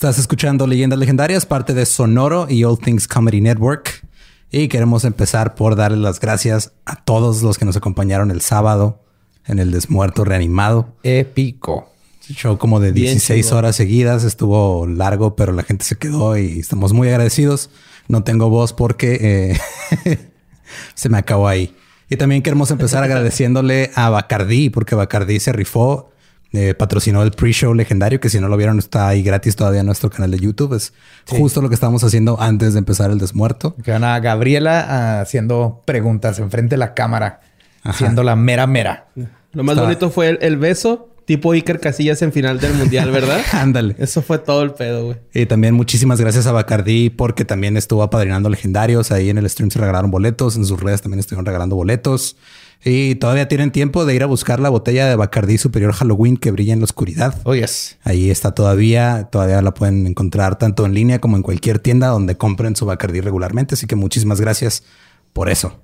Estás 0.00 0.18
escuchando 0.18 0.66
Leyendas 0.66 0.98
Legendarias, 0.98 1.44
parte 1.44 1.74
de 1.74 1.84
Sonoro 1.84 2.46
y 2.48 2.64
All 2.64 2.78
Things 2.78 3.06
Comedy 3.06 3.42
Network. 3.42 4.02
Y 4.50 4.68
queremos 4.68 5.04
empezar 5.04 5.54
por 5.54 5.76
darle 5.76 5.98
las 5.98 6.20
gracias 6.20 6.72
a 6.86 7.04
todos 7.04 7.42
los 7.42 7.58
que 7.58 7.66
nos 7.66 7.76
acompañaron 7.76 8.30
el 8.30 8.40
sábado 8.40 9.04
en 9.44 9.58
el 9.58 9.72
Desmuerto 9.72 10.24
Reanimado. 10.24 10.96
Épico. 11.02 11.92
Show 12.30 12.56
como 12.56 12.80
de 12.80 12.92
16 12.92 13.52
horas 13.52 13.76
seguidas. 13.76 14.24
Estuvo 14.24 14.86
largo, 14.86 15.36
pero 15.36 15.52
la 15.52 15.64
gente 15.64 15.84
se 15.84 15.96
quedó 15.96 16.38
y 16.38 16.60
estamos 16.60 16.94
muy 16.94 17.08
agradecidos. 17.08 17.68
No 18.08 18.22
tengo 18.24 18.48
voz 18.48 18.72
porque 18.72 19.58
eh, 20.06 20.18
se 20.94 21.10
me 21.10 21.18
acabó 21.18 21.46
ahí. 21.46 21.76
Y 22.08 22.16
también 22.16 22.40
queremos 22.40 22.70
empezar 22.70 23.04
agradeciéndole 23.04 23.90
a 23.94 24.08
Bacardí, 24.08 24.70
porque 24.70 24.94
Bacardí 24.94 25.40
se 25.40 25.52
rifó 25.52 26.10
eh, 26.52 26.74
patrocinó 26.74 27.22
el 27.22 27.30
pre-show 27.30 27.74
legendario, 27.74 28.18
que 28.18 28.28
si 28.28 28.40
no 28.40 28.48
lo 28.48 28.56
vieron 28.56 28.80
está 28.80 29.06
ahí 29.06 29.22
gratis 29.22 29.54
todavía 29.54 29.80
en 29.80 29.86
nuestro 29.86 30.10
canal 30.10 30.32
de 30.32 30.38
YouTube. 30.38 30.74
Es 30.74 30.92
justo 31.28 31.62
lo 31.62 31.68
que 31.68 31.74
estábamos 31.74 32.02
haciendo 32.02 32.40
antes 32.40 32.72
de 32.72 32.80
empezar 32.80 33.12
el 33.12 33.18
desmuerto. 33.18 33.76
Que 33.84 33.92
van 33.92 34.02
a 34.02 34.18
Gabriela 34.18 34.80
ah, 34.88 35.20
haciendo 35.20 35.82
preguntas 35.84 36.40
enfrente 36.40 36.74
de 36.74 36.78
la 36.78 36.94
cámara, 36.94 37.40
haciendo 37.84 38.24
la 38.24 38.34
mera 38.34 38.66
mera. 38.66 39.06
Lo 39.52 39.62
más 39.62 39.78
bonito 39.78 40.10
fue 40.10 40.38
el, 40.40 40.56
beso 40.56 41.08
tipo 41.24 41.52
Iker 41.52 41.78
Casillas 41.78 42.22
en 42.22 42.32
final 42.32 42.58
del 42.58 42.74
mundial, 42.74 43.12
¿verdad? 43.12 43.40
Ándale. 43.52 43.94
Eso 43.98 44.20
fue 44.20 44.38
todo 44.38 44.62
el 44.62 44.72
pedo, 44.72 45.04
güey. 45.04 45.18
Y 45.32 45.46
también 45.46 45.74
muchísimas 45.74 46.20
gracias 46.20 46.48
a 46.48 46.52
Bacardi 46.52 47.10
porque 47.10 47.44
también 47.44 47.76
estuvo 47.76 48.02
apadrinando 48.02 48.48
legendarios. 48.48 49.12
Ahí 49.12 49.30
en 49.30 49.38
el 49.38 49.48
stream 49.48 49.70
se 49.70 49.78
regalaron 49.78 50.10
boletos. 50.10 50.56
En 50.56 50.64
sus 50.64 50.80
redes 50.80 51.02
también 51.02 51.20
estuvieron 51.20 51.46
regalando 51.46 51.76
boletos. 51.76 52.36
Y 52.82 53.16
todavía 53.16 53.46
tienen 53.46 53.72
tiempo 53.72 54.06
de 54.06 54.14
ir 54.14 54.22
a 54.22 54.26
buscar 54.26 54.58
la 54.58 54.70
botella 54.70 55.06
de 55.06 55.14
Bacardí 55.14 55.58
Superior 55.58 55.92
Halloween 55.92 56.38
que 56.38 56.50
brilla 56.50 56.72
en 56.72 56.80
la 56.80 56.84
oscuridad. 56.84 57.38
Oh, 57.44 57.54
yes. 57.54 57.98
Ahí 58.04 58.30
está 58.30 58.52
todavía. 58.52 59.28
Todavía 59.30 59.60
la 59.60 59.74
pueden 59.74 60.06
encontrar 60.06 60.56
tanto 60.56 60.86
en 60.86 60.94
línea 60.94 61.18
como 61.18 61.36
en 61.36 61.42
cualquier 61.42 61.78
tienda 61.78 62.08
donde 62.08 62.38
compren 62.38 62.76
su 62.76 62.86
Bacardí 62.86 63.20
regularmente. 63.20 63.74
Así 63.74 63.86
que 63.86 63.96
muchísimas 63.96 64.40
gracias 64.40 64.84
por 65.32 65.50
eso. 65.50 65.82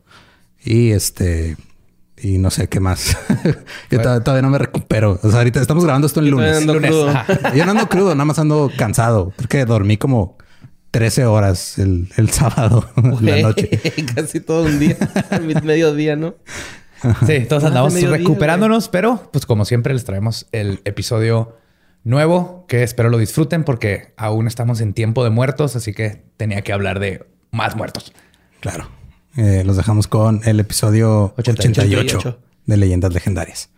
Y 0.65 0.91
este... 0.91 1.57
Y 2.19 2.39
no 2.39 2.51
sé 2.51 2.69
qué 2.70 2.81
más. 2.81 3.15
Yo 3.91 4.01
todavía 4.01 4.41
no 4.41 4.48
me 4.48 4.57
recupero. 4.57 5.20
O 5.23 5.29
sea, 5.29 5.41
ahorita 5.41 5.61
estamos 5.61 5.85
grabando 5.85 6.07
esto 6.07 6.20
el 6.20 6.29
lunes. 6.31 6.65
Yo 7.55 7.67
no 7.67 7.73
ando 7.73 7.89
crudo, 7.91 8.15
nada 8.15 8.25
más 8.25 8.39
ando 8.39 8.73
cansado. 8.75 9.35
Porque 9.37 9.67
dormí 9.67 9.98
como 9.98 10.39
13 10.92 11.27
horas 11.27 11.79
el, 11.79 12.09
sábado, 12.31 12.89
la 13.20 13.42
noche. 13.42 13.69
Casi 14.15 14.41
todo 14.41 14.65
un 14.65 14.79
día, 14.79 14.97
mediodía, 15.63 16.17
¿no? 16.17 16.37
Sí, 17.27 17.41
todos 17.48 17.64
andamos 17.64 18.00
recuperándonos, 18.00 18.89
pero 18.89 19.28
pues 19.33 19.47
como 19.47 19.64
siempre 19.64 19.92
les 19.92 20.05
traemos 20.05 20.47
el 20.52 20.80
episodio 20.84 21.56
nuevo 22.05 22.64
que 22.69 22.83
espero 22.83 23.11
lo 23.11 23.19
disfruten 23.19 23.64
porque 23.64 24.14
aún 24.16 24.47
estamos 24.47 24.80
en 24.80 24.94
tiempo 24.94 25.24
de 25.24 25.30
muertos, 25.30 25.77
así 25.77 25.92
que 25.92 26.22
tenía 26.36 26.62
que 26.62 26.72
hablar 26.72 27.00
de 27.00 27.27
más 27.50 27.77
muertos. 27.77 28.12
Claro. 28.61 28.89
Eh, 29.36 29.62
los 29.67 29.77
dejamos 29.77 30.06
con 30.06 30.41
el 30.44 30.61
episodio 30.61 31.34
88 31.36 32.39
de 32.64 32.77
Leyendas 32.77 33.12
Legendarias. 33.12 33.70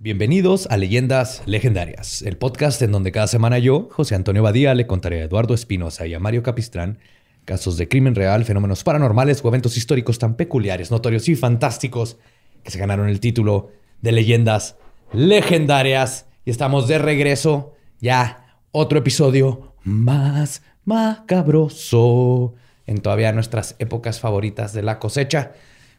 Bienvenidos 0.00 0.68
a 0.70 0.76
Leyendas 0.76 1.42
Legendarias, 1.46 2.22
el 2.22 2.36
podcast 2.36 2.80
en 2.82 2.92
donde 2.92 3.10
cada 3.10 3.26
semana 3.26 3.58
yo, 3.58 3.88
José 3.90 4.14
Antonio 4.14 4.44
Badía, 4.44 4.72
le 4.76 4.86
contaré 4.86 5.20
a 5.20 5.24
Eduardo 5.24 5.54
Espinosa 5.54 6.06
y 6.06 6.14
a 6.14 6.20
Mario 6.20 6.44
Capistrán 6.44 7.00
casos 7.44 7.76
de 7.76 7.88
crimen 7.88 8.14
real, 8.14 8.44
fenómenos 8.44 8.84
paranormales 8.84 9.44
o 9.44 9.48
eventos 9.48 9.76
históricos 9.76 10.20
tan 10.20 10.36
peculiares, 10.36 10.92
notorios 10.92 11.28
y 11.28 11.34
fantásticos 11.34 12.16
que 12.62 12.70
se 12.70 12.78
ganaron 12.78 13.08
el 13.08 13.18
título 13.18 13.72
de 14.00 14.12
Leyendas 14.12 14.76
Legendarias. 15.12 16.26
Y 16.44 16.50
estamos 16.50 16.86
de 16.86 16.98
regreso, 16.98 17.74
ya 18.00 18.60
otro 18.70 19.00
episodio 19.00 19.74
más 19.82 20.62
macabroso 20.84 22.54
en 22.86 22.98
todavía 22.98 23.32
nuestras 23.32 23.74
épocas 23.80 24.20
favoritas 24.20 24.72
de 24.72 24.84
la 24.84 25.00
cosecha. 25.00 25.54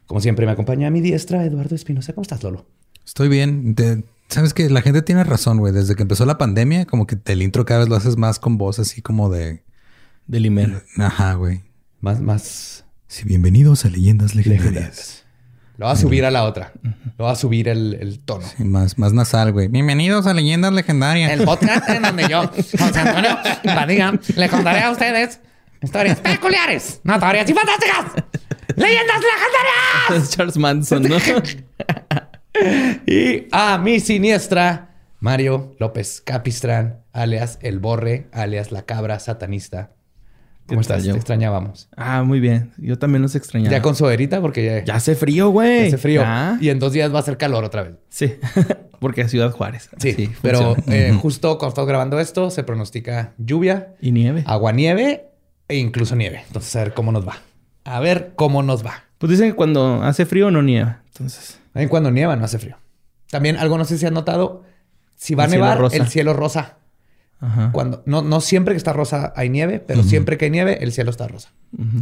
Como 0.06 0.22
siempre 0.22 0.46
me 0.46 0.52
acompaña 0.52 0.88
a 0.88 0.90
mi 0.90 1.02
diestra 1.02 1.44
Eduardo 1.44 1.74
Espinosa. 1.74 2.14
¿Cómo 2.14 2.22
estás, 2.22 2.42
Lolo? 2.42 2.79
Estoy 3.06 3.28
bien. 3.28 3.74
Sabes 4.28 4.54
que 4.54 4.68
la 4.70 4.82
gente 4.82 5.02
tiene 5.02 5.24
razón, 5.24 5.58
güey. 5.58 5.72
Desde 5.72 5.96
que 5.96 6.02
empezó 6.02 6.24
la 6.26 6.38
pandemia, 6.38 6.86
como 6.86 7.06
que 7.06 7.18
el 7.24 7.42
intro 7.42 7.64
cada 7.64 7.80
vez 7.80 7.88
lo 7.88 7.96
haces 7.96 8.16
más 8.16 8.38
con 8.38 8.58
voz 8.58 8.78
así 8.78 9.02
como 9.02 9.30
de. 9.30 9.62
De 10.26 10.38
limer. 10.38 10.84
Ajá, 10.98 11.34
güey. 11.34 11.62
Más, 12.00 12.20
más. 12.20 12.84
Sí, 13.08 13.24
bienvenidos 13.24 13.84
a 13.84 13.88
Leyendas 13.88 14.34
Legendarias. 14.36 15.24
Lo 15.76 15.86
va 15.86 15.92
a 15.92 15.96
subir 15.96 16.24
a 16.26 16.30
la 16.30 16.44
otra. 16.44 16.72
Lo 17.18 17.24
va 17.24 17.32
a 17.32 17.36
subir 17.36 17.66
el, 17.66 18.20
tono. 18.24 18.46
Sí, 18.46 18.64
más, 18.64 18.98
más 18.98 19.14
nasal, 19.14 19.50
güey. 19.52 19.68
Bienvenidos 19.68 20.26
a 20.26 20.34
Leyendas 20.34 20.72
Legendarias. 20.74 21.32
El 21.32 21.44
podcast 21.44 21.88
en 21.88 22.02
donde 22.02 22.28
yo, 22.28 22.46
José 22.48 23.00
Antonio 23.00 23.38
Padilla, 23.64 24.12
le 24.36 24.48
contaré 24.50 24.82
a 24.82 24.90
ustedes 24.90 25.40
historias 25.82 26.20
peculiares, 26.20 27.00
notorias 27.02 27.48
y 27.48 27.54
fantásticas. 27.54 28.24
¡Leyendas 28.76 29.20
Legendarias! 29.22 30.30
Charles 30.36 30.56
Manson, 30.58 31.02
¿no? 31.04 31.16
y 33.06 33.46
a 33.52 33.78
mi 33.78 34.00
siniestra, 34.00 34.90
Mario 35.20 35.74
López 35.78 36.20
Capistrán, 36.20 37.00
alias 37.12 37.58
El 37.62 37.78
Borre, 37.78 38.28
alias 38.32 38.72
La 38.72 38.82
Cabra 38.82 39.18
Satanista. 39.18 39.92
¿Cómo 40.66 40.80
estás? 40.82 41.02
Te 41.02 41.10
extrañábamos. 41.10 41.88
Ah, 41.96 42.22
muy 42.22 42.38
bien. 42.38 42.72
Yo 42.78 42.96
también 42.96 43.22
los 43.22 43.34
extrañaba. 43.34 43.72
Ya 43.72 43.82
con 43.82 43.96
suerita 43.96 44.40
porque 44.40 44.64
ya... 44.64 44.84
Ya 44.84 44.94
hace 44.94 45.16
frío, 45.16 45.50
güey. 45.50 45.88
hace 45.88 45.98
frío. 45.98 46.24
Y 46.60 46.68
en 46.68 46.78
dos 46.78 46.92
días 46.92 47.12
va 47.12 47.18
a 47.18 47.22
ser 47.22 47.36
calor 47.36 47.64
otra 47.64 47.82
vez. 47.82 47.94
Sí. 48.08 48.34
porque 49.00 49.22
es 49.22 49.30
Ciudad 49.32 49.50
Juárez. 49.50 49.90
Sí, 49.98 50.30
pero 50.42 50.76
eh, 50.86 51.12
justo 51.20 51.58
cuando 51.58 51.70
estamos 51.70 51.88
grabando 51.88 52.20
esto 52.20 52.50
se 52.50 52.62
pronostica 52.62 53.32
lluvia. 53.38 53.94
Y 54.00 54.12
nieve. 54.12 54.44
Agua 54.46 54.70
nieve 54.70 55.24
e 55.66 55.76
incluso 55.76 56.14
nieve. 56.14 56.42
Entonces 56.46 56.76
a 56.76 56.84
ver 56.84 56.94
cómo 56.94 57.10
nos 57.10 57.26
va. 57.26 57.38
A 57.84 57.98
ver 57.98 58.32
cómo 58.36 58.62
nos 58.62 58.86
va. 58.86 59.04
Pues 59.18 59.30
dicen 59.30 59.50
que 59.50 59.56
cuando 59.56 60.02
hace 60.04 60.24
frío 60.24 60.52
no 60.52 60.62
nieva. 60.62 61.02
Entonces... 61.08 61.59
También 61.72 61.88
cuando 61.88 62.10
nieva 62.10 62.36
no 62.36 62.44
hace 62.44 62.58
frío. 62.58 62.76
También 63.30 63.56
algo 63.56 63.78
no 63.78 63.84
sé 63.84 63.98
si 63.98 64.06
has 64.06 64.12
notado, 64.12 64.64
si 65.14 65.34
va 65.34 65.44
a 65.44 65.48
nevar, 65.48 65.80
el 65.92 66.08
cielo 66.08 66.32
rosa. 66.32 66.78
Cuando, 67.72 68.02
no, 68.04 68.20
no 68.20 68.42
siempre 68.42 68.74
que 68.74 68.78
está 68.78 68.92
rosa 68.92 69.32
hay 69.34 69.48
nieve, 69.48 69.80
pero 69.80 70.02
siempre 70.02 70.36
que 70.36 70.46
hay 70.46 70.50
nieve, 70.50 70.84
el 70.84 70.92
cielo 70.92 71.10
está 71.10 71.26
rosa. 71.26 71.52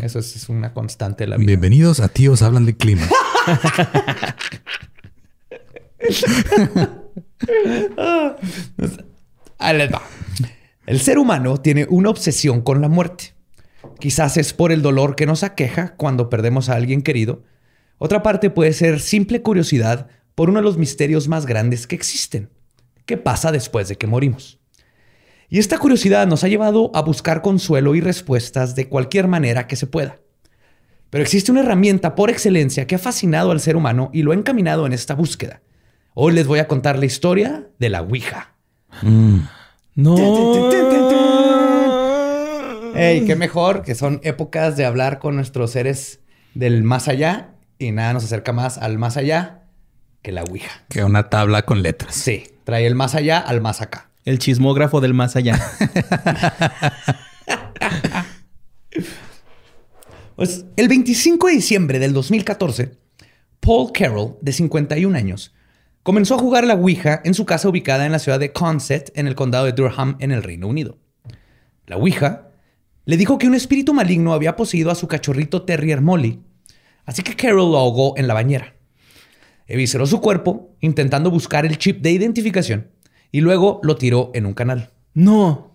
Eso 0.01 0.19
es, 0.19 0.49
una 0.49 0.73
constante 0.73 1.25
de 1.25 1.29
la 1.29 1.37
vida. 1.37 1.47
Bienvenidos 1.47 2.01
a 2.01 2.09
Tíos 2.09 2.43
Hablan 2.43 2.67
de 2.67 2.77
Clima. 2.77 3.07
El 10.87 11.01
ser 11.01 11.19
humano 11.19 11.59
tiene 11.59 11.87
una 11.91 12.11
obsesión 12.11 12.63
con 12.63 12.81
la 12.81 12.89
muerte. 12.89 13.35
Quizás 14.01 14.37
es 14.37 14.53
por 14.53 14.73
el 14.73 14.83
dolor 14.83 15.17
que 15.17 15.27
nos 15.27 15.45
aqueja 15.45 15.95
cuando 15.97 16.31
perdemos 16.31 16.69
a 16.69 16.75
alguien 16.75 17.03
querido 17.03 17.43
otra 17.99 18.23
parte 18.23 18.49
puede 18.51 18.73
ser 18.73 19.01
simple 19.01 19.43
curiosidad 19.43 20.09
por 20.35 20.51
uno 20.51 20.61
de 20.61 20.65
los 20.65 20.79
misterios 20.79 21.27
más 21.27 21.47
grandes 21.47 21.89
que 21.89 21.97
existen. 21.97 22.49
¿Qué 23.07 23.17
pasa 23.17 23.51
después 23.51 23.89
de 23.89 23.97
que 23.97 24.07
morimos? 24.07 24.61
Y 25.49 25.59
esta 25.59 25.79
curiosidad 25.79 26.27
nos 26.27 26.45
ha 26.45 26.49
llevado 26.49 26.93
a 26.95 27.03
buscar 27.03 27.43
consuelo 27.43 27.95
y 27.95 28.01
respuestas 28.01 28.77
de 28.77 28.89
cualquier 28.89 29.27
manera 29.27 29.67
que 29.67 29.77
se 29.77 29.87
pueda. 29.87 30.21
Pero 31.11 31.25
existe 31.25 31.51
una 31.51 31.61
herramienta 31.61 32.15
por 32.15 32.31
excelencia 32.31 32.87
que 32.87 32.95
ha 32.95 32.99
fascinado 32.99 33.51
al 33.51 33.61
ser 33.61 33.77
humano 33.77 34.11
y 34.13 34.23
lo 34.23 34.33
ha 34.33 34.35
encaminado 34.35 34.87
en 34.87 34.93
esta 34.93 35.15
búsqueda. 35.15 35.63
Hoy 36.15 36.35
les 36.35 36.47
voy 36.47 36.59
a 36.61 36.69
contar 36.69 36.99
la 36.99 37.07
historia 37.07 37.69
de 37.79 37.89
la 37.89 38.03
Ouija. 38.03 38.55
Mm. 39.03 39.39
No. 39.95 40.17
¡Ey! 42.95 43.25
Qué 43.25 43.37
mejor 43.37 43.83
que 43.83 43.95
son 43.95 44.21
épocas 44.23 44.77
de 44.77 44.85
hablar 44.85 45.19
con 45.19 45.35
nuestros 45.35 45.71
seres 45.73 46.21
del 46.55 46.83
más 46.83 47.09
allá 47.09 47.55
y 47.79 47.93
nada 47.93 48.13
nos 48.13 48.25
acerca 48.25 48.53
más 48.53 48.79
al 48.79 48.99
más 48.99 49.17
allá 49.17 49.63
que 50.23 50.33
la 50.33 50.43
Ouija. 50.43 50.83
Que 50.89 51.05
una 51.05 51.31
tabla 51.31 51.63
con 51.63 51.83
letras. 51.83 52.15
Sí, 52.15 52.45
trae 52.65 52.87
el 52.87 52.95
más 52.95 53.15
allá 53.15 53.39
al 53.39 53.61
más 53.61 53.81
acá. 53.81 54.11
El 54.25 54.39
chismógrafo 54.39 55.01
del 55.01 55.15
más 55.15 55.37
allá. 55.37 55.59
pues 60.37 60.67
el 60.77 60.89
25 60.89 61.47
de 61.47 61.53
diciembre 61.55 61.99
del 61.99 62.13
2014, 62.13 62.99
Paul 63.61 63.93
Carroll, 63.93 64.37
de 64.43 64.53
51 64.53 65.17
años, 65.17 65.55
comenzó 66.03 66.35
a 66.35 66.39
jugar 66.39 66.65
a 66.65 66.67
la 66.67 66.75
Ouija 66.75 67.23
en 67.25 67.35
su 67.35 67.47
casa 67.47 67.69
ubicada 67.69 68.05
en 68.07 68.13
la 68.13 68.19
ciudad 68.19 68.41
de 68.41 68.53
Consett, 68.53 69.17
en 69.17 69.27
el 69.27 69.35
condado 69.35 69.65
de 69.67 69.73
Durham, 69.73 70.17
en 70.21 70.33
el 70.33 70.43
Reino 70.43 70.67
Unido. 70.67 70.99
La 71.87 71.97
Ouija 71.97 72.49
le 73.07 73.17
dijo 73.17 73.39
que 73.39 73.47
un 73.47 73.55
espíritu 73.55 73.95
maligno 73.95 74.35
había 74.35 74.57
poseído 74.57 74.91
a 74.91 74.95
su 74.95 75.09
cachorrito 75.09 75.63
terrier 75.63 76.03
Molly, 76.03 76.43
así 77.09 77.23
que 77.23 77.35
Carol 77.35 77.73
lo 77.73 77.79
ahogó 77.79 78.15
en 78.17 78.29
la 78.29 78.35
bañera. 78.35 78.75
Evisceró 79.67 80.07
su 80.07 80.21
cuerpo 80.21 80.77
intentando 80.81 81.31
buscar 81.31 81.67
el 81.67 81.77
chip 81.79 82.01
de 82.03 82.13
identificación 82.13 82.89
y 83.33 83.41
luego 83.41 83.81
lo 83.83 83.97
tiró 83.97 84.31
en 84.35 84.47
un 84.47 84.55
canal. 84.55 84.91
No. 85.15 85.73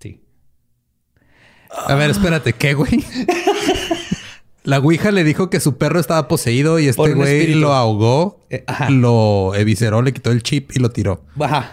Sí. 0.00 0.22
A 1.88 1.94
ver, 1.94 2.10
espérate, 2.10 2.52
¿qué, 2.52 2.74
güey? 2.74 3.04
La 4.64 4.78
Ouija 4.78 5.10
le 5.10 5.24
dijo 5.24 5.50
que 5.50 5.58
su 5.58 5.76
perro 5.76 5.98
estaba 5.98 6.28
poseído 6.28 6.78
y 6.78 6.86
este 6.86 7.14
güey 7.14 7.36
espíritu. 7.38 7.58
lo 7.58 7.72
ahogó, 7.72 8.40
Eh, 8.48 8.62
ajá. 8.66 8.88
lo 8.90 9.54
evisceró, 9.56 10.02
le 10.02 10.12
quitó 10.12 10.30
el 10.30 10.42
chip 10.44 10.70
y 10.76 10.78
lo 10.78 10.90
tiró. 10.90 11.24
Baja. 11.34 11.72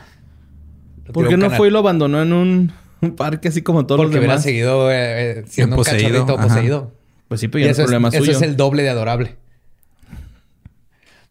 Lo 1.06 1.14
¿Por 1.14 1.24
tiró 1.26 1.30
qué 1.30 1.38
no 1.38 1.46
canal. 1.46 1.58
fue 1.58 1.68
y 1.68 1.72
lo 1.72 1.80
abandonó 1.80 2.22
en 2.24 2.34
un, 2.34 2.74
un 3.02 3.16
parque 3.16 3.50
así 3.50 3.62
como 3.62 3.86
todos 3.86 4.00
Porque 4.00 4.16
los 4.16 4.20
hubiera 4.20 4.34
demás? 4.34 4.44
seguido 4.44 4.92
eh, 4.92 4.96
eh, 5.40 5.44
siendo 5.48 5.76
un 5.76 5.84
Poseído, 5.84 6.10
cachorrito 6.26 6.40
ajá. 6.40 6.48
poseído. 6.48 6.99
Pues 7.30 7.40
sí, 7.40 7.48
pero 7.48 7.62
ya 7.62 7.68
no 7.68 7.72
es 7.72 7.78
eso, 7.80 7.86
problema 7.86 8.10
eso 8.10 8.18
suyo. 8.20 8.31
es 8.34 8.42
el 8.42 8.58
doble 8.58 8.84
de 8.84 8.90
adorable. 8.90 9.38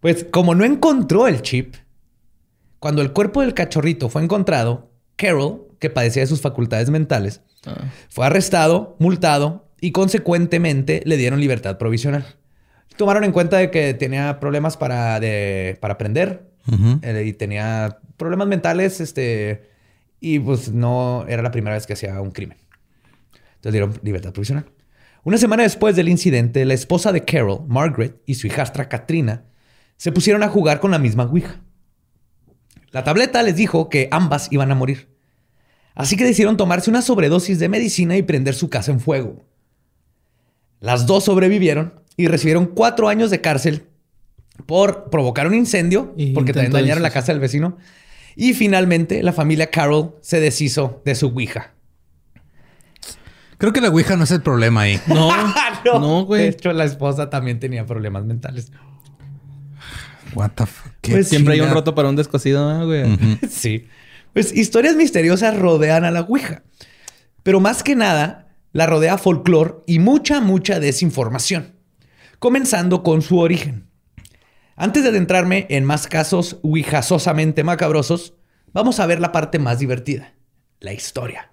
Pues 0.00 0.24
como 0.30 0.54
no 0.54 0.64
encontró 0.64 1.26
el 1.28 1.42
chip, 1.42 1.74
cuando 2.78 3.02
el 3.02 3.12
cuerpo 3.12 3.40
del 3.42 3.54
cachorrito 3.54 4.08
fue 4.08 4.22
encontrado, 4.22 4.90
Carol, 5.16 5.66
que 5.80 5.90
padecía 5.90 6.22
de 6.22 6.26
sus 6.28 6.40
facultades 6.40 6.90
mentales, 6.90 7.40
Ah. 7.66 7.90
fue 8.08 8.24
arrestado, 8.24 8.94
multado 9.00 9.68
y 9.80 9.90
consecuentemente 9.90 11.02
le 11.04 11.16
dieron 11.16 11.40
libertad 11.40 11.76
provisional. 11.76 12.24
Tomaron 12.96 13.24
en 13.24 13.32
cuenta 13.32 13.56
de 13.58 13.70
que 13.72 13.94
tenía 13.94 14.38
problemas 14.40 14.76
para, 14.76 15.18
de- 15.20 15.76
para 15.80 15.94
aprender 15.94 16.46
eh, 17.02 17.24
y 17.26 17.32
tenía 17.32 17.98
problemas 18.16 18.46
mentales, 18.46 19.00
este, 19.00 19.68
y 20.20 20.38
pues 20.38 20.70
no 20.72 21.24
era 21.28 21.42
la 21.42 21.50
primera 21.50 21.74
vez 21.74 21.86
que 21.86 21.94
hacía 21.94 22.20
un 22.20 22.30
crimen. 22.30 22.58
Entonces 23.56 23.72
dieron 23.72 23.94
libertad 24.02 24.32
provisional. 24.32 24.66
Una 25.24 25.38
semana 25.38 25.64
después 25.64 25.96
del 25.96 26.08
incidente, 26.08 26.64
la 26.64 26.74
esposa 26.74 27.12
de 27.12 27.24
Carol, 27.24 27.64
Margaret, 27.66 28.20
y 28.26 28.34
su 28.34 28.46
hijastra 28.46 28.88
Katrina 28.88 29.44
se 29.96 30.12
pusieron 30.12 30.42
a 30.42 30.48
jugar 30.48 30.80
con 30.80 30.90
la 30.90 30.98
misma 30.98 31.24
Ouija. 31.24 31.60
La 32.90 33.04
tableta 33.04 33.42
les 33.42 33.56
dijo 33.56 33.88
que 33.88 34.08
ambas 34.10 34.48
iban 34.50 34.70
a 34.70 34.74
morir. 34.74 35.08
Así 35.94 36.16
que 36.16 36.24
decidieron 36.24 36.56
tomarse 36.56 36.88
una 36.88 37.02
sobredosis 37.02 37.58
de 37.58 37.68
medicina 37.68 38.16
y 38.16 38.22
prender 38.22 38.54
su 38.54 38.70
casa 38.70 38.92
en 38.92 39.00
fuego. 39.00 39.44
Las 40.80 41.06
dos 41.06 41.24
sobrevivieron 41.24 42.00
y 42.16 42.28
recibieron 42.28 42.66
cuatro 42.66 43.08
años 43.08 43.30
de 43.30 43.40
cárcel 43.40 43.88
por 44.66 45.10
provocar 45.10 45.46
un 45.46 45.54
incendio, 45.54 46.14
Y 46.16 46.32
porque 46.32 46.52
también 46.52 46.72
dañaron 46.72 47.02
la 47.02 47.10
casa 47.10 47.32
del 47.32 47.40
vecino. 47.40 47.76
Y 48.36 48.54
finalmente 48.54 49.22
la 49.22 49.32
familia 49.32 49.70
Carroll 49.70 50.14
se 50.20 50.40
deshizo 50.40 51.02
de 51.04 51.16
su 51.16 51.26
Ouija. 51.26 51.74
Creo 53.58 53.72
que 53.72 53.80
la 53.80 53.88
Ouija 53.88 54.16
no 54.16 54.24
es 54.24 54.30
el 54.30 54.40
problema 54.40 54.82
ahí. 54.82 55.00
No, 55.06 55.30
no, 55.84 56.20
De 56.20 56.24
güey. 56.24 56.46
hecho, 56.48 56.72
la 56.72 56.84
esposa 56.84 57.28
también 57.28 57.58
tenía 57.58 57.84
problemas 57.86 58.24
mentales. 58.24 58.72
What 60.34 60.50
the 60.54 60.66
fuck? 60.66 60.92
¿Qué 61.00 61.12
Pues 61.12 61.28
Siempre 61.28 61.54
hay 61.54 61.60
un 61.60 61.70
roto 61.70 61.94
para 61.94 62.08
un 62.08 62.16
descosido, 62.16 62.72
¿no, 62.72 62.86
güey. 62.86 63.18
Sí. 63.50 63.88
Pues 64.32 64.54
historias 64.54 64.94
misteriosas 64.94 65.56
rodean 65.58 66.04
a 66.04 66.10
la 66.10 66.20
Ouija. 66.20 66.62
Pero 67.42 67.60
más 67.60 67.82
que 67.82 67.96
nada, 67.96 68.48
la 68.72 68.86
rodea 68.86 69.18
folclore 69.18 69.76
y 69.86 69.98
mucha, 69.98 70.40
mucha 70.40 70.78
desinformación. 70.80 71.74
Comenzando 72.38 73.02
con 73.02 73.22
su 73.22 73.38
origen. 73.38 73.88
Antes 74.76 75.02
de 75.02 75.08
adentrarme 75.08 75.66
en 75.70 75.84
más 75.84 76.06
casos 76.06 76.58
ouijasosamente 76.62 77.64
macabrosos, 77.64 78.34
vamos 78.72 79.00
a 79.00 79.06
ver 79.06 79.18
la 79.20 79.32
parte 79.32 79.58
más 79.58 79.80
divertida. 79.80 80.34
La 80.78 80.92
historia. 80.92 81.50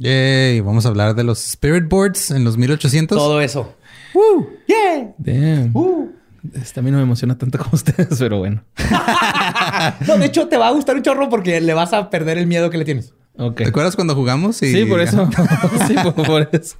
Yay, 0.00 0.60
vamos 0.60 0.86
a 0.86 0.88
hablar 0.88 1.14
de 1.14 1.24
los 1.24 1.44
Spirit 1.46 1.86
Boards 1.88 2.30
en 2.30 2.42
los 2.42 2.56
1800. 2.56 3.18
Todo 3.18 3.40
eso. 3.42 3.74
¡Uh! 4.14 4.44
¡Yeah! 4.66 5.12
Damn. 5.18 5.76
¡Uh! 5.76 6.08
Este 6.54 6.80
a 6.80 6.82
mí 6.82 6.90
no 6.90 6.96
me 6.96 7.02
emociona 7.02 7.36
tanto 7.36 7.58
como 7.58 7.70
ustedes, 7.74 8.18
pero 8.18 8.38
bueno. 8.38 8.64
No, 10.06 10.16
de 10.18 10.26
hecho, 10.26 10.48
te 10.48 10.56
va 10.56 10.68
a 10.68 10.70
gustar 10.72 10.96
un 10.96 11.02
chorro 11.02 11.28
porque 11.28 11.60
le 11.60 11.74
vas 11.74 11.92
a 11.92 12.10
perder 12.10 12.38
el 12.38 12.46
miedo 12.46 12.70
que 12.70 12.78
le 12.78 12.84
tienes. 12.84 13.12
Ok. 13.36 13.56
¿Te 13.56 13.68
acuerdas 13.68 13.94
cuando 13.94 14.14
jugamos? 14.14 14.60
Y- 14.62 14.72
Sí, 14.72 14.84
por 14.86 15.00
eso. 15.00 15.28
sí, 15.86 15.94
por, 16.02 16.14
por 16.26 16.48
eso. 16.52 16.76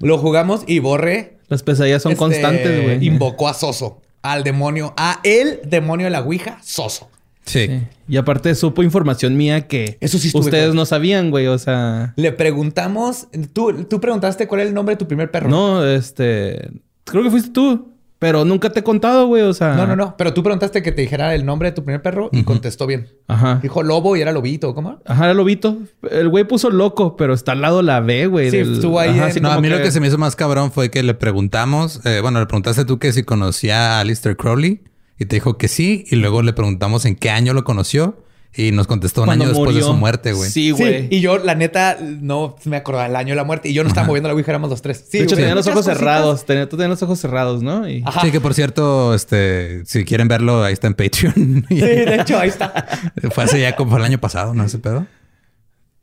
Lo 0.00 0.18
jugamos 0.18 0.64
y 0.66 0.78
Borre 0.80 1.38
Las 1.48 1.62
pesadillas 1.62 2.02
son 2.02 2.12
este, 2.12 2.18
constantes, 2.18 2.82
güey. 2.84 3.06
Invocó 3.06 3.48
a 3.48 3.54
Soso, 3.54 4.00
al 4.22 4.44
demonio, 4.44 4.92
a 4.98 5.20
el 5.24 5.60
demonio 5.64 6.04
de 6.06 6.10
la 6.10 6.20
Ouija, 6.20 6.58
Soso. 6.62 7.10
Sí. 7.46 7.66
Sí. 7.66 7.82
Y 8.08 8.16
aparte 8.16 8.54
supo 8.54 8.82
información 8.82 9.36
mía 9.36 9.66
que 9.66 9.96
Eso 10.00 10.18
sí 10.18 10.30
ustedes 10.34 10.68
con- 10.68 10.76
no 10.76 10.86
sabían, 10.86 11.30
güey. 11.30 11.46
O 11.46 11.58
sea, 11.58 12.12
Le 12.16 12.32
preguntamos, 12.32 13.28
tú, 13.52 13.84
tú 13.84 14.00
preguntaste 14.00 14.46
cuál 14.48 14.60
era 14.62 14.68
el 14.68 14.74
nombre 14.74 14.94
de 14.94 14.98
tu 14.98 15.06
primer 15.06 15.30
perro. 15.30 15.48
no, 15.50 15.84
este, 15.84 16.70
creo 17.04 17.22
que 17.22 17.30
fuiste 17.30 17.50
tú, 17.50 17.90
pero 18.18 18.44
nunca 18.46 18.70
te 18.70 18.80
he 18.80 18.82
contado, 18.82 19.26
güey. 19.26 19.42
O 19.42 19.52
sea, 19.52 19.74
no, 19.74 19.86
no, 19.86 19.96
no. 19.96 20.16
Pero 20.16 20.32
tú 20.32 20.42
preguntaste 20.42 20.82
que 20.82 20.92
te 20.92 21.02
dijera 21.02 21.34
el 21.34 21.44
nombre 21.44 21.68
de 21.70 21.74
tu 21.74 21.84
primer 21.84 22.00
perro 22.00 22.30
y 22.32 22.42
contestó 22.44 22.86
bien. 22.86 23.08
Ajá. 23.28 23.58
Dijo 23.62 23.82
lobo 23.82 24.16
y 24.16 24.22
era 24.22 24.32
lobito, 24.32 24.74
¿cómo? 24.74 25.00
Ajá, 25.04 25.24
era 25.26 25.34
lobito. 25.34 25.78
El 26.10 26.30
güey 26.30 26.44
puso 26.44 26.70
loco, 26.70 27.16
pero 27.16 27.34
está 27.34 27.52
al 27.52 27.60
lado 27.60 27.82
la 27.82 28.00
B, 28.00 28.26
güey. 28.26 28.50
Sí, 28.50 28.56
estuvo 28.58 28.98
ahí 29.00 29.10
en- 29.10 29.20
así 29.22 29.40
No, 29.40 29.50
a 29.50 29.60
mí 29.60 29.68
lo 29.68 29.82
que 29.82 29.90
se 29.90 30.00
me 30.00 30.06
hizo 30.08 30.16
más 30.16 30.36
cabrón 30.36 30.72
fue 30.72 30.90
que 30.90 31.02
le 31.02 31.12
preguntamos, 31.14 32.00
eh, 32.06 32.20
bueno, 32.22 32.40
le 32.40 32.46
preguntaste 32.46 32.84
tú 32.86 32.98
que 32.98 33.12
si 33.12 33.22
conocía 33.24 33.98
a 33.98 34.00
Alistair 34.00 34.36
Crowley 34.36 34.80
y 35.18 35.26
te 35.26 35.36
dijo 35.36 35.56
que 35.58 35.68
sí, 35.68 36.04
y 36.08 36.16
luego 36.16 36.42
le 36.42 36.52
preguntamos 36.52 37.04
en 37.04 37.14
qué 37.16 37.30
año 37.30 37.52
lo 37.54 37.64
conoció 37.64 38.22
y 38.56 38.70
nos 38.70 38.86
contestó 38.86 39.22
un 39.22 39.26
cuando 39.26 39.44
año 39.46 39.52
después 39.52 39.74
de 39.74 39.82
su 39.82 39.94
muerte, 39.94 40.32
güey. 40.32 40.48
Sí, 40.48 40.66
Sí, 40.66 40.70
güey. 40.72 41.08
y 41.10 41.20
yo, 41.20 41.38
la 41.38 41.56
neta, 41.56 41.96
no 42.00 42.54
me 42.64 42.76
acordaba 42.76 43.06
el 43.06 43.16
año 43.16 43.30
de 43.30 43.34
la 43.34 43.42
muerte. 43.42 43.68
Y 43.68 43.72
yo 43.72 43.82
no 43.82 43.88
estaba 43.88 44.06
moviendo 44.06 44.28
la 44.28 44.34
Ouija, 44.34 44.52
éramos 44.52 44.70
los 44.70 44.80
tres. 44.80 45.06
Sí, 45.08 45.18
de 45.18 45.24
hecho, 45.24 45.34
tenía 45.34 45.56
los 45.56 45.66
ojos 45.66 45.78
cositas. 45.80 45.98
cerrados. 45.98 46.46
Tenía, 46.46 46.68
tú 46.68 46.76
tenías 46.76 46.90
los 46.90 47.02
ojos 47.02 47.18
cerrados, 47.18 47.64
¿no? 47.64 47.88
Y... 47.88 48.04
Sí, 48.22 48.30
que 48.30 48.40
por 48.40 48.54
cierto, 48.54 49.12
este, 49.12 49.84
si 49.86 50.04
quieren 50.04 50.28
verlo, 50.28 50.62
ahí 50.62 50.72
está 50.72 50.86
en 50.86 50.94
Patreon. 50.94 51.66
Sí, 51.68 51.74
de 51.80 52.14
hecho, 52.14 52.38
ahí 52.38 52.48
está. 52.48 52.86
fue 53.32 53.42
hace 53.42 53.60
ya 53.60 53.74
como 53.74 53.90
fue 53.90 53.98
el 53.98 54.04
año 54.04 54.18
pasado, 54.20 54.54
¿no? 54.54 54.64
Ese 54.64 54.78
pedo. 54.78 55.04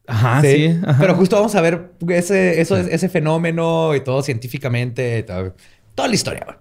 Ajá, 0.08 0.42
sí. 0.42 0.48
Sí. 0.72 0.80
ajá. 0.86 0.98
Pero 1.00 1.16
justo 1.16 1.38
vamos 1.38 1.56
a 1.56 1.62
ver 1.62 1.92
ese, 2.10 2.60
eso, 2.60 2.76
ese 2.76 3.08
fenómeno 3.08 3.96
y 3.96 4.02
todo 4.02 4.22
científicamente, 4.24 5.20
y 5.20 5.24
todo- 5.24 5.56
toda 5.96 6.10
la 6.10 6.16
historia. 6.16 6.44
güey. 6.46 6.58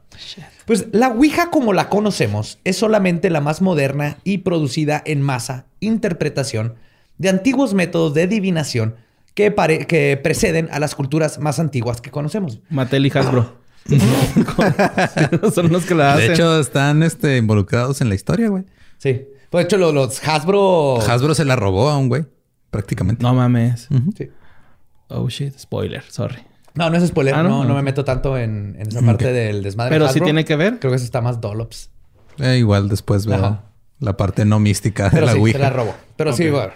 Pues 0.70 0.86
la 0.92 1.08
Ouija 1.08 1.50
como 1.50 1.72
la 1.72 1.88
conocemos 1.88 2.60
es 2.62 2.76
solamente 2.76 3.28
la 3.28 3.40
más 3.40 3.60
moderna 3.60 4.18
y 4.22 4.38
producida 4.38 5.02
en 5.04 5.20
masa 5.20 5.66
interpretación 5.80 6.76
de 7.18 7.28
antiguos 7.28 7.74
métodos 7.74 8.14
de 8.14 8.22
adivinación 8.22 8.94
que, 9.34 9.50
pare- 9.50 9.88
que 9.88 10.16
preceden 10.22 10.68
a 10.70 10.78
las 10.78 10.94
culturas 10.94 11.40
más 11.40 11.58
antiguas 11.58 12.00
que 12.00 12.12
conocemos. 12.12 12.60
Mattel 12.70 13.04
y 13.04 13.10
Hasbro. 13.12 13.56
Son 15.52 15.72
los 15.72 15.86
que 15.86 15.96
la 15.96 16.12
hacen. 16.14 16.28
De 16.28 16.34
hecho, 16.34 16.60
están 16.60 17.02
este, 17.02 17.36
involucrados 17.38 18.00
en 18.00 18.08
la 18.08 18.14
historia, 18.14 18.48
güey. 18.48 18.62
Sí. 18.98 19.22
Pues 19.50 19.64
de 19.64 19.66
hecho, 19.66 19.76
lo- 19.76 19.90
los, 19.90 20.22
Hasbro... 20.28 21.00
Hasbro 21.00 21.34
se 21.34 21.44
la 21.44 21.56
robó 21.56 21.88
a 21.88 21.98
un 21.98 22.08
güey, 22.08 22.26
prácticamente. 22.70 23.24
no 23.24 23.34
mames. 23.34 23.88
Sí. 24.16 24.28
Oh 25.08 25.28
shit, 25.28 25.58
spoiler, 25.58 26.04
sorry. 26.08 26.38
No, 26.74 26.88
no 26.90 26.96
es 26.96 27.06
spoiler. 27.06 27.34
Ah, 27.34 27.42
no, 27.42 27.48
¿no? 27.48 27.64
no, 27.64 27.74
me 27.74 27.82
meto 27.82 28.04
tanto 28.04 28.38
en, 28.38 28.76
en 28.78 28.88
esa 28.88 29.02
parte 29.02 29.32
del 29.32 29.62
desmadre. 29.62 29.90
Pero 29.94 30.06
de 30.06 30.12
sí 30.12 30.20
tiene 30.20 30.44
que 30.44 30.56
ver. 30.56 30.78
Creo 30.78 30.90
que 30.92 30.96
eso 30.96 31.04
está 31.04 31.20
más 31.20 31.40
Dollops. 31.40 31.90
Eh, 32.38 32.58
igual 32.58 32.88
después 32.88 33.26
veo 33.26 33.36
Ajá. 33.38 33.64
la 33.98 34.16
parte 34.16 34.44
no 34.44 34.60
mística 34.60 35.04
de 35.04 35.10
Pero 35.10 35.26
la 35.26 35.32
sí, 35.32 35.38
Ouija. 35.38 35.58
se 35.58 35.62
la 35.64 35.70
robó. 35.70 35.94
Pero 36.16 36.32
sí, 36.32 36.46
Ok. 36.48 36.52
bueno. 36.54 36.72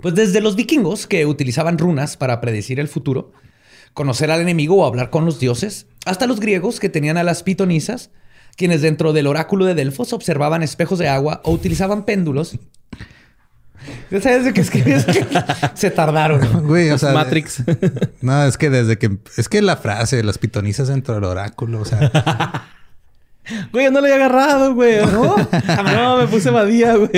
Pues 0.00 0.14
desde 0.14 0.40
los 0.40 0.56
vikingos 0.56 1.06
que 1.06 1.26
utilizaban 1.26 1.76
runas 1.76 2.16
para 2.16 2.40
predecir 2.40 2.80
el 2.80 2.88
futuro, 2.88 3.32
conocer 3.92 4.30
al 4.30 4.40
enemigo 4.40 4.76
o 4.76 4.86
hablar 4.86 5.10
con 5.10 5.26
los 5.26 5.38
dioses, 5.38 5.86
hasta 6.06 6.26
los 6.26 6.40
griegos 6.40 6.80
que 6.80 6.88
tenían 6.88 7.18
a 7.18 7.22
las 7.22 7.42
pitonisas, 7.42 8.10
quienes 8.56 8.80
dentro 8.80 9.12
del 9.12 9.26
oráculo 9.26 9.66
de 9.66 9.74
Delfos 9.74 10.14
observaban 10.14 10.62
espejos 10.62 10.98
de 10.98 11.08
agua 11.08 11.42
o 11.44 11.52
utilizaban 11.52 12.04
péndulos. 12.06 12.58
Ya 14.10 14.20
sabes 14.20 14.44
de 14.44 14.52
qué 14.52 14.60
escribes. 14.60 15.06
Se 15.74 15.90
tardaron. 15.90 16.40
Güey, 16.66 16.90
o 16.90 16.98
sea, 16.98 17.12
Matrix. 17.12 17.62
No, 18.20 18.44
es 18.44 18.58
que 18.58 18.70
desde 18.70 18.98
que 18.98 19.18
es 19.36 19.48
que 19.48 19.62
la 19.62 19.76
frase, 19.76 20.22
las 20.22 20.38
pitonisas 20.38 20.88
dentro 20.88 21.14
del 21.14 21.24
oráculo, 21.24 21.80
o 21.80 21.84
sea, 21.84 22.10
Güey, 23.72 23.86
yo 23.86 23.90
no 23.90 24.00
lo 24.00 24.06
había 24.06 24.16
agarrado, 24.16 24.74
güey. 24.74 25.04
No, 25.06 25.36
no 25.36 26.18
me 26.18 26.26
puse 26.28 26.50
badía, 26.50 26.94
güey. 26.94 27.10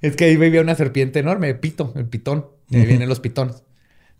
Es 0.00 0.16
que 0.16 0.24
ahí 0.26 0.36
vivía 0.36 0.60
una 0.60 0.74
serpiente 0.74 1.18
enorme, 1.18 1.54
pito, 1.54 1.92
el 1.96 2.06
pitón. 2.06 2.46
De 2.68 2.80
ahí 2.80 2.86
vienen 2.86 3.08
los 3.08 3.20
pitones. 3.20 3.64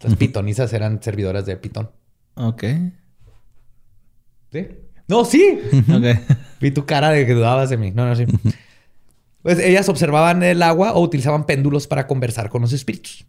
Las 0.00 0.16
pitonisas 0.16 0.72
eran 0.72 1.02
servidoras 1.02 1.46
de 1.46 1.56
pitón. 1.56 1.90
Ok. 2.34 2.64
¿Sí? 4.52 4.68
No, 5.08 5.24
sí. 5.24 5.58
Ok. 5.88 6.36
Vi 6.60 6.70
tu 6.70 6.84
cara 6.84 7.10
de 7.10 7.24
que 7.24 7.32
dudabas 7.32 7.70
de 7.70 7.76
mí. 7.76 7.92
No, 7.92 8.06
no, 8.06 8.16
sí. 8.16 8.26
Pues 9.46 9.60
ellas 9.60 9.88
observaban 9.88 10.42
el 10.42 10.60
agua 10.60 10.94
o 10.94 11.00
utilizaban 11.00 11.46
péndulos 11.46 11.86
para 11.86 12.08
conversar 12.08 12.48
con 12.48 12.62
los 12.62 12.72
espíritus. 12.72 13.28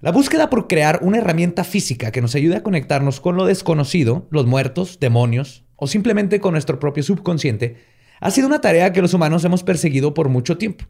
La 0.00 0.10
búsqueda 0.10 0.50
por 0.50 0.66
crear 0.66 0.98
una 1.02 1.18
herramienta 1.18 1.62
física 1.62 2.10
que 2.10 2.20
nos 2.20 2.34
ayude 2.34 2.56
a 2.56 2.64
conectarnos 2.64 3.20
con 3.20 3.36
lo 3.36 3.46
desconocido, 3.46 4.26
los 4.32 4.44
muertos, 4.46 4.98
demonios 4.98 5.64
o 5.76 5.86
simplemente 5.86 6.40
con 6.40 6.54
nuestro 6.54 6.80
propio 6.80 7.04
subconsciente 7.04 7.76
Ha 8.18 8.32
sido 8.32 8.48
una 8.48 8.60
tarea 8.60 8.92
que 8.92 9.00
los 9.00 9.14
humanos 9.14 9.44
hemos 9.44 9.62
perseguido 9.62 10.14
por 10.14 10.28
mucho 10.30 10.58
tiempo. 10.58 10.86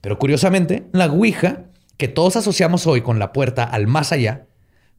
Pero 0.00 0.18
curiosamente, 0.18 0.88
la 0.90 1.06
Ouija, 1.06 1.66
que 1.96 2.08
todos 2.08 2.34
asociamos 2.34 2.88
hoy 2.88 3.00
con 3.00 3.20
la 3.20 3.32
puerta 3.32 3.62
al 3.62 3.86
más 3.86 4.10
allá, 4.10 4.48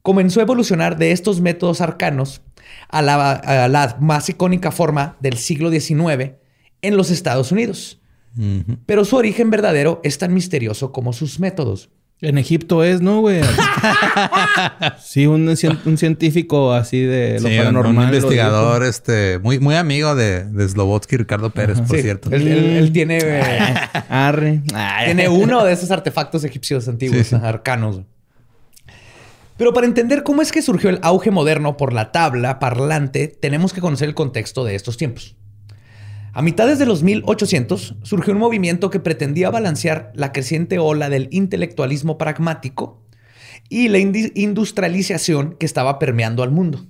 comenzó 0.00 0.40
a 0.40 0.44
evolucionar 0.44 0.96
de 0.96 1.12
estos 1.12 1.42
métodos 1.42 1.82
arcanos 1.82 2.40
a 2.88 3.02
la, 3.02 3.98
más 4.00 4.30
icónica 4.30 4.70
forma 4.70 5.18
del 5.20 5.36
siglo 5.36 5.70
XIX 5.70 6.36
en 6.80 6.96
los 6.96 7.10
Estados 7.10 7.52
Unidos. 7.52 8.00
Pero 8.86 9.04
su 9.04 9.16
origen 9.16 9.50
verdadero 9.50 10.00
es 10.04 10.18
tan 10.18 10.34
misterioso 10.34 10.92
como 10.92 11.12
sus 11.12 11.40
métodos. 11.40 11.90
En 12.22 12.38
Egipto 12.38 12.82
es, 12.82 13.02
¿no, 13.02 13.20
güey? 13.20 13.42
sí, 15.04 15.26
un, 15.26 15.54
científico 15.54 16.72
así 16.72 17.02
de 17.02 17.38
lo 17.40 17.48
paranormal. 17.48 17.96
Un 17.96 18.04
investigador, 18.04 18.84
este, 18.84 19.38
muy, 19.38 19.58
muy 19.58 19.74
amigo 19.74 20.14
de, 20.14 20.44
de 20.44 20.66
Slobotsky, 20.66 21.18
Ricardo 21.18 21.50
Pérez, 21.50 21.78
por 21.82 22.00
cierto. 22.00 22.30
Él, 22.32 22.90
tiene. 22.92 23.18
Arre. 24.08 24.62
Tiene 25.04 25.28
uno 25.28 25.62
de 25.62 25.74
esos 25.74 25.90
artefactos 25.90 26.42
egipcios 26.44 26.88
antiguos, 26.88 27.34
arcanos. 27.34 28.00
Pero 29.58 29.74
para 29.74 29.86
entender 29.86 30.22
cómo 30.22 30.40
es 30.40 30.52
que 30.52 30.62
surgió 30.62 30.88
el 30.88 30.98
auge 31.02 31.30
moderno 31.30 31.76
por 31.76 31.92
la 31.92 32.12
tabla 32.12 32.58
parlante, 32.58 33.28
tenemos 33.28 33.74
que 33.74 33.82
conocer 33.82 34.08
el 34.08 34.14
contexto 34.14 34.64
de 34.64 34.74
estos 34.74 34.96
tiempos. 34.96 35.36
A 36.36 36.42
mitades 36.42 36.78
de 36.78 36.84
los 36.84 37.02
1800 37.02 37.94
surgió 38.02 38.34
un 38.34 38.38
movimiento 38.38 38.90
que 38.90 39.00
pretendía 39.00 39.48
balancear 39.48 40.12
la 40.14 40.32
creciente 40.32 40.78
ola 40.78 41.08
del 41.08 41.28
intelectualismo 41.30 42.18
pragmático 42.18 43.00
y 43.70 43.88
la 43.88 43.96
industrialización 43.96 45.54
que 45.54 45.64
estaba 45.64 45.98
permeando 45.98 46.42
al 46.42 46.50
mundo. 46.50 46.84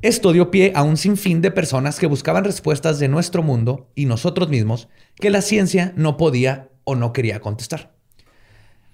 Esto 0.00 0.32
dio 0.32 0.52
pie 0.52 0.70
a 0.76 0.84
un 0.84 0.96
sinfín 0.96 1.40
de 1.40 1.50
personas 1.50 1.98
que 1.98 2.06
buscaban 2.06 2.44
respuestas 2.44 3.00
de 3.00 3.08
nuestro 3.08 3.42
mundo 3.42 3.90
y 3.96 4.06
nosotros 4.06 4.48
mismos 4.48 4.86
que 5.16 5.30
la 5.30 5.42
ciencia 5.42 5.92
no 5.96 6.16
podía 6.16 6.68
o 6.84 6.94
no 6.94 7.12
quería 7.12 7.40
contestar. 7.40 7.96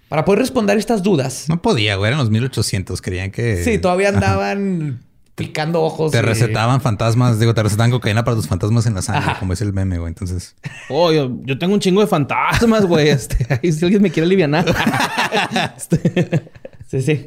Para 0.08 0.24
poder 0.24 0.38
responder 0.38 0.78
estas 0.78 1.02
dudas. 1.02 1.44
No 1.50 1.60
podía, 1.60 1.96
güey. 1.96 2.08
Eran 2.08 2.20
los 2.20 2.30
1800. 2.30 3.02
Creían 3.02 3.30
que. 3.30 3.62
Sí, 3.64 3.76
todavía 3.78 4.08
andaban 4.14 5.09
picando 5.34 5.82
ojos. 5.82 6.12
Te 6.12 6.22
recetaban 6.22 6.80
fantasmas, 6.80 7.38
digo, 7.38 7.54
te 7.54 7.62
recetaban 7.62 7.90
cocaína 7.90 8.24
para 8.24 8.36
tus 8.36 8.46
fantasmas 8.46 8.86
en 8.86 8.94
la 8.94 9.02
sangre, 9.02 9.34
como 9.38 9.52
es 9.52 9.60
el 9.60 9.72
meme, 9.72 9.98
güey. 9.98 10.08
Entonces. 10.08 10.56
Oh, 10.88 11.12
yo, 11.12 11.58
tengo 11.58 11.74
un 11.74 11.80
chingo 11.80 12.00
de 12.00 12.06
fantasmas, 12.06 12.86
güey. 12.86 13.08
Este, 13.08 13.60
si 13.72 13.84
alguien 13.84 14.02
me 14.02 14.10
quiere 14.10 14.26
aliviar. 14.26 14.50
este. 15.76 16.50
Sí, 16.86 17.02
sí. 17.02 17.24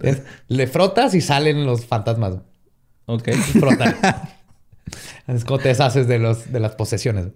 le 0.47 0.67
frotas 0.67 1.13
y 1.15 1.21
salen 1.21 1.65
los 1.65 1.85
fantasmas. 1.85 2.35
Ok. 3.05 3.31
Frotan. 3.59 3.95
es 5.27 5.45
como 5.45 5.59
te 5.59 5.69
deshaces 5.69 6.07
de, 6.07 6.19
los, 6.19 6.51
de 6.51 6.59
las 6.59 6.75
posesiones. 6.75 7.27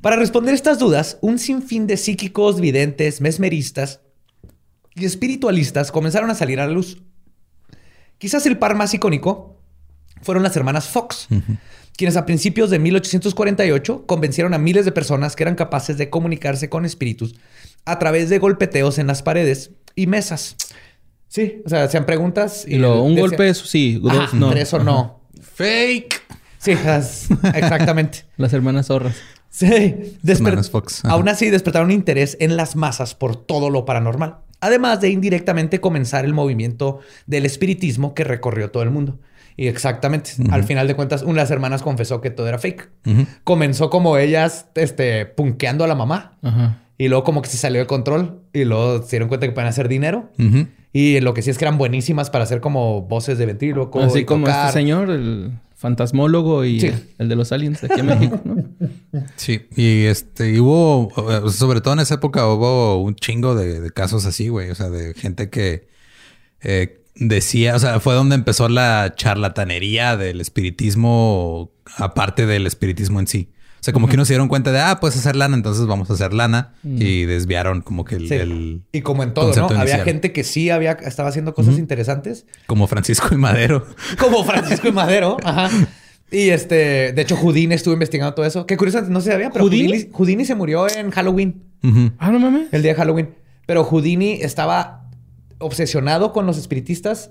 Para 0.00 0.16
responder 0.16 0.54
estas 0.54 0.78
dudas, 0.78 1.18
un 1.20 1.38
sinfín 1.38 1.86
de 1.86 1.96
psíquicos, 1.96 2.60
videntes, 2.60 3.20
mesmeristas 3.20 4.00
y 4.94 5.04
espiritualistas 5.04 5.92
comenzaron 5.92 6.30
a 6.30 6.34
salir 6.34 6.60
a 6.60 6.66
la 6.66 6.72
luz. 6.72 7.02
Quizás 8.18 8.46
el 8.46 8.58
par 8.58 8.74
más 8.74 8.94
icónico 8.94 9.61
fueron 10.22 10.42
las 10.42 10.56
hermanas 10.56 10.88
Fox, 10.88 11.28
quienes 11.96 12.16
a 12.16 12.24
principios 12.24 12.70
de 12.70 12.78
1848 12.78 14.06
convencieron 14.06 14.54
a 14.54 14.58
miles 14.58 14.84
de 14.84 14.92
personas 14.92 15.36
que 15.36 15.42
eran 15.44 15.54
capaces 15.54 15.98
de 15.98 16.10
comunicarse 16.10 16.68
con 16.68 16.84
espíritus 16.84 17.34
a 17.84 17.98
través 17.98 18.30
de 18.30 18.38
golpeteos 18.38 18.98
en 18.98 19.06
las 19.06 19.22
paredes 19.22 19.72
y 19.94 20.06
mesas. 20.06 20.56
Sí, 21.28 21.62
o 21.64 21.68
sea, 21.68 21.84
hacían 21.84 22.06
preguntas 22.06 22.64
y, 22.66 22.76
luego 22.76 23.02
un 23.02 23.16
golpe 23.16 23.48
eso 23.48 23.64
sí, 23.64 23.98
dos, 24.02 24.34
no. 24.34 24.50
tres 24.50 24.72
o 24.74 24.78
no. 24.78 25.20
Fake. 25.54 26.22
Sí, 26.58 26.72
exactamente. 26.72 28.24
las 28.36 28.52
hermanas 28.52 28.86
zorras. 28.86 29.16
Sí, 29.50 30.18
hermanas 30.26 30.70
Fox. 30.70 31.04
Aún 31.04 31.28
así 31.28 31.50
despertaron 31.50 31.90
interés 31.90 32.36
en 32.40 32.56
las 32.56 32.76
masas 32.76 33.14
por 33.14 33.36
todo 33.36 33.68
lo 33.68 33.84
paranormal 33.84 34.38
además 34.62 35.00
de 35.00 35.10
indirectamente 35.10 35.80
comenzar 35.80 36.24
el 36.24 36.32
movimiento 36.32 37.00
del 37.26 37.44
espiritismo 37.44 38.14
que 38.14 38.24
recorrió 38.24 38.70
todo 38.70 38.84
el 38.84 38.90
mundo. 38.90 39.18
Y 39.56 39.66
exactamente, 39.66 40.32
al 40.50 40.64
final 40.64 40.88
de 40.88 40.94
cuentas, 40.94 41.22
una 41.22 41.32
de 41.32 41.40
las 41.40 41.50
hermanas 41.50 41.82
confesó 41.82 42.20
que 42.20 42.30
todo 42.30 42.48
era 42.48 42.58
fake. 42.58 42.90
Comenzó 43.44 43.90
como 43.90 44.16
ellas, 44.16 44.66
este, 44.74 45.26
punkeando 45.26 45.84
a 45.84 45.86
la 45.86 45.94
mamá. 45.94 46.38
Y 46.98 47.08
luego 47.08 47.24
como 47.24 47.42
que 47.42 47.48
se 47.48 47.56
salió 47.56 47.80
de 47.80 47.86
control. 47.86 48.40
Y 48.52 48.64
luego 48.64 49.02
se 49.02 49.10
dieron 49.10 49.28
cuenta 49.28 49.46
que 49.46 49.52
pueden 49.52 49.68
hacer 49.68 49.88
dinero. 49.88 50.30
Y 50.92 51.20
lo 51.20 51.34
que 51.34 51.42
sí 51.42 51.50
es 51.50 51.58
que 51.58 51.64
eran 51.64 51.78
buenísimas 51.78 52.30
para 52.30 52.44
hacer 52.44 52.60
como 52.60 53.02
voces 53.02 53.38
de 53.38 53.46
ventríloco. 53.46 54.00
Así 54.00 54.24
como 54.24 54.48
este 54.48 54.72
señor, 54.72 55.10
el 55.10 55.52
fantasmólogo 55.82 56.64
y 56.64 56.94
el 57.18 57.28
de 57.28 57.34
los 57.34 57.50
aliens 57.50 57.82
aquí 57.82 57.98
en 57.98 58.06
México, 58.06 58.40
¿no? 58.44 58.56
Sí, 59.36 59.66
y 59.76 60.04
este, 60.04 60.58
hubo, 60.60 61.10
sobre 61.50 61.80
todo 61.80 61.94
en 61.94 62.00
esa 62.00 62.14
época 62.14 62.46
hubo 62.46 63.02
un 63.02 63.14
chingo 63.16 63.54
de, 63.54 63.90
casos 63.90 64.24
así, 64.24 64.48
güey, 64.48 64.70
o 64.70 64.74
sea, 64.74 64.88
de 64.88 65.12
gente 65.14 65.50
que 65.50 65.88
eh, 66.62 67.01
decía, 67.14 67.76
o 67.76 67.78
sea, 67.78 68.00
fue 68.00 68.14
donde 68.14 68.34
empezó 68.34 68.68
la 68.68 69.14
charlatanería 69.16 70.16
del 70.16 70.40
espiritismo, 70.40 71.70
aparte 71.96 72.46
del 72.46 72.66
espiritismo 72.66 73.20
en 73.20 73.26
sí. 73.26 73.50
O 73.82 73.84
sea, 73.84 73.92
como 73.92 74.06
que 74.06 74.16
no 74.16 74.24
se 74.24 74.34
dieron 74.34 74.46
cuenta 74.46 74.70
de, 74.70 74.78
ah, 74.78 75.00
puedes 75.00 75.16
hacer 75.16 75.34
lana, 75.34 75.56
entonces 75.56 75.86
vamos 75.86 76.08
a 76.08 76.12
hacer 76.12 76.32
lana. 76.32 76.72
Mm. 76.84 77.02
Y 77.02 77.24
desviaron 77.24 77.82
como 77.82 78.04
que 78.04 78.14
el... 78.14 78.82
y 78.92 79.00
como 79.00 79.24
en 79.24 79.34
todo, 79.34 79.52
¿no? 79.56 79.76
Había 79.76 80.04
gente 80.04 80.30
que 80.30 80.44
sí 80.44 80.70
había, 80.70 80.92
estaba 80.92 81.28
haciendo 81.28 81.52
cosas 81.52 81.78
interesantes. 81.78 82.46
Como 82.68 82.86
Francisco 82.86 83.28
y 83.32 83.36
Madero. 83.36 83.84
como 84.20 84.44
Francisco 84.44 84.86
y 84.86 84.92
Madero, 84.92 85.36
ajá. 85.42 85.68
Y 86.30 86.50
este, 86.50 87.12
de 87.12 87.22
hecho, 87.22 87.36
Houdini 87.36 87.74
estuvo 87.74 87.92
investigando 87.92 88.32
todo 88.34 88.46
eso. 88.46 88.66
Qué 88.66 88.76
curioso, 88.76 89.02
no 89.02 89.20
se 89.20 89.32
sabía, 89.32 89.50
pero 89.50 89.64
¿Houdini? 89.64 90.44
se 90.44 90.54
murió 90.54 90.88
en 90.88 91.10
Halloween. 91.10 91.64
Ah, 92.18 92.30
no 92.30 92.38
mames. 92.38 92.72
El 92.72 92.82
día 92.82 92.92
de 92.92 92.98
Halloween. 92.98 93.34
Pero 93.66 93.82
Houdini 93.82 94.38
estaba 94.42 95.01
obsesionado 95.62 96.32
con 96.32 96.46
los 96.46 96.58
espiritistas 96.58 97.30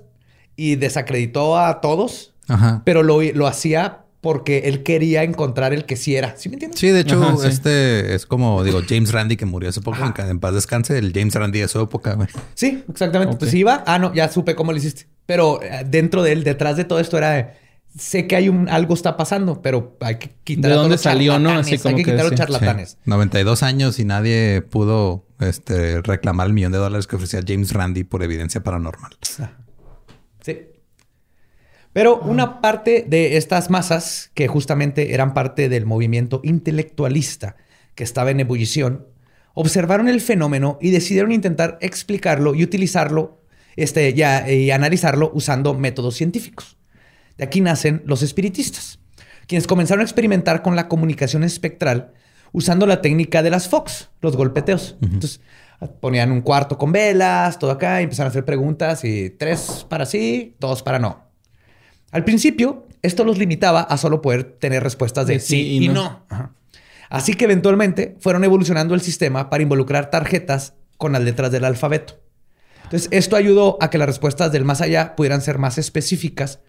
y 0.56 0.76
desacreditó 0.76 1.58
a 1.58 1.80
todos. 1.80 2.34
Ajá. 2.48 2.82
Pero 2.84 3.02
lo, 3.02 3.22
lo 3.22 3.46
hacía 3.46 4.02
porque 4.22 4.62
él 4.66 4.84
quería 4.84 5.24
encontrar 5.24 5.72
el 5.74 5.84
que 5.84 5.96
sí 5.96 6.14
era. 6.14 6.36
¿Sí 6.36 6.48
me 6.48 6.54
entiendes? 6.54 6.78
Sí, 6.78 6.88
de 6.90 7.00
hecho, 7.00 7.44
este 7.44 8.14
es 8.14 8.24
como, 8.24 8.62
digo, 8.62 8.80
James 8.88 9.10
Randy 9.10 9.36
que 9.36 9.46
murió 9.46 9.68
hace 9.68 9.80
poco, 9.80 9.98
en, 10.16 10.38
paz 10.38 10.54
descanse, 10.54 10.96
el 10.96 11.12
James 11.12 11.34
Randy 11.34 11.58
de 11.58 11.66
su 11.66 11.80
época. 11.80 12.16
Sí, 12.54 12.84
exactamente. 12.88 13.32
Entonces 13.32 13.58
iba, 13.58 13.82
ah, 13.84 13.98
no, 13.98 14.14
ya 14.14 14.28
supe 14.28 14.54
cómo 14.54 14.70
lo 14.70 14.78
hiciste. 14.78 15.08
Pero 15.26 15.60
eh, 15.60 15.84
dentro 15.84 16.22
de 16.22 16.32
él, 16.32 16.44
detrás 16.44 16.76
de 16.76 16.84
todo 16.84 17.00
esto 17.00 17.18
era, 17.18 17.54
sé 17.96 18.26
que 18.26 18.36
hay 18.36 18.48
un, 18.48 18.68
algo 18.68 18.94
está 18.94 19.16
pasando, 19.16 19.62
pero 19.62 19.96
hay 20.00 20.16
que 20.16 20.30
quitar 20.44 20.70
¿De 20.70 20.76
dónde 20.76 20.98
salió, 20.98 21.38
no? 21.38 21.50
Así 21.50 21.78
como 21.78 21.96
hay 21.96 22.04
que, 22.04 22.10
quitar 22.10 22.26
los 22.26 22.34
charlatanes. 22.34 22.98
92 23.04 23.62
años 23.62 23.98
y 23.98 24.04
nadie 24.04 24.62
pudo 24.62 25.26
este, 25.40 26.00
reclamar 26.02 26.46
el 26.46 26.52
millón 26.52 26.72
de 26.72 26.78
dólares 26.78 27.06
que 27.06 27.16
ofrecía 27.16 27.40
James 27.46 27.72
Randy 27.72 28.04
por 28.04 28.22
evidencia 28.22 28.62
paranormal. 28.62 29.12
Sí. 30.40 30.58
Pero 31.92 32.18
una 32.20 32.60
parte 32.62 33.04
de 33.06 33.36
estas 33.36 33.68
masas, 33.68 34.30
que 34.34 34.48
justamente 34.48 35.12
eran 35.12 35.34
parte 35.34 35.68
del 35.68 35.84
movimiento 35.84 36.40
intelectualista 36.42 37.56
que 37.94 38.04
estaba 38.04 38.30
en 38.30 38.40
ebullición, 38.40 39.06
observaron 39.54 40.08
el 40.08 40.22
fenómeno 40.22 40.78
y 40.80 40.90
decidieron 40.90 41.32
intentar 41.32 41.76
explicarlo 41.82 42.54
y 42.54 42.64
utilizarlo 42.64 43.42
este, 43.76 44.14
ya, 44.14 44.50
y 44.50 44.70
analizarlo 44.70 45.30
usando 45.34 45.74
métodos 45.74 46.16
científicos. 46.16 46.78
De 47.36 47.44
aquí 47.44 47.60
nacen 47.60 48.02
los 48.04 48.22
espiritistas, 48.22 48.98
quienes 49.46 49.66
comenzaron 49.66 50.00
a 50.00 50.04
experimentar 50.04 50.62
con 50.62 50.76
la 50.76 50.88
comunicación 50.88 51.44
espectral 51.44 52.12
usando 52.52 52.86
la 52.86 53.00
técnica 53.00 53.42
de 53.42 53.50
las 53.50 53.68
Fox, 53.68 54.10
los 54.20 54.36
golpeteos. 54.36 54.96
Entonces, 55.00 55.40
ponían 56.00 56.30
un 56.30 56.42
cuarto 56.42 56.78
con 56.78 56.92
velas, 56.92 57.58
todo 57.58 57.70
acá, 57.70 58.00
y 58.00 58.04
empezaron 58.04 58.28
a 58.28 58.30
hacer 58.30 58.44
preguntas 58.44 59.04
y 59.04 59.30
tres 59.30 59.86
para 59.88 60.06
sí, 60.06 60.54
dos 60.60 60.82
para 60.82 60.98
no. 60.98 61.26
Al 62.10 62.24
principio, 62.24 62.86
esto 63.00 63.24
los 63.24 63.38
limitaba 63.38 63.80
a 63.80 63.96
solo 63.96 64.20
poder 64.20 64.44
tener 64.44 64.82
respuestas 64.82 65.26
de, 65.26 65.40
sí, 65.40 65.78
y, 65.78 65.88
no. 65.88 66.26
Así 67.08 67.34
que 67.34 67.44
eventualmente 67.44 68.16
fueron 68.20 68.44
evolucionando 68.44 68.94
el 68.94 69.00
sistema 69.00 69.50
para 69.50 69.62
involucrar 69.62 70.10
tarjetas 70.10 70.74
con 70.98 71.12
las 71.12 71.22
letras 71.22 71.50
del 71.50 71.64
alfabeto. 71.64 72.20
Entonces, 72.84 73.08
esto 73.10 73.36
ayudó 73.36 73.78
a 73.80 73.90
que 73.90 73.98
las 73.98 74.06
respuestas 74.06 74.52
del 74.52 74.64
más 74.64 74.82
allá 74.82 75.16
pudieran 75.16 75.40
ser 75.40 75.58
más 75.58 75.78
específicas 75.78 76.60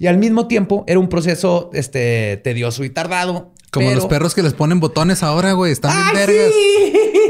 y 0.00 0.06
al 0.06 0.16
mismo 0.16 0.48
tiempo 0.48 0.82
era 0.88 0.98
un 0.98 1.10
proceso 1.10 1.70
este, 1.74 2.38
tedioso 2.38 2.84
y 2.84 2.90
tardado. 2.90 3.52
Como 3.70 3.90
los 3.90 4.06
perros 4.06 4.34
que 4.34 4.42
les 4.42 4.54
ponen 4.54 4.80
botones 4.80 5.22
ahora, 5.22 5.52
güey. 5.52 5.72
Están 5.72 5.92
bien 5.94 6.26
vergas. 6.26 6.52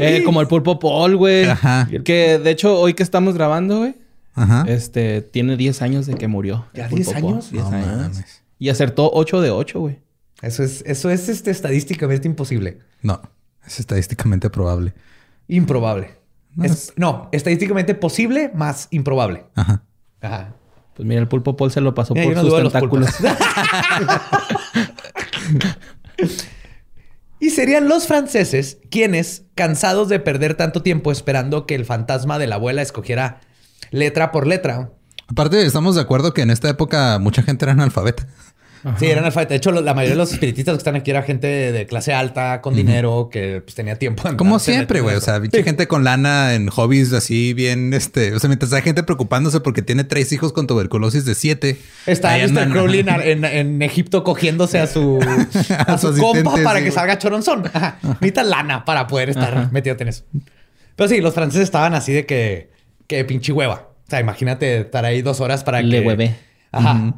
Eh, 0.03 0.23
como 0.23 0.41
el 0.41 0.47
pulpo 0.47 0.79
Paul, 0.79 1.15
güey. 1.15 1.45
Ajá. 1.45 1.87
Que 2.03 2.39
de 2.39 2.49
hecho, 2.49 2.79
hoy 2.79 2.95
que 2.95 3.03
estamos 3.03 3.35
grabando, 3.35 3.79
güey, 3.79 3.95
Ajá. 4.33 4.65
Este, 4.67 5.21
tiene 5.21 5.57
10 5.57 5.81
años 5.83 6.05
de 6.07 6.15
que 6.15 6.27
murió. 6.27 6.65
¿Ya 6.73 6.87
10 6.87 7.13
años? 7.13 7.51
10 7.51 7.65
años. 7.65 8.23
Y 8.57 8.69
acertó 8.69 9.11
8 9.13 9.41
de 9.41 9.51
8, 9.51 9.79
güey. 9.79 9.99
Eso 10.41 10.63
es, 10.63 10.81
eso 10.87 11.11
es 11.11 11.29
este, 11.29 11.51
estadísticamente 11.51 12.27
imposible. 12.27 12.79
No, 13.03 13.21
es 13.67 13.79
estadísticamente 13.79 14.49
probable. 14.49 14.93
Improbable. 15.47 16.15
No, 16.95 17.29
estadísticamente 17.31 17.93
posible 17.93 18.49
más 18.55 18.87
improbable. 18.89 19.43
Ajá. 19.55 19.83
Ajá. 20.21 20.55
Pues 21.01 21.07
mira, 21.07 21.19
el 21.19 21.27
pulpo 21.27 21.57
Paul 21.57 21.71
se 21.71 21.81
lo 21.81 21.95
pasó 21.95 22.13
por 22.13 22.37
sus 22.37 22.55
tentáculos. 22.55 23.09
Y 27.39 27.49
serían 27.49 27.89
los 27.89 28.05
franceses 28.05 28.77
quienes, 28.91 29.45
cansados 29.55 30.09
de 30.09 30.19
perder 30.19 30.53
tanto 30.53 30.83
tiempo 30.83 31.11
esperando 31.11 31.65
que 31.65 31.73
el 31.73 31.85
fantasma 31.85 32.37
de 32.37 32.45
la 32.45 32.57
abuela 32.57 32.83
escogiera 32.83 33.41
letra 33.89 34.31
por 34.31 34.45
letra. 34.45 34.91
Aparte, 35.27 35.65
estamos 35.65 35.95
de 35.95 36.01
acuerdo 36.01 36.35
que 36.35 36.43
en 36.43 36.51
esta 36.51 36.69
época 36.69 37.17
mucha 37.17 37.41
gente 37.41 37.65
era 37.65 37.71
analfabeta. 37.71 38.27
Sí, 38.97 39.05
eran 39.05 39.25
alfabetas. 39.25 39.49
De 39.49 39.55
hecho, 39.57 39.71
la 39.71 39.93
mayoría 39.93 40.15
de 40.15 40.17
los 40.17 40.31
espiritistas 40.33 40.73
que 40.73 40.77
están 40.79 40.95
aquí 40.95 41.11
era 41.11 41.21
gente 41.21 41.47
de 41.47 41.85
clase 41.85 42.13
alta, 42.13 42.61
con 42.61 42.75
dinero, 42.75 43.29
que 43.31 43.61
pues, 43.61 43.75
tenía 43.75 43.97
tiempo. 43.97 44.23
Como 44.37 44.57
siempre, 44.59 45.01
güey. 45.01 45.15
O 45.15 45.21
sea, 45.21 45.39
gente 45.41 45.87
con 45.87 46.03
lana 46.03 46.55
en 46.55 46.67
hobbies 46.69 47.13
así 47.13 47.53
bien, 47.53 47.93
este... 47.93 48.33
O 48.33 48.39
sea, 48.39 48.47
mientras 48.47 48.73
hay 48.73 48.81
gente 48.81 49.03
preocupándose 49.03 49.59
porque 49.59 49.81
tiene 49.81 50.03
tres 50.03 50.31
hijos 50.31 50.51
con 50.51 50.65
tuberculosis 50.65 51.25
de 51.25 51.35
siete. 51.35 51.77
Está 52.07 52.37
Mr. 52.37 52.71
Crowley 52.71 53.05
en, 53.07 53.81
Egipto 53.81 54.23
cogiéndose 54.23 54.79
a 54.79 54.87
su, 54.87 55.19
a, 55.87 55.97
su, 55.97 56.17
compa 56.17 56.55
para 56.63 56.83
que 56.83 56.91
salga 56.91 57.17
choronzón. 57.17 57.63
Necesita 58.03 58.43
lana 58.43 58.83
para 58.85 59.07
poder 59.07 59.29
estar 59.29 59.71
metido 59.71 59.95
en 59.99 60.07
eso. 60.07 60.23
Pero 60.95 61.07
sí, 61.07 61.21
los 61.21 61.33
franceses 61.33 61.63
estaban 61.63 61.93
así 61.93 62.13
de 62.13 62.25
que... 62.25 62.71
Que 63.05 63.25
pinche 63.25 63.51
hueva. 63.51 63.89
O 64.07 64.09
sea, 64.09 64.19
imagínate 64.19 64.81
estar 64.81 65.05
ahí 65.05 65.21
dos 65.21 65.39
horas 65.39 65.63
para 65.63 65.81
Le 65.81 65.99
que... 65.99 66.07
hueve. 66.07 66.35
Ajá 66.71 67.13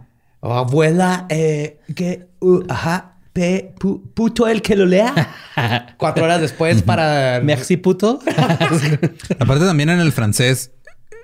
abuela, 0.52 1.26
eh, 1.30 1.80
que, 1.96 2.28
uh, 2.40 2.64
ajá, 2.70 3.18
pe, 3.32 3.74
puto 4.14 4.48
el 4.48 4.62
que 4.62 4.76
lo 4.76 4.86
lea. 4.86 5.14
Cuatro 5.98 6.24
horas 6.24 6.42
después 6.42 6.82
para. 6.82 7.40
Merci, 7.44 7.78
puto. 7.78 8.20
Aparte, 9.40 9.66
también 9.66 9.90
en 9.90 10.00
el 10.00 10.12
francés, 10.12 10.72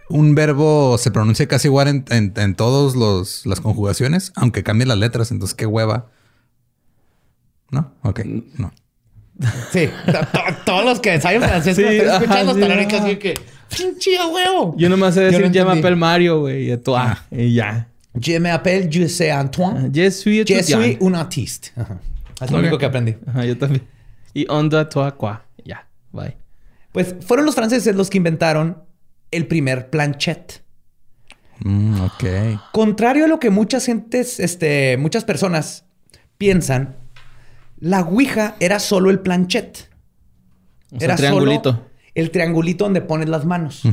un 0.09 0.35
verbo 0.35 0.97
se 0.97 1.11
pronuncia 1.11 1.47
casi 1.47 1.67
igual 1.67 1.87
en, 1.87 2.05
en, 2.09 2.33
en 2.35 2.55
todas 2.55 2.95
las 3.45 3.59
conjugaciones, 3.61 4.31
aunque 4.35 4.63
cambie 4.63 4.87
las 4.87 4.97
letras. 4.97 5.31
Entonces, 5.31 5.55
qué 5.55 5.65
hueva. 5.65 6.07
¿No? 7.71 7.93
Ok, 8.01 8.21
no. 8.57 8.71
Sí, 9.71 9.89
todos 10.65 10.83
los 10.83 10.99
que 10.99 11.21
saben 11.21 11.41
francés 11.41 11.75
sí, 11.77 11.83
están 11.83 12.21
escuchando 12.21 12.57
están 12.57 12.89
casi 12.89 13.15
que 13.15 13.35
pinche 13.75 14.11
huevo. 14.25 14.75
Yo 14.77 14.89
nomás 14.89 15.13
sé 15.13 15.21
decir 15.21 15.49
llama 15.51 15.75
pel 15.75 15.95
Mario, 15.95 16.41
güey, 16.41 16.71
y, 16.71 16.81
ah. 16.95 17.23
y 17.31 17.53
ya. 17.53 17.88
Je 18.15 18.39
m'appelle 18.39 18.89
José 18.91 19.31
Antoine. 19.31 19.91
Je 19.93 20.09
suis 20.09 20.45
Je 20.45 20.63
suis 20.63 20.97
un 21.01 21.13
artiste. 21.13 21.73
Es 22.41 22.51
lo 22.51 22.59
único 22.59 22.77
que 22.77 22.85
aprendí. 22.85 23.17
yo 23.45 23.57
también. 23.57 23.85
Y 24.33 24.45
onda 24.47 24.87
toi 24.87 25.11
quoi. 25.11 25.39
Ya, 25.65 25.85
bye. 26.13 26.37
Pues 26.93 27.15
fueron 27.19 27.45
los 27.45 27.53
franceses 27.55 27.95
los 27.95 28.09
que 28.09 28.17
inventaron 28.17 28.77
el 29.31 29.45
primer 29.45 29.89
planchet. 29.89 30.63
Mm, 31.59 31.99
ok. 32.01 32.23
Contrario 32.71 33.25
a 33.25 33.27
lo 33.27 33.39
que 33.39 33.49
muchas 33.49 33.85
gentes, 33.85 34.39
este, 34.39 34.95
muchas 34.97 35.25
personas 35.25 35.85
piensan, 36.37 36.95
la 37.79 38.01
Ouija 38.01 38.55
era 38.61 38.79
solo 38.79 39.09
el 39.09 39.19
planchet. 39.19 39.89
era 40.99 41.17
triangulito. 41.17 41.71
Solo 41.73 41.89
el 42.15 42.31
triangulito 42.31 42.85
donde 42.85 43.01
pones 43.01 43.29
las 43.29 43.45
manos. 43.45 43.83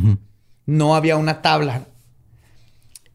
No 0.66 0.94
había 0.94 1.16
una 1.16 1.42
tabla. 1.42 1.86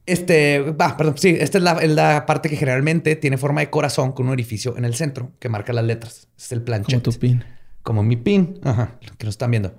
Este, 0.06 0.74
perdón, 0.98 1.16
sí, 1.18 1.38
esta 1.40 1.58
es 1.58 1.92
la, 1.92 2.26
parte 2.26 2.50
que 2.50 2.56
generalmente 2.56 3.16
tiene 3.16 3.38
forma 3.38 3.62
de 3.62 3.70
corazón 3.70 4.12
con 4.14 4.28
un 4.28 4.32
orificio 4.32 4.76
en 4.78 4.86
el 4.86 4.96
centro 4.96 5.32
que 5.40 5.50
marca 5.50 5.74
las 5.74 5.86
letras. 5.86 6.28
es 6.38 6.52
el 6.52 6.62
planchet. 6.62 7.02
Como 7.02 7.02
tu 7.02 7.20
pin. 7.20 7.44
Como 7.84 8.04
mi 8.04 8.18
pin. 8.18 8.60
Ajá, 8.64 8.98
que 9.18 9.26
lo 9.26 9.30
están 9.30 9.52
viendo. 9.52 9.76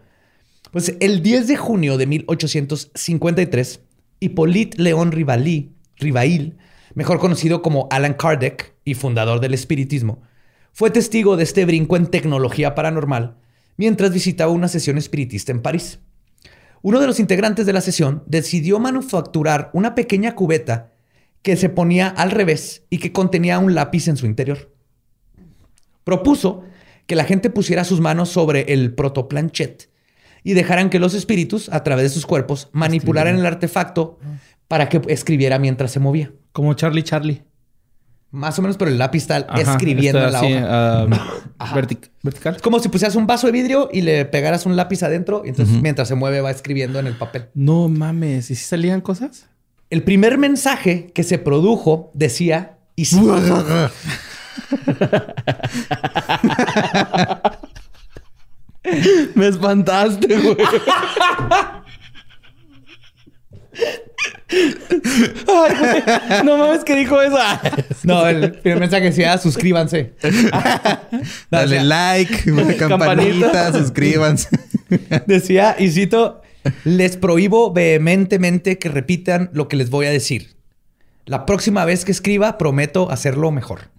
Pues 0.71 0.95
el 1.01 1.23
10 1.23 1.49
de 1.49 1.57
junio 1.57 1.99
de 1.99 2.07
1853, 2.07 3.81
Hippolyte 4.21 4.81
León 4.81 5.13
Rivail, 5.13 5.73
Rivail, 5.97 6.57
mejor 6.95 7.19
conocido 7.19 7.61
como 7.61 7.89
Alan 7.91 8.15
Kardec 8.15 8.75
y 8.85 8.95
fundador 8.95 9.41
del 9.41 9.55
espiritismo, 9.55 10.23
fue 10.73 10.91
testigo 10.91 11.37
de 11.37 11.43
este 11.43 11.67
brinco 11.67 11.97
en 11.97 12.07
tecnología 12.07 12.75
paranormal 12.75 13.37
mientras 13.77 14.13
visitaba 14.13 14.53
una 14.53 14.69
sesión 14.69 14.99
espiritista 14.99 15.53
en 15.53 15.61
París. 15.61 15.99
Uno 16.83 17.01
de 17.01 17.07
los 17.07 17.21
integrantes 17.21 17.65
de 17.65 17.73
la 17.73 17.81
sesión 17.81 18.25
decidió 18.27 18.81
manufacturar 18.81 19.71
una 19.73 19.95
pequeña 19.95 20.35
cubeta 20.35 20.93
que 21.43 21.57
se 21.57 21.69
ponía 21.69 22.09
al 22.09 22.31
revés 22.33 22.85
y 22.91 22.99
que 22.99 23.13
contenía 23.13 23.61
un 23.61 23.75
lápiz 23.75 24.09
en 24.09 24.17
su 24.17 24.27
interior. 24.27 24.73
Propuso 26.05 26.65
que 27.07 27.17
la 27.17 27.25
gente 27.25 27.51
pusiera 27.51 27.85
sus 27.85 28.01
manos 28.01 28.31
sobre 28.31 28.73
el 28.73 28.95
protoplanchet 28.95 29.91
y 30.43 30.55
dejaran 30.55 30.91
que 30.91 30.99
los 30.99 31.15
espíritus, 31.15 31.69
a 31.69 31.85
través 31.85 32.05
de 32.05 32.11
sus 32.11 32.27
cuerpos, 32.27 32.69
manipularan 32.73 33.39
el 33.39 33.47
artefacto 33.47 34.19
para 34.67 34.89
que 34.89 35.01
escribiera 35.09 35.61
mientras 35.61 35.93
se 35.93 36.01
movía. 36.01 36.33
Como 36.51 36.75
Charlie 36.75 37.05
Charlie. 37.05 37.45
Más 38.33 38.59
o 38.59 38.63
menos, 38.63 38.77
pero 38.79 38.91
el 38.91 38.99
lápiz 38.99 39.19
está 39.19 39.47
escribiendo 39.57 40.25
en 40.25 40.33
la 40.33 40.41
hoja. 40.41 41.07
Um, 41.63 41.69
vertical. 42.25 42.61
Como 42.61 42.81
si 42.81 42.89
pusieras 42.89 43.15
un 43.15 43.25
vaso 43.27 43.47
de 43.47 43.53
vidrio 43.53 43.89
y 43.93 44.01
le 44.01 44.25
pegaras 44.25 44.67
un 44.67 44.75
lápiz 44.75 45.05
adentro. 45.05 45.43
Y 45.45 45.51
entonces, 45.51 45.81
mientras 45.81 46.09
se 46.09 46.17
mueve, 46.17 46.41
va 46.41 46.51
escribiendo 46.51 46.99
en 46.99 47.07
el 47.07 47.15
papel. 47.15 47.51
No 47.55 47.89
mames. 47.89 48.51
¿Y 48.51 48.57
si 48.57 48.65
salían 48.65 49.01
cosas? 49.01 49.47
El 49.89 50.03
primer 50.03 50.39
mensaje 50.39 51.13
que 51.15 51.23
se 51.23 51.39
produjo 51.39 52.11
decía... 52.15 52.79
Y 52.97 53.05
si... 53.05 53.21
Me 59.35 59.47
espantaste, 59.47 60.37
güey. 60.37 60.57
no 66.45 66.59
mames 66.59 66.85
que 66.85 66.97
dijo 66.97 67.21
eso. 67.21 67.39
no, 68.05 68.27
el 68.27 68.53
primer 68.53 68.81
mensaje 68.81 69.05
decía 69.05 69.39
suscríbanse. 69.39 70.15
Dale 71.51 71.85
like, 71.85 72.77
campanita, 72.79 73.73
suscríbanse. 73.73 74.49
decía, 75.27 75.77
y 75.79 75.91
cito, 75.91 76.43
les 76.85 77.17
prohíbo 77.17 77.73
vehementemente 77.73 78.79
que 78.79 78.89
repitan 78.89 79.51
lo 79.53 79.69
que 79.69 79.77
les 79.77 79.91
voy 79.91 80.07
a 80.07 80.11
decir. 80.11 80.57
La 81.25 81.47
próxima 81.47 81.85
vez 81.85 82.05
que 82.05 82.13
escriba, 82.13 82.59
prometo 82.59 83.11
hacerlo 83.11 83.51
mejor. 83.51 83.91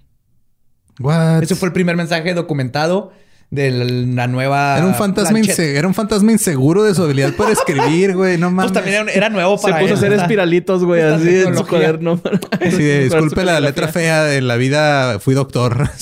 What? 1.00 1.44
Ese 1.44 1.56
fue 1.56 1.70
el 1.70 1.74
primer 1.74 1.96
mensaje 1.96 2.34
documentado 2.34 3.12
de 3.54 3.70
la 3.72 4.28
nueva. 4.28 4.78
Era 4.78 4.88
un 4.88 4.96
fantasma, 4.96 5.40
era 5.40 5.88
un 5.88 5.94
fantasma 5.94 6.32
inseguro 6.32 6.82
de 6.84 6.96
su 6.96 7.04
habilidad 7.04 7.36
para 7.36 7.52
escribir, 7.52 8.16
güey. 8.16 8.38
No 8.38 8.48
pues 8.48 8.56
mames. 8.56 8.72
Pues 8.72 8.84
también 8.84 9.10
era, 9.14 9.30
nuevo 9.30 9.62
para 9.62 9.76
Se 9.76 9.82
puso 9.82 9.94
a 9.94 9.98
hacer 9.98 10.14
espiralitos, 10.14 10.84
güey, 10.84 11.02
así 11.04 11.44
en 11.44 11.56
su 11.56 11.68
cuaderno. 11.68 12.20
Sí, 12.64 12.84
disculpe 12.84 13.44
la 13.44 13.60
letra 13.60 13.90
fea 13.90 14.24
de 14.24 14.42
la 14.42 14.56
vida. 14.56 15.20
Fui 15.20 15.36
doctor. 15.36 15.90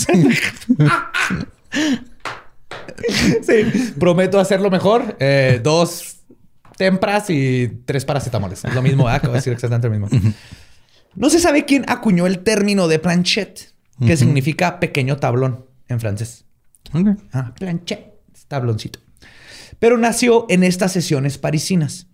sí, 3.41 3.93
prometo 3.99 4.39
hacerlo 4.39 4.69
mejor. 4.69 5.17
Eh, 5.19 5.59
dos 5.61 6.19
tempras 6.77 7.29
y 7.29 7.81
tres 7.85 8.05
paracetamoles. 8.05 8.63
Es 8.63 8.73
lo 8.73 8.81
mismo, 8.81 9.09
¿eh? 9.09 9.13
acabo 9.13 9.33
de 9.33 9.39
decir 9.39 9.51
exactamente 9.51 9.89
lo 9.89 9.99
mismo. 9.99 10.07
No 11.15 11.29
se 11.29 11.39
sabe 11.39 11.65
quién 11.65 11.83
acuñó 11.87 12.27
el 12.27 12.39
término 12.39 12.87
de 12.87 12.99
planchette, 12.99 13.73
que 14.05 14.15
significa 14.15 14.79
pequeño 14.79 15.17
tablón 15.17 15.65
en 15.89 15.99
francés. 15.99 16.45
Ah, 17.31 17.53
planchet, 17.57 18.13
tabloncito. 18.47 18.99
Pero 19.79 19.97
nació 19.97 20.45
en 20.49 20.63
estas 20.63 20.91
sesiones 20.91 21.37
parisinas. 21.37 22.07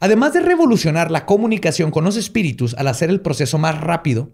Además 0.00 0.32
de 0.32 0.40
revolucionar 0.40 1.10
la 1.10 1.26
comunicación 1.26 1.90
con 1.90 2.04
los 2.04 2.16
espíritus 2.16 2.74
al 2.74 2.88
hacer 2.88 3.08
el 3.08 3.20
proceso 3.20 3.58
más 3.58 3.80
rápido, 3.80 4.32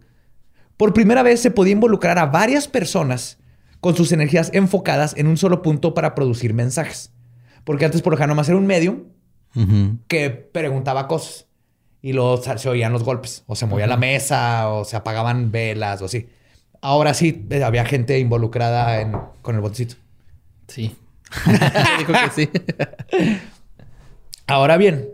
por 0.78 0.94
primera 0.94 1.22
vez 1.22 1.40
se 1.40 1.50
podía 1.50 1.72
involucrar 1.72 2.18
a 2.18 2.26
varias 2.26 2.68
personas 2.68 3.38
con 3.80 3.94
sus 3.94 4.12
energías 4.12 4.50
enfocadas 4.54 5.14
en 5.16 5.26
un 5.26 5.36
solo 5.36 5.60
punto 5.60 5.92
para 5.92 6.14
producir 6.14 6.54
mensajes. 6.54 7.12
Porque 7.64 7.84
antes, 7.84 8.00
por 8.00 8.14
ejemplo, 8.14 8.34
nomás 8.34 8.48
era 8.48 8.56
un 8.56 8.66
medium 8.66 9.04
que 10.06 10.30
preguntaba 10.30 11.08
cosas 11.08 11.48
y 12.00 12.12
luego 12.12 12.40
se 12.40 12.68
oían 12.68 12.92
los 12.92 13.02
golpes, 13.02 13.42
o 13.46 13.56
se 13.56 13.66
movía 13.66 13.86
la 13.86 13.96
mesa, 13.96 14.68
o 14.68 14.84
se 14.84 14.96
apagaban 14.96 15.50
velas, 15.50 16.00
o 16.00 16.04
así. 16.04 16.28
Ahora 16.80 17.14
sí, 17.14 17.46
eh, 17.50 17.62
había 17.64 17.84
gente 17.84 18.18
involucrada 18.18 19.32
con 19.42 19.54
el 19.54 19.60
botecito. 19.60 19.96
Sí. 20.68 20.96
Dijo 21.98 22.12
que 22.12 22.30
sí. 22.34 22.50
Ahora 24.46 24.76
bien, 24.76 25.08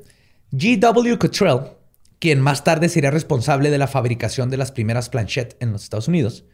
G.W. 0.52 1.18
Cottrell, 1.18 1.72
quien 2.18 2.40
más 2.40 2.64
tarde 2.64 2.88
sería 2.88 3.10
responsable 3.10 3.70
de 3.70 3.78
la 3.78 3.88
fabricación 3.88 4.50
de 4.50 4.56
las 4.56 4.72
primeras 4.72 5.08
planchettes 5.08 5.56
en 5.60 5.72
los 5.72 5.82
Estados 5.82 6.08
Unidos, 6.08 6.44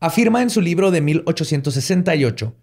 afirma 0.00 0.42
en 0.42 0.50
su 0.50 0.60
libro 0.60 0.90
de 0.90 1.00
1868 1.00 2.54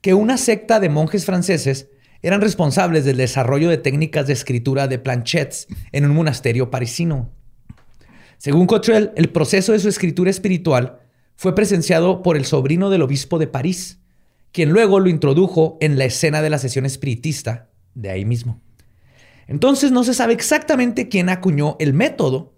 que 0.00 0.14
una 0.14 0.38
secta 0.38 0.80
de 0.80 0.88
monjes 0.88 1.26
franceses 1.26 1.88
eran 2.22 2.40
responsables 2.40 3.04
del 3.04 3.16
desarrollo 3.16 3.68
de 3.68 3.78
técnicas 3.78 4.26
de 4.26 4.32
escritura 4.32 4.88
de 4.88 4.98
planchettes 4.98 5.68
en 5.92 6.04
un 6.04 6.14
monasterio 6.14 6.70
parisino. 6.70 7.30
Según 8.38 8.66
Cottrell, 8.66 9.12
el 9.16 9.30
proceso 9.30 9.72
de 9.72 9.78
su 9.78 9.88
escritura 9.88 10.30
espiritual 10.30 11.00
fue 11.40 11.54
presenciado 11.54 12.22
por 12.22 12.36
el 12.36 12.44
sobrino 12.44 12.90
del 12.90 13.00
obispo 13.00 13.38
de 13.38 13.46
París, 13.46 13.98
quien 14.52 14.68
luego 14.68 15.00
lo 15.00 15.08
introdujo 15.08 15.78
en 15.80 15.96
la 15.96 16.04
escena 16.04 16.42
de 16.42 16.50
la 16.50 16.58
sesión 16.58 16.84
espiritista 16.84 17.70
de 17.94 18.10
ahí 18.10 18.26
mismo. 18.26 18.60
Entonces 19.46 19.90
no 19.90 20.04
se 20.04 20.12
sabe 20.12 20.34
exactamente 20.34 21.08
quién 21.08 21.30
acuñó 21.30 21.78
el 21.80 21.94
método, 21.94 22.52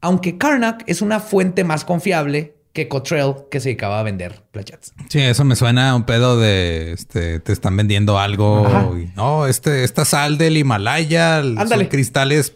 aunque 0.00 0.36
Karnak 0.36 0.82
es 0.88 1.00
una 1.00 1.20
fuente 1.20 1.62
más 1.62 1.84
confiable 1.84 2.56
que 2.72 2.88
Cottrell, 2.88 3.34
que 3.52 3.60
se 3.60 3.68
dedicaba 3.68 4.00
a 4.00 4.02
vender 4.02 4.42
planchettes. 4.50 4.94
Sí, 5.08 5.20
eso 5.20 5.44
me 5.44 5.54
suena 5.54 5.90
a 5.90 5.94
un 5.94 6.02
pedo 6.02 6.40
de 6.40 6.94
este, 6.94 7.38
te 7.38 7.52
están 7.52 7.76
vendiendo 7.76 8.18
algo. 8.18 8.98
no, 9.14 9.46
este, 9.46 9.84
esta 9.84 10.04
sal 10.04 10.38
del 10.38 10.56
Himalaya, 10.56 11.40
son 11.40 11.84
cristales 11.86 12.52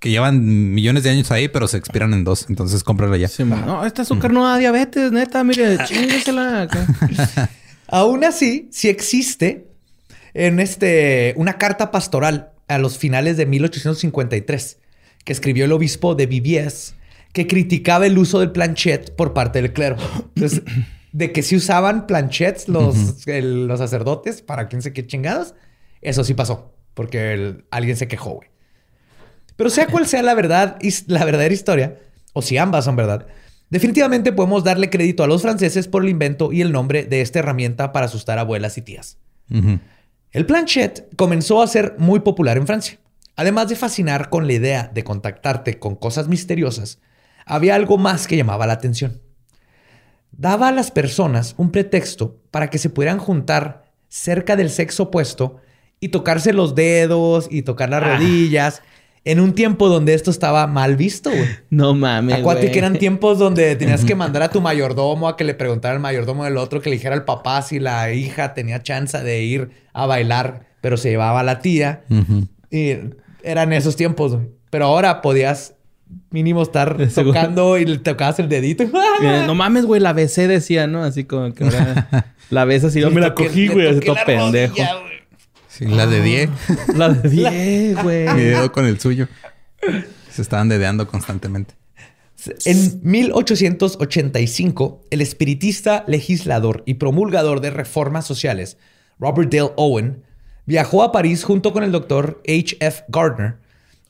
que 0.00 0.10
llevan 0.10 0.74
millones 0.74 1.02
de 1.02 1.10
años 1.10 1.30
ahí, 1.30 1.48
pero 1.48 1.68
se 1.68 1.76
expiran 1.76 2.12
en 2.14 2.24
dos. 2.24 2.46
Entonces 2.48 2.84
cómprala 2.84 3.16
ya. 3.16 3.28
no, 3.44 3.84
esta 3.84 4.02
azúcar 4.02 4.32
no 4.32 4.46
da 4.46 4.58
diabetes, 4.58 5.12
neta, 5.12 5.42
mire, 5.44 5.78
chinguesela. 5.86 6.68
Aún 7.88 8.24
así, 8.24 8.68
si 8.72 8.88
existe 8.88 9.68
en 10.34 10.60
este 10.60 11.34
una 11.36 11.58
carta 11.58 11.90
pastoral 11.90 12.52
a 12.68 12.78
los 12.78 12.98
finales 12.98 13.36
de 13.36 13.46
1853 13.46 14.78
que 15.24 15.32
escribió 15.32 15.64
el 15.64 15.72
obispo 15.72 16.14
de 16.14 16.26
Viviers 16.26 16.94
que 17.32 17.46
criticaba 17.46 18.06
el 18.06 18.16
uso 18.16 18.40
del 18.40 18.50
planchet 18.50 19.14
por 19.14 19.34
parte 19.34 19.60
del 19.60 19.72
clero. 19.72 19.96
Entonces, 20.34 20.62
de 21.12 21.32
que 21.32 21.42
si 21.42 21.56
usaban 21.56 22.06
planchets 22.06 22.68
los, 22.68 23.26
los 23.26 23.78
sacerdotes 23.78 24.42
para 24.42 24.68
quién 24.68 24.82
sé 24.82 24.92
qué 24.92 25.06
chingados, 25.06 25.54
eso 26.00 26.24
sí 26.24 26.34
pasó, 26.34 26.74
porque 26.94 27.62
alguien 27.70 27.96
se 27.96 28.08
quejó, 28.08 28.36
güey. 28.36 28.48
Pero 29.56 29.70
sea 29.70 29.86
cual 29.86 30.06
sea 30.06 30.22
la 30.22 30.34
verdad 30.34 30.78
la 31.06 31.24
verdadera 31.24 31.54
historia, 31.54 31.98
o 32.32 32.42
si 32.42 32.58
ambas 32.58 32.84
son 32.84 32.96
verdad, 32.96 33.26
definitivamente 33.70 34.32
podemos 34.32 34.62
darle 34.62 34.90
crédito 34.90 35.24
a 35.24 35.26
los 35.26 35.42
franceses 35.42 35.88
por 35.88 36.02
el 36.02 36.10
invento 36.10 36.52
y 36.52 36.60
el 36.60 36.72
nombre 36.72 37.04
de 37.04 37.22
esta 37.22 37.38
herramienta 37.38 37.92
para 37.92 38.06
asustar 38.06 38.38
a 38.38 38.42
abuelas 38.42 38.76
y 38.78 38.82
tías. 38.82 39.18
El 40.32 40.44
planchet 40.44 41.08
comenzó 41.16 41.62
a 41.62 41.66
ser 41.66 41.94
muy 41.98 42.20
popular 42.20 42.56
en 42.56 42.66
Francia. 42.66 42.98
Además 43.36 43.68
de 43.68 43.76
fascinar 43.76 44.28
con 44.28 44.46
la 44.46 44.54
idea 44.54 44.90
de 44.92 45.04
contactarte 45.04 45.78
con 45.78 45.94
cosas 45.94 46.28
misteriosas, 46.28 47.00
había 47.44 47.74
algo 47.74 47.96
más 47.96 48.26
que 48.26 48.36
llamaba 48.36 48.66
la 48.66 48.74
atención. 48.74 49.20
Daba 50.32 50.68
a 50.68 50.72
las 50.72 50.90
personas 50.90 51.54
un 51.56 51.70
pretexto 51.70 52.38
para 52.50 52.68
que 52.68 52.78
se 52.78 52.90
pudieran 52.90 53.18
juntar 53.18 53.92
cerca 54.08 54.56
del 54.56 54.70
sexo 54.70 55.04
opuesto 55.04 55.56
y 56.00 56.08
tocarse 56.08 56.52
los 56.52 56.74
dedos 56.74 57.48
y 57.50 57.62
tocar 57.62 57.88
las 57.88 58.02
ah. 58.02 58.16
rodillas 58.16 58.82
en 59.26 59.40
un 59.40 59.54
tiempo 59.54 59.88
donde 59.88 60.14
esto 60.14 60.30
estaba 60.30 60.68
mal 60.68 60.94
visto, 60.94 61.30
güey. 61.30 61.48
No 61.68 61.94
mames. 61.94 62.38
Acuérdate 62.38 62.70
que 62.70 62.78
eran 62.78 62.96
tiempos 62.96 63.40
donde 63.40 63.74
tenías 63.76 64.04
que 64.04 64.14
mandar 64.14 64.44
a 64.44 64.50
tu 64.50 64.60
mayordomo 64.60 65.28
a 65.28 65.36
que 65.36 65.42
le 65.42 65.54
preguntara 65.54 65.94
al 65.94 66.00
mayordomo 66.00 66.44
del 66.44 66.56
otro, 66.56 66.80
que 66.80 66.90
le 66.90 66.96
dijera 66.96 67.16
al 67.16 67.24
papá 67.24 67.60
si 67.62 67.80
la 67.80 68.12
hija 68.12 68.54
tenía 68.54 68.84
chance 68.84 69.20
de 69.20 69.42
ir 69.42 69.70
a 69.92 70.06
bailar, 70.06 70.68
pero 70.80 70.96
se 70.96 71.10
llevaba 71.10 71.40
a 71.40 71.42
la 71.42 71.58
tía. 71.58 72.04
Y 72.70 72.92
eran 73.42 73.72
esos 73.72 73.96
tiempos, 73.96 74.36
güey. 74.36 74.46
Pero 74.70 74.84
ahora 74.84 75.22
podías 75.22 75.74
mínimo 76.30 76.62
estar 76.62 76.96
tocando 77.14 77.78
y 77.78 77.84
le 77.84 77.98
tocabas 77.98 78.38
el 78.38 78.48
dedito. 78.48 78.84
no 79.46 79.54
mames, 79.56 79.86
güey, 79.86 80.00
la 80.00 80.12
besé, 80.12 80.46
decía, 80.46 80.86
¿no? 80.86 81.02
Así 81.02 81.24
como 81.24 81.52
que 81.52 81.68
la 82.50 82.64
besas 82.64 82.94
y 82.94 83.00
yo 83.00 83.10
me 83.10 83.20
la 83.20 83.34
cogí, 83.34 83.66
güey, 83.66 83.88
así 83.88 84.00
todo 84.06 84.16
pendejo. 84.24 84.76
Sí, 85.76 85.84
la 85.84 86.06
de 86.06 86.22
10. 86.22 86.50
La 86.94 87.10
de 87.10 87.28
10, 87.28 88.02
güey. 88.02 88.26
Mi 88.34 88.44
dedo 88.44 88.72
con 88.72 88.86
el 88.86 88.98
suyo. 88.98 89.28
Se 90.30 90.40
estaban 90.40 90.70
dedeando 90.70 91.06
constantemente. 91.06 91.74
En 92.64 93.00
1885, 93.02 95.02
el 95.10 95.20
espiritista, 95.20 96.04
legislador 96.06 96.82
y 96.86 96.94
promulgador 96.94 97.60
de 97.60 97.68
reformas 97.70 98.26
sociales, 98.26 98.78
Robert 99.18 99.52
Dale 99.52 99.72
Owen, 99.76 100.22
viajó 100.64 101.02
a 101.02 101.12
París 101.12 101.44
junto 101.44 101.74
con 101.74 101.84
el 101.84 101.92
doctor 101.92 102.40
H. 102.46 102.78
F. 102.80 103.04
Gardner, 103.08 103.56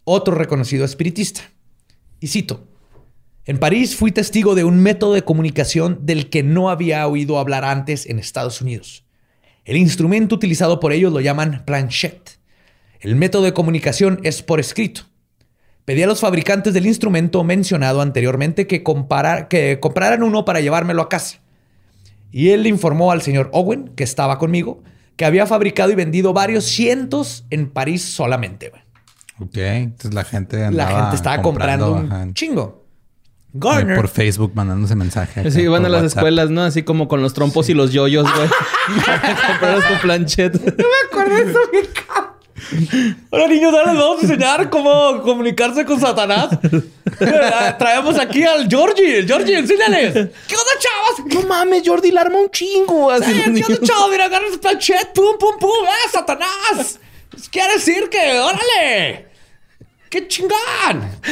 otro 0.05 0.37
reconocido 0.37 0.85
espiritista. 0.85 1.41
Y 2.21 2.29
cito, 2.29 2.69
en 3.45 3.59
París 3.59 3.97
fui 3.97 4.13
testigo 4.13 4.55
de 4.55 4.63
un 4.63 4.79
método 4.79 5.15
de 5.15 5.23
comunicación 5.23 5.99
del 6.03 6.31
que 6.31 6.45
no 6.45 6.71
había 6.71 7.05
oído 7.09 7.41
hablar 7.41 7.65
antes 7.65 8.07
en 8.07 8.21
Estados 8.21 8.61
Unidos. 8.61 9.06
El 9.67 9.77
instrumento 9.77 10.37
utilizado 10.37 10.79
por 10.79 10.93
ellos 10.93 11.13
lo 11.13 11.21
llaman 11.21 11.65
planchette. 11.67 12.39
El 13.01 13.17
método 13.17 13.43
de 13.43 13.53
comunicación 13.53 14.21
es 14.23 14.41
por 14.43 14.61
escrito. 14.61 15.03
Pedí 15.85 16.05
a 16.05 16.07
los 16.07 16.21
fabricantes 16.21 16.73
del 16.73 16.87
instrumento 16.87 17.43
mencionado 17.43 18.01
anteriormente 18.01 18.69
que, 18.69 18.85
que 19.51 19.81
compraran 19.81 20.23
uno 20.23 20.45
para 20.45 20.61
llevármelo 20.61 21.03
a 21.03 21.09
casa. 21.09 21.41
Y 22.31 22.51
él 22.51 22.65
informó 22.69 23.11
al 23.11 23.23
señor 23.23 23.51
Owen, 23.53 23.89
que 23.97 24.05
estaba 24.05 24.39
conmigo, 24.39 24.85
que 25.17 25.25
había 25.25 25.47
fabricado 25.47 25.91
y 25.91 25.97
vendido 25.97 26.33
varios 26.33 26.65
cientos 26.65 27.45
en 27.51 27.69
París 27.69 28.05
solamente. 28.05 28.71
Ok, 29.41 29.57
entonces 29.57 30.15
la 30.15 30.23
gente 30.23 30.65
andaba 30.65 30.91
La 30.93 31.01
gente 31.01 31.17
estaba 31.17 31.43
comprando, 31.43 31.93
un 31.93 32.35
chingo. 32.35 32.86
Garner. 33.59 33.97
Por 33.97 34.09
Facebook 34.09 34.53
mandándose 34.55 34.95
mensajes. 34.95 35.53
Sí, 35.53 35.67
van 35.67 35.85
a 35.85 35.89
las 35.89 36.05
escuelas, 36.05 36.51
¿no? 36.51 36.63
Así 36.63 36.83
como 36.83 37.09
con 37.09 37.23
los 37.23 37.35
trompos 37.35 37.69
y 37.69 37.75
los 37.75 37.93
yoyos, 37.93 38.27
güey. 38.35 38.49
Comprar 39.49 39.89
tu 39.89 40.01
planchet. 40.03 40.55
No 40.55 40.85
me 40.85 41.09
acuerdo 41.09 41.35
de 41.37 41.51
eso, 41.51 41.59
mi 41.73 41.79
Hola 43.31 43.47
niños, 43.47 43.73
ahora 43.73 43.93
les 43.93 44.01
vamos 44.01 44.19
a 44.19 44.23
enseñar 44.23 44.71
cómo 44.71 45.23
comunicarse 45.23 45.85
con 45.85 46.01
Satanás. 46.01 46.49
Traemos 47.79 48.19
aquí 48.19 48.43
al 48.43 48.69
Georgie. 48.69 49.19
El 49.19 49.27
Georgie, 49.27 49.59
enséñales. 49.59 50.13
¿Qué 50.13 50.57
onda, 50.57 50.73
chavos? 50.79 51.35
No 51.35 51.43
mames, 51.43 51.83
Jordi 51.87 52.11
la 52.11 52.23
arma 52.23 52.39
un 52.39 52.51
chingo. 52.51 53.11
Así 53.11 53.33
¿Qué 53.33 53.65
onda, 53.73 53.87
chavos? 53.87 54.11
Mira, 54.11 54.25
agarra 54.25 54.47
su 54.51 54.59
planchet. 54.59 55.13
Pum, 55.15 55.39
pum, 55.39 55.59
pum. 55.59 55.85
¡Eh, 55.85 56.11
Satanás! 56.11 56.99
Quiere 57.51 57.75
decir 57.75 58.09
que, 58.09 58.41
órale. 58.41 59.29
¡Qué 60.11 60.29
chingón! 60.29 60.53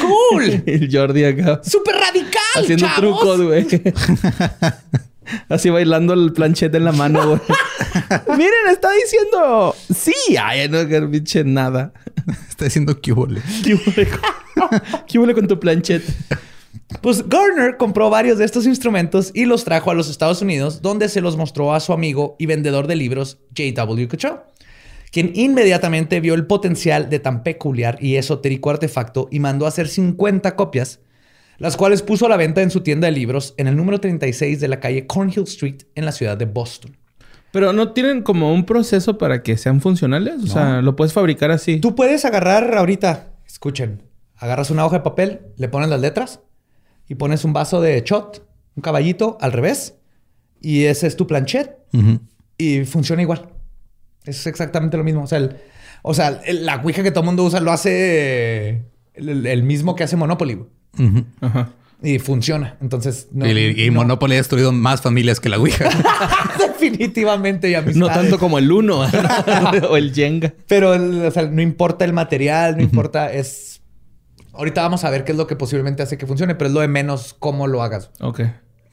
¡Cool! 0.01 0.63
El 0.67 0.89
Jordi 0.91 1.25
acá. 1.25 1.61
¡Súper 1.63 1.95
radical! 1.97 2.43
Haciendo 2.57 2.87
trucos, 2.97 3.41
güey. 3.41 3.67
Así 5.49 5.71
bailando 5.71 6.13
el 6.13 6.33
planchete 6.35 6.77
en 6.77 6.85
la 6.85 6.93
mano, 6.93 7.27
güey. 7.27 7.41
Miren, 8.37 8.69
está 8.71 8.91
diciendo 8.93 9.75
sí. 9.95 10.13
Ay, 10.41 10.69
no, 10.69 10.87
que 10.87 11.01
pinche 11.03 11.45
nada. 11.45 11.95
Está 12.49 12.67
diciendo 12.67 13.01
que 13.01 13.13
huele. 13.13 13.41
¿Qué 15.07 15.19
huele 15.19 15.35
con 15.35 15.49
tu 15.49 15.59
planchete? 15.59 16.13
Pues 17.01 17.27
Garner 17.27 17.79
compró 17.79 18.11
varios 18.11 18.37
de 18.39 18.45
estos 18.45 18.67
instrumentos 18.67 19.31
y 19.35 19.47
los 19.47 19.65
trajo 19.65 19.91
a 19.91 19.95
los 19.95 20.11
Estados 20.11 20.43
Unidos, 20.43 20.83
donde 20.83 21.09
se 21.09 21.23
los 21.23 21.37
mostró 21.37 21.73
a 21.73 21.81
su 21.81 21.93
amigo 21.95 22.37
y 22.39 22.47
vendedor 22.47 22.87
de 22.87 22.97
libros, 22.97 23.39
J.W. 23.57 24.09
Cachow 24.09 24.41
quien 25.15 25.31
inmediatamente 25.37 26.19
vio 26.19 26.35
el 26.35 26.45
potencial 26.45 27.09
de 27.09 27.21
tan 27.21 27.45
peculiar 27.45 27.99
y 28.01 28.17
esotérico 28.17 28.71
artefacto 28.71 29.29
y 29.31 29.39
mandó 29.39 29.65
a 29.65 29.69
hacer 29.69 29.87
50 29.87 30.57
copias, 30.57 30.99
las 31.59 31.77
cuales 31.77 32.03
puso 32.03 32.27
a 32.27 32.29
la 32.29 32.37
venta 32.37 32.63
en 32.63 32.73
su 32.73 32.81
tienda 32.81 33.07
de 33.07 33.13
libros 33.13 33.55
en 33.57 33.69
el 33.69 33.77
número 33.77 34.01
36 34.01 34.59
de 34.59 34.67
la 34.67 34.81
calle 34.81 35.07
Cornhill 35.07 35.45
Street 35.45 35.83
en 35.95 36.05
la 36.05 36.11
ciudad 36.11 36.37
de 36.37 36.47
Boston. 36.47 36.97
Pero 37.53 37.73
no 37.73 37.93
tienen 37.93 38.23
como 38.23 38.53
un 38.53 38.67
proceso 38.67 39.17
para 39.17 39.45
que 39.45 39.57
sean 39.57 39.81
funcionales, 39.81 40.43
o 40.43 40.49
sea, 40.49 40.83
lo 40.83 40.97
puedes 40.97 41.13
fabricar 41.13 41.53
así. 41.53 41.79
Tú 41.79 41.95
puedes 41.95 42.25
agarrar 42.25 42.77
ahorita, 42.77 43.35
escuchen, 43.47 44.03
agarras 44.35 44.73
una 44.73 44.85
hoja 44.85 44.97
de 44.97 45.05
papel, 45.05 45.43
le 45.57 45.69
pones 45.69 45.91
las 45.91 46.01
letras 46.01 46.41
y 47.09 47.15
pones 47.15 47.45
un 47.45 47.53
vaso 47.53 47.81
de 47.81 48.03
shot, 48.05 48.45
un 48.75 48.83
caballito 48.83 49.39
al 49.41 49.53
revés 49.53 49.95
y 50.61 50.87
ese 50.87 51.07
es 51.07 51.15
tu 51.15 51.29
planchet 51.29 51.79
y 52.59 52.85
funciona 52.85 53.23
igual. 53.23 53.55
Es 54.25 54.47
exactamente 54.47 54.97
lo 54.97 55.05
mismo. 55.05 55.23
O 55.23 55.27
sea, 55.27 55.49
o 56.03 56.15
sea 56.15 56.41
la 56.53 56.77
Ouija 56.77 57.03
que 57.03 57.11
todo 57.11 57.21
el 57.21 57.27
mundo 57.27 57.45
usa 57.45 57.61
lo 57.61 57.73
hace 57.73 58.83
el, 59.15 59.63
mismo 59.63 59.95
que 59.95 60.05
hace 60.05 60.17
Monopoly. 60.17 60.61
Y 62.03 62.19
funciona. 62.19 62.77
Entonces, 62.83 63.29
y, 63.33 63.91
Monopoly 63.91 64.35
ha 64.35 64.37
destruido 64.37 64.73
más 64.73 65.01
familias 65.01 65.41
que 65.41 65.49
la 65.49 65.59
Ouija. 65.59 65.89
Definitivamente. 66.59 67.71
Y 67.71 67.95
no 67.95 68.09
tanto 68.09 68.39
como 68.39 68.59
el 68.59 68.71
Uno 68.71 69.01
o 69.91 69.97
el 69.97 70.13
Jenga. 70.13 70.53
Pero 70.69 70.91
o 71.27 71.31
sea, 71.31 71.45
no 71.45 71.63
importa 71.63 72.05
el 72.05 72.13
material, 72.13 72.77
no 72.77 72.83
importa. 72.83 73.33
Es. 73.33 73.81
Ahorita 74.53 74.83
vamos 74.83 75.05
a 75.05 75.11
ver 75.11 75.25
qué 75.25 75.33
es 75.33 75.39
lo 75.39 75.47
que 75.47 75.57
posiblemente 75.57 76.03
hace 76.03 76.19
que 76.19 76.27
funcione, 76.27 76.55
pero 76.55 76.69
es 76.69 76.75
lo 76.75 76.81
de 76.81 76.89
menos 76.89 77.35
cómo 77.39 77.67
lo 77.67 77.83
hagas. 77.83 78.11
Ok. 78.21 78.43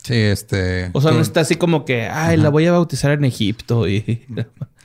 Sí, 0.03 0.15
este. 0.15 0.89
O 0.93 1.01
sea, 1.01 1.11
no 1.11 1.19
está 1.19 1.41
así 1.41 1.55
como 1.55 1.85
que, 1.85 2.07
ay, 2.07 2.37
la 2.37 2.49
voy 2.49 2.65
a 2.65 2.71
bautizar 2.71 3.11
en 3.11 3.25
Egipto 3.25 3.87
y. 3.87 4.25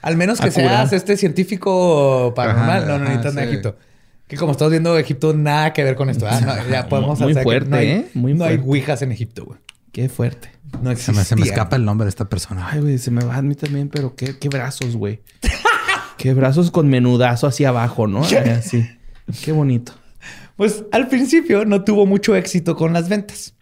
Al 0.06 0.16
menos 0.16 0.40
que 0.40 0.52
seas 0.52 0.92
este 0.92 1.16
científico 1.16 2.32
paranormal. 2.36 2.86
no, 2.86 2.98
no 3.00 3.04
necesitas 3.06 3.36
en 3.36 3.48
Egipto. 3.48 3.76
Que 4.28 4.36
como 4.36 4.52
estamos 4.52 4.70
viendo, 4.70 4.96
Egipto 4.96 5.34
nada 5.34 5.72
que 5.72 5.82
ver 5.82 5.96
con 5.96 6.08
esto. 6.10 6.28
¿ah? 6.30 6.62
ya 6.70 6.88
podemos 6.88 7.18
Muy 7.18 7.34
fuerte, 7.34 7.68
no 7.68 7.76
hay, 7.76 7.88
¿eh? 7.88 8.08
Muy 8.14 8.32
no 8.32 8.44
hay 8.44 8.62
ouijas 8.64 9.02
en 9.02 9.10
Egipto, 9.10 9.44
güey. 9.44 9.58
Qué 9.90 10.08
fuerte. 10.08 10.52
No 10.80 10.94
se, 10.94 11.10
me, 11.10 11.24
se 11.24 11.34
me, 11.34 11.42
escapa 11.42 11.74
el 11.74 11.84
nombre 11.84 12.04
de 12.04 12.10
esta 12.10 12.28
persona. 12.28 12.68
Ay, 12.70 12.82
güey, 12.82 12.98
se 12.98 13.10
me 13.10 13.24
va 13.24 13.34
a 13.34 13.42
mí 13.42 13.56
también, 13.56 13.88
pero 13.88 14.14
qué, 14.14 14.38
qué 14.38 14.48
brazos, 14.48 14.94
güey. 14.94 15.22
qué 16.18 16.34
brazos 16.34 16.70
con 16.70 16.86
menudazo 16.86 17.48
hacia 17.48 17.70
abajo, 17.70 18.06
¿no? 18.06 18.22
Así. 18.56 18.88
Qué 19.44 19.50
bonito. 19.50 19.90
Pues 20.54 20.84
al 20.92 21.08
principio 21.08 21.64
no 21.64 21.82
tuvo 21.82 22.06
mucho 22.06 22.36
éxito 22.36 22.76
con 22.76 22.92
las 22.92 23.08
ventas. 23.08 23.54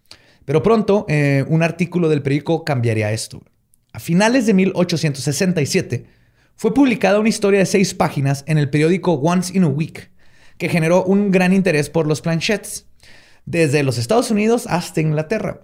Pero 0.45 0.63
pronto 0.63 1.07
eh, 1.09 1.43
un 1.49 1.63
artículo 1.63 2.11
del 2.11 2.21
periódico 2.21 2.65
cambiaría 2.65 3.13
esto. 3.13 3.41
A 3.95 3.99
finales 3.99 4.45
de 4.45 4.53
1867 4.53 6.24
fue 6.57 6.75
publicada 6.75 7.21
una 7.21 7.29
historia 7.29 7.61
de 7.61 7.67
seis 7.67 7.95
páginas 7.95 8.45
en 8.47 8.59
el 8.59 8.71
periódico 8.71 9.13
Once 9.15 9.57
in 9.57 9.65
a 9.65 9.69
Week 9.69 10.11
que 10.59 10.69
generó 10.69 11.05
un 11.05 11.31
gran 11.31 11.53
interés 11.53 11.91
por 11.91 12.07
los 12.07 12.21
planchets, 12.21 12.87
desde 13.45 13.83
los 13.83 13.99
Estados 13.99 14.31
Unidos 14.31 14.67
hasta 14.69 15.01
Inglaterra. 15.01 15.63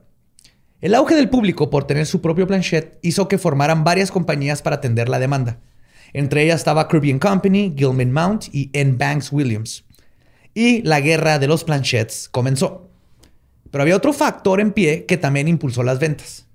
El 0.81 0.95
auge 0.95 1.15
del 1.15 1.29
público 1.29 1.71
por 1.71 1.87
tener 1.87 2.07
su 2.07 2.21
propio 2.21 2.47
planchet 2.47 2.99
hizo 3.03 3.29
que 3.29 3.39
formaran 3.39 3.85
varias 3.85 4.11
compañías 4.11 4.63
para 4.63 4.77
atender 4.77 5.09
la 5.09 5.19
demanda. 5.19 5.61
Entre 6.13 6.43
ellas 6.43 6.61
estaba 6.61 6.89
Caribbean 6.89 7.19
Company, 7.19 7.75
Gilman 7.77 8.13
Mount 8.13 8.47
y 8.53 8.71
N. 8.73 8.97
Banks 8.97 9.31
Williams. 9.31 9.85
Y 10.55 10.83
la 10.83 11.01
guerra 11.01 11.39
de 11.39 11.47
los 11.47 11.65
planchets 11.65 12.29
comenzó. 12.29 12.91
Pero 13.71 13.83
había 13.83 13.97
otro 13.97 14.13
factor 14.13 14.61
en 14.61 14.73
pie 14.73 15.05
que 15.07 15.17
también 15.17 15.47
impulsó 15.47 15.83
las 15.83 16.01
ventas. 16.01 16.47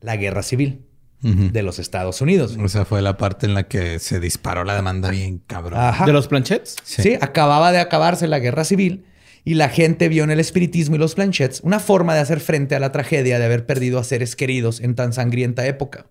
La 0.00 0.16
guerra 0.16 0.42
civil 0.42 0.84
de 1.22 1.62
los 1.62 1.78
Estados 1.78 2.20
Unidos. 2.20 2.58
O 2.62 2.68
sea, 2.68 2.84
fue 2.84 3.00
la 3.00 3.16
parte 3.16 3.46
en 3.46 3.54
la 3.54 3.68
que 3.68 4.00
se 4.00 4.18
disparó 4.18 4.64
la 4.64 4.74
demanda 4.74 5.10
bien 5.10 5.38
cabrón. 5.46 5.80
¿De 6.04 6.12
los 6.12 6.26
planchets? 6.26 6.76
Sí. 6.82 7.16
acababa 7.20 7.70
de 7.70 7.78
acabarse 7.78 8.26
la 8.26 8.40
guerra 8.40 8.64
civil 8.64 9.04
y 9.44 9.54
la 9.54 9.68
gente 9.68 10.08
vio 10.08 10.24
en 10.24 10.30
el 10.30 10.40
espiritismo 10.40 10.96
y 10.96 10.98
los 10.98 11.14
planchets 11.14 11.60
una 11.62 11.80
forma 11.80 12.14
de 12.14 12.20
hacer 12.20 12.40
frente 12.40 12.74
a 12.74 12.80
la 12.80 12.92
tragedia 12.92 13.38
de 13.38 13.44
haber 13.44 13.66
perdido 13.66 13.98
a 13.98 14.04
seres 14.04 14.36
queridos 14.36 14.80
en 14.80 14.94
tan 14.94 15.12
sangrienta 15.12 15.66
época. 15.66 16.06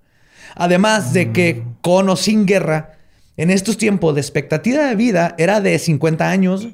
Además 0.55 1.13
de 1.13 1.31
que, 1.31 1.63
con 1.81 2.09
o 2.09 2.15
sin 2.15 2.45
guerra, 2.45 2.97
en 3.37 3.51
estos 3.51 3.77
tiempos 3.77 4.15
de 4.15 4.21
expectativa 4.21 4.85
de 4.85 4.95
vida 4.95 5.35
era 5.37 5.61
de 5.61 5.77
50 5.79 6.29
años, 6.29 6.67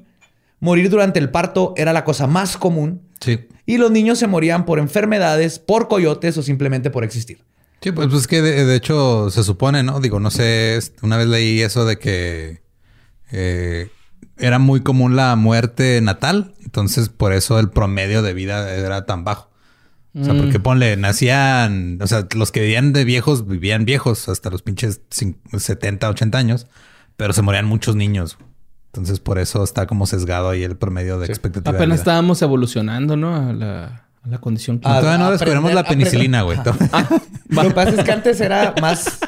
morir 0.60 0.90
durante 0.90 1.20
el 1.20 1.30
parto 1.30 1.74
era 1.78 1.94
la 1.94 2.04
cosa 2.04 2.28
más 2.28 2.58
común. 2.58 3.02
Sí. 3.20 3.40
Y 3.66 3.78
los 3.78 3.92
niños 3.92 4.20
se 4.20 4.28
morían 4.28 4.66
por 4.66 4.80
enfermedades, 4.80 5.60
por 5.60 5.88
coyotes 5.88 6.38
o 6.38 6.44
simplemente 6.44 6.90
por 6.90 7.04
existir. 7.04 7.47
Sí, 7.82 7.92
pues, 7.92 8.08
pues 8.08 8.28
que 8.28 8.42
de, 8.42 8.76
hecho 8.76 9.30
se 9.30 9.44
supone, 9.44 9.84
¿no? 9.84 10.00
Digo, 10.00 10.20
no 10.20 10.32
sé, 10.32 10.80
una 11.02 11.18
vez 11.18 11.28
leí 11.28 11.62
eso 11.62 11.86
de 11.86 12.00
que 12.00 12.62
eh, 13.32 13.92
era 14.38 14.60
muy 14.60 14.82
común 14.82 15.16
la 15.16 15.36
muerte 15.36 16.02
natal, 16.02 16.56
entonces 16.64 17.10
por 17.10 17.34
eso 17.34 17.60
el 17.60 17.70
promedio 17.70 18.22
de 18.22 18.34
vida 18.34 18.74
era 18.74 19.06
tan 19.06 19.24
bajo. 19.24 19.50
O 20.20 20.24
sea, 20.24 20.34
porque 20.34 20.58
mm. 20.58 20.64
ponle, 20.64 20.98
nacían, 20.98 22.00
o 22.02 22.08
sea, 22.08 22.28
los 22.36 22.52
que 22.52 22.62
vivían 22.62 22.92
de 22.92 23.06
viejos 23.06 23.46
vivían 23.46 23.86
viejos 23.86 24.28
hasta 24.30 24.50
los 24.50 24.64
pinches 24.64 25.02
70, 25.12 26.10
80 26.10 26.38
años, 26.38 26.68
pero 27.18 27.34
se 27.34 27.44
morían 27.44 27.66
muchos 27.66 27.96
niños. 27.96 28.40
Entonces 28.88 29.20
por 29.20 29.38
eso 29.38 29.64
está 29.64 29.86
como 29.86 30.08
sesgado 30.08 30.50
ahí 30.50 30.64
el 30.64 30.76
promedio 30.76 31.20
de 31.20 31.28
expectativa. 31.28 31.78
Apenas 31.78 32.00
estábamos 32.00 32.42
evolucionando, 32.42 33.16
¿no? 33.16 33.36
A 33.36 33.54
la 33.54 34.07
la 34.30 34.40
condición 34.40 34.80
que... 34.80 34.84
todavía 34.84 35.18
no 35.18 35.32
descubrimos 35.32 35.74
la 35.74 35.84
penicilina, 35.84 36.42
güey. 36.42 36.58
Ah, 36.92 37.08
lo 37.50 37.62
que 37.64 37.70
pasa 37.72 37.92
es 37.92 38.04
que 38.04 38.12
antes 38.12 38.42
era 38.42 38.74
más... 38.82 39.20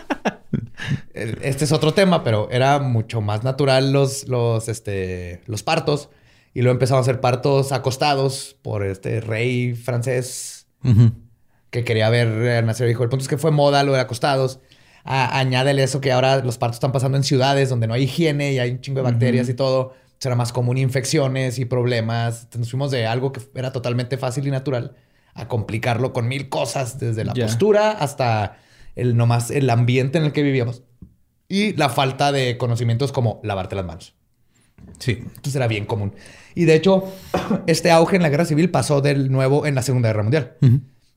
Este 1.14 1.66
es 1.66 1.72
otro 1.72 1.94
tema, 1.94 2.24
pero 2.24 2.50
era 2.52 2.80
mucho 2.80 3.22
más 3.22 3.44
natural 3.44 3.92
los, 3.92 4.28
los, 4.28 4.70
este, 4.70 5.42
los 5.46 5.64
partos. 5.64 6.10
Y 6.54 6.62
luego 6.62 6.74
empezamos 6.74 7.00
a 7.00 7.10
hacer 7.10 7.22
partos 7.22 7.72
acostados 7.72 8.58
por 8.62 8.84
este 8.86 9.22
rey 9.22 9.74
francés 9.76 10.68
que 11.70 11.84
quería 11.84 12.10
ver 12.10 12.64
nacer 12.64 12.90
hijo. 12.90 13.04
El 13.04 13.10
punto 13.10 13.24
es 13.24 13.30
que 13.30 13.38
fue 13.38 13.52
moda 13.52 13.84
lo 13.84 13.94
de 13.94 14.00
acostados. 14.00 14.60
añádele 15.04 15.84
eso 15.84 16.02
que 16.02 16.12
ahora 16.12 16.38
los 16.44 16.58
partos 16.58 16.78
están 16.78 16.92
pasando 16.92 17.18
en 17.18 17.24
ciudades 17.24 17.70
donde 17.70 17.88
no 17.88 17.94
hay 17.94 18.04
higiene 18.04 18.54
y 18.54 18.60
hay 18.60 18.72
un 18.72 18.82
chingo 18.82 19.00
de 19.02 19.12
bacterias 19.12 19.50
y 19.50 19.54
todo 19.54 19.94
será 20.20 20.36
más 20.36 20.52
común 20.52 20.78
infecciones 20.78 21.60
y 21.60 21.66
problemas. 21.66 22.48
Nos 22.58 22.70
fuimos 22.70 22.92
de 22.92 23.08
algo 23.08 23.32
que 23.32 23.42
era 23.56 23.72
totalmente 23.72 24.18
fácil 24.18 24.48
y 24.48 24.52
natural 24.52 24.96
a 25.34 25.48
complicarlo 25.48 26.14
con 26.14 26.28
mil 26.28 26.50
cosas, 26.50 27.00
desde 27.00 27.24
la 27.24 27.34
postura 27.34 27.92
hasta 27.92 28.58
el 28.96 29.16
nomás 29.16 29.52
el 29.52 29.70
ambiente 29.70 30.18
en 30.18 30.26
el 30.26 30.34
que 30.34 30.44
vivíamos. 30.44 30.84
Y 31.48 31.74
la 31.74 31.90
falta 31.90 32.32
de 32.32 32.58
conocimientos 32.58 33.12
como 33.12 33.40
lavarte 33.44 33.76
las 33.76 33.86
manos. 33.86 34.14
Sí. 35.00 35.12
Entonces 35.20 35.56
era 35.56 35.68
bien 35.68 35.86
común. 35.86 36.14
Y 36.56 36.66
de 36.66 36.76
hecho, 36.76 37.06
este 37.68 37.90
auge 37.92 38.18
en 38.18 38.22
la 38.22 38.30
guerra 38.30 38.46
civil 38.46 38.70
pasó 38.70 39.02
del 39.02 39.32
nuevo 39.32 39.66
en 39.66 39.76
la 39.76 39.82
Segunda 39.82 40.10
Guerra 40.10 40.24
Mundial. 40.24 40.58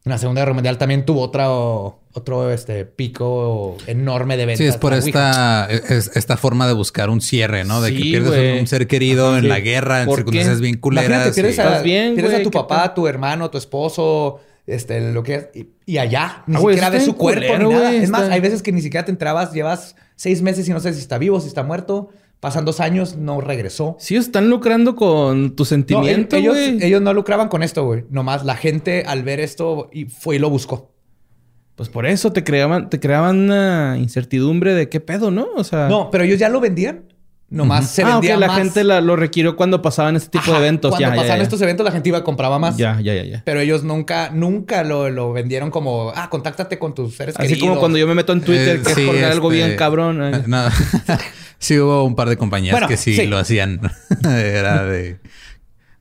En 0.04 0.10
la 0.10 0.18
Segunda 0.18 0.40
Guerra 0.40 0.54
Mundial 0.54 0.78
también 0.78 1.04
tuvo 1.04 1.20
otro, 1.20 2.00
otro 2.12 2.50
este, 2.50 2.84
pico 2.84 3.76
enorme 3.86 4.36
de 4.36 4.46
ventas. 4.46 4.58
Sí, 4.58 4.64
es 4.64 4.76
por 4.76 4.94
esta, 4.94 5.68
esta 5.70 6.36
forma 6.36 6.66
de 6.66 6.72
buscar 6.72 7.08
un 7.08 7.20
cierre, 7.20 7.62
¿no? 7.62 7.80
De 7.80 7.94
que 7.94 8.00
pierdes 8.00 8.60
un 8.60 8.66
ser 8.66 8.88
querido 8.88 9.38
en 9.38 9.48
la 9.48 9.60
guerra, 9.60 10.02
en 10.02 10.10
circunstancias 10.10 10.60
bien 10.60 10.78
culeras. 10.78 11.32
Pierdes, 11.34 11.58
a, 11.60 11.82
bien, 11.82 12.16
pierdes 12.16 12.40
a 12.40 12.42
tu 12.42 12.50
papá, 12.50 12.92
tu 12.94 13.06
hermano, 13.06 13.48
tu 13.48 13.58
esposo, 13.58 14.40
este, 14.66 15.12
lo 15.12 15.22
que 15.22 15.34
es. 15.34 15.48
Y, 15.86 15.98
allá, 15.98 16.42
ni 16.48 16.56
ah, 16.56 16.58
siquiera 16.58 16.90
ves 16.90 17.04
su 17.04 17.16
cuerpo 17.16 17.56
ni 17.58 17.68
nada. 17.68 17.94
es 17.94 18.10
más, 18.10 18.28
hay 18.28 18.40
veces 18.40 18.60
que 18.60 18.72
ni 18.72 18.82
siquiera 18.82 19.04
te 19.04 19.12
entrabas, 19.12 19.52
llevas 19.52 19.94
seis 20.16 20.42
meses 20.42 20.66
y 20.66 20.72
no 20.72 20.80
sé 20.80 20.92
si 20.94 21.00
está 21.00 21.18
vivo, 21.18 21.40
si 21.40 21.46
está 21.46 21.62
muerto. 21.62 22.10
Pasan 22.42 22.64
dos 22.64 22.80
años, 22.80 23.16
no 23.16 23.40
regresó. 23.40 23.94
Sí, 24.00 24.16
están 24.16 24.50
lucrando 24.50 24.96
con 24.96 25.54
tu 25.54 25.64
sentimiento, 25.64 26.34
ellos, 26.34 26.56
ellos, 26.58 27.00
no 27.00 27.14
lucraban 27.14 27.46
con 27.46 27.62
esto, 27.62 27.84
güey. 27.84 28.04
Nomás 28.10 28.44
la 28.44 28.56
gente 28.56 29.04
al 29.06 29.22
ver 29.22 29.38
esto 29.38 29.88
y 29.92 30.06
fue 30.06 30.34
y 30.34 30.38
lo 30.40 30.50
buscó. 30.50 30.90
Pues 31.76 31.88
por 31.88 32.04
eso 32.04 32.32
te 32.32 32.42
creaban, 32.42 32.90
te 32.90 32.98
creaban 32.98 33.38
una 33.42 33.96
incertidumbre 33.96 34.74
de 34.74 34.88
qué 34.88 34.98
pedo, 34.98 35.30
¿no? 35.30 35.50
O 35.54 35.62
sea. 35.62 35.86
No, 35.86 36.10
pero 36.10 36.24
ellos 36.24 36.40
ya 36.40 36.48
lo 36.48 36.58
vendían. 36.58 37.11
Nomás 37.52 37.90
se 37.90 38.02
vendía 38.02 38.36
ah, 38.36 38.38
la 38.38 38.54
gente 38.54 38.82
lo 38.82 39.14
requirió 39.14 39.56
cuando 39.56 39.82
pasaban 39.82 40.16
este 40.16 40.38
tipo 40.38 40.52
de 40.52 40.58
eventos. 40.58 40.96
Cuando 40.96 41.14
pasaban 41.14 41.42
estos 41.42 41.60
eventos, 41.60 41.84
la 41.84 41.92
gente 41.92 42.08
iba 42.08 42.18
a 42.18 42.24
compraba 42.24 42.58
más. 42.58 42.78
Ya, 42.78 42.98
ya, 43.02 43.14
ya, 43.14 43.24
ya. 43.24 43.42
Pero 43.44 43.60
ellos 43.60 43.84
nunca, 43.84 44.30
nunca 44.30 44.84
lo, 44.84 45.32
vendieron 45.34 45.70
como, 45.70 46.12
ah, 46.16 46.30
contáctate 46.30 46.78
con 46.78 46.94
tus 46.94 47.14
seres 47.14 47.34
Así 47.38 47.58
como 47.58 47.78
cuando 47.78 47.98
yo 47.98 48.06
me 48.06 48.14
meto 48.14 48.32
en 48.32 48.40
Twitter, 48.40 48.76
eh, 48.76 48.82
que 48.82 48.92
es 48.92 49.06
por 49.06 49.16
algo 49.16 49.48
bien 49.50 49.66
este, 49.66 49.76
cabrón. 49.76 50.44
No. 50.46 50.64
Sí, 51.58 51.78
hubo 51.78 52.02
un 52.02 52.16
par 52.16 52.28
de 52.28 52.36
compañías 52.36 52.88
que 52.88 52.96
sí, 52.96 53.24
lo 53.26 53.38
hacían. 53.38 53.80
Era 54.24 54.82
de. 54.82 55.20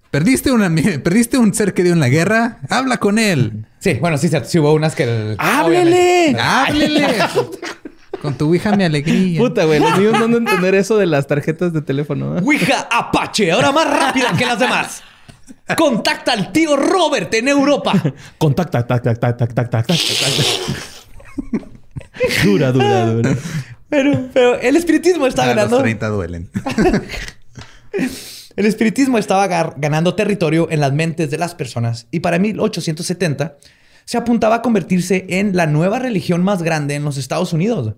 ¿Perdiste, 0.10 0.52
una, 0.52 0.74
¿Perdiste 1.04 1.38
un 1.38 1.54
ser 1.54 1.76
querido 1.76 1.94
en 1.94 2.00
la 2.00 2.10
guerra? 2.10 2.58
Habla 2.68 2.98
con 2.98 3.20
él. 3.20 3.66
Sí, 3.78 3.94
bueno, 4.02 4.18
sí, 4.18 4.30
sí 4.44 4.60
hubo 4.60 4.74
unas 4.74 4.94
que... 4.94 5.36
¡Háblele! 5.38 6.36
¡Háblele! 6.40 7.08
Con 8.22 8.36
tu 8.36 8.48
Ouija 8.48 8.76
mi 8.76 8.84
alegría. 8.84 9.40
Puta, 9.40 9.66
güey. 9.66 9.80
Los 9.80 9.98
niños 9.98 10.14
no 10.14 10.20
van 10.22 10.34
entender 10.36 10.76
eso 10.76 10.98
de 10.98 11.08
las 11.08 11.28
tarjetas 11.28 11.74
de 11.74 11.82
teléfono. 11.82 12.38
¿eh? 12.38 12.42
Ouija 12.44 12.88
Apache. 12.92 13.52
Ahora 13.52 13.72
más 13.72 13.90
rápida 13.90 14.34
que 14.38 14.46
las 14.46 14.60
demás. 14.60 15.04
Contacta 15.76 16.34
al 16.34 16.52
tío 16.52 16.78
Robert 16.78 17.34
en 17.34 17.48
Europa. 17.48 17.94
Contacta, 18.38 18.86
tac, 18.86 19.04
tac, 19.04 19.20
tac, 19.20 19.38
tac, 19.38 19.54
tac, 19.54 19.70
tac, 19.70 19.88
tac. 19.88 19.98
Dura, 22.44 22.72
dura, 22.72 23.06
dura. 23.06 23.36
Pero, 23.90 24.30
pero 24.34 24.60
el 24.60 24.76
espiritismo 24.76 25.28
estaba 25.28 25.52
ah, 25.52 25.56
ganando. 25.56 25.78
Los 25.78 25.84
30 25.84 26.08
duelen. 26.10 26.50
el 28.56 28.66
espiritismo 28.66 29.18
estaba 29.18 29.48
ganando 29.48 30.16
territorio 30.16 30.68
en 30.70 30.80
las 30.80 30.94
mentes 30.94 31.32
de 31.32 31.38
las 31.38 31.56
personas 31.56 32.08
y 32.12 32.20
para 32.20 32.40
1870 32.40 33.58
se 34.06 34.18
apuntaba 34.18 34.56
a 34.56 34.62
convertirse 34.62 35.26
en 35.30 35.56
la 35.56 35.68
nueva 35.68 36.00
religión 36.00 36.44
más 36.44 36.64
grande 36.64 36.96
en 36.96 37.04
los 37.04 37.18
Estados 37.18 37.54
Unidos. 37.54 37.96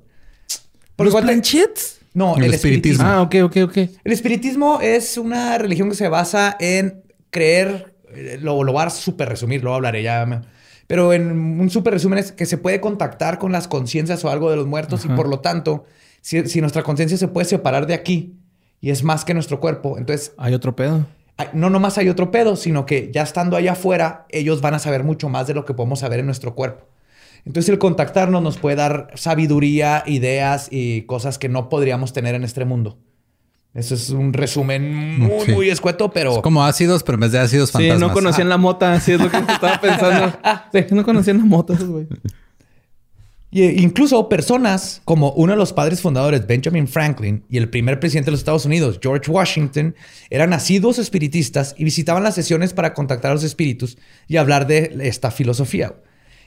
¿Por 0.96 1.08
¿Los 1.08 1.22
planchets? 1.22 2.00
No, 2.14 2.38
el, 2.38 2.54
espiritismo. 2.54 3.04
Ah, 3.06 3.22
ok, 3.22 3.36
ok, 3.44 3.58
ok. 3.64 3.78
El 4.04 4.12
espiritismo 4.12 4.80
es 4.82 5.18
una 5.18 5.58
religión 5.58 5.90
que 5.90 5.96
se 5.96 6.08
basa 6.08 6.56
en 6.60 7.04
creer, 7.32 7.96
eh, 8.14 8.38
lo, 8.40 8.64
lo 8.64 8.74
voy 8.74 8.84
a 8.84 8.90
súper 8.90 9.30
resumir, 9.30 9.64
lo 9.64 9.74
hablaré 9.74 10.04
ya 10.04 10.26
pero 10.88 11.14
en 11.14 11.32
un 11.60 11.70
súper 11.70 11.94
resumen 11.94 12.20
es 12.20 12.32
que 12.32 12.46
se 12.46 12.58
puede 12.58 12.80
contactar 12.82 13.40
con 13.40 13.52
las 13.52 13.68
conciencias 13.68 14.24
o 14.26 14.30
algo 14.30 14.50
de 14.50 14.58
los 14.58 14.68
muertos 14.68 15.06
y 15.06 15.08
por 15.08 15.28
lo 15.28 15.40
tanto, 15.40 15.86
si, 16.22 16.62
nuestra 16.62 16.84
conciencia 16.84 17.18
se 17.18 17.28
puede 17.28 17.46
separar 17.46 17.88
de 17.88 17.94
aquí 17.94 18.36
y 18.82 18.90
es 18.90 19.04
más 19.04 19.26
que 19.26 19.34
nuestro 19.34 19.60
cuerpo, 19.60 19.98
entonces... 19.98 20.34
Hay 20.38 20.54
otro 20.54 20.76
pedo. 20.76 21.06
no 21.54 21.70
nomás 21.70 21.98
hay 21.98 22.10
otro 22.10 22.32
pedo, 22.32 22.56
sino 22.56 22.86
que 22.86 23.10
ya 23.14 23.24
estando 23.24 23.56
allá 23.56 23.72
afuera, 23.72 24.26
ellos 24.30 24.62
van 24.62 24.74
a 24.74 24.80
saber 24.80 25.04
mucho 25.04 25.30
más 25.30 25.48
de 25.48 25.54
lo 25.54 25.66
que 25.66 25.74
podemos 25.74 26.00
saber 26.00 26.20
en 26.20 26.26
nuestro 26.26 26.54
cuerpo. 26.54 26.86
Entonces 27.46 27.70
el 27.70 27.78
contactarnos 27.78 28.42
nos 28.42 28.58
puede 28.58 28.78
dar 28.78 29.12
sabiduría, 29.16 30.04
ideas 30.06 30.68
y 30.72 31.02
cosas 31.04 31.38
que 31.38 31.50
no 31.50 31.70
podríamos 31.70 32.14
tener 32.14 32.36
en 32.36 32.44
este 32.44 32.64
mundo. 32.66 32.98
Eso 33.74 33.96
es 33.96 34.12
un 34.12 34.34
resumen 34.34 35.20
muy, 35.20 35.48
muy 35.48 35.70
escueto, 35.70 36.12
pero. 36.12 36.36
Es 36.36 36.42
como 36.42 36.64
ácidos, 36.64 37.02
pero 37.02 37.16
en 37.16 37.22
vez 37.22 37.32
de 37.32 37.40
ácidos 37.40 37.72
fantasmas. 37.72 37.98
Sí, 37.98 38.06
no 38.08 38.14
conocían 38.14 38.48
la 38.48 38.58
mota, 38.58 38.94
así 38.94 39.14
es 39.14 39.20
lo 39.20 39.32
que 39.32 39.38
estaba 39.38 39.82
pensando. 39.82 40.38
sí, 40.72 40.86
no 40.92 41.04
conocían 41.04 41.40
la 41.40 41.46
mota, 41.46 41.74
güey. 41.74 42.08
Y 43.50 43.64
eh, 43.64 43.76
incluso 43.78 44.30
personas 44.30 45.02
como 45.06 45.32
uno 45.34 45.54
de 45.54 45.58
los 45.58 45.74
padres 45.74 46.02
fundadores, 46.02 46.46
Benjamin 46.46 46.88
Franklin, 46.88 47.44
y 47.50 47.58
el 47.58 47.70
primer 47.70 48.00
presidente 48.00 48.28
de 48.28 48.32
los 48.32 48.40
Estados 48.40 48.66
Unidos, 48.66 49.00
George 49.02 49.30
Washington, 49.30 49.96
eran 50.30 50.52
nacidos 50.52 50.98
espiritistas 51.00 51.76
y 51.78 51.84
visitaban 51.84 52.24
las 52.24 52.36
sesiones 52.36 52.74
para 52.74 52.94
contactar 52.94 53.32
a 53.32 53.34
los 53.36 53.44
espíritus 53.44 53.98
y 54.28 54.38
hablar 54.38 54.66
de 54.66 54.98
esta 55.02 55.30
filosofía. 55.30 55.94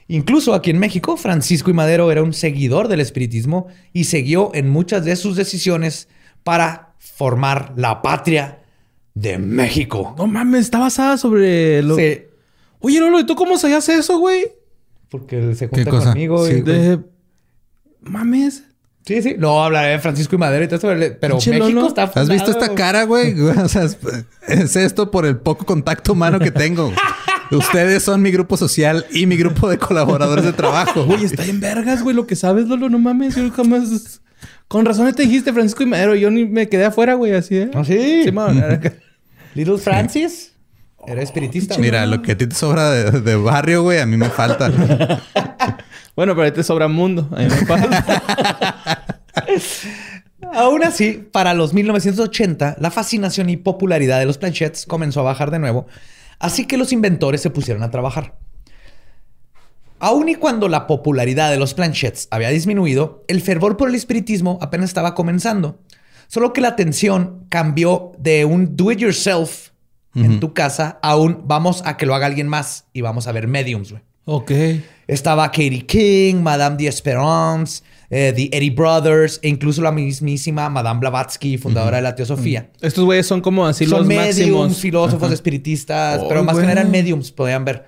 Incluso 0.07 0.53
aquí 0.53 0.69
en 0.69 0.79
México, 0.79 1.17
Francisco 1.17 1.69
y 1.69 1.73
Madero 1.73 2.11
era 2.11 2.23
un 2.23 2.33
seguidor 2.33 2.87
del 2.87 3.01
espiritismo 3.01 3.67
y 3.91 4.05
siguió 4.05 4.51
en 4.53 4.69
muchas 4.69 5.03
de 5.03 5.15
sus 5.15 5.35
decisiones 5.35 6.07
para 6.43 6.93
formar 6.97 7.73
la 7.75 8.01
patria 8.01 8.59
de 9.13 9.37
México. 9.37 10.15
No 10.17 10.27
mames, 10.27 10.61
está 10.61 10.79
basada 10.79 11.17
sobre 11.17 11.81
lo. 11.81 11.95
Sí. 11.95 12.21
Oye, 12.79 12.99
Lolo, 12.99 13.19
¿y 13.19 13.25
tú 13.25 13.35
cómo 13.35 13.57
se 13.57 13.73
hace 13.73 13.95
eso, 13.95 14.19
güey? 14.19 14.45
Porque 15.09 15.55
se 15.55 15.67
junta 15.67 15.89
conmigo. 15.89 16.45
Sí, 16.45 16.61
de... 16.61 16.99
Mames. 18.01 18.63
Sí, 19.05 19.21
sí. 19.21 19.35
No, 19.37 19.63
hablaré 19.63 19.93
de 19.93 19.99
Francisco 19.99 20.35
y 20.35 20.37
Madero 20.37 20.65
y 20.65 20.67
todo 20.67 20.93
eso, 20.93 21.15
pero 21.19 21.35
México 21.35 21.87
está 21.87 22.03
¿Has 22.03 22.29
visto 22.29 22.51
esta 22.51 22.75
cara, 22.75 23.03
güey? 23.03 23.33
O 23.63 23.67
sea, 23.67 23.83
es, 24.47 24.75
esto 24.75 25.09
por 25.11 25.25
el 25.25 25.37
poco 25.37 25.65
contacto 25.65 26.13
humano 26.13 26.39
que 26.39 26.51
tengo. 26.51 26.91
Ustedes 27.51 28.03
son 28.03 28.21
mi 28.21 28.31
grupo 28.31 28.57
social 28.57 29.05
y 29.11 29.25
mi 29.25 29.37
grupo 29.37 29.69
de 29.69 29.77
colaboradores 29.77 30.45
de 30.45 30.53
trabajo. 30.53 31.05
Güey, 31.05 31.25
está 31.25 31.45
en 31.45 31.59
vergas, 31.59 32.03
güey, 32.03 32.15
lo 32.15 32.27
que 32.27 32.35
sabes, 32.35 32.67
Lolo, 32.67 32.89
no 32.89 32.99
mames. 32.99 33.35
Yo 33.35 33.49
jamás... 33.51 34.21
Con 34.67 34.85
razón 34.85 35.11
te 35.13 35.23
dijiste 35.23 35.53
Francisco 35.53 35.83
y 35.83 35.85
Madero. 35.85 36.13
Yo 36.15 36.29
ni 36.29 36.45
me 36.45 36.67
quedé 36.67 36.85
afuera, 36.85 37.13
güey, 37.13 37.33
así, 37.33 37.57
¿eh? 37.57 37.71
¿Ah, 37.73 37.83
sí? 37.85 38.23
Simón. 38.23 38.61
Little 39.55 39.77
Francis. 39.77 40.53
Era 41.07 41.21
espiritista. 41.21 41.77
Mira, 41.77 42.05
lo 42.05 42.21
que 42.21 42.33
a 42.33 42.37
ti 42.37 42.47
te 42.47 42.55
sobra 42.55 42.91
de, 42.91 43.21
de 43.21 43.35
barrio, 43.37 43.83
güey, 43.83 43.99
a 43.99 44.05
mí 44.05 44.17
me 44.17 44.29
falta. 44.29 44.69
bueno, 46.15 46.33
pero 46.33 46.43
ahí 46.43 46.51
te 46.51 46.63
sobra 46.63 46.89
mundo. 46.89 47.29
A 47.31 47.39
mí 47.39 47.47
me 47.47 47.65
pasa. 47.65 49.13
Aún 50.53 50.83
así, 50.83 51.25
para 51.31 51.53
los 51.53 51.73
1980, 51.73 52.77
la 52.79 52.91
fascinación 52.91 53.49
y 53.49 53.57
popularidad 53.57 54.19
de 54.19 54.25
los 54.25 54.37
planchettes 54.37 54.85
comenzó 54.85 55.21
a 55.21 55.23
bajar 55.23 55.49
de 55.51 55.59
nuevo, 55.59 55.87
así 56.39 56.65
que 56.65 56.77
los 56.77 56.93
inventores 56.93 57.41
se 57.41 57.49
pusieron 57.49 57.83
a 57.83 57.91
trabajar. 57.91 58.37
Aún 59.99 60.29
y 60.29 60.35
cuando 60.35 60.67
la 60.69 60.85
popularidad 60.85 61.49
de 61.49 61.57
los 61.57 61.73
planchettes 61.73 62.27
había 62.29 62.49
disminuido, 62.49 63.23
el 63.27 63.41
fervor 63.41 63.77
por 63.77 63.89
el 63.89 63.95
espiritismo 63.95 64.59
apenas 64.61 64.89
estaba 64.89 65.15
comenzando. 65.15 65.79
Solo 66.27 66.53
que 66.53 66.61
la 66.61 66.67
atención 66.69 67.45
cambió 67.49 68.11
de 68.19 68.45
un 68.45 68.75
do 68.75 68.91
it 68.91 68.99
yourself 68.99 69.69
en 70.13 70.39
tu 70.39 70.53
casa 70.53 70.97
a 71.03 71.15
un 71.15 71.43
vamos 71.45 71.83
a 71.85 71.95
que 71.95 72.07
lo 72.07 72.15
haga 72.15 72.25
alguien 72.25 72.47
más 72.47 72.85
y 72.91 73.01
vamos 73.01 73.27
a 73.27 73.31
ver 73.31 73.47
mediums, 73.47 73.91
güey. 73.91 74.01
ok. 74.25 74.51
Estaba 75.07 75.45
Katie 75.51 75.85
King, 75.85 76.41
Madame 76.41 76.75
d'Esperance, 76.75 77.83
eh, 78.09 78.33
The 78.35 78.49
Eddie 78.57 78.71
Brothers 78.71 79.39
e 79.41 79.49
incluso 79.49 79.81
la 79.81 79.91
mismísima 79.91 80.69
Madame 80.69 80.99
Blavatsky, 80.99 81.57
fundadora 81.57 81.97
de 81.97 82.03
la 82.03 82.15
Teosofía. 82.15 82.71
Estos 82.81 83.03
güeyes 83.05 83.25
son 83.27 83.41
como 83.41 83.65
así 83.65 83.85
Son 83.85 83.99
los 83.99 84.07
mediums, 84.07 84.27
máximos. 84.37 84.77
filósofos, 84.79 85.31
espiritistas, 85.31 86.21
Oh, 86.23 86.27
pero 86.27 86.43
más 86.43 86.53
que 86.55 86.61
güey. 86.61 86.67
nada 86.67 86.81
eran 86.81 86.91
mediums, 86.91 87.31
podían 87.31 87.65
ver. 87.65 87.85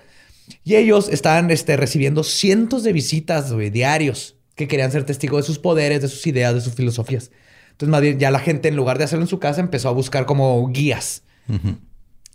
Y 0.63 0.75
ellos 0.75 1.09
estaban 1.09 1.51
este, 1.51 1.77
recibiendo 1.77 2.23
cientos 2.23 2.83
de 2.83 2.91
visitas 2.93 3.51
güey, 3.53 3.69
diarios 3.69 4.35
que 4.55 4.67
querían 4.67 4.91
ser 4.91 5.05
testigos 5.05 5.43
de 5.43 5.47
sus 5.47 5.59
poderes, 5.59 6.01
de 6.01 6.07
sus 6.09 6.25
ideas, 6.27 6.53
de 6.53 6.61
sus 6.61 6.73
filosofías. 6.73 7.31
Entonces, 7.71 7.89
más 7.91 8.01
bien, 8.01 8.19
ya 8.19 8.29
la 8.29 8.39
gente, 8.39 8.67
en 8.67 8.75
lugar 8.75 8.97
de 8.97 9.05
hacerlo 9.05 9.23
en 9.23 9.29
su 9.29 9.39
casa, 9.39 9.61
empezó 9.61 9.87
a 9.87 9.93
buscar 9.93 10.25
como 10.25 10.67
guías. 10.67 11.23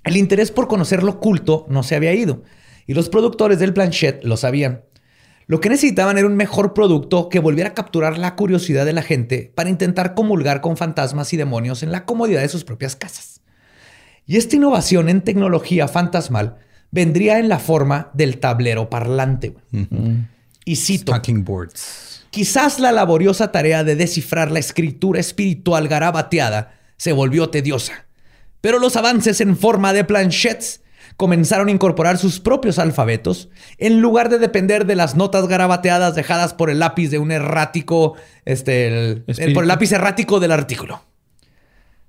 El 0.05 0.17
interés 0.17 0.51
por 0.51 0.69
conocer 0.69 1.03
lo 1.03 1.13
oculto 1.13 1.67
no 1.69 1.83
se 1.83 1.95
había 1.97 2.15
ido 2.15 2.43
y 2.87 2.95
los 2.95 3.09
productores 3.09 3.59
del 3.59 3.73
planchet 3.75 4.25
lo 4.25 4.37
sabían. 4.37 4.83
Lo 5.47 5.61
que 5.61 5.69
necesitaban 5.69 6.17
era 6.17 6.27
un 6.27 6.37
mejor 6.37 6.73
producto 6.73 7.29
que 7.29 7.39
volviera 7.39 7.71
a 7.71 7.75
capturar 7.75 8.17
la 8.17 8.35
curiosidad 8.35 8.87
de 8.87 8.95
la 8.95 9.03
gente 9.03 9.53
para 9.55 9.69
intentar 9.69 10.15
comulgar 10.15 10.61
con 10.61 10.77
fantasmas 10.77 11.33
y 11.33 11.37
demonios 11.37 11.83
en 11.83 11.93
la 11.93 12.07
comodidad 12.07 12.41
de 12.41 12.49
sus 12.49 12.65
propias 12.65 12.97
casas. 12.97 13.43
Y 14.27 14.37
esta 14.37 14.57
innovación 14.57 15.09
en 15.11 15.21
tecnología 15.21 15.87
fantasmal 15.87 16.57
vendría 16.91 17.39
en 17.39 17.49
la 17.49 17.59
forma 17.59 18.11
del 18.15 18.39
tablero 18.39 18.89
parlante. 18.89 19.55
Y 20.65 20.77
cito, 20.77 21.13
boards. 21.43 22.25
quizás 22.31 22.79
la 22.79 22.93
laboriosa 22.93 23.53
tarea 23.53 23.85
de 23.85 23.97
descifrar 23.97 24.51
la 24.51 24.61
escritura 24.61 25.21
espiritual 25.21 25.89
garabateada 25.89 26.73
se 26.97 27.13
volvió 27.13 27.51
tediosa, 27.51 28.07
pero 28.63 28.79
los 28.79 28.97
avances 28.97 29.43
en 29.43 29.59
forma 29.59 29.93
de 29.93 30.05
planchettes 30.05 30.81
comenzaron 31.17 31.69
a 31.69 31.71
incorporar 31.71 32.19
sus 32.19 32.41
propios 32.41 32.79
alfabetos 32.79 33.49
en 33.79 34.01
lugar 34.01 34.29
de 34.29 34.39
depender 34.39 34.85
de 34.87 34.97
las 34.97 35.15
notas 35.15 35.47
garabateadas 35.47 36.15
dejadas 36.15 36.55
por 36.55 36.71
el 36.71 36.81
lápiz 36.81 37.09
de 37.11 37.19
un 37.19 37.31
errático, 37.31 38.15
este, 38.45 38.89
el- 38.89 38.95
el- 38.95 39.25
Espíritu. 39.29 39.55
por 39.55 39.65
el 39.65 39.69
lápiz 39.69 39.93
errático 39.93 40.41
del 40.41 40.53
artículo. 40.53 41.03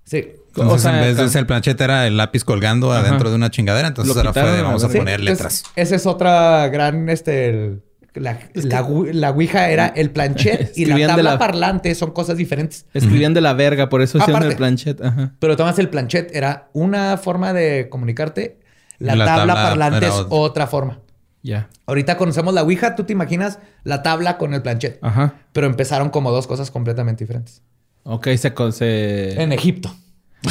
Sí. 0.04 0.18
Entonces, 0.48 0.74
O 0.74 0.80
sea, 0.80 0.98
en 1.00 1.06
vez 1.06 1.18
de 1.18 1.28
ser 1.30 1.40
el 1.42 1.48
planchete, 1.48 1.84
era 1.84 2.08
el 2.08 2.16
lápiz 2.16 2.44
colgando 2.46 2.92
Ajá. 2.94 3.02
adentro 3.02 3.30
de 3.30 3.36
una 3.36 3.52
chingadera. 3.52 3.90
Entonces 3.90 4.14
Lo 4.16 4.22
ahora 4.22 4.34
fue 4.34 4.52
de, 4.52 4.62
vamos 4.62 4.84
a 4.84 4.88
poner 4.88 5.20
entonces, 5.20 5.26
letras. 5.26 5.64
Esa 5.76 5.96
es 5.96 6.06
otra 6.06 6.68
gran, 6.70 7.10
este, 7.10 7.50
el- 7.50 7.82
la, 8.14 8.40
la, 8.54 8.88
la 9.12 9.32
ouija 9.32 9.70
era 9.70 9.88
el 9.88 10.10
planchet 10.12 10.72
y 10.78 10.86
la 10.86 11.06
tabla 11.08 11.32
la- 11.34 11.38
parlante 11.38 11.94
son 11.96 12.12
cosas 12.12 12.38
diferentes. 12.38 12.86
Escribían 12.94 13.34
de 13.34 13.42
la 13.42 13.54
verga, 13.54 13.90
por 13.90 14.02
eso 14.02 14.18
hicieron 14.18 14.38
Aparte. 14.38 14.54
el 14.54 14.58
planchet. 14.58 15.02
Ajá. 15.04 15.34
Pero 15.40 15.58
tomas 15.58 15.78
el 15.80 15.90
planchet, 15.90 16.34
era 16.34 16.70
una 16.72 17.18
forma 17.18 17.52
de 17.52 17.90
comunicarte. 17.90 18.60
La, 19.00 19.16
La 19.16 19.26
tabla, 19.26 19.54
tabla 19.54 19.70
parlante 19.70 20.06
es 20.08 20.12
otra. 20.14 20.28
otra 20.38 20.68
forma. 20.68 21.00
Ya. 21.44 21.70
Ahorita 21.86 22.18
conocemos 22.18 22.54
la 22.54 22.64
ouija, 22.64 22.96
tú 22.96 23.04
te 23.04 23.14
imaginas 23.14 23.60
la 23.84 24.02
tabla 24.04 24.38
con 24.38 24.54
el 24.54 24.62
planchet. 24.62 24.98
Ajá. 25.04 25.36
Pero 25.54 25.68
empezaron 25.68 26.10
como 26.10 26.32
dos 26.32 26.48
cosas 26.48 26.72
completamente 26.72 27.24
diferentes. 27.24 27.62
Ok, 28.04 28.28
se... 28.38 28.54
se... 28.72 29.42
En 29.42 29.52
Egipto. 29.52 29.96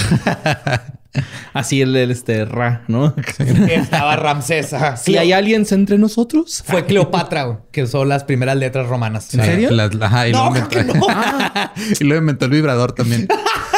Así 1.52 1.80
el, 1.80 1.94
el, 1.94 2.10
este 2.10 2.44
Ra, 2.44 2.82
¿no? 2.88 3.14
Estaba 3.38 4.16
Ramsés. 4.16 4.72
ajá. 4.72 4.96
Si 4.96 5.16
hay 5.16 5.32
aliens 5.32 5.70
entre 5.70 5.96
nosotros. 5.98 6.62
Fue 6.66 6.84
Cleopatra, 6.86 7.60
que 7.70 7.84
usó 7.84 8.04
las 8.04 8.24
primeras 8.24 8.56
letras 8.56 8.88
romanas. 8.88 9.32
¿En 9.34 9.44
serio? 9.44 9.70
La- 9.70 9.86
la- 9.86 10.06
ajá, 10.06 10.28
y, 10.28 10.32
No, 10.32 10.50
luego 10.50 10.56
inventó, 10.66 10.92
que 10.92 10.98
no. 10.98 11.06
y 12.00 12.04
luego 12.04 12.20
inventó 12.22 12.44
el 12.46 12.50
vibrador 12.50 12.92
también. 12.92 13.28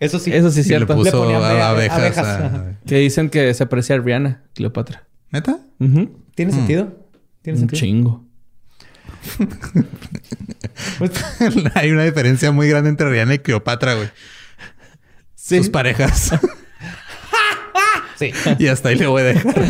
Eso 0.00 0.18
sí. 0.18 0.32
Eso 0.32 0.50
sí 0.50 0.60
es 0.60 0.66
y 0.66 0.70
le 0.70 0.76
cierto. 0.78 0.94
puso 0.96 1.18
ponían 1.22 1.42
a- 1.42 1.50
abe- 1.50 1.62
abejas. 1.88 1.98
abejas. 1.98 2.26
a- 2.26 2.78
Que 2.86 2.96
dicen 2.98 3.30
que 3.30 3.52
se 3.54 3.66
parecía 3.66 3.96
a 3.96 4.00
Rihanna, 4.00 4.42
Cleopatra. 4.54 5.06
¿Neta? 5.30 5.58
¿Tiene 6.34 6.52
sentido? 6.52 6.92
¿Tiene 7.42 7.58
Un 7.58 7.68
sentido? 7.68 7.80
chingo. 7.80 8.24
Hay 11.74 11.90
una 11.90 12.04
diferencia 12.04 12.52
muy 12.52 12.68
grande 12.68 12.90
entre 12.90 13.10
Rihanna 13.10 13.34
y 13.34 13.38
Cleopatra, 13.40 13.94
güey. 13.94 14.08
Sus 15.34 15.68
parejas. 15.68 16.30
Sí. 18.16 18.32
y 18.58 18.66
hasta 18.66 18.90
ahí 18.90 18.96
le 18.96 19.06
voy 19.06 19.22
a 19.22 19.24
dejar. 19.24 19.54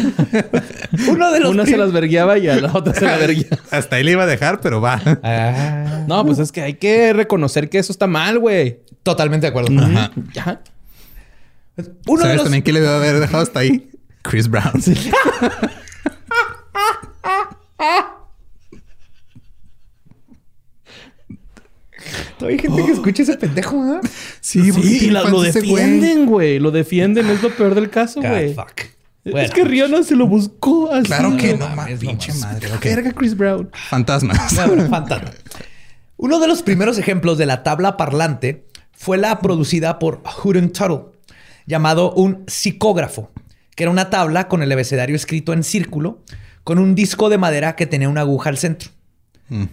Uno 1.09 1.31
de 1.31 1.39
los 1.39 1.53
Una 1.53 1.65
se 1.67 1.77
las 1.77 1.93
verguiaba 1.93 2.37
y 2.37 2.49
a 2.49 2.57
la 2.57 2.73
otra 2.73 2.93
se 2.95 3.05
la 3.05 3.17
verguiaba. 3.17 3.57
hasta 3.71 3.95
ahí 3.95 4.03
le 4.03 4.11
iba 4.11 4.25
a 4.25 4.27
dejar, 4.27 4.61
pero 4.61 4.81
va. 4.81 5.01
Ah, 5.23 6.05
No, 6.09 6.27
pues 6.27 6.41
es 6.41 6.51
que 6.51 6.61
hay 6.63 6.75
que 6.75 7.13
reconocer 7.13 7.71
que 7.71 7.79
eso 7.79 7.93
está 7.93 8.09
mal, 8.09 8.41
güey. 8.41 8.81
Totalmente 9.03 9.47
de 9.47 9.49
acuerdo. 9.51 9.71
Ajá. 9.81 10.11
Ya. 10.33 10.63
Uno 12.07 12.19
de 12.19 12.23
¿Sabes 12.23 12.37
los... 12.37 12.45
también 12.45 12.63
quién 12.63 12.75
le 12.75 12.81
debe 12.81 12.95
haber 12.95 13.21
dejado 13.21 13.43
hasta 13.43 13.61
ahí? 13.61 13.91
Chris 14.23 14.49
Brown. 14.49 14.73
Hay 22.41 22.59
gente 22.59 22.85
que 22.87 22.93
escucha 22.93 23.23
ese 23.23 23.37
pendejo, 23.37 23.97
¿eh? 23.97 24.01
Sí, 24.41 24.73
Sí, 24.73 25.07
y 25.07 25.11
la- 25.11 25.25
lo 25.25 25.43
defienden, 25.43 26.27
güey. 26.27 26.59
Lo 26.59 26.71
defienden. 26.71 27.29
Es 27.29 27.43
lo 27.43 27.51
peor 27.51 27.75
del 27.75 27.91
caso, 27.91 28.21
güey. 28.23 28.55
fuck. 28.55 28.81
Es 29.25 29.51
que 29.51 29.65
Rihanna 29.65 30.03
se 30.03 30.17
lo 30.17 30.27
buscó 30.27 30.91
así. 30.91 31.05
Claro 31.05 31.37
que 31.37 31.55
no, 31.55 31.69
mames, 31.69 32.01
pinche 32.01 32.33
madre. 32.35 32.73
ok. 32.73 32.83
Verga 32.85 33.13
Chris 33.13 33.37
Brown. 33.37 33.71
Fantasmas. 33.91 34.53
No, 34.55 34.67
bueno, 34.69 34.89
fantasma. 34.89 35.31
Uno 36.17 36.41
de 36.41 36.49
los 36.49 36.63
primeros 36.63 36.97
ejemplos 36.99 37.37
de 37.37 37.45
la 37.47 37.63
tabla 37.63 37.99
parlante 37.99 38.65
fue 39.01 39.17
la 39.17 39.39
producida 39.39 39.99
por 39.99 40.21
Houghton 40.23 40.73
Tuttle, 40.73 41.05
llamado 41.65 42.13
un 42.13 42.45
psicógrafo, 42.47 43.31
que 43.75 43.85
era 43.85 43.91
una 43.91 44.11
tabla 44.11 44.47
con 44.47 44.63
el 44.63 44.71
abecedario 44.71 45.17
escrito 45.17 45.55
en 45.55 45.63
círculo, 45.63 46.19
con 46.65 46.79
un 46.79 46.95
disco 46.95 47.31
de 47.31 47.39
madera 47.39 47.77
que 47.77 47.87
tenía 47.87 48.11
una 48.11 48.21
aguja 48.21 48.51
al 48.51 48.59
centro. 48.59 48.91
Mm. 49.49 49.65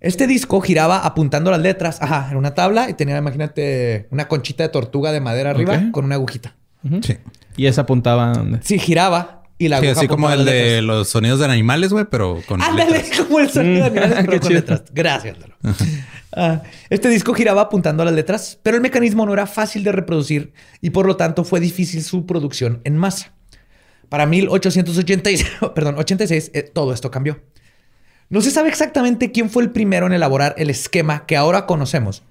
Este 0.00 0.26
disco 0.26 0.60
giraba 0.60 0.98
apuntando 0.98 1.50
las 1.50 1.60
letras. 1.60 2.02
Ajá, 2.02 2.26
era 2.28 2.36
una 2.36 2.52
tabla 2.52 2.90
y 2.90 2.92
tenía, 2.92 3.16
imagínate, 3.16 4.06
una 4.10 4.28
conchita 4.28 4.64
de 4.64 4.68
tortuga 4.68 5.12
de 5.12 5.22
madera 5.22 5.48
arriba 5.52 5.90
con 5.90 6.04
una 6.04 6.16
agujita. 6.16 6.54
Sí. 7.00 7.16
Y 7.56 7.66
esa 7.68 7.80
apuntaba 7.80 8.32
a 8.32 8.34
dónde. 8.34 8.58
Sí, 8.62 8.78
giraba 8.78 9.37
y 9.58 9.68
la 9.68 9.80
Sí, 9.80 9.86
aguja 9.86 10.00
así 10.00 10.08
como 10.08 10.30
el 10.30 10.44
de 10.44 10.52
letras. 10.52 10.84
los 10.84 11.08
sonidos 11.08 11.40
de 11.40 11.46
animales, 11.46 11.92
güey, 11.92 12.04
pero 12.10 12.40
con 12.46 12.62
Ándale, 12.62 12.90
letras. 12.98 13.18
como 13.26 13.40
el 13.40 13.50
sonido 13.50 13.84
de 13.84 13.90
Mm, 13.90 13.98
animales, 13.98 14.24
pero 14.26 14.30
con 14.40 14.48
chido. 14.48 14.60
letras. 14.60 14.82
Gracias, 14.92 15.38
Lalo. 15.38 15.54
Ah, 16.32 16.62
este 16.90 17.08
disco 17.08 17.34
giraba 17.34 17.62
apuntando 17.62 18.02
a 18.02 18.06
las 18.06 18.14
letras, 18.14 18.58
pero 18.62 18.76
el 18.76 18.82
mecanismo 18.82 19.24
no 19.26 19.32
era 19.32 19.46
fácil 19.46 19.82
de 19.82 19.92
reproducir 19.92 20.52
y 20.80 20.90
por 20.90 21.06
lo 21.06 21.16
tanto 21.16 21.42
fue 21.44 21.58
difícil 21.58 22.02
su 22.04 22.26
producción 22.26 22.80
en 22.84 22.96
masa. 22.96 23.32
Para 24.08 24.26
1886, 24.26 25.46
perdón, 25.74 25.96
86, 25.98 26.50
eh, 26.54 26.62
todo 26.62 26.92
esto 26.92 27.10
cambió. 27.10 27.40
No 28.30 28.42
se 28.42 28.50
sabe 28.50 28.68
exactamente 28.68 29.32
quién 29.32 29.48
fue 29.50 29.62
el 29.62 29.70
primero 29.70 30.06
en 30.06 30.12
elaborar 30.12 30.54
el 30.58 30.68
esquema 30.70 31.24
que 31.26 31.36
ahora 31.36 31.64
conocemos, 31.66 32.22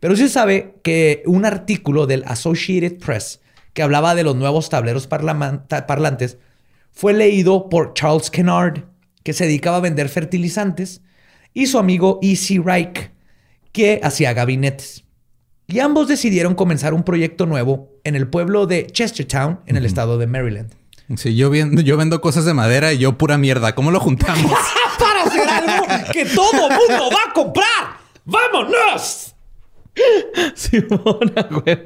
pero 0.00 0.14
se 0.16 0.28
sabe 0.28 0.74
que 0.82 1.22
un 1.26 1.46
artículo 1.46 2.06
del 2.06 2.24
Associated 2.26 2.98
Press 2.98 3.40
que 3.72 3.82
hablaba 3.82 4.14
de 4.14 4.22
los 4.22 4.36
nuevos 4.36 4.68
tableros 4.68 5.06
parlantes 5.06 6.38
fue 6.96 7.12
leído 7.12 7.68
por 7.68 7.92
Charles 7.92 8.30
Kennard, 8.30 8.84
que 9.22 9.34
se 9.34 9.44
dedicaba 9.44 9.76
a 9.76 9.80
vender 9.80 10.08
fertilizantes, 10.08 11.02
y 11.52 11.66
su 11.66 11.78
amigo 11.78 12.18
E.C. 12.22 12.60
Reich, 12.64 13.10
que 13.70 14.00
hacía 14.02 14.32
gabinetes. 14.32 15.04
Y 15.66 15.80
ambos 15.80 16.08
decidieron 16.08 16.54
comenzar 16.54 16.94
un 16.94 17.02
proyecto 17.02 17.44
nuevo 17.44 17.90
en 18.04 18.16
el 18.16 18.28
pueblo 18.28 18.66
de 18.66 18.86
Chestertown, 18.86 19.60
en 19.66 19.76
el 19.76 19.84
estado 19.84 20.16
de 20.16 20.26
Maryland. 20.26 20.72
Sí, 21.16 21.36
yo, 21.36 21.50
vendo, 21.50 21.82
yo 21.82 21.98
vendo 21.98 22.22
cosas 22.22 22.46
de 22.46 22.54
madera 22.54 22.94
y 22.94 22.98
yo 22.98 23.18
pura 23.18 23.36
mierda. 23.36 23.74
¿Cómo 23.74 23.90
lo 23.90 24.00
juntamos? 24.00 24.50
Para 24.98 25.24
hacer 25.24 25.48
algo 25.48 26.12
que 26.12 26.24
todo 26.24 26.70
mundo 26.70 27.10
va 27.14 27.30
a 27.30 27.32
comprar. 27.34 27.98
¡Vámonos! 28.24 29.34
Simona, 30.54 31.42
güey. 31.50 31.84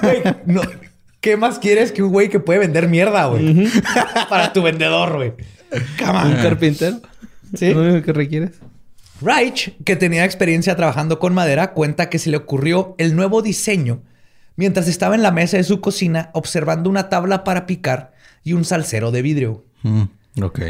Güey, 0.00 0.22
no. 0.46 0.62
¿Qué 1.20 1.36
más 1.36 1.58
quieres 1.58 1.92
que 1.92 2.02
un 2.02 2.12
güey 2.12 2.28
que 2.28 2.40
puede 2.40 2.60
vender 2.60 2.88
mierda, 2.88 3.26
güey? 3.26 3.68
Para 4.28 4.52
tu 4.52 4.62
vendedor, 4.62 5.16
güey. 5.16 5.32
Come 5.98 6.18
on. 6.18 6.26
Un 6.28 6.36
carpintero. 6.36 7.00
Sí. 7.54 7.72
Lo 7.72 7.82
único 7.82 8.04
que 8.04 8.12
requieres. 8.12 8.52
Reich, 9.20 9.76
que 9.84 9.96
tenía 9.96 10.24
experiencia 10.24 10.76
trabajando 10.76 11.18
con 11.18 11.34
madera, 11.34 11.72
cuenta 11.72 12.10
que 12.10 12.18
se 12.18 12.30
le 12.30 12.36
ocurrió 12.36 12.94
el 12.98 13.16
nuevo 13.16 13.40
diseño 13.42 14.02
mientras 14.56 14.88
estaba 14.88 15.14
en 15.14 15.22
la 15.22 15.30
mesa 15.30 15.56
de 15.56 15.64
su 15.64 15.80
cocina 15.80 16.30
observando 16.32 16.90
una 16.90 17.08
tabla 17.08 17.44
para 17.44 17.66
picar 17.66 18.12
y 18.42 18.52
un 18.52 18.64
salsero 18.64 19.10
de 19.10 19.22
vidrio. 19.22 19.64
Mm, 19.82 20.02
ok. 20.42 20.60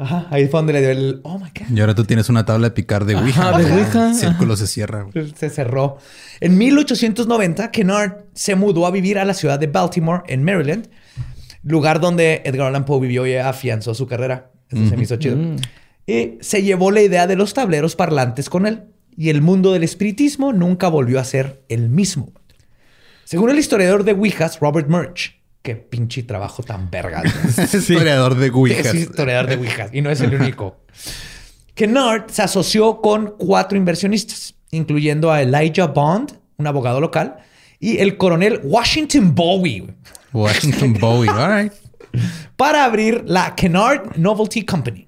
Ajá, 0.00 0.28
ahí 0.30 0.46
fue 0.46 0.58
donde 0.60 0.72
le 0.72 0.80
dio 0.80 0.90
el... 0.90 1.20
Oh, 1.24 1.38
my 1.38 1.50
God. 1.50 1.76
Y 1.76 1.80
ahora 1.80 1.94
tú 1.94 2.04
tienes 2.04 2.28
una 2.28 2.44
tabla 2.44 2.68
de 2.68 2.70
picar 2.70 3.04
de 3.04 3.16
Ouija. 3.16 3.58
de 3.58 3.64
güey. 3.64 3.82
Ouija. 3.82 4.10
El 4.10 4.14
círculo 4.14 4.56
se 4.56 4.68
cierra. 4.68 5.02
güey. 5.02 5.32
Se 5.36 5.50
cerró. 5.50 5.98
En 6.40 6.56
1890, 6.56 7.72
Kennard 7.72 8.26
se 8.32 8.54
mudó 8.54 8.86
a 8.86 8.92
vivir 8.92 9.18
a 9.18 9.24
la 9.24 9.34
ciudad 9.34 9.58
de 9.58 9.66
Baltimore, 9.66 10.22
en 10.28 10.44
Maryland, 10.44 10.88
lugar 11.64 11.98
donde 12.00 12.42
Edgar 12.44 12.68
Allan 12.68 12.84
Poe 12.84 13.00
vivió 13.00 13.26
y 13.26 13.34
afianzó 13.34 13.92
su 13.92 14.06
carrera. 14.06 14.52
Eso 14.70 14.88
se 14.88 14.96
me 14.96 15.02
hizo 15.02 15.16
chido. 15.16 15.36
Y 16.06 16.38
se 16.40 16.62
llevó 16.62 16.90
la 16.92 17.02
idea 17.02 17.26
de 17.26 17.34
los 17.34 17.52
tableros 17.52 17.96
parlantes 17.96 18.48
con 18.48 18.66
él. 18.66 18.84
Y 19.16 19.30
el 19.30 19.42
mundo 19.42 19.72
del 19.72 19.82
espiritismo 19.82 20.52
nunca 20.52 20.86
volvió 20.86 21.18
a 21.18 21.24
ser 21.24 21.64
el 21.68 21.88
mismo. 21.88 22.32
Según 23.24 23.50
el 23.50 23.58
historiador 23.58 24.04
de 24.04 24.12
Ouijas, 24.12 24.60
Robert 24.60 24.88
Murch, 24.88 25.37
qué 25.68 25.76
pinche 25.76 26.22
trabajo 26.22 26.62
tan 26.62 26.90
verga. 26.90 27.22
Es 27.58 27.74
historiador 27.74 28.36
de 28.36 28.48
Ouija. 28.48 28.80
Es 28.80 28.94
historiador 28.94 29.50
de 29.50 29.56
Ouijas 29.56 29.90
y 29.92 30.00
no 30.00 30.10
es 30.10 30.22
el 30.22 30.34
único. 30.34 30.80
Kennard 31.74 32.30
se 32.30 32.40
asoció 32.40 33.02
con 33.02 33.34
cuatro 33.36 33.76
inversionistas, 33.76 34.54
incluyendo 34.70 35.30
a 35.30 35.42
Elijah 35.42 35.86
Bond, 35.86 36.32
un 36.56 36.66
abogado 36.66 37.02
local, 37.02 37.36
y 37.78 37.98
el 37.98 38.16
coronel 38.16 38.60
Washington 38.64 39.34
Bowie, 39.34 39.94
Washington 40.32 40.94
Bowie. 40.94 41.30
All 41.30 41.64
right. 41.64 41.72
para 42.56 42.84
abrir 42.84 43.24
la 43.26 43.54
Kennard 43.54 44.16
Novelty 44.16 44.64
Company. 44.64 45.06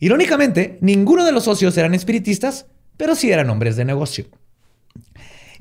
Irónicamente, 0.00 0.78
ninguno 0.80 1.24
de 1.24 1.30
los 1.30 1.44
socios 1.44 1.76
eran 1.78 1.94
espiritistas, 1.94 2.66
pero 2.96 3.14
sí 3.14 3.30
eran 3.30 3.48
hombres 3.48 3.76
de 3.76 3.84
negocio. 3.84 4.26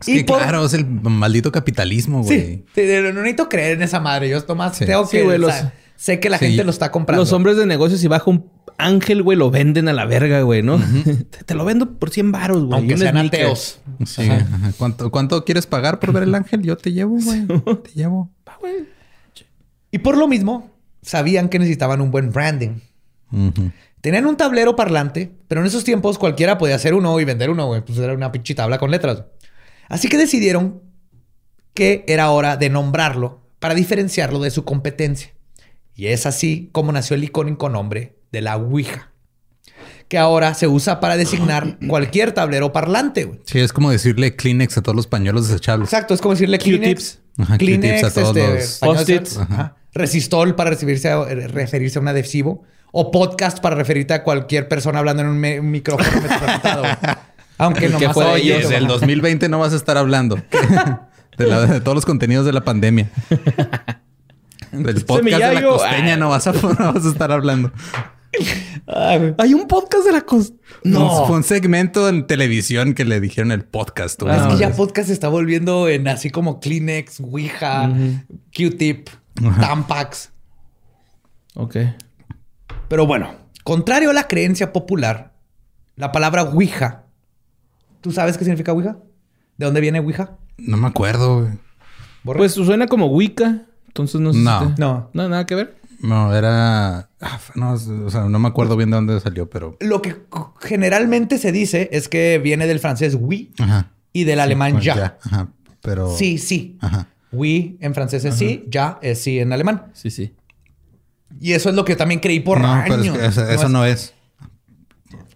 Es 0.02 0.18
que 0.20 0.24
por- 0.26 0.40
claro, 0.40 0.66
es 0.66 0.74
el 0.74 0.86
maldito 0.86 1.52
capitalismo, 1.52 2.24
güey. 2.24 2.40
Sí, 2.40 2.66
sí, 2.76 2.82
no 3.04 3.14
necesito 3.14 3.48
creer 3.50 3.74
en 3.78 3.84
esa 3.84 4.00
madre. 4.00 4.30
Yo 4.30 4.40
nomás 4.48 4.78
Sí. 4.78 4.86
tengo 4.86 5.06
Sí, 5.06 5.18
que... 5.18 5.24
güey, 5.24 5.38
los- 5.38 5.54
sé 5.96 6.20
que 6.20 6.30
la 6.30 6.38
Sí. 6.40 6.48
gente 6.48 6.64
lo 6.64 6.72
está 6.72 6.92
comprando. 6.92 7.22
Los 7.22 7.32
hombres 7.34 7.58
de 7.58 7.66
negocios, 7.66 8.00
si 8.00 8.08
baja 8.08 8.30
un 8.30 8.50
ángel, 8.78 9.22
güey, 9.22 9.38
lo 9.38 9.52
venden 9.52 9.88
a 9.88 9.94
la 9.94 10.06
verga, 10.06 10.42
güey, 10.42 10.64
¿no? 10.64 10.78
te, 11.30 11.44
te 11.44 11.54
lo 11.54 11.64
vendo 11.66 12.00
por 12.00 12.10
100 12.10 12.32
varos, 12.32 12.64
güey. 12.66 12.80
Aunque 12.80 12.94
Un 12.96 13.00
sean 13.00 13.16
sneaker. 13.18 13.42
ateos. 13.42 13.80
Sí, 14.06 14.24
ajá. 14.30 14.72
¿Cuánto, 14.78 15.12
¿Cuánto 15.12 15.46
quieres 15.46 15.68
pagar 15.68 16.00
por 16.00 16.12
ver 16.14 16.24
el 16.24 16.34
ángel? 16.34 16.64
Yo 16.64 16.76
te 16.78 16.92
llevo, 16.92 17.18
güey. 17.22 17.46
Te 17.84 17.92
llevo. 17.94 18.32
Y 19.92 20.00
por 20.00 20.18
lo 20.18 20.28
mismo, 20.28 20.72
sabían 21.02 21.50
que 21.50 21.60
necesitaban 21.60 22.02
un 22.02 22.12
buen 22.12 22.32
branding. 22.32 22.80
Tenían 24.02 24.26
un 24.26 24.36
tablero 24.36 24.76
parlante, 24.76 25.32
pero 25.48 25.62
en 25.62 25.68
esos 25.68 25.84
tiempos 25.84 26.18
cualquiera 26.18 26.58
podía 26.58 26.76
hacer 26.76 26.94
uno 26.96 27.20
y 27.20 27.26
vender 27.26 27.50
uno, 27.50 27.68
güey. 27.68 27.82
Pues 27.86 27.98
era 28.00 28.14
una 28.14 28.32
pinche 28.32 28.56
tabla 28.56 28.78
con 28.80 28.90
letras. 28.90 29.24
Así 29.92 30.08
que 30.08 30.18
decidieron 30.18 30.82
que 31.74 32.06
era 32.08 32.32
hora 32.32 32.56
de 32.56 32.70
nombrarlo 32.70 33.42
para 33.60 33.76
diferenciarlo 33.76 34.40
de 34.40 34.50
su 34.50 34.64
competencia. 34.64 35.34
Y 35.94 36.08
es 36.08 36.26
así 36.26 36.70
como 36.72 36.94
nació 36.94 37.18
el 37.18 37.26
icónico 37.26 37.68
nombre 37.68 38.16
de 38.32 38.40
la 38.40 38.56
Ouija, 38.56 39.12
que 40.08 40.18
ahora 40.18 40.54
se 40.54 40.68
usa 40.68 41.02
para 41.02 41.18
designar 41.18 41.78
cualquier 41.90 42.32
tablero 42.32 42.72
parlante. 42.72 43.42
Sí, 43.44 43.60
es 43.60 43.74
como 43.74 43.92
decirle 43.92 44.38
Kleenex 44.38 44.78
a 44.78 44.82
todos 44.82 44.96
los 44.96 45.08
pañuelos 45.08 45.50
desechables. 45.50 45.90
Exacto, 45.90 46.14
es 46.14 46.22
como 46.22 46.36
decirle 46.36 46.58
Kleenex. 46.58 47.20
Ajá, 47.38 47.58
Kleenex, 47.58 48.04
a 48.06 48.14
todos 48.14 48.38
este, 48.38 48.54
los- 48.54 48.78
Post-its. 48.80 49.40
Resistol 49.94 50.56
para 50.56 50.70
referirse 50.70 51.10
a, 51.10 51.26
referirse 51.26 52.00
a 52.00 52.02
un 52.02 52.08
adhesivo. 52.08 52.64
O 52.94 53.12
podcast 53.12 53.60
para 53.60 53.76
referirte 53.76 54.14
a 54.14 54.24
cualquier 54.24 54.70
persona 54.70 55.00
hablando 55.00 55.24
en 55.24 55.30
un, 55.30 55.36
un 55.36 55.72
micrófono. 55.72 56.10
Aunque 57.62 57.86
El 57.86 57.92
que 57.94 58.00
nomás 58.08 58.14
fue 58.14 58.42
ellos, 58.42 58.64
güey. 58.64 58.72
del 58.74 58.88
2020 58.88 59.50
no 59.50 59.60
vas 59.60 59.74
a 59.74 59.76
estar 59.76 59.98
hablando. 59.98 60.36
De, 61.38 61.48
la- 61.48 61.66
de 61.66 61.80
todos 61.80 61.96
los 61.96 62.06
contenidos 62.06 62.46
de 62.46 62.52
la 62.54 62.64
pandemia. 62.64 63.10
Del 64.72 65.04
podcast 65.06 65.26
de 65.44 65.54
la 65.54 65.62
costeña 65.64 66.14
ah. 66.14 66.18
no 66.18 66.30
vas, 66.30 66.48
a, 66.48 66.54
no 66.54 66.94
vas 66.94 67.06
a 67.06 67.10
estar 67.10 67.32
hablando. 67.32 67.72
Ay, 68.88 69.18
güey. 69.20 69.36
Hay 69.38 69.54
un 69.54 69.68
podcast 69.68 70.06
de 70.06 70.12
la 70.14 70.22
costa. 70.22 70.56
No. 70.84 71.26
Fue 71.26 71.36
un 71.36 71.44
segmento 71.44 72.08
en 72.10 72.28
televisión 72.28 72.94
que 72.94 73.04
le 73.06 73.20
dijeron 73.20 73.52
el 73.52 73.64
podcast. 73.66 74.22
güey. 74.22 74.36
Es 74.36 74.42
que 74.44 74.54
Ah, 74.54 74.58
ya 74.58 74.72
podcast 74.76 75.08
se 75.08 75.14
está 75.14 75.28
volviendo 75.30 75.90
en 75.90 76.08
así 76.08 76.30
como 76.30 76.60
Kleenex, 76.60 77.20
Ouija, 77.22 77.90
Q-Tip, 78.56 79.10
Ajá. 79.46 79.62
Tampax. 79.62 80.32
Ok. 81.56 81.76
Pero 82.88 83.06
bueno, 83.08 83.36
contrario 83.64 84.10
a 84.12 84.14
la 84.14 84.28
creencia 84.28 84.72
popular, 84.74 85.34
la 85.96 86.12
palabra 86.12 86.44
Ouija. 86.44 87.01
¿Tú 88.02 88.12
sabes 88.12 88.38
qué 88.38 88.44
significa 88.44 88.74
Ouija? 88.74 88.98
¿De 89.58 89.66
dónde 89.66 89.82
viene 89.82 90.00
Ouija? 90.00 90.38
No 90.58 90.78
me 90.78 90.88
acuerdo. 90.88 91.42
güey. 91.42 91.52
Borre. 92.24 92.38
Pues 92.40 92.54
suena 92.54 92.88
como 92.88 93.08
Wicca. 93.08 93.64
Entonces 93.88 94.22
no 94.22 94.34
sé. 94.34 94.40
No. 94.40 94.60
si 94.70 94.74
te- 94.76 94.82
No. 94.82 95.10
No, 95.14 95.30
nada 95.30 95.46
que 95.46 95.56
ver. 95.56 95.78
No, 96.02 96.36
era... 96.36 97.10
ah, 97.22 97.40
no, 97.54 97.74
o 97.74 98.10
sea, 98.10 98.22
no 98.24 98.40
me 98.40 98.48
acuerdo 98.48 98.76
bien 98.76 98.90
de 98.90 98.96
dónde 98.96 99.20
salió, 99.20 99.48
pero... 99.50 99.78
Lo 99.82 100.02
que 100.02 100.16
generalmente 100.60 101.38
se 101.38 101.52
dice 101.52 101.90
es 101.92 102.08
que 102.10 102.40
viene 102.44 102.66
del 102.66 102.80
francés 102.80 103.16
oui 103.20 103.52
Ajá. 103.60 103.92
y 104.12 104.24
del 104.24 104.40
alemán 104.40 104.72
Pues 104.74 104.86
ya. 104.86 105.20
Ajá. 105.24 105.50
Pero... 105.84 106.10
Sí, 106.16 106.40
sí. 106.40 106.78
Ajá. 106.82 107.08
Oui 107.32 107.78
en 107.82 107.94
francés 107.94 108.26
es 108.26 108.34
sí, 108.36 108.66
ya 108.68 108.98
es 109.04 109.22
sí 109.22 109.40
en 109.40 109.54
alemán. 109.54 109.92
Sí, 109.94 110.10
sí. 110.10 110.34
Y 111.40 111.54
eso 111.54 111.70
es 111.70 111.76
lo 111.76 111.86
que 111.86 111.96
también 111.96 112.20
creí 112.20 112.40
por 112.40 112.60
no, 112.60 112.82
pero 112.84 112.96
años. 112.96 113.16
es 113.16 113.22
que 113.22 113.26
eso, 113.28 113.44
eso 113.50 113.66
es- 113.66 113.70
no 113.70 113.86
es. 113.86 114.14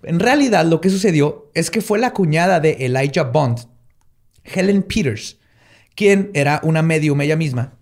En 0.06 0.20
realidad, 0.20 0.66
lo 0.66 0.82
que 0.82 0.90
sucedió 0.90 1.50
es 1.54 1.72
que 1.72 1.82
fue 1.82 2.00
la 2.00 2.14
cuñada 2.14 2.60
de 2.60 2.86
Elijah 2.86 3.24
Bond, 3.24 3.68
Helen 4.44 4.84
Peters, 4.84 5.40
quien 5.96 6.30
era 6.34 6.62
una 6.64 6.82
medium 6.82 7.20
ella 7.22 7.36
misma, 7.36 7.74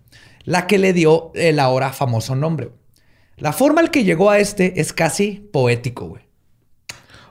la 0.44 0.66
que 0.66 0.78
le 0.78 0.92
dio 0.92 1.32
el 1.34 1.58
ahora 1.58 1.92
famoso 1.92 2.34
nombre. 2.34 2.70
La 3.36 3.52
forma 3.52 3.80
al 3.80 3.90
que 3.90 4.04
llegó 4.04 4.30
a 4.30 4.38
este 4.38 4.80
es 4.80 4.92
casi 4.92 5.48
poético, 5.52 6.06
güey. 6.06 6.23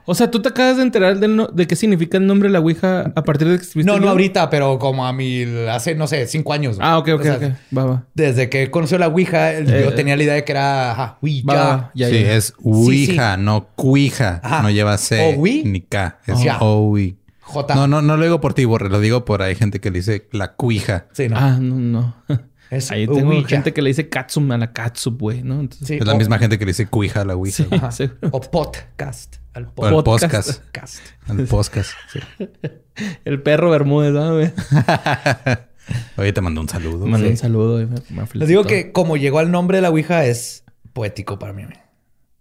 O 0.06 0.14
sea, 0.14 0.30
tú 0.30 0.42
te 0.42 0.50
acabas 0.50 0.76
de 0.76 0.82
enterar 0.82 1.18
del 1.18 1.34
no- 1.34 1.46
de 1.46 1.66
qué 1.66 1.76
significa 1.76 2.18
el 2.18 2.26
nombre 2.26 2.48
de 2.48 2.52
la 2.52 2.60
Ouija 2.60 3.12
a 3.16 3.24
partir 3.24 3.48
de 3.48 3.56
que 3.56 3.62
escribiste 3.62 3.86
No, 3.86 3.94
no 3.94 4.00
libro? 4.00 4.10
ahorita, 4.10 4.50
pero 4.50 4.78
como 4.78 5.06
a 5.06 5.12
mi, 5.14 5.44
hace, 5.70 5.94
no 5.94 6.06
sé, 6.06 6.26
cinco 6.26 6.52
años. 6.52 6.76
Ah, 6.80 6.98
ok, 6.98 7.08
ok, 7.14 7.20
O 7.20 7.22
sea, 7.24 7.36
ok. 7.36 7.42
Va, 7.76 7.84
va. 7.84 8.04
Desde 8.14 8.48
que 8.50 8.70
conoció 8.70 8.98
la 8.98 9.08
Ouija, 9.08 9.58
yo 9.60 9.70
Eh, 9.90 9.92
tenía 9.96 10.16
la 10.16 10.22
idea 10.22 10.34
de 10.34 10.44
que 10.44 10.52
era, 10.52 10.92
ajá, 10.92 11.18
Ouija. 11.22 11.46
Va, 11.52 11.54
va, 11.76 11.90
ya, 11.94 12.08
sí, 12.08 12.20
ya. 12.22 12.34
es 12.34 12.52
Ouija, 12.62 13.36
no 13.38 13.68
cuija. 13.76 14.40
Ajá. 14.42 14.62
No 14.62 14.70
lleva 14.70 14.98
C 14.98 15.36
ni 15.64 15.80
K. 15.80 16.18
Es. 16.26 16.38
Owi. 16.60 17.16
J. 17.40 17.74
No, 17.74 17.86
no, 17.86 18.00
no 18.02 18.16
lo 18.16 18.22
digo 18.24 18.40
por 18.40 18.54
ti, 18.54 18.64
Borre. 18.64 18.88
Lo 18.88 19.00
digo 19.00 19.24
por 19.24 19.42
hay 19.42 19.54
gente 19.54 19.78
que 19.80 19.90
le 19.90 19.98
dice 19.98 20.28
la 20.32 20.52
cuija. 20.54 21.06
Sí, 21.12 21.28
no. 21.28 21.36
Ah, 21.38 21.58
no, 21.60 21.74
no. 21.76 22.14
Es 22.74 22.90
Ahí 22.90 23.06
tengo 23.06 23.30
Ouija. 23.30 23.48
gente 23.48 23.72
que 23.72 23.82
le 23.82 23.90
dice 23.90 24.08
Katsum 24.08 24.50
a 24.52 24.58
la 24.58 24.72
Katsup, 24.72 25.20
güey, 25.20 25.42
¿no? 25.42 25.60
Entonces, 25.60 25.86
Sí, 25.88 25.94
Es 25.94 26.06
la 26.06 26.14
o- 26.14 26.18
misma 26.18 26.38
gente 26.38 26.58
que 26.58 26.64
le 26.64 26.70
dice 26.70 26.86
cuija 26.86 27.20
a 27.20 27.24
la 27.24 27.34
Ouija. 27.36 27.90
Sí. 27.92 28.10
O 28.30 28.40
podcast. 28.40 29.36
Al 29.52 29.68
O 29.76 29.86
el 29.88 30.02
Podcast. 30.04 30.60
podcast. 30.72 31.00
podcast. 31.48 31.92
El 33.24 33.42
perro 33.42 33.70
Bermúdez, 33.70 34.12
¿no, 34.12 34.34
güey? 34.34 34.52
Oye, 36.16 36.32
te 36.32 36.40
mandó 36.40 36.60
un 36.60 36.68
saludo. 36.68 37.06
Manda 37.06 37.26
Sí. 37.26 37.32
un 37.32 37.36
saludo. 37.36 37.72
güey. 37.74 37.86
Me 38.10 38.24
Les 38.34 38.48
digo 38.48 38.64
que 38.64 38.92
como 38.92 39.16
llegó 39.16 39.38
al 39.38 39.50
nombre 39.50 39.78
de 39.78 39.82
la 39.82 39.90
Ouija 39.90 40.24
es 40.24 40.64
poético 40.92 41.38
para 41.38 41.52
mí. 41.52 41.64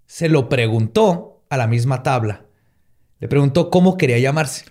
Se 0.05 0.29
lo 0.29 0.49
preguntó 0.49 1.43
a 1.49 1.57
la 1.57 1.67
misma 1.67 2.03
tabla. 2.03 2.45
Le 3.19 3.27
preguntó 3.27 3.69
cómo 3.69 3.97
quería 3.97 4.19
llamarse. 4.19 4.65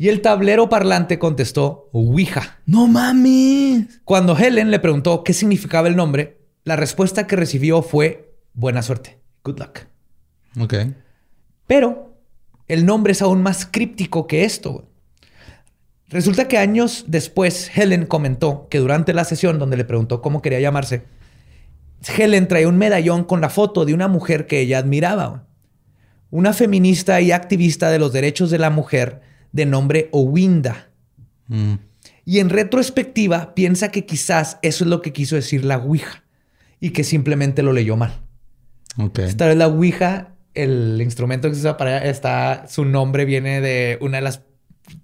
Y 0.00 0.08
el 0.08 0.22
tablero 0.22 0.70
parlante 0.70 1.18
contestó 1.18 1.90
Ouija. 1.92 2.62
¡No 2.64 2.88
mames! 2.88 4.00
Cuando 4.06 4.34
Helen 4.34 4.70
le 4.70 4.78
preguntó 4.78 5.22
qué 5.22 5.34
significaba 5.34 5.88
el 5.88 5.96
nombre, 5.96 6.40
la 6.64 6.76
respuesta 6.76 7.26
que 7.26 7.36
recibió 7.36 7.82
fue 7.82 8.34
buena 8.54 8.80
suerte. 8.80 9.20
Good 9.44 9.58
luck. 9.58 9.80
Ok. 10.58 10.74
Pero 11.66 12.16
el 12.66 12.86
nombre 12.86 13.12
es 13.12 13.20
aún 13.20 13.42
más 13.42 13.68
críptico 13.70 14.26
que 14.26 14.44
esto. 14.44 14.88
Resulta 16.08 16.48
que 16.48 16.56
años 16.56 17.04
después 17.06 17.70
Helen 17.76 18.06
comentó 18.06 18.68
que 18.70 18.78
durante 18.78 19.12
la 19.12 19.24
sesión 19.24 19.58
donde 19.58 19.76
le 19.76 19.84
preguntó 19.84 20.22
cómo 20.22 20.40
quería 20.40 20.60
llamarse, 20.60 21.02
Helen 22.16 22.48
traía 22.48 22.68
un 22.68 22.78
medallón 22.78 23.24
con 23.24 23.42
la 23.42 23.50
foto 23.50 23.84
de 23.84 23.92
una 23.92 24.08
mujer 24.08 24.46
que 24.46 24.60
ella 24.60 24.78
admiraba. 24.78 25.46
Una 26.30 26.54
feminista 26.54 27.20
y 27.20 27.32
activista 27.32 27.90
de 27.90 27.98
los 27.98 28.14
derechos 28.14 28.50
de 28.50 28.58
la 28.58 28.70
mujer 28.70 29.28
de 29.52 29.66
nombre 29.66 30.08
Owinda. 30.12 30.88
Mm. 31.48 31.74
Y 32.24 32.38
en 32.38 32.50
retrospectiva 32.50 33.54
piensa 33.54 33.90
que 33.90 34.06
quizás 34.06 34.58
eso 34.62 34.84
es 34.84 34.90
lo 34.90 35.02
que 35.02 35.12
quiso 35.12 35.36
decir 35.36 35.64
la 35.64 35.78
Ouija 35.78 36.22
y 36.80 36.90
que 36.90 37.04
simplemente 37.04 37.62
lo 37.62 37.72
leyó 37.72 37.96
mal. 37.96 38.20
Ok. 38.98 39.20
Esta 39.20 39.46
vez 39.46 39.56
la 39.56 39.66
Ouija, 39.68 40.34
el 40.54 41.00
instrumento 41.02 41.48
que 41.48 41.54
se 41.54 41.60
usa 41.60 41.76
para 41.76 41.98
ella, 41.98 42.10
está, 42.10 42.66
su 42.68 42.84
nombre 42.84 43.24
viene 43.24 43.60
de 43.60 43.98
una 44.00 44.18
de 44.18 44.22
las 44.22 44.42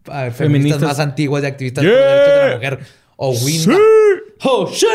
ah, 0.06 0.30
feministas, 0.30 0.36
Feministas. 0.36 0.82
más 0.82 1.00
antiguas 1.00 1.42
y 1.42 1.46
activistas 1.46 1.84
por 1.84 1.92
los 1.92 2.00
derechos 2.00 2.34
de 2.34 2.48
la 2.48 2.54
mujer, 2.54 2.78
Owinda. 3.16 3.78
¡Oh, 4.44 4.66
sí! 4.66 4.86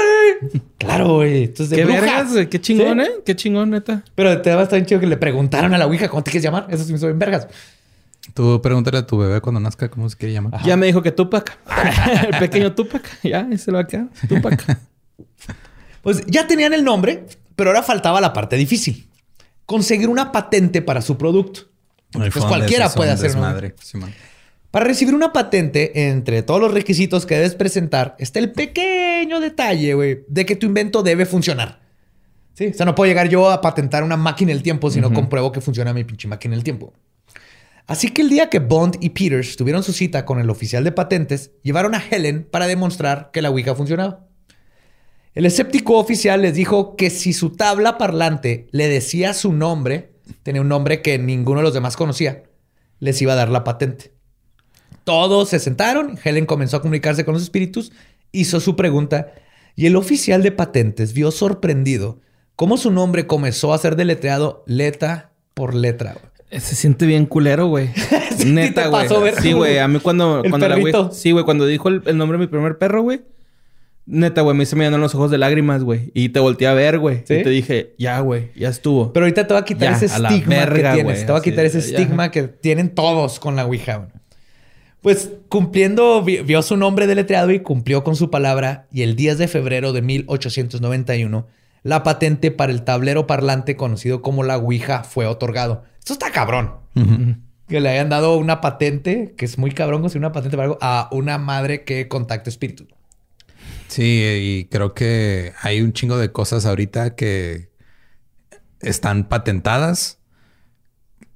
Claro, 0.78 1.16
güey. 1.16 1.45
Esto 1.45 1.64
es 1.64 1.72
de 1.72 1.78
Qué 1.78 1.86
vergas, 1.86 2.32
güey. 2.32 2.47
Qué 2.47 2.62
chingón, 2.62 2.99
¿Sí? 2.99 3.06
¿eh? 3.06 3.12
Qué 3.26 3.36
chingón, 3.36 3.72
neta. 3.72 4.04
Pero 4.16 4.41
te 4.41 4.54
va 4.54 4.62
a 4.62 4.64
estar 4.64 4.78
bien 4.78 4.86
chido 4.86 5.02
que 5.02 5.08
le 5.08 5.18
preguntaron 5.18 5.74
a 5.74 5.78
la 5.78 5.88
Ouija 5.88 6.10
cómo 6.10 6.24
te 6.24 6.32
quieres 6.32 6.43
llamar. 6.43 6.68
Eso 6.70 6.84
sí 6.84 6.91
me 6.91 6.97
hizo 6.97 7.08
bien 7.08 7.20
vergas. 7.20 7.47
Tú 8.34 8.62
pregúntale 8.62 9.00
a 9.00 9.08
tu 9.08 9.18
bebé 9.18 9.42
cuando 9.42 9.60
nazca 9.60 9.90
cómo 9.90 10.10
se 10.10 10.16
quiere 10.16 10.34
llamar. 10.34 10.62
Ya 10.64 10.78
me 10.78 10.86
dijo 10.86 11.02
que 11.02 11.12
Tupac. 11.12 11.58
el 12.28 12.38
pequeño 12.40 12.74
Tupac. 12.74 13.04
Ya, 13.24 13.48
se 13.58 13.72
lo 13.72 13.78
va 13.78 13.84
a 13.84 13.88
quedar. 13.88 14.08
Tupac. 14.28 14.80
Pues 16.02 16.26
ya 16.28 16.48
tenían 16.48 16.74
el 16.74 16.84
nombre, 16.84 17.26
pero 17.56 17.70
ahora 17.72 17.84
faltaba 17.84 18.22
la 18.22 18.34
parte 18.34 18.56
difícil. 18.56 19.08
Conseguir 19.66 20.10
una 20.10 20.32
patente 20.32 20.82
para 20.82 21.02
su 21.02 21.18
producto. 21.18 21.70
Pues 22.12 22.34
cualquiera 22.46 22.90
puede 22.90 23.12
hacer, 23.12 23.32
desmadre. 23.32 23.76
Simón. 23.82 24.14
Para 24.72 24.86
recibir 24.86 25.14
una 25.14 25.34
patente, 25.34 26.08
entre 26.10 26.44
todos 26.44 26.62
los 26.62 26.74
requisitos 26.74 27.26
que 27.26 27.36
debes 27.36 27.56
presentar, 27.56 28.16
está 28.20 28.40
el 28.40 28.52
pequeño 28.54 29.42
detalle, 29.42 29.94
güey, 29.94 30.24
de 30.28 30.46
que 30.46 30.56
tu 30.56 30.66
invento 30.66 31.04
debe 31.04 31.26
funcionar. 31.26 31.82
Sí, 32.54 32.68
o 32.68 32.74
sea, 32.74 32.86
no 32.86 32.96
puedo 32.96 33.10
llegar 33.10 33.28
yo 33.28 33.50
a 33.50 33.60
patentar 33.60 34.04
una 34.04 34.18
máquina 34.18 34.54
del 34.54 34.64
tiempo 34.64 34.90
si 34.90 35.02
no 35.02 35.14
compruebo 35.14 35.52
que 35.52 35.62
funciona 35.62 35.94
mi 35.94 36.04
pinche 36.04 36.28
máquina 36.28 36.56
del 36.56 36.64
tiempo. 36.64 36.94
Así 37.92 38.08
que 38.08 38.22
el 38.22 38.30
día 38.30 38.50
que 38.50 38.60
Bond 38.60 39.00
y 39.02 39.10
Peters 39.10 39.58
tuvieron 39.58 39.84
su 39.84 39.92
cita 39.92 40.24
con 40.24 40.39
el 40.39 40.50
oficial 40.50 40.86
de 40.86 40.94
patentes, 40.94 41.52
llevaron 41.62 41.94
a 41.94 42.02
Helen 42.02 42.48
para 42.50 42.66
demostrar 42.66 43.32
que 43.34 43.42
la 43.42 43.50
Ouija 43.50 43.76
funcionaba. 43.76 44.30
El 45.34 45.46
escéptico 45.46 45.98
oficial 45.98 46.42
les 46.42 46.56
dijo 46.56 46.96
que 46.96 47.10
si 47.10 47.34
su 47.34 47.50
tabla 47.50 47.98
parlante 47.98 48.70
le 48.72 48.88
decía 48.88 49.34
su 49.34 49.52
nombre, 49.52 50.14
tenía 50.42 50.62
un 50.62 50.70
nombre 50.70 51.02
que 51.02 51.20
ninguno 51.20 51.60
de 51.60 51.64
los 51.66 51.74
demás 51.74 51.98
conocía, 51.98 52.44
les 53.00 53.22
iba 53.22 53.34
a 53.34 53.36
dar 53.36 53.50
la 53.50 53.66
patente. 53.66 54.14
Todos 55.04 55.50
se 55.50 55.60
sentaron, 55.60 56.18
Helen 56.24 56.46
comenzó 56.46 56.78
a 56.78 56.82
comunicarse 56.82 57.26
con 57.26 57.34
los 57.34 57.44
espíritus, 57.44 57.92
hizo 58.32 58.62
su 58.62 58.78
pregunta 58.78 59.34
y 59.76 59.88
el 59.88 59.98
oficial 59.98 60.44
de 60.44 60.54
patentes 60.54 61.12
vio 61.12 61.30
sorprendido 61.30 62.22
cómo 62.56 62.78
su 62.78 62.89
nombre 62.89 63.28
comenzó 63.28 63.74
a 63.74 63.78
ser 63.80 63.98
deletreado 63.98 64.64
letra 64.66 65.34
por 65.54 65.76
letra. 65.76 66.16
Se 66.52 66.76
siente 66.76 67.06
bien 67.06 67.26
culero, 67.26 67.68
güey. 67.68 67.89
Sí, 68.38 68.45
Neta, 68.52 68.88
güey. 68.88 69.08
Sí, 69.41 69.52
güey. 69.54 69.78
A 69.78 69.88
mí 69.88 69.99
cuando, 69.99 70.41
cuando 70.49 70.68
la 70.68 70.78
güey. 70.78 70.93
Sí, 71.12 71.32
güey. 71.32 71.45
Cuando 71.45 71.66
dijo 71.68 71.89
el, 71.89 72.02
el 72.06 72.18
nombre 72.18 72.38
de 72.39 72.45
mi 72.45 72.47
primer 72.47 72.78
perro, 72.80 73.04
güey. 73.04 73.22
Neta, 74.08 74.41
güey. 74.41 74.58
Me 74.58 74.66
se 74.66 74.76
me 74.76 74.84
llenaron 74.84 75.02
los 75.02 75.14
ojos 75.14 75.30
de 75.30 75.38
lágrimas, 75.38 75.84
güey. 75.84 76.10
Y 76.16 76.30
te 76.30 76.39
volteé 76.39 76.68
a 76.68 76.74
ver, 76.74 76.97
güey. 76.97 77.18
¿Sí? 77.26 77.36
Y 77.36 77.43
te 77.43 77.49
dije, 77.52 77.93
ya, 77.99 78.20
güey. 78.22 78.49
Ya 78.56 78.70
estuvo. 78.70 79.14
Pero 79.14 79.26
ahorita 79.26 79.45
te 79.45 79.54
va 79.54 79.60
a 79.60 79.66
quitar 79.66 79.91
Ya, 79.91 79.95
ese 79.95 80.06
estigma 80.08 80.56
verga, 80.56 80.89
que 80.91 81.04
tienes. 81.04 81.26
te 81.26 81.32
va 81.32 81.38
a 81.38 81.41
quitar 81.41 81.66
ese 81.66 81.82
ya. 81.82 81.86
estigma 81.99 82.32
que 82.32 82.43
tienen 82.43 82.89
todos 82.95 83.39
con 83.39 83.56
la 83.56 83.66
Ouija. 83.66 83.97
güey. 83.97 84.10
Pues 85.02 85.30
cumpliendo, 85.49 86.24
vi- 86.24 86.41
vio 86.41 86.62
su 86.64 86.78
nombre 86.78 87.06
deletreado 87.08 87.52
y 87.52 87.60
cumplió 87.60 88.04
con 88.04 88.16
su 88.16 88.32
palabra. 88.32 88.88
Y 88.91 89.04
el 89.04 89.16
10 89.16 89.38
de 89.38 89.47
febrero 89.47 89.93
de 89.93 90.02
1891, 90.02 91.47
la 91.84 92.04
patente 92.04 92.52
para 92.52 92.72
el 92.72 92.84
tablero 92.84 93.28
parlante 93.28 93.76
conocido 93.76 94.22
como 94.22 94.44
la 94.44 94.58
Ouija 94.58 95.04
fue 95.04 95.26
otorgado. 95.26 95.84
Esto 96.00 96.14
está 96.14 96.32
cabrón. 96.32 96.74
Que 97.68 97.80
le 97.80 97.90
hayan 97.90 98.10
dado 98.10 98.36
una 98.38 98.60
patente, 98.62 99.34
que 99.38 99.46
es 99.46 99.58
muy 99.58 99.72
cabrón 99.72 100.02
conseguir 100.02 100.22
una 100.26 100.34
patente 100.34 100.58
para 100.58 100.66
algo, 100.66 100.78
a 100.82 101.08
una 101.12 101.38
madre 101.38 101.84
que 101.84 102.08
contacta 102.08 102.50
espíritus. 102.50 102.88
Sí, 103.88 104.22
y 104.24 104.66
creo 104.66 104.94
que 104.94 105.54
hay 105.62 105.82
un 105.82 105.94
chingo 105.94 106.18
de 106.18 106.32
cosas 106.32 106.66
ahorita 106.66 107.16
que 107.16 107.70
están 108.80 109.26
patentadas. 109.28 110.18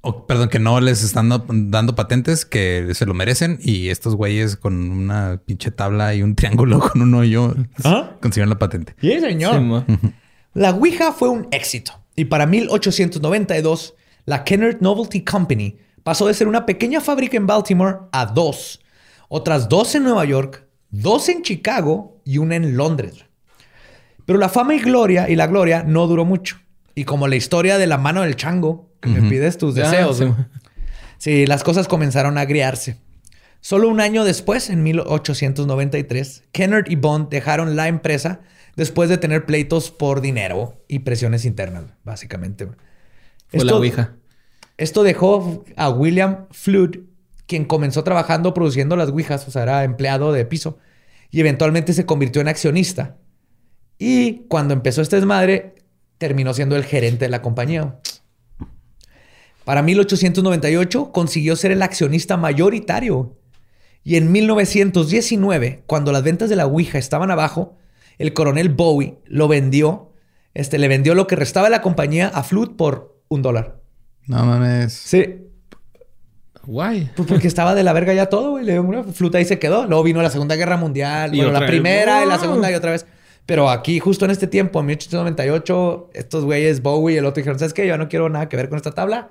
O, 0.02 0.28
perdón, 0.28 0.50
que 0.50 0.60
no 0.60 0.80
les 0.82 1.04
están 1.04 1.30
do- 1.30 1.46
dando 1.50 1.96
patentes 1.96 2.46
que 2.46 2.89
se 2.93 3.06
lo 3.06 3.14
merecen. 3.14 3.58
Y 3.62 3.89
estos 3.89 4.16
güeyes 4.16 4.56
con 4.56 4.91
una 4.91 5.41
pinche 5.46 5.72
tabla 5.72 6.14
y 6.14 6.22
un 6.22 6.36
triángulo 6.36 6.80
con 6.80 7.02
un 7.02 7.14
hoyo 7.16 7.56
¿Ah? 7.84 8.12
consiguieron 8.22 8.50
la 8.50 8.60
patente. 8.60 8.96
Sí, 9.02 9.20
señor. 9.20 9.86
Sí. 9.88 9.96
La 10.56 10.72
Ouija 10.72 11.12
fue 11.12 11.28
un 11.28 11.49
éxito 11.51 11.91
y 12.16 12.26
para 12.26 12.45
1892 12.45 13.93
la 14.24 14.45
Kennard 14.45 14.78
Novelty 14.80 15.22
Company 15.22 15.78
pasó 16.01 16.28
de 16.28 16.34
ser 16.34 16.47
una 16.47 16.66
pequeña 16.66 17.01
fábrica 17.01 17.36
en 17.36 17.45
Baltimore 17.45 17.97
a 18.14 18.26
dos, 18.26 18.80
otras 19.28 19.68
dos 19.68 19.93
en 19.95 20.03
Nueva 20.03 20.24
York, 20.24 20.66
dos 20.91 21.28
en 21.28 21.41
Chicago 21.41 22.22
y 22.24 22.38
una 22.38 22.56
en 22.56 22.78
Londres. 22.78 23.26
Pero 24.26 24.39
la 24.39 24.47
fama 24.47 24.76
y 24.76 24.80
gloria 24.80 25.30
y 25.30 25.36
la 25.36 25.47
gloria 25.47 25.84
no 25.84 26.08
duró 26.08 26.24
mucho. 26.24 26.62
Y 26.95 27.03
como 27.03 27.28
la 27.28 27.36
historia 27.36 27.78
de 27.78 27.88
la 27.88 27.97
mano 27.97 28.22
del 28.22 28.38
chango, 28.38 28.89
que 29.01 29.10
me 29.10 29.30
pides 29.30 29.58
tus 29.58 29.76
deseos. 29.76 30.24
Sí, 31.18 31.45
las 31.45 31.66
cosas 31.66 31.89
comenzaron 31.89 32.38
a 32.38 32.41
agriarse. 32.41 33.01
Solo 33.60 33.89
un 33.89 33.99
año 33.99 34.24
después, 34.24 34.70
en 34.70 34.84
1893, 34.84 36.43
Kennard 36.53 36.89
y 36.89 36.95
Bond 36.95 37.28
dejaron 37.28 37.76
la 37.76 37.89
empresa 37.89 38.39
después 38.76 39.09
de 39.09 39.17
tener 39.17 39.45
pleitos 39.45 39.91
por 39.91 40.21
dinero 40.21 40.84
y 40.88 40.99
presiones 40.99 41.45
internas, 41.45 41.86
básicamente. 42.03 42.67
Fue 43.47 43.63
la 43.65 43.76
Ouija. 43.76 44.15
Esto 44.78 45.03
dejó 45.03 45.63
a 45.78 45.89
William 45.89 46.47
Flood, 46.51 46.97
quien 47.47 47.65
comenzó 47.65 48.03
trabajando 48.03 48.53
produciendo 48.53 48.95
las 48.95 49.09
Ouijas, 49.09 49.47
o 49.47 49.51
sea, 49.51 49.63
era 49.63 49.84
empleado 49.84 50.34
de 50.34 50.45
piso, 50.45 50.78
y 51.32 51.39
eventualmente 51.39 51.93
se 51.93 52.05
convirtió 52.05 52.41
en 52.41 52.49
accionista. 52.49 53.17
Y 53.97 54.45
cuando 54.47 54.73
empezó 54.73 55.01
este 55.01 55.15
desmadre, 55.15 55.76
terminó 56.17 56.53
siendo 56.53 56.76
el 56.76 56.84
gerente 56.84 57.26
de 57.26 57.30
la 57.30 57.41
compañía. 57.41 57.99
Para 59.63 59.82
1898 59.82 61.11
consiguió 61.11 61.55
ser 61.55 61.71
el 61.71 61.82
accionista 61.82 62.38
mayoritario. 62.38 63.38
Y 64.03 64.17
en 64.17 64.32
1919, 64.32 65.84
cuando 65.88 66.11
las 66.11 66.23
ventas 66.23 66.49
de 66.49 66.55
la 66.55 66.67
Ouija 66.67 66.99
estaban 66.99 67.32
abajo, 67.32 67.76
el 68.18 68.34
coronel 68.34 68.70
Bowie 68.70 69.16
lo 69.26 69.47
vendió, 69.47 70.11
este, 70.53 70.78
le 70.78 70.88
vendió 70.88 71.16
lo 71.16 71.28
que 71.28 71.36
restaba 71.36 71.68
de 71.68 71.72
la 71.72 71.82
compañía 71.82 72.28
a 72.28 72.43
Flood 72.43 72.76
por 72.76 73.18
un 73.28 73.41
dólar. 73.41 73.78
No 74.28 74.43
mames. 74.45 74.93
Sí, 74.93 75.41
Guay. 76.68 77.11
pues 77.16 77.28
porque 77.28 77.47
estaba 77.47 77.76
de 77.76 77.84
la 77.84 77.93
verga 77.93 78.13
ya 78.13 78.28
todo, 78.28 78.51
güey. 78.51 78.66
Le 78.66 78.72
dio 78.74 78.82
una 78.82 79.03
fluta 79.03 79.39
y 79.39 79.45
se 79.45 79.59
quedó. 79.59 79.86
Luego 79.86 80.03
vino 80.03 80.22
la 80.22 80.30
Segunda 80.32 80.55
Guerra 80.55 80.78
Mundial, 80.78 81.34
Y 81.36 81.38
bueno, 81.38 81.51
la 81.53 81.59
vez. 81.59 81.70
primera 81.70 82.24
y 82.24 82.28
la 82.28 82.39
segunda 82.39 82.72
y 82.72 82.74
otra 82.74 82.91
vez. 82.91 83.05
Pero 83.45 83.70
aquí, 83.70 83.99
justo 83.99 84.26
en 84.26 84.32
este 84.32 84.47
tiempo, 84.47 84.80
en 84.80 84.88
1898, 84.88 86.09
estos 86.16 86.43
güeyes, 86.45 86.82
Bowie 86.82 87.16
y 87.16 87.18
el 87.20 87.26
otro, 87.26 87.41
dijeron: 87.41 87.59
¿Sabes 87.59 87.74
qué? 87.76 87.86
Yo 87.86 87.97
no 87.99 88.09
quiero 88.09 88.28
nada 88.30 88.49
que 88.49 88.57
ver 88.57 88.70
con 88.70 88.78
esta 88.78 88.91
tabla. 88.91 89.30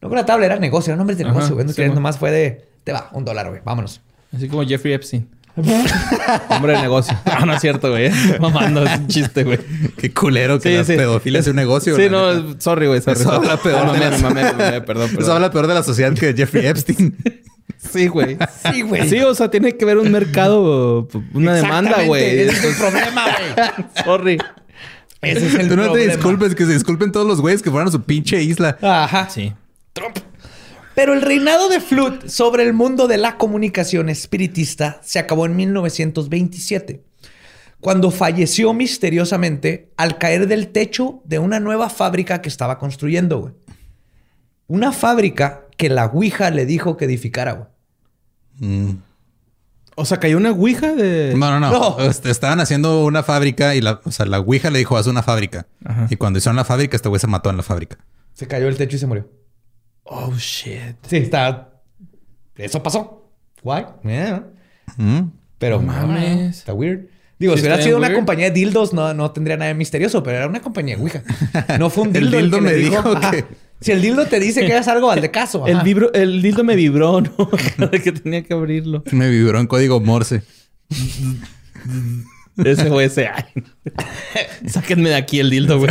No 0.00 0.08
con 0.08 0.16
la 0.16 0.26
tabla, 0.26 0.46
era 0.46 0.56
negocio, 0.58 0.90
eran 0.90 0.98
nombres 0.98 1.16
de 1.18 1.24
Ajá, 1.24 1.32
negocio. 1.34 1.54
güey. 1.54 1.68
sí, 1.68 1.84
nomás 1.90 2.18
fue 2.18 2.32
de: 2.32 2.64
Te 2.82 2.92
va, 2.92 3.08
un 3.12 3.24
dólar, 3.24 3.48
güey, 3.50 3.60
vámonos. 3.64 4.00
Así 4.34 4.48
como 4.48 4.64
Jeffrey 4.64 4.94
Epstein. 4.94 5.28
Hombre 5.56 6.72
de 6.76 6.82
negocio. 6.82 7.16
No, 7.40 7.46
no 7.46 7.54
es 7.54 7.60
cierto, 7.60 7.90
güey. 7.90 8.10
Mamando, 8.40 8.84
es 8.84 8.98
un 8.98 9.06
chiste, 9.08 9.44
güey. 9.44 9.58
Qué 9.98 10.12
culero 10.12 10.58
que 10.60 10.70
Sí, 10.70 10.76
la 10.76 10.84
sí. 10.84 10.96
pedofilia 10.96 11.40
es 11.40 11.46
un 11.48 11.56
negocio. 11.56 11.96
Sí, 11.96 12.08
no, 12.10 12.32
neta. 12.34 12.60
sorry, 12.60 12.86
güey. 12.86 13.00
Sorry. 13.02 13.20
Eso 13.20 13.32
habla 13.32 13.56
peor 13.56 13.86
Mamé, 13.86 13.98
de 13.98 14.10
la- 14.10 14.18
mamé, 14.18 14.42
mamé, 14.44 14.80
perdón, 14.82 14.82
perdón. 15.10 15.22
Eso 15.22 15.32
habla 15.34 15.50
peor 15.50 15.66
de 15.66 15.74
la 15.74 15.82
sociedad 15.82 16.12
que 16.14 16.32
Jeffrey 16.34 16.66
Epstein. 16.66 17.16
Sí, 17.92 18.06
güey. 18.06 18.38
Sí, 18.72 18.82
güey. 18.82 19.08
Sí, 19.08 19.20
o 19.20 19.34
sea, 19.34 19.50
tiene 19.50 19.76
que 19.76 19.84
haber 19.84 19.98
un 19.98 20.10
mercado, 20.12 21.08
una 21.34 21.54
demanda, 21.54 22.04
güey. 22.04 22.40
Ese 22.40 22.52
es 22.52 22.64
el 22.64 22.74
problema, 22.76 23.24
güey. 23.24 24.04
Sorry. 24.04 24.38
Ese 25.20 25.46
es 25.46 25.54
el 25.54 25.68
Tú 25.68 25.76
no 25.76 25.84
problema. 25.84 25.92
te 26.10 26.16
disculpes, 26.16 26.54
que 26.54 26.64
se 26.66 26.72
disculpen 26.72 27.12
todos 27.12 27.26
los 27.26 27.40
güeyes 27.40 27.62
que 27.62 27.70
fueron 27.70 27.88
a 27.88 27.92
su 27.92 28.02
pinche 28.02 28.42
isla. 28.42 28.76
Ajá. 28.82 29.28
Sí. 29.28 29.52
Pero 30.94 31.14
el 31.14 31.22
reinado 31.22 31.68
de 31.68 31.80
Flood 31.80 32.28
sobre 32.28 32.64
el 32.64 32.72
mundo 32.72 33.08
de 33.08 33.16
la 33.16 33.38
comunicación 33.38 34.08
espiritista 34.08 35.00
se 35.02 35.18
acabó 35.18 35.46
en 35.46 35.56
1927, 35.56 37.02
cuando 37.80 38.10
falleció 38.10 38.72
misteriosamente 38.74 39.90
al 39.96 40.18
caer 40.18 40.46
del 40.46 40.68
techo 40.68 41.22
de 41.24 41.38
una 41.38 41.60
nueva 41.60 41.88
fábrica 41.88 42.42
que 42.42 42.48
estaba 42.48 42.78
construyendo. 42.78 43.40
güey. 43.40 43.54
Una 44.66 44.92
fábrica 44.92 45.62
que 45.76 45.88
la 45.88 46.06
Ouija 46.06 46.50
le 46.50 46.66
dijo 46.66 46.96
que 46.96 47.06
edificara. 47.06 47.52
güey. 47.52 47.68
Mm. 48.58 48.98
O 49.94 50.04
sea, 50.06 50.18
cayó 50.18 50.38
una 50.38 50.52
ouija 50.52 50.94
de... 50.94 51.34
No, 51.36 51.50
no, 51.50 51.60
no. 51.60 51.70
No. 51.70 51.98
Este, 52.00 52.30
estaban 52.30 52.60
haciendo 52.60 53.04
una 53.04 53.22
fábrica 53.22 53.74
y 53.74 53.82
la, 53.82 54.00
o 54.04 54.10
sea, 54.10 54.24
la 54.24 54.40
Ouija 54.40 54.70
le 54.70 54.78
dijo, 54.78 54.96
haz 54.96 55.06
una 55.06 55.22
fábrica. 55.22 55.66
Ajá. 55.84 56.06
Y 56.08 56.16
cuando 56.16 56.38
hicieron 56.38 56.56
la 56.56 56.64
fábrica, 56.64 56.96
este 56.96 57.10
güey 57.10 57.20
se 57.20 57.26
mató 57.26 57.50
en 57.50 57.58
la 57.58 57.62
fábrica. 57.62 57.98
Se 58.32 58.46
cayó 58.46 58.68
el 58.68 58.76
techo 58.78 58.96
y 58.96 58.98
se 58.98 59.06
murió. 59.06 59.28
Oh, 60.04 60.32
shit. 60.36 60.96
Sí, 61.06 61.16
está. 61.18 61.70
Eso 62.56 62.82
pasó. 62.82 63.30
Guay. 63.62 63.84
Yeah. 64.04 64.46
Mm. 64.96 65.30
Pero 65.58 65.76
No 65.80 65.86
mames. 65.92 66.58
Está 66.58 66.74
weird. 66.74 67.06
Digo, 67.38 67.54
Sí, 67.54 67.60
si 67.60 67.66
hubiera 67.66 67.82
sido 67.82 67.98
una 67.98 68.12
compañía 68.14 68.46
de 68.46 68.52
dildos, 68.52 68.92
no, 68.92 69.14
no 69.14 69.30
tendría 69.32 69.56
nada 69.56 69.68
de 69.68 69.74
misterioso, 69.74 70.22
pero 70.22 70.36
era 70.38 70.46
una 70.46 70.60
compañía 70.60 70.96
de 70.96 71.02
Ouija. 71.02 71.22
No 71.78 71.90
fue 71.90 72.04
un 72.04 72.14
El 72.16 72.30
dildo. 72.30 72.36
dildo 72.38 72.56
que 72.58 72.62
le 72.64 72.70
me 72.70 72.76
dijo 72.76 73.20
que- 73.30 73.44
Si 73.80 73.90
el 73.90 74.00
dildo 74.02 74.26
te 74.26 74.38
dice 74.38 74.64
que 74.64 74.72
hagas 74.72 74.86
algo, 74.88 75.10
al 75.10 75.20
de 75.20 75.30
caso. 75.32 75.66
El, 75.66 75.80
vibro, 75.80 76.12
el 76.14 76.40
dildo 76.42 76.62
me 76.62 76.76
vibró, 76.76 77.20
¿no? 77.20 77.50
Que 77.90 78.12
tenía 78.12 78.42
que 78.44 78.54
abrirlo. 78.54 79.02
Me 79.12 79.28
vibró 79.28 79.58
en 79.58 79.66
código 79.66 80.00
Morse. 80.00 80.42
Ese 82.64 82.84
fue 82.86 83.04
ese. 83.06 83.28
Sáquenme 84.68 85.08
de 85.08 85.16
aquí 85.16 85.40
el 85.40 85.50
dildo, 85.50 85.78
güey. 85.78 85.90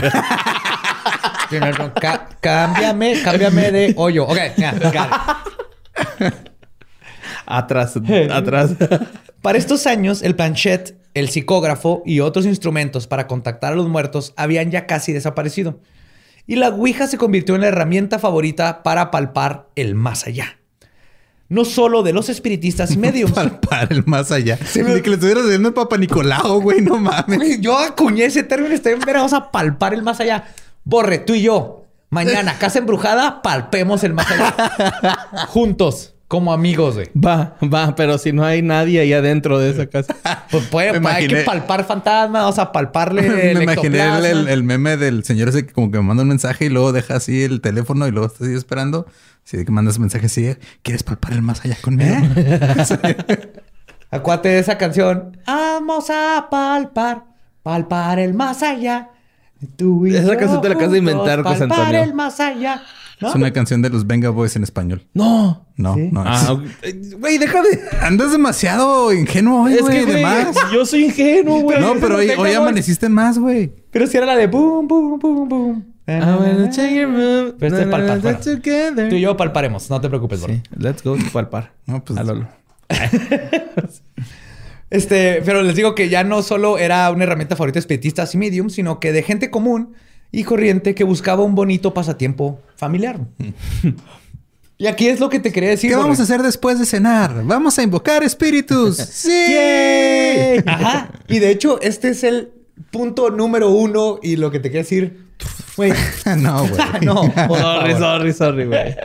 No, 1.59 1.71
no, 1.71 1.93
ca- 1.93 2.29
cámbiame, 2.39 3.21
cámbiame 3.23 3.71
de 3.71 3.93
hoyo. 3.97 4.25
Ok, 4.25 4.37
ya, 4.57 4.71
got 4.73 6.21
it. 6.21 6.33
Atrás, 7.45 7.93
atrás. 8.31 8.71
Para 9.41 9.57
estos 9.57 9.87
años, 9.87 10.21
el 10.21 10.35
planchette, 10.35 10.95
el 11.13 11.29
psicógrafo 11.29 12.03
y 12.05 12.19
otros 12.19 12.45
instrumentos 12.45 13.07
para 13.07 13.27
contactar 13.27 13.73
a 13.73 13.75
los 13.75 13.89
muertos 13.89 14.33
habían 14.37 14.71
ya 14.71 14.85
casi 14.85 15.11
desaparecido. 15.13 15.79
Y 16.47 16.55
la 16.55 16.69
Ouija 16.69 17.07
se 17.07 17.17
convirtió 17.17 17.55
en 17.55 17.61
la 17.61 17.67
herramienta 17.67 18.19
favorita 18.19 18.83
para 18.83 19.11
palpar 19.11 19.67
el 19.75 19.95
más 19.95 20.25
allá. 20.27 20.57
No 21.49 21.65
solo 21.65 22.01
de 22.03 22.13
los 22.13 22.29
espiritistas 22.29 22.91
y 22.93 22.97
medios. 22.97 23.31
palpar 23.31 23.87
el 23.91 24.05
más 24.05 24.31
allá. 24.31 24.57
Sí, 24.65 24.81
que 24.83 25.09
le 25.09 25.15
estuvieras 25.15 25.43
diciendo 25.43 25.69
el 25.69 25.73
Papa 25.73 25.97
Nicolau, 25.97 26.61
güey, 26.61 26.81
no 26.81 26.97
mames. 26.97 27.59
Yo 27.59 27.77
acuñé 27.77 28.25
ese 28.25 28.43
término, 28.43 28.73
estoy 28.73 28.93
en 28.93 28.99
vamos 28.99 29.33
a 29.33 29.51
palpar 29.51 29.93
el 29.93 30.03
más 30.03 30.19
allá. 30.19 30.45
Borre, 30.91 31.19
tú 31.19 31.33
y 31.35 31.41
yo, 31.43 31.85
mañana, 32.09 32.59
casa 32.59 32.79
embrujada, 32.79 33.41
palpemos 33.41 34.03
el 34.03 34.13
más 34.13 34.29
allá. 34.31 35.47
Juntos. 35.47 36.15
Como 36.27 36.51
amigos, 36.53 36.95
güey. 36.95 37.09
Va, 37.13 37.57
va, 37.61 37.95
pero 37.95 38.17
si 38.17 38.31
no 38.31 38.45
hay 38.45 38.61
nadie 38.61 38.99
ahí 38.99 39.11
adentro 39.11 39.59
de 39.59 39.71
esa 39.71 39.87
casa. 39.89 40.15
Pues 40.49 40.65
puede, 40.67 41.07
hay 41.07 41.27
que 41.27 41.43
palpar 41.43 41.85
fantasmas, 41.85 42.43
o 42.43 42.51
sea, 42.51 42.73
palparle. 42.73 43.21
Me 43.53 43.63
imaginé 43.63 44.01
el, 44.29 44.63
meme 44.63 44.97
del 44.97 45.23
señor 45.23 45.47
ese 45.47 45.65
que 45.65 45.71
como 45.71 45.91
que 45.91 45.97
me 45.97 46.03
manda 46.03 46.23
un 46.23 46.29
mensaje 46.29 46.65
y 46.65 46.69
luego 46.69 46.91
deja 46.91 47.15
así 47.15 47.43
el 47.43 47.61
teléfono 47.61 48.07
y 48.07 48.11
luego 48.11 48.27
está 48.27 48.43
así 48.45 48.53
esperando. 48.53 49.07
Así 49.45 49.57
de 49.57 49.65
que 49.65 49.71
mandas 49.71 49.97
mensaje 49.97 50.25
así, 50.25 50.55
¿quieres 50.83 51.03
palpar 51.03 51.33
el 51.33 51.41
más 51.41 51.63
allá 51.65 51.77
conmigo? 51.81 52.15
¿Eh? 52.35 53.53
Acuate 54.09 54.49
de 54.49 54.59
esa 54.59 54.77
canción. 54.77 55.37
Vamos 55.45 56.09
a 56.09 56.47
palpar, 56.49 57.25
palpar 57.63 58.19
el 58.19 58.33
más 58.33 58.61
allá. 58.63 59.09
Tú 59.75 60.07
y 60.07 60.15
esa 60.15 60.37
canción 60.37 60.61
te 60.61 60.69
la 60.69 60.75
acabas 60.75 60.91
de 60.91 60.97
inventar, 60.97 61.43
José 61.43 61.63
Antonio. 61.63 61.83
Palpar 61.83 61.95
el 61.95 62.13
más 62.13 62.39
allá. 62.39 62.81
Es 63.19 63.35
una 63.35 63.53
canción 63.53 63.83
de 63.83 63.89
los 63.89 64.07
Venga 64.07 64.29
Boys 64.29 64.55
en 64.55 64.63
español. 64.63 65.03
No. 65.13 65.67
No, 65.77 65.95
no. 65.95 66.23
Ah, 66.25 66.57
güey, 67.19 67.37
deja 67.37 67.61
de. 67.61 67.79
Andas 68.01 68.31
demasiado 68.31 69.13
ingenuo 69.13 69.63
hoy, 69.63 69.77
güey. 69.77 70.05
De 70.05 70.23
más. 70.23 70.55
Yo 70.73 70.85
soy 70.85 71.05
ingenuo, 71.05 71.61
güey. 71.61 71.79
No, 71.79 71.95
pero 71.99 72.17
hoy, 72.17 72.29
hoy 72.29 72.53
amaneciste 72.53 73.09
más, 73.09 73.37
güey. 73.37 73.71
Pero 73.91 74.07
si 74.07 74.17
era 74.17 74.25
la 74.25 74.35
de 74.35 74.47
boom, 74.47 74.87
boom, 74.87 75.19
boom, 75.19 75.49
boom. 75.49 75.85
I 76.07 76.19
wanna 76.19 76.69
take 76.69 76.95
your 76.95 77.07
move. 77.07 77.55
Pero 77.59 77.77
este 77.77 77.89
palpar. 77.89 78.39
Tú 78.39 79.15
y 79.15 79.21
yo 79.21 79.37
palparemos. 79.37 79.89
No 79.89 80.01
te 80.01 80.09
preocupes, 80.09 80.41
sí. 80.41 80.61
Let's 80.75 81.03
go 81.03 81.15
palpar. 81.31 81.73
No, 81.85 82.03
pues. 82.03 82.19
este, 84.91 85.41
pero 85.45 85.63
les 85.63 85.75
digo 85.75 85.95
que 85.95 86.09
ya 86.09 86.25
no 86.25 86.43
solo 86.43 86.77
era 86.77 87.09
una 87.11 87.23
herramienta 87.23 87.55
favorita 87.55 87.75
de 87.75 87.79
espiritistas 87.79 88.35
y 88.35 88.37
medium, 88.37 88.69
sino 88.69 88.99
que 88.99 89.13
de 89.13 89.23
gente 89.23 89.49
común 89.49 89.95
y 90.33 90.43
corriente 90.43 90.93
que 90.93 91.05
buscaba 91.05 91.43
un 91.43 91.55
bonito 91.55 91.93
pasatiempo 91.93 92.59
familiar. 92.75 93.21
y 94.77 94.87
aquí 94.87 95.07
es 95.07 95.21
lo 95.21 95.29
que 95.29 95.39
te 95.39 95.53
quería 95.53 95.69
decir. 95.69 95.89
¿Qué 95.89 95.95
vamos 95.95 96.19
a 96.19 96.23
hacer 96.23 96.43
después 96.43 96.77
de 96.77 96.85
cenar? 96.85 97.41
Vamos 97.45 97.79
a 97.79 97.83
invocar 97.83 98.21
espíritus. 98.21 98.97
¡Sí! 99.09 99.31
Ajá. 100.65 101.09
Y 101.29 101.39
de 101.39 101.51
hecho, 101.51 101.79
este 101.81 102.09
es 102.09 102.25
el 102.25 102.51
punto 102.91 103.29
número 103.29 103.69
uno 103.69 104.19
y 104.21 104.35
lo 104.35 104.51
que 104.51 104.59
te 104.59 104.71
quiero 104.71 104.83
decir. 104.83 105.25
Güey. 105.77 105.93
no, 106.37 106.67
güey. 106.67 107.05
no. 107.05 107.33
Sorry, 107.33 107.93
sorry, 107.93 108.33
sorry, 108.33 108.65
güey. 108.65 108.95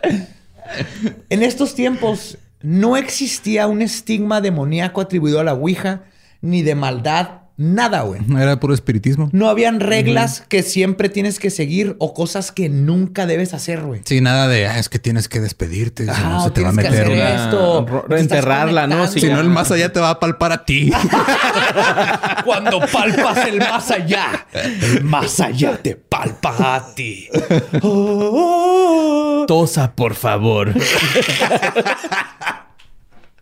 En 1.31 1.45
estos 1.45 1.77
tiempos 1.77 2.39
no 2.63 2.97
existía 2.97 3.67
un 3.67 3.83
estigma 3.83 4.41
demoníaco 4.41 5.01
atribuido 5.01 5.41
a 5.41 5.45
la 5.45 5.55
Ouija, 5.55 6.05
ni 6.41 6.63
de 6.63 6.75
maldad 6.75 7.46
Nada, 7.59 8.03
güey. 8.03 8.21
No 8.27 8.39
era 8.39 8.61
puro 8.61 8.75
espiritismo. 8.75 9.31
No 9.33 9.49
habían 9.49 9.81
reglas 9.81 10.45
que 10.47 10.63
siempre 10.63 11.09
tienes 11.09 11.39
que 11.39 11.49
seguir 11.49 11.97
o 11.99 12.13
cosas 12.13 12.53
que 12.53 12.69
nunca 12.69 13.25
debes 13.25 13.55
hacer, 13.55 13.81
güey. 13.81 14.03
Sí, 14.05 14.21
nada 14.21 14.47
de, 14.47 14.67
ah, 14.67 14.79
es 14.79 14.91
que 14.91 14.99
tienes 14.99 15.29
que 15.29 15.41
despedirte. 15.41 16.05
si 16.05 16.21
no, 16.23 16.45
se 16.45 16.51
te 16.51 16.61
va 16.61 16.69
a 16.69 16.73
meter 16.73 17.09
una... 17.09 17.45
esto. 17.45 18.05
Reenterrarla, 18.09 18.87
¿no? 18.87 19.07
si 19.09 19.27
no, 19.29 19.41
el 19.41 19.49
más 19.49 19.71
allá 19.71 19.91
te 19.91 20.01
va 20.01 20.11
a 20.11 20.21
palpar 20.21 20.53
a 20.53 20.67
ti. 20.67 20.93
Cuando 22.45 22.81
palpas 22.81 23.47
el 23.47 23.59
más 23.59 23.91
allá, 23.91 24.47
el 24.53 25.03
más 25.03 25.41
allá 25.41 25.79
te 25.79 25.97
palpa 25.97 26.77
a 26.77 26.95
ti. 26.95 27.29
Tosa, 29.47 29.93
por 29.95 30.15
favor. 30.15 30.75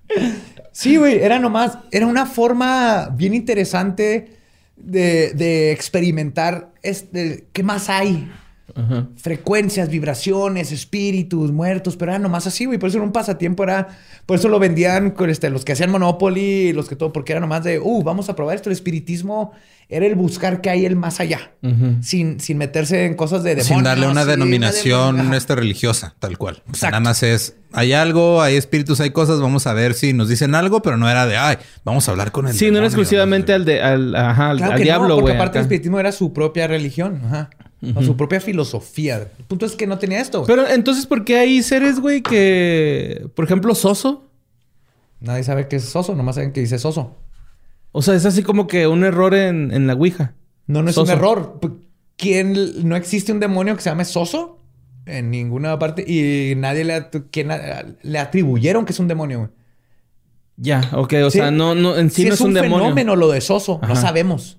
Sí, 0.75 0.97
güey, 0.97 1.23
era 1.23 1.39
nomás, 1.39 1.79
era 1.93 2.05
una 2.05 2.27
forma 2.27 3.09
bien 3.13 3.33
interesante 3.33 4.37
de, 4.77 5.71
experimentar 5.71 6.73
este, 6.83 7.47
qué 7.53 7.63
más 7.63 7.89
hay. 7.89 8.29
Frecuencias, 9.17 9.89
vibraciones, 9.89 10.73
espíritus, 10.73 11.53
muertos, 11.53 11.97
pero 11.97 12.13
era 12.13 12.19
nomás 12.19 12.47
así, 12.47 12.65
güey. 12.65 12.79
Por 12.79 12.89
eso 12.89 12.99
era 12.99 13.07
un 13.07 13.13
pasatiempo, 13.13 13.63
era. 13.63 13.89
Por 14.27 14.39
eso 14.39 14.49
lo 14.49 14.59
vendían 14.59 15.13
con 15.13 15.31
este, 15.31 15.51
los 15.51 15.65
que 15.65 15.73
hacían 15.73 15.91
Monopoly, 15.91 16.73
los 16.73 16.89
que 16.89 16.97
todo, 16.97 17.13
porque 17.13 17.33
era 17.33 17.41
nomás 17.41 17.63
de, 17.65 17.79
uh, 17.79 18.03
vamos 18.03 18.29
a 18.29 18.37
probar 18.37 18.57
esto. 18.57 18.71
El 18.71 18.75
espiritismo 18.75 19.53
era 19.89 20.07
el 20.07 20.15
buscar 20.15 20.61
qué 20.61 20.71
hay 20.71 20.87
el 20.87 20.97
más 20.97 21.21
allá, 21.21 21.53
sin, 22.01 22.41
sin 22.41 22.59
meterse 22.59 23.05
en 23.05 23.15
cosas 23.15 23.43
de 23.43 23.51
demonios. 23.51 23.77
Sin 23.77 23.85
darle 23.85 24.09
una 24.09 24.25
denominación 24.25 25.35
este, 25.35 25.55
religiosa, 25.55 26.15
tal 26.19 26.39
cual. 26.39 26.63
nada 26.83 27.01
más 27.01 27.23
es, 27.23 27.57
hay 27.73 27.93
algo, 27.93 28.41
hay 28.41 28.57
espíritus, 28.57 29.01
hay 29.01 29.11
cosas, 29.11 29.41
vamos 29.41 29.67
a 29.67 29.75
ver 29.75 29.95
si 29.95 30.13
nos 30.13 30.29
dicen 30.29 30.55
algo, 30.55 30.81
pero 30.81 30.97
no 30.97 31.09
era 31.09 31.27
de, 31.27 31.37
ay, 31.37 31.59
vamos 31.85 32.09
a 32.09 32.13
hablar 32.13 32.33
con 32.33 32.49
el 32.49 32.55
Sí, 32.55 32.71
no 32.71 32.79
era 32.79 32.87
exclusivamente 32.87 33.53
al, 33.53 33.65
de, 33.65 33.83
al, 33.83 34.17
ajá, 34.17 34.51
al, 34.51 34.83
diablo, 34.83 35.09
no, 35.09 35.17
porque 35.17 35.33
aparte 35.33 35.59
el 35.59 35.63
espiritismo 35.63 36.01
era 36.01 36.13
su 36.13 36.33
propia 36.33 36.67
religión, 36.67 37.21
ajá 37.25 37.51
su 38.03 38.17
propia 38.17 38.41
filosofía. 38.41 39.17
El 39.39 39.45
punto 39.45 39.67
es 39.67 39.77
que 39.77 39.87
no 39.87 39.99
tenía 39.99 40.21
esto. 40.21 40.45
Pero 40.47 40.69
entonces, 40.69 41.07
¿por 41.07 41.25
qué 41.25 41.39
hay 41.39 41.63
seres, 41.63 42.01
güey, 42.01 42.23
que, 42.23 43.29
por 43.35 43.45
ejemplo, 43.45 43.75
Soso? 43.75 44.25
Nadie 45.21 45.45
sabe 45.45 45.69
qué 45.69 45.77
es 45.77 45.85
Soso, 45.85 46.15
nomás 46.15 46.37
saben 46.37 46.53
que 46.53 46.61
dice 46.61 46.79
Soso. 46.79 47.17
O 47.93 48.03
sea, 48.03 48.15
es 48.15 48.27
así 48.27 48.43
como 48.43 48.67
que 48.67 48.87
un 48.87 49.05
error 49.05 49.35
en, 49.35 49.87
la 49.87 49.95
Ouija. 49.95 50.35
No, 50.67 50.83
no 50.83 50.91
es 50.91 50.97
un 50.97 51.11
error. 51.11 51.61
¿Quién, 52.17 52.89
no 52.89 52.97
existe 52.97 53.33
un 53.33 53.41
demonio 53.41 53.77
que 53.77 53.83
se 53.83 53.91
llame 53.91 54.05
Soso? 54.05 54.59
En 55.07 55.31
ninguna 55.31 55.79
parte. 55.79 56.05
Y 56.07 56.55
nadie 56.57 56.85
le, 56.85 57.07
le 58.03 58.19
atribuyeron 58.19 58.85
que 58.85 58.93
es 58.93 58.99
un 58.99 59.09
demonio, 59.09 59.39
güey. 59.39 59.51
Ya, 60.57 60.89
ok. 60.93 61.15
O 61.25 61.31
sea, 61.31 61.51
no, 61.51 61.75
no, 61.75 61.97
en 61.97 62.11
sí, 62.11 62.25
no 62.25 62.35
es 62.35 62.41
un, 62.41 62.55
demonio. 62.55 62.85
fenómeno 62.85 63.17
lo 63.17 63.31
de 63.31 63.41
Soso. 63.41 63.81
No 63.87 63.97
sabemos 63.97 64.59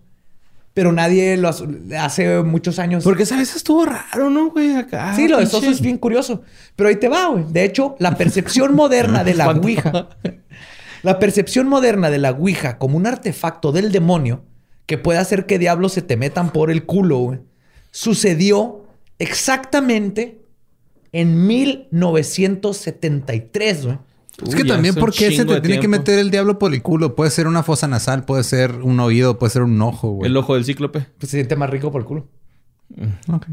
pero 0.76 0.91
nadie 0.91 1.36
lo 1.38 1.49
hace 1.97 2.43
muchos 2.43 2.78
años. 2.80 3.05
Porque 3.05 3.26
sabes, 3.26 3.55
estuvo 3.55 3.86
raro, 3.86 4.30
¿no, 4.30 4.51
güey? 4.51 4.76
Acá. 4.76 5.15
Sí, 5.15 5.30
lo 5.30 5.39
de 5.39 5.45
Soso 5.45 5.71
es 5.71 5.80
bien 5.80 5.97
curioso. 5.97 6.41
Pero 6.76 6.89
ahí 6.89 6.97
te 6.97 7.07
va, 7.07 7.28
güey. 7.28 7.45
De 7.47 7.63
hecho, 7.63 7.95
la 7.97 8.17
percepción 8.17 8.76
moderna 8.76 9.23
de 9.23 9.36
la 9.36 9.49
Ouija, 9.51 10.09
la 11.01 11.17
percepción 11.17 11.69
moderna 11.69 12.09
de 12.09 12.17
la 12.17 12.32
Ouija 12.32 12.78
como 12.78 12.97
un 12.97 13.07
artefacto 13.07 13.71
del 13.71 13.93
demonio 13.93 14.43
que 14.86 14.97
puede 14.97 15.17
hacer 15.17 15.45
que 15.45 15.59
diablos 15.59 15.93
se 15.93 16.01
te 16.01 16.17
metan 16.17 16.51
por 16.51 16.69
el 16.69 16.86
culo, 16.86 17.19
güey, 17.19 17.39
sucedió 17.91 18.86
exactamente 19.17 20.41
en 21.13 21.47
1973, 21.47 23.86
güey. 23.86 23.97
Es 24.45 24.55
que 24.55 24.65
también, 24.65 24.95
¿por 24.95 25.13
qué 25.13 25.31
se 25.31 25.45
te 25.45 25.61
tiene 25.61 25.79
que 25.79 25.88
meter 25.88 26.19
el 26.19 26.29
diablo 26.29 26.59
por 26.59 26.73
el 26.73 26.81
culo? 26.81 27.15
Puede 27.15 27.31
ser 27.31 27.47
una 27.47 27.63
fosa 27.63 27.88
nasal, 27.88 28.25
puede 28.25 28.43
ser 28.43 28.71
un 28.73 28.99
oído, 28.99 29.39
puede 29.39 29.51
ser 29.51 29.61
un 29.61 29.81
ojo, 29.81 30.09
güey. 30.09 30.29
El 30.29 30.36
ojo 30.36 30.55
del 30.55 30.65
cíclope. 30.65 31.07
Pues 31.17 31.31
se 31.31 31.38
siente 31.38 31.55
más 31.55 31.69
rico 31.69 31.91
por 31.91 32.01
el 32.01 32.07
culo. 32.07 32.27
Mm. 32.89 33.33
Ok. 33.33 33.47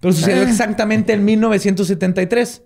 Pero 0.00 0.12
sucedió 0.14 0.42
eh. 0.42 0.48
exactamente 0.48 1.12
en 1.12 1.24
1973, 1.24 2.62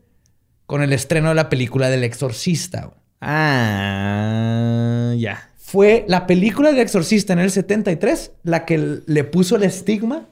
con 0.66 0.82
el 0.82 0.92
estreno 0.92 1.30
de 1.30 1.34
la 1.34 1.48
película 1.48 1.90
del 1.90 2.04
Exorcista. 2.04 2.94
Ah, 3.20 5.14
ya. 5.16 5.50
Fue 5.56 6.04
la 6.08 6.26
película 6.26 6.70
del 6.70 6.80
Exorcista 6.80 7.32
en 7.32 7.40
el 7.40 7.50
73 7.50 8.32
la 8.44 8.64
que 8.64 9.00
le 9.04 9.24
puso 9.24 9.56
el 9.56 9.64
estigma 9.64 10.28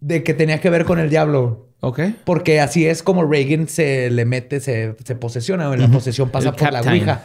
de 0.00 0.22
que 0.22 0.34
tenía 0.34 0.60
que 0.60 0.70
ver 0.70 0.84
con 0.84 0.98
el 0.98 1.10
diablo. 1.10 1.68
Ok. 1.84 2.00
Porque 2.24 2.60
así 2.60 2.86
es 2.86 3.02
como 3.02 3.24
Reagan 3.24 3.66
se 3.66 4.08
le 4.08 4.24
mete, 4.24 4.60
se, 4.60 4.94
se 5.04 5.16
posesiona. 5.16 5.68
La 5.76 5.88
posesión 5.88 6.30
pasa 6.30 6.52
por 6.52 6.72
la 6.72 6.80
Ouija. 6.80 7.24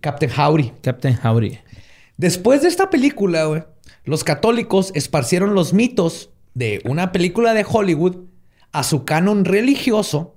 Captain 0.00 0.32
Howdy. 0.34 0.72
Captain 0.82 1.18
Howdy. 1.22 1.58
Después 2.16 2.62
de 2.62 2.68
esta 2.68 2.88
película, 2.88 3.44
güey, 3.44 3.62
los 4.04 4.24
católicos 4.24 4.90
esparcieron 4.94 5.54
los 5.54 5.74
mitos 5.74 6.30
de 6.54 6.80
una 6.86 7.12
película 7.12 7.52
de 7.52 7.66
Hollywood 7.68 8.24
a 8.72 8.84
su 8.84 9.04
canon 9.04 9.44
religioso 9.44 10.34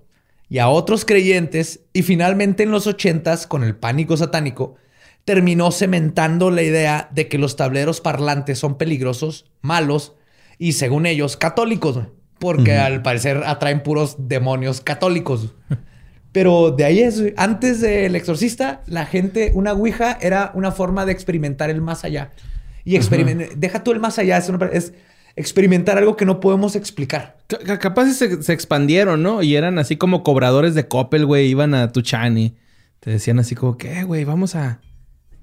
y 0.49 0.57
a 0.57 0.67
otros 0.67 1.05
creyentes. 1.05 1.85
Y 1.93 2.01
finalmente 2.01 2.63
en 2.63 2.71
los 2.71 2.85
ochentas, 2.85 3.47
con 3.47 3.63
el 3.63 3.77
pánico 3.77 4.17
satánico, 4.17 4.75
terminó 5.23 5.71
cementando 5.71 6.51
la 6.51 6.63
idea 6.63 7.07
de 7.13 7.29
que 7.29 7.37
los 7.37 7.55
tableros 7.55 8.01
parlantes 8.01 8.59
son 8.59 8.77
peligrosos, 8.77 9.45
malos 9.61 10.15
y 10.57 10.73
según 10.73 11.05
ellos 11.05 11.37
católicos. 11.37 11.95
Güey 11.95 12.22
porque 12.39 12.77
al 12.77 13.01
parecer 13.01 13.43
atraen 13.45 13.83
puros 13.83 14.15
demonios 14.19 14.81
católicos. 14.81 15.53
Pero 16.31 16.71
de 16.71 16.83
ahí 16.83 16.99
es, 16.99 17.23
antes 17.37 17.79
del 17.79 18.15
exorcista, 18.15 18.81
la 18.87 19.05
gente, 19.05 19.51
una 19.53 19.73
ouija 19.73 20.17
era 20.19 20.51
una 20.55 20.71
forma 20.71 21.05
de 21.05 21.11
experimentar 21.11 21.69
el 21.69 21.81
más 21.81 22.03
allá. 22.03 22.31
Y 22.83 22.95
experimentar, 22.95 23.55
deja 23.55 23.83
tú 23.83 23.91
el 23.91 23.99
más 23.99 24.17
allá, 24.17 24.39
es, 24.73 24.93
experimentar 25.35 25.97
algo 25.97 26.17
que 26.17 26.25
no 26.25 26.39
podemos 26.39 26.75
explicar. 26.75 27.37
capaz 27.79 28.11
se, 28.13 28.41
se, 28.41 28.51
expandieron, 28.51 29.21
¿no? 29.21 29.43
Y 29.43 29.55
eran 29.55 29.77
así 29.77 29.95
como 29.95 30.23
cobradores 30.23 30.73
de 30.73 30.87
Coppel, 30.87 31.25
güey, 31.25 31.47
iban 31.47 31.75
a 31.75 31.91
Tuchani. 31.91 32.55
Te 32.99 33.11
decían 33.11 33.37
así 33.37 33.53
como, 33.53 33.77
¿qué, 33.77 34.03
güey? 34.03 34.25
Vamos 34.25 34.55
a 34.55 34.81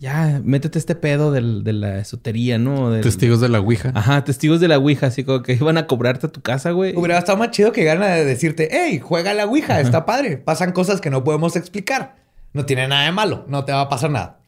ya, 0.01 0.41
métete 0.43 0.79
este 0.79 0.95
pedo 0.95 1.31
del, 1.31 1.63
de 1.63 1.75
la 1.75 1.99
esotería, 1.99 2.59
¿no? 2.59 2.99
testigos 3.03 3.39
de 3.43 3.51
la 3.51 3.61
Ouija. 3.61 3.93
Ajá, 3.95 4.25
testigos 4.25 4.59
de 4.59 4.67
la 4.67 4.79
Ouija, 4.79 5.09
así 5.09 5.25
como 5.25 5.43
que 5.43 5.53
iban 5.53 5.77
a 5.77 5.87
cobrarte 5.87 6.27
a 6.27 6.33
tu 6.33 6.41
casa, 6.41 6.71
güey. 6.71 6.97
Hubiera 6.97 7.19
estado 7.19 7.37
más 7.37 7.51
chido 7.51 7.71
que 7.71 7.85
ganan 7.85 8.09
de 8.09 8.25
decirte, 8.25 8.71
hey, 8.73 8.99
juega 8.99 9.35
la 9.35 9.45
Ouija, 9.45 9.79
está 9.79 10.07
padre. 10.07 10.39
Pasan 10.39 10.73
cosas 10.73 11.03
que 11.03 11.11
no 11.11 11.23
podemos 11.23 11.55
explicar. 11.55 12.17
No 12.55 12.65
tiene 12.65 12.89
nada 12.89 13.05
de 13.05 13.13
malo, 13.13 13.45
no 13.47 13.67
te 13.67 13.73
va 13.73 13.83
a 13.83 13.89
pasar 13.91 14.11
nada. 14.11 14.41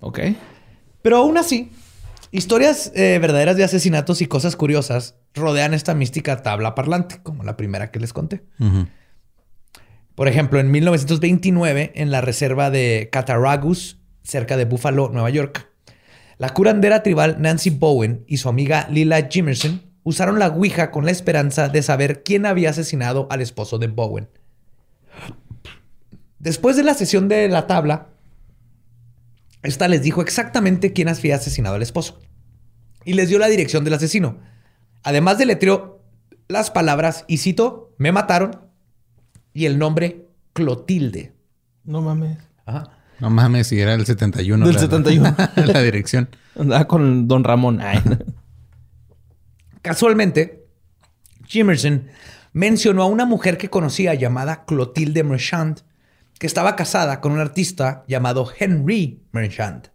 Ok. 0.00 0.20
Pero 1.00 1.16
aún 1.16 1.38
así, 1.38 1.72
historias 2.30 2.92
eh, 2.94 3.18
verdaderas 3.18 3.56
de 3.56 3.64
asesinatos 3.64 4.20
y 4.20 4.26
cosas 4.26 4.56
curiosas 4.56 5.16
rodean 5.32 5.72
esta 5.72 5.94
mística 5.94 6.42
tabla 6.42 6.74
parlante, 6.74 7.20
como 7.22 7.44
la 7.44 7.56
primera 7.56 7.90
que 7.90 7.98
les 7.98 8.12
conté. 8.12 8.44
Por 10.14 10.28
ejemplo, 10.28 10.60
en 10.60 10.70
1929, 10.70 11.92
en 11.94 12.10
la 12.10 12.20
reserva 12.20 12.68
de 12.68 13.08
Cattaraugus, 13.10 13.99
cerca 14.30 14.56
de 14.56 14.64
Buffalo, 14.64 15.10
Nueva 15.10 15.30
York, 15.30 15.70
la 16.38 16.54
curandera 16.54 17.02
tribal 17.02 17.36
Nancy 17.40 17.70
Bowen 17.70 18.24
y 18.26 18.38
su 18.38 18.48
amiga 18.48 18.88
Lila 18.90 19.28
Jimerson 19.30 19.82
usaron 20.04 20.38
la 20.38 20.48
Ouija 20.48 20.90
con 20.90 21.04
la 21.04 21.10
esperanza 21.10 21.68
de 21.68 21.82
saber 21.82 22.22
quién 22.22 22.46
había 22.46 22.70
asesinado 22.70 23.26
al 23.30 23.42
esposo 23.42 23.78
de 23.78 23.88
Bowen. 23.88 24.28
Después 26.38 26.76
de 26.76 26.84
la 26.84 26.94
sesión 26.94 27.28
de 27.28 27.46
la 27.48 27.66
tabla, 27.66 28.08
esta 29.62 29.88
les 29.88 30.02
dijo 30.02 30.22
exactamente 30.22 30.94
quién 30.94 31.08
había 31.08 31.36
asesinado 31.36 31.74
al 31.74 31.82
esposo 31.82 32.18
y 33.04 33.12
les 33.12 33.28
dio 33.28 33.38
la 33.38 33.48
dirección 33.48 33.84
del 33.84 33.94
asesino. 33.94 34.38
Además 35.02 35.36
deletreó 35.36 36.02
las 36.48 36.70
palabras, 36.70 37.24
y 37.28 37.38
cito, 37.38 37.94
me 37.98 38.12
mataron 38.12 38.62
y 39.52 39.66
el 39.66 39.78
nombre 39.78 40.26
Clotilde. 40.52 41.34
No 41.84 42.00
mames. 42.00 42.38
Ajá. 42.64 42.99
No 43.20 43.30
mames, 43.30 43.66
si 43.68 43.80
era 43.80 43.94
el 43.94 44.06
71. 44.06 44.66
Del 44.66 44.78
71. 44.78 45.36
la 45.66 45.82
dirección. 45.82 46.28
Andaba 46.58 46.84
con 46.88 47.28
Don 47.28 47.44
Ramón. 47.44 47.80
Casualmente, 49.82 50.66
Jimerson 51.46 52.08
mencionó 52.52 53.02
a 53.02 53.06
una 53.06 53.24
mujer 53.24 53.58
que 53.58 53.70
conocía 53.70 54.14
llamada 54.14 54.64
Clotilde 54.64 55.22
Merchant, 55.22 55.80
que 56.38 56.46
estaba 56.46 56.76
casada 56.76 57.20
con 57.20 57.32
un 57.32 57.40
artista 57.40 58.04
llamado 58.08 58.50
Henry 58.58 59.22
Merchant. 59.32 59.88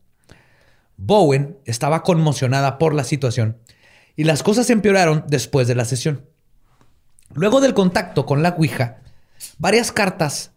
Bowen 0.97 1.57
estaba 1.65 2.03
conmocionada 2.03 2.77
por 2.77 2.93
la 2.93 3.03
situación 3.03 3.57
y 4.15 4.23
las 4.23 4.43
cosas 4.43 4.69
empeoraron 4.69 5.25
después 5.27 5.67
de 5.67 5.75
la 5.75 5.85
sesión. 5.85 6.25
Luego 7.33 7.59
del 7.59 7.73
contacto 7.73 8.25
con 8.25 8.43
la 8.43 8.55
Ouija, 8.57 9.01
varias 9.57 9.91
cartas 9.91 10.51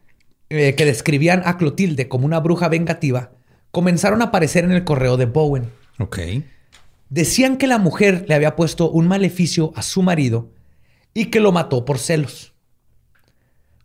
eh, 0.50 0.74
que 0.74 0.84
describían 0.84 1.42
a 1.44 1.56
Clotilde 1.56 2.08
como 2.08 2.26
una 2.26 2.40
bruja 2.40 2.68
vengativa 2.68 3.32
comenzaron 3.70 4.22
a 4.22 4.26
aparecer 4.26 4.64
en 4.64 4.72
el 4.72 4.84
correo 4.84 5.16
de 5.16 5.26
Bowen. 5.26 5.70
Ok. 5.98 6.18
Decían 7.10 7.56
que 7.56 7.66
la 7.66 7.78
mujer 7.78 8.24
le 8.28 8.34
había 8.34 8.56
puesto 8.56 8.90
un 8.90 9.08
maleficio 9.08 9.72
a 9.76 9.82
su 9.82 10.02
marido 10.02 10.50
y 11.14 11.26
que 11.26 11.40
lo 11.40 11.52
mató 11.52 11.84
por 11.84 11.98
celos. 11.98 12.54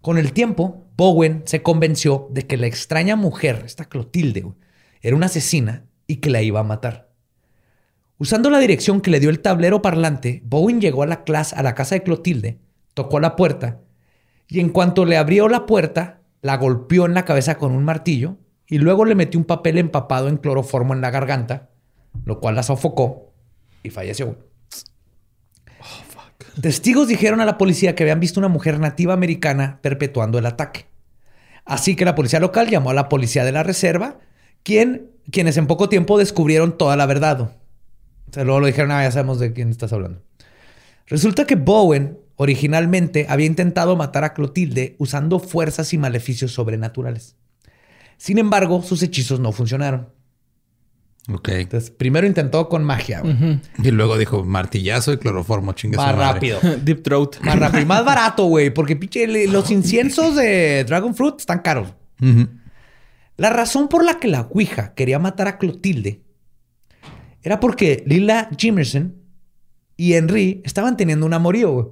Con 0.01 0.18
el 0.18 0.34
tiempo, 0.34 0.86
Bowen 0.97 1.43
se 1.45 1.61
convenció 1.61 2.28
de 2.32 2.45
que 2.45 2.57
la 2.57 2.68
extraña 2.68 3.16
mujer, 3.16 3.64
esta 3.66 3.86
Clotilde, 3.86 4.45
era 5.01 5.16
una 5.16 5.28
asesina 5.28 5.86
y 6.07 6.18
que 6.18 6.30
la 6.30 6.41
iba 6.41 6.59
a 6.59 6.64
matar. 6.64 7.09
Usando 8.18 8.49
la 8.49 8.59
dirección 8.59 9.01
que 9.01 9.11
le 9.11 9.20
dio 9.20 9.30
el 9.30 9.39
tablero 9.39 9.82
parlante, 9.82 10.41
Bowen 10.45 10.80
llegó 10.80 11.03
a 11.03 11.07
la, 11.07 11.24
clase, 11.24 11.55
a 11.55 11.64
la 11.64 11.76
casa 11.76 11.95
de 11.95 12.03
Clotilde, 12.03 12.59
tocó 12.93 13.20
la 13.20 13.36
puerta 13.36 13.82
y 14.47 14.59
en 14.59 14.70
cuanto 14.70 15.05
le 15.05 15.18
abrió 15.18 15.47
la 15.47 15.66
puerta, 15.66 16.22
la 16.44 16.58
golpeó 16.58 17.06
en 17.06 17.16
la 17.16 17.26
cabeza 17.26 17.58
con 17.58 17.72
un 17.72 17.84
martillo 17.84 18.38
y 18.68 18.78
luego 18.78 19.06
le 19.06 19.16
metió 19.16 19.39
un 19.39 19.46
papel 19.46 19.78
empapado 19.78 20.28
en 20.28 20.38
cloroformo 20.38 20.94
en 20.94 21.02
la 21.02 21.10
garganta, 21.10 21.70
lo 22.26 22.39
cual 22.39 22.56
la 22.56 22.64
sofocó 22.64 23.34
y 23.82 23.89
falleció. 23.89 24.38
Testigos 26.62 27.08
dijeron 27.08 27.39
a 27.41 27.46
la 27.46 27.58
policía 27.58 27.96
que 27.96 28.04
habían 28.04 28.20
visto 28.20 28.39
una 28.39 28.50
mujer 28.50 28.80
nativa 28.80 29.14
americana 29.14 29.80
perpetuando 29.82 30.38
el 30.38 30.46
ataque. 30.46 30.86
Así 31.66 31.96
que 31.96 32.06
la 32.06 32.14
policía 32.14 32.41
local 32.41 32.70
llamó 32.70 32.89
a 32.91 32.94
la 32.94 33.10
policía 33.10 33.46
de 33.46 33.54
la 33.54 33.64
reserva, 33.64 34.20
quien, 34.64 35.12
quienes 35.32 35.56
en 35.56 35.66
poco 35.66 35.88
tiempo 35.88 36.18
descubrieron 36.18 36.78
toda 36.78 36.98
la 36.98 37.06
verdad. 37.06 37.41
O 37.41 37.52
sea, 38.32 38.44
luego 38.44 38.60
lo 38.60 38.68
dijeron, 38.68 38.91
ah, 38.91 39.04
ya 39.04 39.12
sabemos 39.12 39.39
de 39.39 39.54
quién 39.54 39.70
estás 39.70 39.94
hablando. 39.94 40.22
Resulta 41.08 41.46
que 41.46 41.56
Bowen 41.56 42.20
originalmente 42.36 43.26
había 43.30 43.46
intentado 43.46 43.96
matar 43.96 44.24
a 44.24 44.34
Clotilde 44.34 44.96
usando 45.00 45.40
fuerzas 45.40 45.94
y 45.94 45.98
maleficios 45.98 46.52
sobrenaturales. 46.54 47.36
Sin 48.18 48.38
embargo, 48.38 48.82
sus 48.84 49.04
hechizos 49.04 49.40
no 49.40 49.52
funcionaron. 49.52 50.10
Ok. 51.32 51.50
Entonces, 51.50 51.90
primero 51.90 52.28
intentó 52.28 52.68
con 52.68 52.84
magia. 52.84 53.22
güey. 53.22 53.60
Y 53.82 53.92
luego 53.92 54.18
dijo 54.18 54.44
martillazo 54.44 55.14
y 55.14 55.18
cloroformo, 55.18 55.72
chingue 55.74 55.96
su 55.96 56.02
Más 56.02 56.16
madre. 56.16 56.34
rápido. 56.34 56.60
Deep 56.84 57.02
Throat. 57.04 57.40
Más 57.42 57.58
rápido. 57.60 57.82
Y 57.82 57.86
más 57.86 58.04
barato, 58.06 58.46
güey. 58.46 58.74
Porque 58.74 58.96
pinche, 58.96 59.26
le- 59.28 59.48
los 59.48 59.72
inciensos 59.72 60.36
de 60.36 60.84
Dragon 60.86 61.16
Fruit 61.16 61.36
están 61.40 61.60
caros. 61.60 61.94
Ujú. 62.22 62.48
La 63.38 63.50
razón 63.50 63.88
por 63.88 64.04
la 64.04 64.20
que 64.20 64.28
la 64.28 64.42
Ouija 64.52 64.94
quería 64.96 65.18
matar 65.18 65.48
a 65.48 65.58
Clotilde 65.58 66.22
era 67.42 67.60
porque 67.60 68.04
Lila 68.06 68.50
Jimerson 68.58 69.16
y 69.98 70.14
Henry 70.14 70.62
estaban 70.66 70.98
teniendo 70.98 71.26
un 71.26 71.34
amorío. 71.34 71.72
güey. 71.72 71.88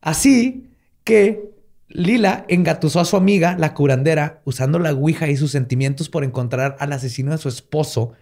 Así 0.00 0.70
que 1.04 1.50
Lila 1.88 2.44
engatusó 2.48 3.00
a 3.00 3.04
su 3.04 3.16
amiga, 3.16 3.56
la 3.58 3.74
curandera, 3.74 4.40
usando 4.44 4.78
la 4.78 4.92
Ouija 4.92 5.28
y 5.28 5.36
sus 5.36 5.50
sentimientos 5.50 6.08
por 6.08 6.24
encontrar 6.24 6.76
al 6.78 6.92
asesino 6.92 7.32
de 7.32 7.38
su 7.38 7.48
esposo 7.48 8.12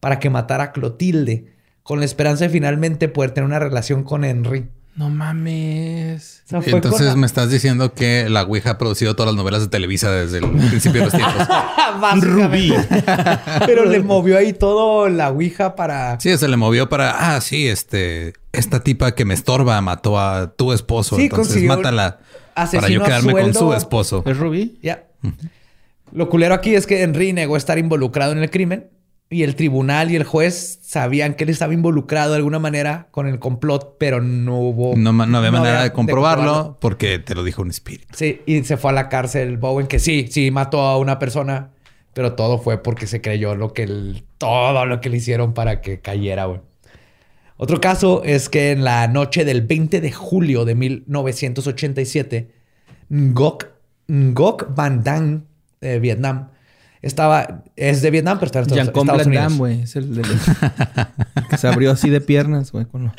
para 0.00 0.18
que 0.18 0.30
matara 0.30 0.64
a 0.64 0.72
Clotilde, 0.72 1.52
con 1.82 1.98
la 1.98 2.04
esperanza 2.04 2.44
de 2.44 2.50
finalmente 2.50 3.08
poder 3.08 3.32
tener 3.32 3.46
una 3.46 3.58
relación 3.58 4.02
con 4.04 4.24
Henry. 4.24 4.68
No 4.96 5.10
mames. 5.10 6.42
O 6.46 6.48
sea, 6.48 6.62
fue 6.62 6.72
Entonces 6.72 7.16
me 7.16 7.26
estás 7.26 7.50
diciendo 7.50 7.92
que 7.92 8.30
la 8.30 8.44
Ouija 8.44 8.70
ha 8.70 8.78
producido 8.78 9.14
todas 9.14 9.34
las 9.34 9.36
novelas 9.36 9.60
de 9.60 9.68
Televisa 9.68 10.10
desde 10.10 10.38
el 10.38 10.50
principio 10.50 11.02
de 11.02 11.06
los 11.06 11.12
tiempos. 11.12 11.46
Rubí. 12.22 12.72
Pero 13.66 13.84
le 13.84 14.00
movió 14.00 14.38
ahí 14.38 14.54
todo 14.54 15.10
la 15.10 15.30
Ouija 15.30 15.76
para... 15.76 16.18
Sí, 16.18 16.34
se 16.38 16.48
le 16.48 16.56
movió 16.56 16.88
para, 16.88 17.34
ah, 17.36 17.40
sí, 17.42 17.68
este, 17.68 18.32
esta 18.52 18.80
tipa 18.80 19.14
que 19.14 19.26
me 19.26 19.34
estorba 19.34 19.78
mató 19.82 20.18
a 20.18 20.54
tu 20.54 20.72
esposo. 20.72 21.16
Sí, 21.16 21.24
entonces 21.24 21.62
mátala 21.64 22.20
para 22.54 22.64
asesino 22.64 22.88
yo 22.88 23.02
a 23.02 23.06
quedarme 23.06 23.32
con 23.32 23.52
su 23.52 23.74
esposo. 23.74 24.22
¿Es 24.24 24.38
Rubí? 24.38 24.78
Ya. 24.82 25.04
Lo 26.10 26.30
culero 26.30 26.54
aquí 26.54 26.74
es 26.74 26.86
que 26.86 27.02
Henry 27.02 27.34
negó 27.34 27.58
estar 27.58 27.76
involucrado 27.76 28.32
en 28.32 28.38
el 28.38 28.48
crimen 28.48 28.88
y 29.28 29.42
el 29.42 29.56
tribunal 29.56 30.10
y 30.10 30.16
el 30.16 30.22
juez 30.24 30.78
sabían 30.82 31.34
que 31.34 31.44
él 31.44 31.50
estaba 31.50 31.74
involucrado 31.74 32.30
de 32.32 32.36
alguna 32.36 32.58
manera 32.60 33.08
con 33.10 33.26
el 33.26 33.38
complot, 33.40 33.96
pero 33.98 34.20
no 34.20 34.58
hubo... 34.60 34.94
No, 34.96 35.10
había 35.10 35.50
manera 35.50 35.82
de 35.82 35.92
comprobarlo. 35.92 36.42
comprobarlo 36.44 36.78
porque 36.80 37.18
te 37.18 37.34
lo 37.34 37.42
dijo 37.42 37.62
un 37.62 37.70
espíritu. 37.70 38.06
Sí, 38.14 38.40
y 38.46 38.62
se 38.62 38.76
fue 38.76 38.90
a 38.92 38.94
la 38.94 39.08
cárcel 39.08 39.56
Bowen, 39.56 39.88
que 39.88 39.98
sí, 39.98 40.28
sí 40.30 40.50
mató 40.52 40.80
a 40.82 40.96
una 40.98 41.18
persona, 41.18 41.70
pero 42.14 42.34
todo 42.34 42.58
fue 42.58 42.82
porque 42.82 43.06
se 43.08 43.20
creyó 43.20 43.56
lo 43.56 43.72
que 43.72 43.82
el- 43.82 44.22
todo 44.38 44.86
lo 44.86 45.00
que 45.00 45.10
le 45.10 45.16
hicieron 45.16 45.54
para 45.54 45.80
que 45.80 46.00
cayera, 46.00 46.44
güey. 46.46 46.60
Otro 47.58 47.80
caso 47.80 48.22
es 48.22 48.48
que 48.48 48.70
en 48.70 48.84
la 48.84 49.08
noche 49.08 49.44
del 49.44 49.62
20 49.62 50.00
de 50.00 50.12
julio 50.12 50.64
de 50.66 50.74
1987, 50.74 52.50
Ngoc, 53.10 53.66
Ngoc 54.08 54.74
Van 54.74 55.02
Dam, 55.02 55.44
de 55.80 55.98
Vietnam, 56.00 56.50
estaba, 57.06 57.62
es 57.76 58.02
de 58.02 58.10
Vietnam, 58.10 58.38
pero 58.38 58.46
está 58.46 58.58
en 58.58 58.64
Estados, 58.64 58.88
Estados 58.88 59.18
Van 59.18 59.26
Unidos. 59.26 59.56
Güey. 59.58 59.82
Es 59.82 59.96
el 59.96 60.14
de 60.14 60.22
los- 60.22 60.40
que 61.50 61.56
se 61.58 61.68
abrió 61.68 61.90
así 61.92 62.10
de 62.10 62.20
piernas, 62.20 62.72
güey. 62.72 62.84
con 62.86 63.04
lo- 63.04 63.14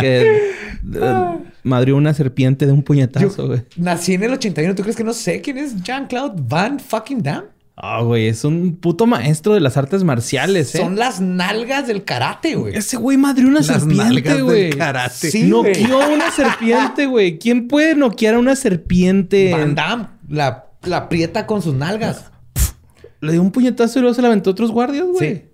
que 0.00 0.52
eh, 0.94 1.38
madrió 1.62 1.96
una 1.96 2.14
serpiente 2.14 2.66
de 2.66 2.72
un 2.72 2.82
puñetazo, 2.82 3.46
güey. 3.48 3.62
Nací 3.76 4.14
en 4.14 4.22
el 4.24 4.32
81, 4.34 4.74
¿tú 4.74 4.82
crees 4.82 4.96
que 4.96 5.04
no 5.04 5.12
sé 5.12 5.40
quién 5.40 5.58
es 5.58 5.82
Jean-Claude 5.82 6.40
Van 6.48 6.78
fucking 6.80 7.22
Damme? 7.22 7.48
Ah, 7.80 8.00
güey, 8.02 8.26
es 8.26 8.42
un 8.44 8.74
puto 8.74 9.06
maestro 9.06 9.54
de 9.54 9.60
las 9.60 9.76
artes 9.76 10.02
marciales, 10.02 10.74
¿eh? 10.74 10.78
Son 10.78 10.96
las 10.96 11.20
nalgas 11.20 11.86
del 11.86 12.02
karate, 12.02 12.56
güey. 12.56 12.74
Ese 12.74 12.96
güey 12.96 13.16
madrió 13.16 13.46
una 13.46 13.58
Las 13.58 13.66
serpiente, 13.66 14.02
nalgas 14.04 14.34
del 14.34 14.42
güey. 14.44 14.70
karate. 14.70 15.30
Sí, 15.30 15.48
güey. 15.48 15.80
Noqueó 15.84 16.08
una 16.12 16.30
serpiente, 16.32 17.06
güey. 17.06 17.38
¿Quién 17.38 17.68
puede 17.68 17.94
noquear 17.94 18.34
a 18.34 18.40
una 18.40 18.56
serpiente? 18.56 19.52
Van 19.52 19.76
Damme 19.76 20.06
la, 20.28 20.64
la 20.88 20.96
aprieta 20.98 21.46
con 21.46 21.62
sus 21.62 21.74
nalgas. 21.74 22.24
Le 23.20 23.32
dio 23.32 23.42
un 23.42 23.50
puñetazo 23.52 23.98
y 23.98 24.02
luego 24.02 24.14
se 24.14 24.22
la 24.22 24.28
aventó 24.28 24.50
a 24.50 24.52
otros 24.52 24.70
guardias, 24.72 25.06
güey. 25.06 25.34
Sí. 25.34 25.44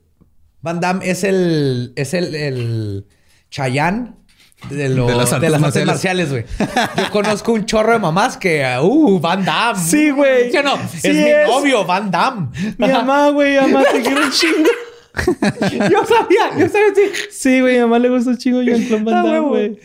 Van 0.61 0.81
Damme 0.81 1.09
es 1.11 1.25
el, 1.25 1.93
es 1.97 2.15
el, 2.15 2.35
el 2.35 3.07
Chayanne 3.51 4.13
de, 4.71 4.89
lo- 4.89 5.07
De 5.07 5.15
las 5.15 5.31
artes 5.33 5.53
artes 5.53 5.85
marciales, 5.85 6.31
güey. 6.31 6.45
Yo 6.97 7.11
conozco 7.11 7.53
un 7.53 7.67
chorro 7.67 7.93
de 7.93 7.99
mamás 7.99 8.39
que, 8.39 8.65
uh, 8.81 9.21
Van 9.21 9.45
Damme. 9.45 9.79
Sí, 9.79 10.11
güey. 10.11 10.51
¿Sí 10.51 10.57
o 10.57 10.63
no? 10.63 10.77
Sí 10.89 11.09
es, 11.09 11.15
mi 11.15 11.53
novio, 11.53 11.85
Van 11.85 12.11
Damme. 12.11 12.49
Mi 12.79 12.89
mamá, 12.89 13.29
güey, 13.31 13.57
mamá, 13.61 13.83
te 13.93 14.01
quiero 14.01 14.23
un 14.25 14.31
chingo. 14.31 14.71
yo 15.91 16.05
sabía, 16.07 16.59
yo 16.59 16.69
sabía, 16.69 16.95
sí. 16.95 17.03
Sí, 17.31 17.61
güey, 17.61 17.75
a 17.77 17.81
mi 17.81 17.85
mamá 17.85 17.99
le 17.99 18.09
gusta 18.09 18.31
un 18.31 18.39
chingo 18.39 18.63
Jean-Claude 18.63 19.05
Van 19.05 19.15
Ah, 19.15 19.23
Damme, 19.23 19.41
güey. 19.41 19.79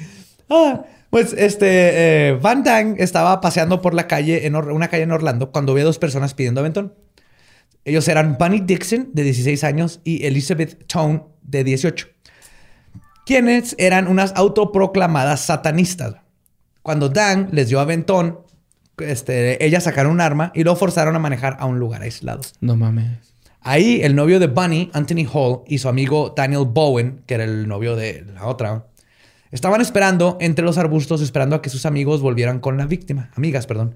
Ah, 0.50 0.82
pues 1.10 1.34
este, 1.34 2.30
eh, 2.30 2.40
Van 2.42 2.64
Damme 2.64 2.96
estaba 3.00 3.42
paseando 3.42 3.82
por 3.82 3.94
la 3.94 4.08
calle, 4.08 4.46
en 4.46 4.56
Or- 4.56 4.72
una 4.72 4.88
calle 4.90 5.04
en 5.04 5.12
Orlando, 5.12 5.52
cuando 5.52 5.74
vio 5.74 5.84
a 5.84 5.86
dos 5.86 6.00
personas 6.00 6.34
pidiendo 6.34 6.62
aventón. 6.62 6.94
Ellos 7.86 8.08
eran 8.08 8.38
Bunny 8.38 8.60
Dixon, 8.60 9.10
de 9.14 9.24
16 9.24 9.64
años, 9.64 10.02
y 10.04 10.26
Elizabeth 10.26 10.86
Tone, 10.88 11.24
de 11.42 11.64
18, 11.64 12.08
quienes 13.26 13.76
eran 13.78 14.08
unas 14.08 14.34
autoproclamadas 14.36 15.42
satanistas. 15.42 16.16
Cuando 16.82 17.10
Dan 17.10 17.50
les 17.52 17.70
dio 17.70 17.80
aventón, 17.80 18.40
este, 18.98 19.64
ellas 19.66 19.84
sacaron 19.84 20.12
un 20.12 20.22
arma 20.22 20.52
y 20.56 20.64
lo 20.64 20.76
forzaron 20.76 21.16
a 21.16 21.20
manejar 21.20 21.58
a 21.60 21.66
un 21.66 21.80
lugar 21.80 22.02
aislado. 22.02 22.42
No 22.60 22.76
mames. 22.76 23.34
Ahí 23.62 24.02
el 24.04 24.16
novio 24.16 24.40
de 24.40 24.48
Bunny, 24.48 24.90
Anthony 24.94 25.26
Hall, 25.32 25.62
y 25.68 25.80
su 25.80 25.90
amigo 25.90 26.34
Daniel 26.36 26.66
Bowen, 26.68 27.24
que 27.26 27.36
era 27.36 27.44
el 27.44 27.68
novio 27.68 27.96
de 27.96 28.26
la 28.34 28.46
otra, 28.46 28.86
estaban 29.52 29.82
esperando 29.82 30.38
entre 30.40 30.66
los 30.66 30.78
arbustos, 30.78 31.22
esperando 31.22 31.56
a 31.56 31.62
que 31.62 31.70
sus 31.70 31.86
amigos 31.86 32.22
volvieran 32.22 32.60
con 32.60 32.78
la 32.78 32.86
víctima. 32.86 33.32
Amigas, 33.36 33.68
perdón. 33.68 33.96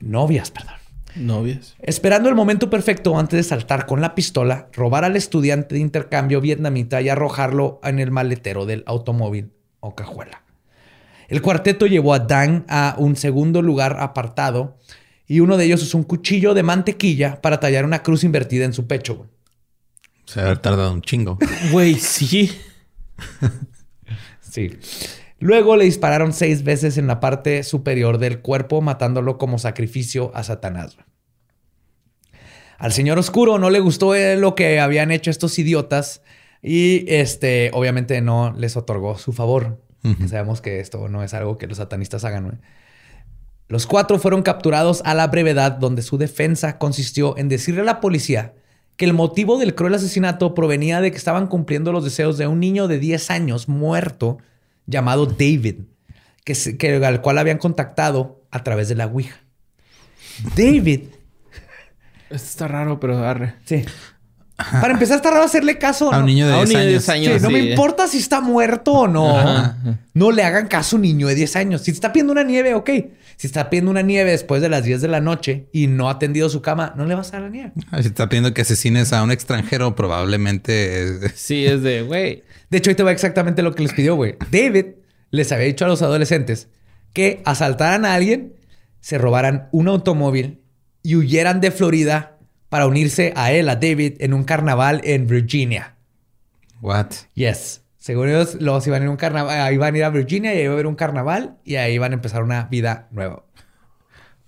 Novias, 0.00 0.50
perdón. 0.50 0.74
Novias. 1.16 1.74
Esperando 1.80 2.28
el 2.28 2.34
momento 2.34 2.70
perfecto 2.70 3.18
antes 3.18 3.36
de 3.36 3.42
saltar 3.42 3.86
con 3.86 4.00
la 4.00 4.14
pistola, 4.14 4.68
robar 4.72 5.04
al 5.04 5.16
estudiante 5.16 5.74
de 5.74 5.80
intercambio 5.80 6.40
vietnamita 6.40 7.00
y 7.02 7.08
arrojarlo 7.08 7.80
en 7.82 7.98
el 7.98 8.10
maletero 8.10 8.66
del 8.66 8.84
automóvil 8.86 9.52
o 9.80 9.94
cajuela. 9.94 10.44
El 11.28 11.42
cuarteto 11.42 11.86
llevó 11.86 12.14
a 12.14 12.18
Dan 12.18 12.64
a 12.68 12.96
un 12.98 13.16
segundo 13.16 13.62
lugar 13.62 13.96
apartado 14.00 14.76
y 15.26 15.40
uno 15.40 15.56
de 15.56 15.64
ellos 15.64 15.82
usó 15.82 15.96
un 15.96 16.04
cuchillo 16.04 16.54
de 16.54 16.64
mantequilla 16.64 17.40
para 17.40 17.60
tallar 17.60 17.84
una 17.84 18.02
cruz 18.02 18.24
invertida 18.24 18.64
en 18.64 18.72
su 18.72 18.86
pecho. 18.86 19.28
Se 20.24 20.40
ha 20.40 20.56
tardado 20.56 20.92
un 20.92 21.02
chingo. 21.02 21.38
Güey, 21.70 21.94
sí. 21.94 22.50
sí. 24.50 24.70
Luego 25.38 25.76
le 25.76 25.84
dispararon 25.84 26.34
seis 26.34 26.64
veces 26.64 26.98
en 26.98 27.06
la 27.06 27.18
parte 27.18 27.62
superior 27.62 28.18
del 28.18 28.40
cuerpo, 28.40 28.82
matándolo 28.82 29.38
como 29.38 29.58
sacrificio 29.58 30.30
a 30.34 30.44
Satanás. 30.44 30.98
Al 32.78 32.92
señor 32.92 33.18
oscuro 33.18 33.58
no 33.58 33.70
le 33.70 33.80
gustó 33.80 34.14
eh, 34.14 34.36
lo 34.36 34.54
que 34.54 34.80
habían 34.80 35.10
hecho 35.10 35.30
estos 35.30 35.58
idiotas 35.58 36.22
y 36.62 37.04
este 37.08 37.70
obviamente 37.72 38.20
no 38.20 38.54
les 38.56 38.76
otorgó 38.76 39.18
su 39.18 39.32
favor. 39.32 39.82
Sabemos 40.28 40.62
que 40.62 40.80
esto 40.80 41.08
no 41.08 41.22
es 41.22 41.34
algo 41.34 41.58
que 41.58 41.66
los 41.66 41.76
satanistas 41.76 42.24
hagan. 42.24 42.62
Los 43.68 43.86
cuatro 43.86 44.18
fueron 44.18 44.42
capturados 44.42 45.02
a 45.04 45.14
la 45.14 45.26
brevedad, 45.26 45.72
donde 45.72 46.00
su 46.00 46.16
defensa 46.16 46.78
consistió 46.78 47.36
en 47.36 47.50
decirle 47.50 47.82
a 47.82 47.84
la 47.84 48.00
policía 48.00 48.54
que 49.00 49.06
el 49.06 49.14
motivo 49.14 49.56
del 49.56 49.74
cruel 49.74 49.94
asesinato 49.94 50.54
provenía 50.54 51.00
de 51.00 51.10
que 51.10 51.16
estaban 51.16 51.46
cumpliendo 51.46 51.90
los 51.90 52.04
deseos 52.04 52.36
de 52.36 52.46
un 52.46 52.60
niño 52.60 52.86
de 52.86 52.98
10 52.98 53.30
años 53.30 53.66
muerto 53.66 54.36
llamado 54.84 55.24
David, 55.24 55.76
que, 56.44 57.02
al 57.02 57.22
cual 57.22 57.38
habían 57.38 57.56
contactado 57.56 58.42
a 58.50 58.62
través 58.62 58.90
de 58.90 58.96
la 58.96 59.06
Ouija. 59.06 59.40
David. 60.54 61.04
Esto 62.28 62.46
está 62.46 62.68
raro, 62.68 63.00
pero 63.00 63.26
arre. 63.26 63.54
Sí. 63.64 63.86
Para 64.54 64.92
empezar, 64.92 65.16
está 65.16 65.30
raro 65.30 65.44
hacerle 65.44 65.78
caso 65.78 66.12
a 66.12 66.18
un 66.18 66.26
niño 66.26 66.46
de 66.46 66.88
10 66.88 67.08
años. 67.08 67.40
no 67.40 67.48
me 67.48 67.70
importa 67.70 68.06
si 68.06 68.18
está 68.18 68.42
muerto 68.42 68.92
o 68.92 69.08
no. 69.08 69.76
No 70.12 70.30
le 70.30 70.42
hagan 70.42 70.66
caso 70.68 70.96
a 70.96 70.98
un 70.98 71.02
niño 71.04 71.26
de 71.26 71.36
10 71.36 71.56
años. 71.56 71.80
Si 71.80 71.90
está 71.90 72.12
pidiendo 72.12 72.34
una 72.34 72.42
nieve, 72.42 72.74
ok. 72.74 72.90
Si 73.40 73.46
está 73.46 73.70
pidiendo 73.70 73.90
una 73.90 74.02
nieve 74.02 74.32
después 74.32 74.60
de 74.60 74.68
las 74.68 74.84
10 74.84 75.00
de 75.00 75.08
la 75.08 75.22
noche 75.22 75.66
y 75.72 75.86
no 75.86 76.10
ha 76.10 76.12
atendido 76.12 76.50
su 76.50 76.60
cama, 76.60 76.92
no 76.94 77.06
le 77.06 77.14
vas 77.14 77.30
a 77.30 77.32
dar 77.38 77.42
la 77.44 77.48
nieve. 77.48 77.72
Ah, 77.90 78.02
si 78.02 78.08
está 78.08 78.28
pidiendo 78.28 78.52
que 78.52 78.60
asesines 78.60 79.14
a 79.14 79.22
un 79.22 79.30
extranjero, 79.30 79.96
probablemente. 79.96 81.26
Sí, 81.34 81.64
es 81.64 81.82
de, 81.82 82.02
güey. 82.02 82.44
De 82.68 82.76
hecho, 82.76 82.90
ahí 82.90 82.96
te 82.96 83.02
va 83.02 83.12
exactamente 83.12 83.62
lo 83.62 83.74
que 83.74 83.82
les 83.82 83.94
pidió, 83.94 84.14
güey. 84.14 84.36
David 84.52 84.88
les 85.30 85.50
había 85.52 85.64
dicho 85.64 85.86
a 85.86 85.88
los 85.88 86.02
adolescentes 86.02 86.68
que 87.14 87.40
asaltaran 87.46 88.04
a 88.04 88.12
alguien, 88.12 88.56
se 89.00 89.16
robaran 89.16 89.70
un 89.72 89.88
automóvil 89.88 90.60
y 91.02 91.16
huyeran 91.16 91.62
de 91.62 91.70
Florida 91.70 92.36
para 92.68 92.86
unirse 92.86 93.32
a 93.36 93.52
él, 93.52 93.70
a 93.70 93.76
David, 93.76 94.16
en 94.18 94.34
un 94.34 94.44
carnaval 94.44 95.00
en 95.02 95.26
Virginia. 95.26 95.96
What? 96.82 97.06
Yes. 97.32 97.79
Según 98.00 98.30
ellos, 98.30 98.56
los 98.60 98.86
iban 98.86 99.02
a 99.02 99.04
ir 99.04 99.08
a 99.08 99.10
un 99.10 99.18
carnaval, 99.18 99.74
iban 99.74 99.94
a 99.94 99.98
ir 99.98 100.04
a 100.04 100.10
Virginia 100.10 100.54
y 100.54 100.56
ahí 100.56 100.62
iba 100.64 100.72
a 100.72 100.74
haber 100.74 100.86
un 100.86 100.94
carnaval 100.94 101.58
y 101.64 101.76
ahí 101.76 101.92
iban 101.94 102.12
a 102.12 102.14
empezar 102.14 102.42
una 102.42 102.64
vida 102.64 103.08
nueva. 103.12 103.44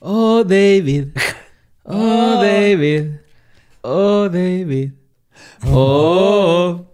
Oh, 0.01 0.43
David. 0.43 1.09
Oh, 1.85 2.41
David. 2.41 3.11
Oh, 3.81 4.29
David. 4.29 4.93
Oh. 5.67 6.87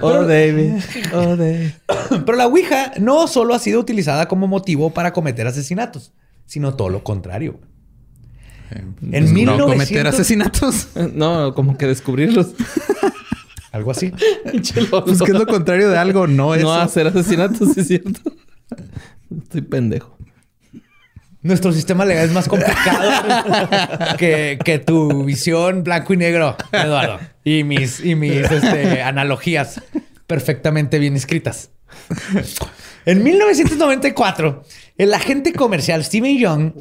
Oh, 0.00 0.24
David. 0.24 0.80
Oh, 1.12 1.36
David. 1.36 1.72
Pero 2.24 2.38
la 2.38 2.46
Ouija 2.46 2.92
no 3.00 3.26
solo 3.26 3.52
ha 3.52 3.58
sido 3.58 3.80
utilizada 3.80 4.28
como 4.28 4.46
motivo 4.46 4.90
para 4.90 5.12
cometer 5.12 5.48
asesinatos, 5.48 6.12
sino 6.46 6.74
todo 6.74 6.88
lo 6.88 7.02
contrario. 7.02 7.58
En 8.70 8.94
pues, 8.94 9.32
no 9.32 9.66
cometer 9.66 10.06
asesinatos. 10.06 10.88
No, 11.14 11.52
como 11.52 11.76
que 11.76 11.88
descubrirlos. 11.88 12.54
Algo 13.72 13.90
así. 13.90 14.10
pues 14.50 14.72
que 15.22 15.32
es 15.32 15.38
lo 15.38 15.46
contrario 15.46 15.88
de 15.88 15.98
algo, 15.98 16.26
no 16.26 16.54
es. 16.54 16.62
No 16.62 16.74
hacer 16.74 17.06
asesinatos, 17.06 17.76
es 17.76 17.88
cierto. 17.88 18.20
Estoy 19.42 19.62
pendejo. 19.62 20.16
Nuestro 21.40 21.72
sistema 21.72 22.04
legal 22.04 22.26
es 22.26 22.32
más 22.32 22.46
complicado 22.46 24.16
que, 24.16 24.82
tu 24.86 25.24
visión 25.24 25.82
blanco 25.82 26.14
y 26.14 26.16
negro, 26.16 26.56
Eduardo. 26.70 27.18
Y 27.42 27.64
mis, 27.64 27.98
y 28.04 28.14
mis 28.14 28.48
este, 28.48 29.02
analogías 29.02 29.82
perfectamente 30.28 31.00
bien 31.00 31.16
escritas. 31.16 31.70
En 33.06 33.24
1994, 33.24 34.62
el 34.98 35.12
agente 35.14 35.52
comercial 35.52 36.04
Steven 36.04 36.38
Young 36.38 36.72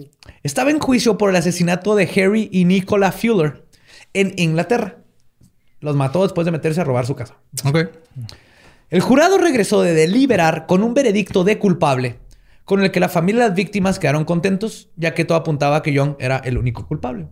estaba 0.43 0.69
en 0.69 0.77
juicio 0.77 1.17
por 1.17 1.31
el 1.31 1.37
asesinato 1.37 1.95
de 1.95 2.03
Harry 2.03 2.47
y 2.51 2.65
Nicola 2.65 3.11
Fuller 3.11 3.65
en 4.13 4.33
Inglaterra. 4.37 5.00
Los 5.81 5.95
mató 5.95 6.23
después 6.23 6.45
de 6.45 6.51
meterse 6.51 6.79
a 6.79 6.83
robar 6.83 7.05
su 7.05 7.15
casa. 7.15 7.35
Ok. 7.65 7.89
El 8.89 9.01
jurado 9.01 9.37
regresó 9.37 9.81
de 9.81 9.93
deliberar 9.93 10.65
con 10.65 10.83
un 10.83 10.93
veredicto 10.93 11.43
de 11.43 11.59
culpable, 11.59 12.19
con 12.65 12.83
el 12.83 12.91
que 12.91 12.99
la 12.99 13.09
familia 13.09 13.43
de 13.43 13.49
las 13.49 13.55
víctimas 13.55 13.99
quedaron 13.99 14.25
contentos, 14.25 14.89
ya 14.95 15.13
que 15.13 15.25
todo 15.25 15.37
apuntaba 15.37 15.77
a 15.77 15.81
que 15.81 15.93
Young 15.93 16.15
era 16.19 16.37
el 16.37 16.57
único 16.57 16.87
culpable. 16.87 17.27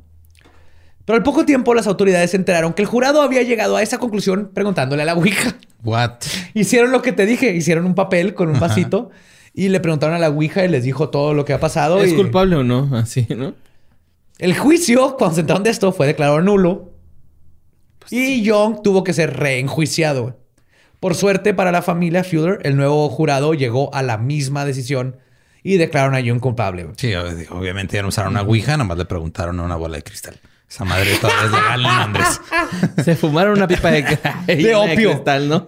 Pero 1.06 1.18
al 1.18 1.24
poco 1.24 1.44
tiempo 1.44 1.74
las 1.74 1.88
autoridades 1.88 2.32
se 2.32 2.38
enteraron 2.38 2.74
que 2.74 2.84
el 2.84 2.88
jurado 2.88 3.22
había 3.22 3.42
llegado 3.42 3.76
a 3.78 3.82
esa 3.82 3.98
conclusión 3.98 4.52
preguntándole 4.54 5.02
a 5.02 5.06
la 5.06 5.16
Ouija. 5.16 5.56
What? 5.84 6.18
Hicieron 6.54 6.92
lo 6.92 7.02
que 7.02 7.12
te 7.14 7.26
dije, 7.26 7.54
hicieron 7.56 7.86
un 7.86 7.96
papel 7.96 8.36
con 8.36 8.50
un 8.50 8.60
vasito 8.60 9.10
y 9.54 9.70
le 9.70 9.80
preguntaron 9.80 10.16
a 10.16 10.20
la 10.20 10.30
Ouija 10.30 10.64
y 10.64 10.68
les 10.68 10.84
dijo 10.84 11.10
todo 11.10 11.34
lo 11.34 11.46
que 11.46 11.54
ha 11.54 11.60
pasado. 11.60 12.00
¿Es 12.02 12.14
culpable 12.14 12.56
o 12.56 12.64
no? 12.64 12.96
Así, 12.96 13.26
¿no? 13.36 13.56
El 14.38 14.56
juicio, 14.56 15.18
cuando 15.18 15.36
se 15.36 15.42
enteraron 15.42 15.64
de 15.64 15.72
esto, 15.72 15.92
fue 15.92 16.08
declarado 16.08 16.42
nulo. 16.42 16.92
Pues 18.00 18.14
y 18.14 18.42
Young 18.42 18.82
tuvo 18.82 19.04
que 19.04 19.14
ser 19.14 19.38
reenjuiciado. 19.38 20.40
Por 21.00 21.16
suerte 21.16 21.54
para 21.54 21.72
la 21.72 21.82
familia 21.82 22.24
Fuller, 22.24 22.60
el 22.64 22.76
nuevo 22.76 23.08
jurado 23.10 23.54
llegó 23.54 23.94
a 23.94 24.02
la 24.04 24.18
misma 24.18 24.66
decisión 24.66 25.18
y 25.64 25.78
declararon 25.78 26.16
a 26.16 26.20
Young 26.20 26.40
culpable. 26.40 26.88
Sí, 26.98 27.14
obviamente 27.16 27.96
ya 27.96 28.02
no 28.02 28.10
usaron 28.10 28.32
una 28.32 28.42
Ouija, 28.42 28.76
nomás 28.78 28.98
le 28.98 29.06
preguntaron 29.06 29.60
a 29.60 29.64
una 29.64 29.76
bola 29.76 29.98
de 29.98 30.04
cristal. 30.04 30.40
Esa 30.70 30.86
madre 30.86 31.18
todavía 31.20 31.46
es 31.46 31.52
legal 31.52 31.80
en 31.80 31.98
Londres. 31.98 32.42
Se 33.04 33.16
fumaron 33.16 33.54
una 33.58 33.68
pipa 33.68 33.90
de, 33.92 34.02
de 34.56 34.76
opio. 34.76 35.12
cristal, 35.12 35.50
¿no? 35.50 35.66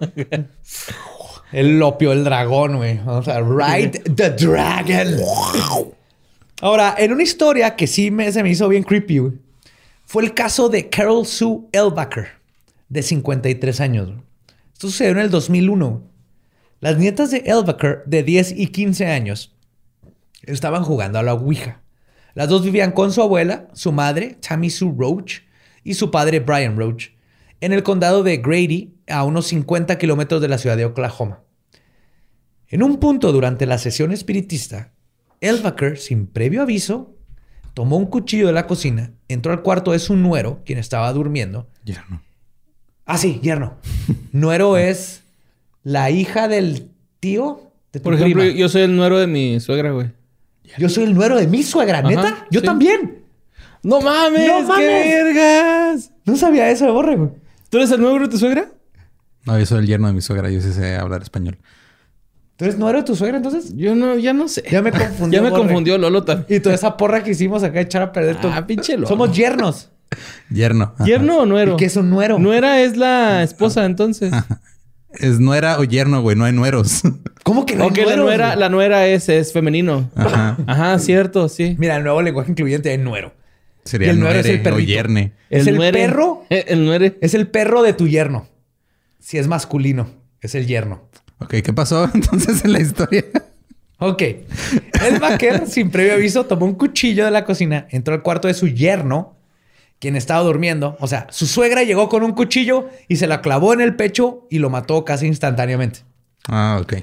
el 1.52 1.82
opio, 1.82 2.12
el 2.12 2.24
dragón, 2.24 2.76
güey. 2.76 2.98
Vamos 2.98 3.26
a 3.26 3.40
ride 3.40 3.98
the 4.14 4.30
dragon. 4.30 5.16
Ahora, 6.60 6.94
en 6.96 7.12
una 7.12 7.24
historia 7.24 7.74
que 7.74 7.88
sí 7.88 8.12
me, 8.12 8.30
se 8.30 8.42
me 8.44 8.50
hizo 8.50 8.68
bien 8.68 8.84
creepy, 8.84 9.18
güey, 9.18 9.32
fue 10.12 10.24
el 10.24 10.34
caso 10.34 10.68
de 10.68 10.90
Carol 10.90 11.24
Sue 11.24 11.62
Elbacker, 11.72 12.26
de 12.90 13.02
53 13.02 13.80
años. 13.80 14.10
Esto 14.70 14.88
sucedió 14.88 15.12
en 15.12 15.20
el 15.20 15.30
2001. 15.30 16.02
Las 16.80 16.98
nietas 16.98 17.30
de 17.30 17.38
Elbacker, 17.46 18.02
de 18.04 18.22
10 18.22 18.58
y 18.58 18.66
15 18.66 19.06
años, 19.06 19.56
estaban 20.42 20.84
jugando 20.84 21.18
a 21.18 21.22
la 21.22 21.32
Ouija. 21.32 21.80
Las 22.34 22.50
dos 22.50 22.62
vivían 22.62 22.92
con 22.92 23.10
su 23.10 23.22
abuela, 23.22 23.68
su 23.72 23.90
madre, 23.90 24.36
Tammy 24.46 24.68
Sue 24.68 24.94
Roach, 24.94 25.44
y 25.82 25.94
su 25.94 26.10
padre, 26.10 26.40
Brian 26.40 26.76
Roach, 26.76 27.06
en 27.62 27.72
el 27.72 27.82
condado 27.82 28.22
de 28.22 28.36
Grady, 28.36 28.94
a 29.08 29.24
unos 29.24 29.46
50 29.46 29.96
kilómetros 29.96 30.42
de 30.42 30.48
la 30.48 30.58
ciudad 30.58 30.76
de 30.76 30.84
Oklahoma. 30.84 31.42
En 32.68 32.82
un 32.82 33.00
punto 33.00 33.32
durante 33.32 33.64
la 33.64 33.78
sesión 33.78 34.12
espiritista, 34.12 34.92
Elvaker, 35.40 35.96
sin 35.96 36.26
previo 36.26 36.60
aviso, 36.60 37.16
tomó 37.74 37.96
un 37.96 38.06
cuchillo 38.06 38.46
de 38.46 38.52
la 38.52 38.66
cocina, 38.66 39.10
entró 39.28 39.52
al 39.52 39.62
cuarto 39.62 39.92
de 39.92 39.98
su 39.98 40.16
nuero, 40.16 40.60
quien 40.64 40.78
estaba 40.78 41.12
durmiendo. 41.12 41.68
Yerno. 41.84 42.22
Ah, 43.06 43.18
sí, 43.18 43.40
yerno. 43.42 43.74
nuero 44.32 44.76
es 44.76 45.22
la 45.82 46.10
hija 46.10 46.48
del 46.48 46.90
tío 47.20 47.72
de 47.92 48.00
Por 48.00 48.14
ejemplo, 48.14 48.44
yo 48.44 48.68
soy 48.68 48.82
el 48.82 48.96
nuero 48.96 49.18
de 49.18 49.26
mi 49.26 49.60
suegra, 49.60 49.90
güey. 49.90 50.10
Yo 50.78 50.88
soy 50.88 51.04
el 51.04 51.14
nuero 51.14 51.36
de 51.36 51.46
mi 51.46 51.62
suegra, 51.62 52.02
¿neta? 52.02 52.46
Yo 52.50 52.62
también. 52.62 53.22
¡No 53.82 54.00
mames! 54.00 54.46
¡No 54.46 54.74
¡Qué 54.76 54.86
vergas! 54.86 56.12
No 56.24 56.36
sabía 56.36 56.70
eso 56.70 56.86
de 56.86 56.92
borre, 56.92 57.16
güey. 57.16 57.30
¿Tú 57.68 57.78
eres 57.78 57.90
el 57.90 58.00
nuero 58.00 58.20
de 58.20 58.28
tu 58.28 58.38
suegra? 58.38 58.70
No, 59.44 59.58
yo 59.58 59.66
soy 59.66 59.80
el 59.80 59.86
yerno 59.86 60.06
de 60.06 60.12
mi 60.12 60.20
suegra. 60.20 60.50
Yo 60.50 60.60
sí 60.60 60.72
sé 60.72 60.96
hablar 60.96 61.22
español. 61.22 61.58
¿Tú 62.62 62.66
eres 62.66 62.78
nuero 62.78 62.98
de 62.98 63.04
tu 63.04 63.16
suegra 63.16 63.38
entonces? 63.38 63.74
Yo 63.76 63.96
no, 63.96 64.16
ya 64.16 64.32
no 64.32 64.46
sé. 64.46 64.62
Ya 64.70 64.82
me 64.82 64.92
confundió. 64.92 65.42
ya 65.42 65.50
me 65.50 65.56
confundió 65.56 65.98
Lolo 65.98 66.22
también. 66.22 66.46
Y 66.48 66.60
toda 66.60 66.76
esa 66.76 66.96
porra 66.96 67.24
que 67.24 67.32
hicimos 67.32 67.64
acá 67.64 67.80
echar 67.80 68.02
a 68.02 68.12
perder 68.12 68.40
todo. 68.40 68.52
Ah, 68.54 68.64
pinche 68.64 68.94
Lolo. 68.94 69.08
Somos 69.08 69.36
yernos. 69.36 69.90
Yerno. 70.48 70.92
ajá. 70.94 71.04
¿Yerno 71.04 71.38
o 71.38 71.46
nuero? 71.46 71.76
¿Qué 71.76 71.86
es 71.86 71.96
un 71.96 72.08
nuero? 72.08 72.38
Nuera 72.38 72.82
es 72.82 72.96
la 72.96 73.42
esposa, 73.42 73.84
entonces. 73.84 74.32
Es 75.18 75.40
nuera 75.40 75.78
o 75.78 75.84
yerno, 75.84 76.22
güey. 76.22 76.36
No 76.36 76.44
hay 76.46 76.52
nueros. 76.54 77.02
¿Cómo 77.42 77.66
que 77.66 77.74
no 77.74 77.80
hay 77.82 77.86
Aunque 77.88 78.00
la 78.00 78.06
nueros, 78.16 78.24
nuera, 78.26 78.46
güey? 78.46 78.58
la 78.60 78.68
nuera 78.70 79.06
es, 79.08 79.28
es 79.28 79.52
femenino. 79.52 80.08
Ajá. 80.14 80.56
Ajá, 80.66 80.98
cierto, 81.00 81.50
sí. 81.50 81.76
Mira, 81.78 81.96
el 81.96 82.02
nuevo 82.04 82.22
lenguaje 82.22 82.50
incluyente 82.52 82.94
es 82.94 82.98
nuero. 83.00 83.34
Sería 83.84 84.06
Y 84.06 84.10
el 84.12 84.20
nuero 84.20 84.38
es 84.38 84.46
el 84.46 84.62
perrito. 84.62 84.76
o 84.76 84.86
yerne. 84.86 85.32
¿Es 85.50 85.66
el 85.66 85.76
nuere. 85.76 85.98
perro? 85.98 86.44
Eh, 86.48 86.64
El 86.68 86.86
nuere. 86.86 87.18
Es 87.20 87.34
el 87.34 87.46
perro 87.48 87.82
de 87.82 87.92
tu 87.92 88.08
yerno. 88.08 88.48
Si 89.18 89.36
es 89.36 89.48
masculino, 89.48 90.08
es 90.40 90.54
el 90.54 90.66
yerno. 90.66 91.02
Ok, 91.42 91.56
¿qué 91.62 91.72
pasó 91.72 92.08
entonces 92.14 92.64
en 92.64 92.72
la 92.72 92.80
historia? 92.80 93.24
Ok. 93.98 94.22
El 94.22 95.20
vaquero, 95.20 95.66
sin 95.66 95.90
previo 95.90 96.14
aviso, 96.14 96.46
tomó 96.46 96.66
un 96.66 96.74
cuchillo 96.74 97.24
de 97.24 97.30
la 97.30 97.44
cocina, 97.44 97.86
entró 97.90 98.14
al 98.14 98.22
cuarto 98.22 98.48
de 98.48 98.54
su 98.54 98.68
yerno, 98.68 99.36
quien 99.98 100.16
estaba 100.16 100.42
durmiendo. 100.42 100.96
O 101.00 101.06
sea, 101.06 101.26
su 101.30 101.46
suegra 101.46 101.82
llegó 101.82 102.08
con 102.08 102.22
un 102.22 102.32
cuchillo 102.32 102.88
y 103.08 103.16
se 103.16 103.26
la 103.26 103.40
clavó 103.40 103.72
en 103.72 103.80
el 103.80 103.96
pecho 103.96 104.46
y 104.50 104.58
lo 104.58 104.70
mató 104.70 105.04
casi 105.04 105.26
instantáneamente. 105.26 106.00
Ah, 106.48 106.78
ok. 106.80 106.94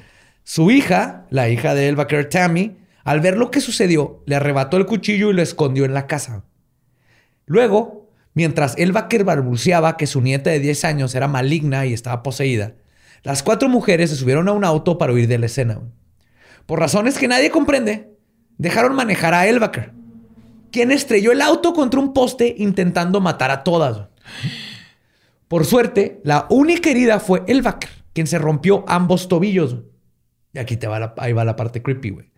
Su 0.43 0.71
hija, 0.71 1.25
la 1.29 1.49
hija 1.49 1.75
de 1.75 1.87
El 1.87 1.95
Vaquero 1.95 2.27
Tammy, 2.27 2.77
al 3.03 3.21
ver 3.21 3.37
lo 3.37 3.51
que 3.51 3.61
sucedió, 3.61 4.23
le 4.25 4.35
arrebató 4.35 4.77
el 4.77 4.85
cuchillo 4.85 5.29
y 5.29 5.33
lo 5.33 5.41
escondió 5.41 5.85
en 5.85 5.93
la 5.93 6.07
casa. 6.07 6.43
Luego, 7.45 8.09
mientras 8.33 8.77
El 8.77 8.91
Vaquero 8.91 9.25
balbuceaba 9.25 9.95
que 9.95 10.07
su 10.07 10.21
nieta 10.21 10.49
de 10.49 10.59
10 10.59 10.85
años 10.85 11.15
era 11.15 11.27
maligna 11.27 11.85
y 11.85 11.93
estaba 11.93 12.23
poseída, 12.23 12.73
las 13.23 13.43
cuatro 13.43 13.69
mujeres 13.69 14.09
se 14.09 14.15
subieron 14.15 14.47
a 14.47 14.53
un 14.53 14.63
auto 14.63 14.97
para 14.97 15.13
huir 15.13 15.27
de 15.27 15.37
la 15.37 15.47
escena. 15.47 15.81
Por 16.65 16.79
razones 16.79 17.17
que 17.17 17.27
nadie 17.27 17.49
comprende, 17.49 18.17
dejaron 18.57 18.95
manejar 18.95 19.33
a 19.33 19.47
Elbaker, 19.47 19.93
quien 20.71 20.91
estrelló 20.91 21.31
el 21.31 21.41
auto 21.41 21.73
contra 21.73 21.99
un 21.99 22.13
poste 22.13 22.55
intentando 22.57 23.19
matar 23.21 23.51
a 23.51 23.63
todas. 23.63 24.07
Por 25.47 25.65
suerte, 25.65 26.21
la 26.23 26.45
única 26.49 26.91
herida 26.91 27.19
fue 27.19 27.43
Elbaker, 27.47 27.89
quien 28.13 28.27
se 28.27 28.37
rompió 28.37 28.85
ambos 28.87 29.27
tobillos. 29.27 29.77
Y 30.53 30.59
aquí 30.59 30.77
te 30.77 30.87
va 30.87 30.99
la, 30.99 31.15
la 31.15 31.55
parte 31.55 31.81
creepy, 31.81 32.09
güey. 32.11 32.31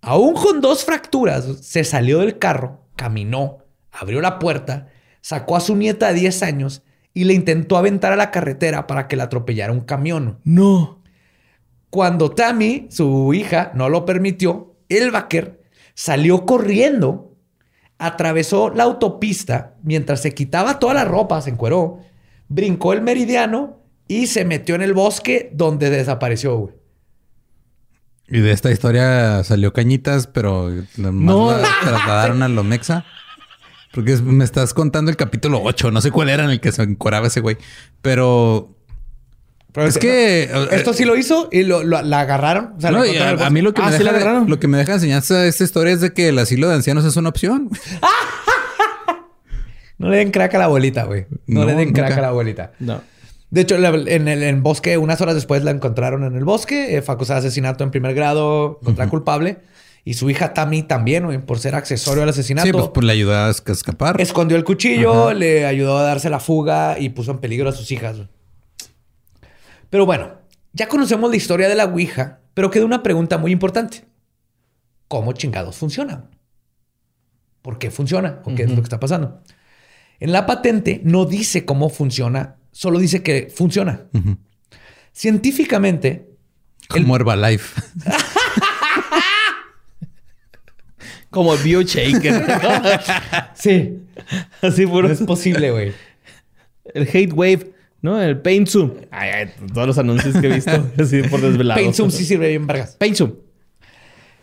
Aún 0.00 0.34
con 0.34 0.60
dos 0.60 0.84
fracturas, 0.84 1.44
se 1.60 1.84
salió 1.84 2.20
del 2.20 2.38
carro, 2.38 2.86
caminó, 2.96 3.58
abrió 3.92 4.22
la 4.22 4.38
puerta, 4.38 4.88
sacó 5.20 5.56
a 5.56 5.60
su 5.60 5.76
nieta 5.76 6.08
de 6.08 6.20
10 6.20 6.42
años 6.42 6.82
y 7.14 7.24
le 7.24 7.34
intentó 7.34 7.76
aventar 7.76 8.12
a 8.12 8.16
la 8.16 8.30
carretera 8.30 8.86
para 8.86 9.08
que 9.08 9.16
la 9.16 9.24
atropellara 9.24 9.72
un 9.72 9.80
camión. 9.80 10.38
No. 10.44 11.02
Cuando 11.90 12.30
Tammy, 12.30 12.86
su 12.90 13.34
hija, 13.34 13.72
no 13.74 13.88
lo 13.88 14.04
permitió, 14.04 14.74
el 14.88 15.10
vaquer 15.10 15.60
salió 15.94 16.46
corriendo, 16.46 17.36
atravesó 17.98 18.70
la 18.70 18.84
autopista 18.84 19.74
mientras 19.82 20.22
se 20.22 20.32
quitaba 20.34 20.78
toda 20.78 20.94
la 20.94 21.04
ropa, 21.04 21.40
se 21.42 21.50
encueró, 21.50 21.98
brincó 22.48 22.92
el 22.92 23.02
meridiano 23.02 23.80
y 24.06 24.28
se 24.28 24.44
metió 24.44 24.74
en 24.76 24.82
el 24.82 24.92
bosque 24.94 25.50
donde 25.52 25.90
desapareció, 25.90 26.56
güey. 26.56 26.74
Y 28.28 28.38
de 28.40 28.52
esta 28.52 28.70
historia 28.70 29.42
salió 29.42 29.72
Cañitas, 29.72 30.28
pero 30.28 30.70
nomás 30.96 31.34
No. 31.36 31.50
la 31.50 31.68
trasladaron 31.82 32.42
a 32.44 32.48
lo 32.48 32.62
Mexa. 32.62 33.04
Porque 33.92 34.12
es- 34.12 34.22
me 34.22 34.44
estás 34.44 34.72
contando 34.74 35.10
el 35.10 35.16
capítulo 35.16 35.60
8. 35.62 35.90
No 35.90 36.00
sé 36.00 36.10
cuál 36.10 36.28
era 36.28 36.44
en 36.44 36.50
el 36.50 36.60
que 36.60 36.72
se 36.72 36.82
encoraba 36.82 37.26
ese 37.26 37.40
güey. 37.40 37.56
Pero... 38.02 38.74
es 39.74 39.98
que... 39.98 40.44
eh, 40.44 40.68
Esto 40.72 40.92
sí 40.92 41.04
lo 41.04 41.16
hizo 41.16 41.48
y 41.50 41.62
lo, 41.64 41.82
lo- 41.82 42.02
la 42.02 42.20
agarraron. 42.20 42.74
o 42.76 42.80
sea, 42.80 42.90
la 42.92 42.98
no, 43.00 43.04
a, 43.42 43.46
a 43.46 43.50
mí 43.50 43.62
lo 43.62 43.74
que, 43.74 43.82
Ah, 43.82 43.86
me 43.90 43.92
¿sí 43.98 44.04
deja, 44.04 44.16
agarraron? 44.16 44.48
lo 44.48 44.60
que 44.60 44.68
me 44.68 44.78
deja 44.78 44.94
enseñanza 44.94 45.44
esta 45.46 45.64
historia 45.64 45.92
es 45.92 46.00
de 46.00 46.12
que 46.12 46.28
el 46.28 46.38
asilo 46.38 46.68
de 46.68 46.74
ancianos 46.76 47.04
es 47.04 47.16
una 47.16 47.28
opción. 47.28 47.68
No 49.98 50.08
le 50.08 50.16
den 50.16 50.30
crack 50.30 50.54
a 50.54 50.58
la 50.58 50.64
abuelita, 50.64 51.04
güey. 51.04 51.26
No, 51.46 51.60
No, 51.60 51.66
le 51.66 51.74
den 51.74 51.92
crack 51.92 52.08
nunca. 52.08 52.18
a 52.18 52.22
la 52.22 52.28
abuelita. 52.28 52.72
No. 52.80 53.02
De 53.50 53.60
hecho, 53.60 53.74
en 53.76 54.28
el 54.28 54.42
en 54.42 54.62
bosque, 54.62 54.96
unas 54.96 55.20
horas 55.20 55.34
después 55.34 55.62
la 55.62 55.72
encontraron 55.72 56.24
en 56.24 56.36
el 56.36 56.44
bosque. 56.44 56.96
eh, 56.96 57.02
fue 57.02 57.14
acusada 57.16 57.40
de 57.40 57.48
asesinato 57.48 57.84
en 57.84 57.90
primer 57.90 58.14
grado, 58.14 58.78
contra 58.82 59.08
culpable. 59.08 59.58
Y 60.04 60.14
su 60.14 60.30
hija 60.30 60.54
Tammy 60.54 60.82
también, 60.82 61.26
güey, 61.26 61.38
por 61.38 61.58
ser 61.58 61.74
accesorio 61.74 62.22
al 62.22 62.28
asesinato. 62.30 62.66
Sí, 62.66 62.72
pues, 62.72 62.88
pues 62.92 63.06
le 63.06 63.12
ayuda 63.12 63.46
a 63.46 63.50
esca- 63.50 63.72
escapar. 63.72 64.20
Escondió 64.20 64.56
el 64.56 64.64
cuchillo, 64.64 65.32
le 65.34 65.66
ayudó 65.66 65.98
a 65.98 66.02
darse 66.02 66.30
la 66.30 66.40
fuga 66.40 66.98
y 66.98 67.10
puso 67.10 67.30
en 67.32 67.38
peligro 67.38 67.68
a 67.68 67.72
sus 67.72 67.90
hijas. 67.92 68.16
güey. 68.16 68.28
Pero 69.90 70.06
bueno, 70.06 70.34
ya 70.72 70.88
conocemos 70.88 71.28
la 71.30 71.36
historia 71.36 71.68
de 71.68 71.74
la 71.74 71.84
Ouija, 71.84 72.40
pero 72.54 72.70
queda 72.70 72.84
una 72.84 73.02
pregunta 73.02 73.36
muy 73.38 73.52
importante. 73.52 74.04
¿Cómo 75.08 75.32
chingados 75.32 75.76
funciona? 75.76 76.30
¿Por 77.62 77.78
qué 77.78 77.90
funciona? 77.90 78.40
¿O 78.44 78.54
qué 78.54 78.62
es 78.62 78.70
lo 78.70 78.76
que 78.76 78.82
está 78.82 79.00
pasando? 79.00 79.42
En 80.18 80.32
la 80.32 80.46
patente 80.46 81.00
no 81.04 81.24
dice 81.26 81.64
cómo 81.64 81.88
funciona, 81.90 82.56
solo 82.72 82.98
dice 82.98 83.22
que 83.22 83.52
funciona. 83.54 84.06
Ujú. 84.14 84.36
Científicamente, 85.12 86.30
Como 86.88 87.16
Herbalife. 87.16 87.82
Como 91.30 91.56
Bioshaker. 91.56 92.44
sí, 93.54 93.98
Así 94.62 94.86
puro. 94.86 95.08
no 95.08 95.14
es 95.14 95.22
posible, 95.22 95.70
güey. 95.70 95.92
El 96.92 97.02
Hate 97.08 97.32
Wave, 97.32 97.72
¿no? 98.02 98.20
El 98.20 98.40
Paint 98.40 98.68
Zoom. 98.68 98.92
Ay, 99.10 99.30
ay, 99.30 99.50
todos 99.72 99.86
los 99.86 99.98
anuncios 99.98 100.36
que 100.36 100.48
he 100.48 100.54
visto. 100.54 100.70
Así 100.98 101.22
por 101.22 101.40
desvelado. 101.40 101.80
Paint 101.80 101.94
Zoom 101.94 102.10
sí 102.10 102.24
sirve 102.24 102.48
bien, 102.48 102.66
vergas. 102.66 102.96
Paint 102.96 103.16
Zoom. 103.16 103.32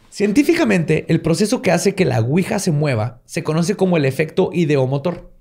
Científicamente, 0.09 1.05
el 1.09 1.21
proceso 1.21 1.61
que 1.61 1.71
hace 1.71 1.93
que 1.93 2.05
la 2.05 2.21
Ouija 2.21 2.59
se 2.59 2.71
mueva 2.71 3.21
se 3.25 3.43
conoce 3.43 3.75
como 3.75 3.97
el 3.97 4.05
efecto 4.05 4.49
ideomotor, 4.53 5.31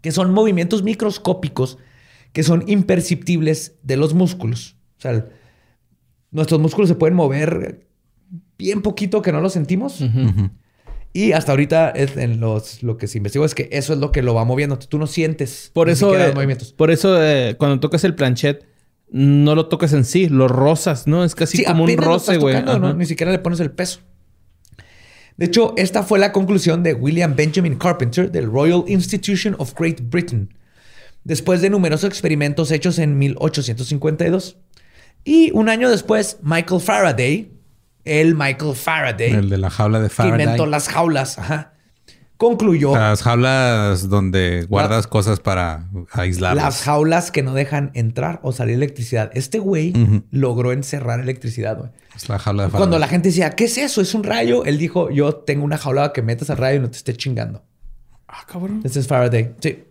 que 0.00 0.12
son 0.12 0.32
movimientos 0.32 0.82
microscópicos 0.82 1.78
que 2.32 2.42
son 2.42 2.64
imperceptibles 2.66 3.76
de 3.82 3.96
los 3.96 4.12
músculos. 4.12 4.76
O 4.98 5.00
sea, 5.00 5.10
el- 5.12 5.24
nuestros 6.30 6.60
músculos 6.60 6.88
se 6.88 6.96
pueden 6.96 7.14
mover 7.16 7.86
bien 8.58 8.82
poquito 8.82 9.22
que 9.22 9.32
no 9.32 9.40
lo 9.40 9.50
sentimos. 9.50 10.02
Y 11.12 11.32
hasta 11.32 11.52
ahorita 11.52 11.90
es 11.90 12.16
en 12.16 12.40
los, 12.40 12.82
lo 12.82 12.96
que 12.96 13.06
se 13.06 13.18
investigó 13.18 13.44
es 13.44 13.54
que 13.54 13.68
eso 13.70 13.92
es 13.92 13.98
lo 14.00 14.10
que 14.10 14.20
lo 14.22 14.34
va 14.34 14.44
moviendo. 14.44 14.78
Tú 14.78 14.98
no 14.98 15.06
sientes 15.06 15.70
Por 15.72 15.86
ni 15.86 15.92
eso, 15.92 16.06
siquiera 16.06 16.24
eh, 16.24 16.26
los 16.28 16.34
movimientos. 16.34 16.72
por 16.72 16.90
eso 16.90 17.22
eh, 17.22 17.54
cuando 17.56 17.78
tocas 17.78 18.02
el 18.02 18.14
planchet, 18.16 18.66
no 19.10 19.54
lo 19.54 19.66
tocas 19.68 19.92
en 19.92 20.04
sí, 20.04 20.28
lo 20.28 20.48
rozas, 20.48 21.06
¿no? 21.06 21.22
Es 21.22 21.36
casi 21.36 21.58
Sí, 21.58 21.64
como 21.64 21.84
un 21.84 21.96
roce, 21.98 22.36
güey. 22.38 22.60
¿no? 22.64 22.94
Ni 22.94 23.06
siquiera 23.06 23.30
le 23.30 23.38
pones 23.38 23.60
el 23.60 23.70
peso. 23.70 24.00
De 25.36 25.46
hecho, 25.46 25.74
esta 25.76 26.02
fue 26.02 26.18
la 26.18 26.32
conclusión 26.32 26.82
de 26.82 26.94
William 26.94 27.34
Benjamin 27.36 27.76
Carpenter 27.76 28.30
del 28.32 28.46
Royal 28.46 28.84
Institution 28.88 29.54
of 29.58 29.72
Great 29.78 30.00
Britain, 30.10 30.52
después 31.24 31.60
de 31.60 31.70
numerosos 31.70 32.08
experimentos 32.08 32.70
hechos 32.72 32.98
en 32.98 33.18
1852. 33.18 34.56
Y 35.24 35.50
un 35.52 35.68
año 35.68 35.90
después, 35.90 36.38
Michael 36.42 36.80
Faraday, 36.80 37.52
el 38.04 38.34
Michael 38.34 38.74
Faraday, 38.74 39.32
El 39.32 39.50
de 39.50 39.58
la 39.58 39.70
jaula 39.70 40.00
de 40.00 40.08
que 40.08 40.14
Faraday. 40.14 40.40
inventó 40.42 40.66
las 40.66 40.88
jaulas, 40.88 41.38
ajá, 41.38 41.72
concluyó 42.36 42.94
Las 42.94 43.22
jaulas 43.22 44.08
donde 44.08 44.66
guardas 44.68 45.06
cosas 45.06 45.40
para 45.40 45.88
aislarlas. 46.12 46.64
las 46.64 46.82
jaulas 46.82 47.30
que 47.30 47.42
no 47.42 47.54
dejan 47.54 47.90
entrar 47.94 48.40
o 48.42 48.52
salir 48.52 48.74
electricidad. 48.74 49.30
Este 49.34 49.58
güey 49.58 49.92
logró 50.30 50.72
encerrar 50.72 51.20
electricidad, 51.20 51.78
güey. 51.78 51.90
Es 52.14 52.28
la 52.28 52.38
jaula 52.38 52.64
de 52.64 52.68
Faraday. 52.68 52.80
Cuando 52.80 52.98
la 52.98 53.08
gente 53.08 53.28
decía, 53.28 53.50
¿qué 53.50 53.64
es 53.64 53.78
eso? 53.78 54.00
¿Es 54.00 54.14
un 54.14 54.24
rayo? 54.24 54.64
Él 54.64 54.78
dijo, 54.78 55.10
yo 55.10 55.34
tengo 55.34 55.64
una 55.64 55.78
jaula 55.78 56.12
que 56.12 56.22
metas 56.22 56.50
al 56.50 56.58
rayo 56.58 56.78
y 56.78 56.80
no 56.82 56.90
te 56.90 56.96
esté 56.96 57.14
chingando. 57.16 57.64
Ah, 58.28 58.44
cabrón. 58.46 58.80
Este 58.84 59.00
es 59.00 59.06
Faraday. 59.06 59.54
Sí. 59.60 59.84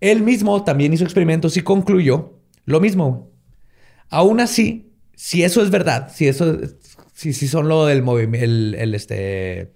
Él 0.00 0.22
mismo 0.22 0.64
también 0.64 0.92
hizo 0.92 1.04
experimentos 1.04 1.56
y 1.56 1.62
concluyó 1.62 2.38
lo 2.64 2.80
mismo. 2.80 3.30
Aún 4.10 4.40
así, 4.40 4.92
si 5.14 5.42
eso 5.44 5.62
es 5.62 5.70
verdad, 5.70 6.10
si 6.12 6.26
eso, 6.26 6.58
si, 7.22 7.32
si 7.32 7.46
son 7.46 7.68
lo 7.68 7.86
del 7.86 8.02
movimiento, 8.02 8.44
el, 8.44 8.74
el, 8.76 8.94
este, 8.96 9.70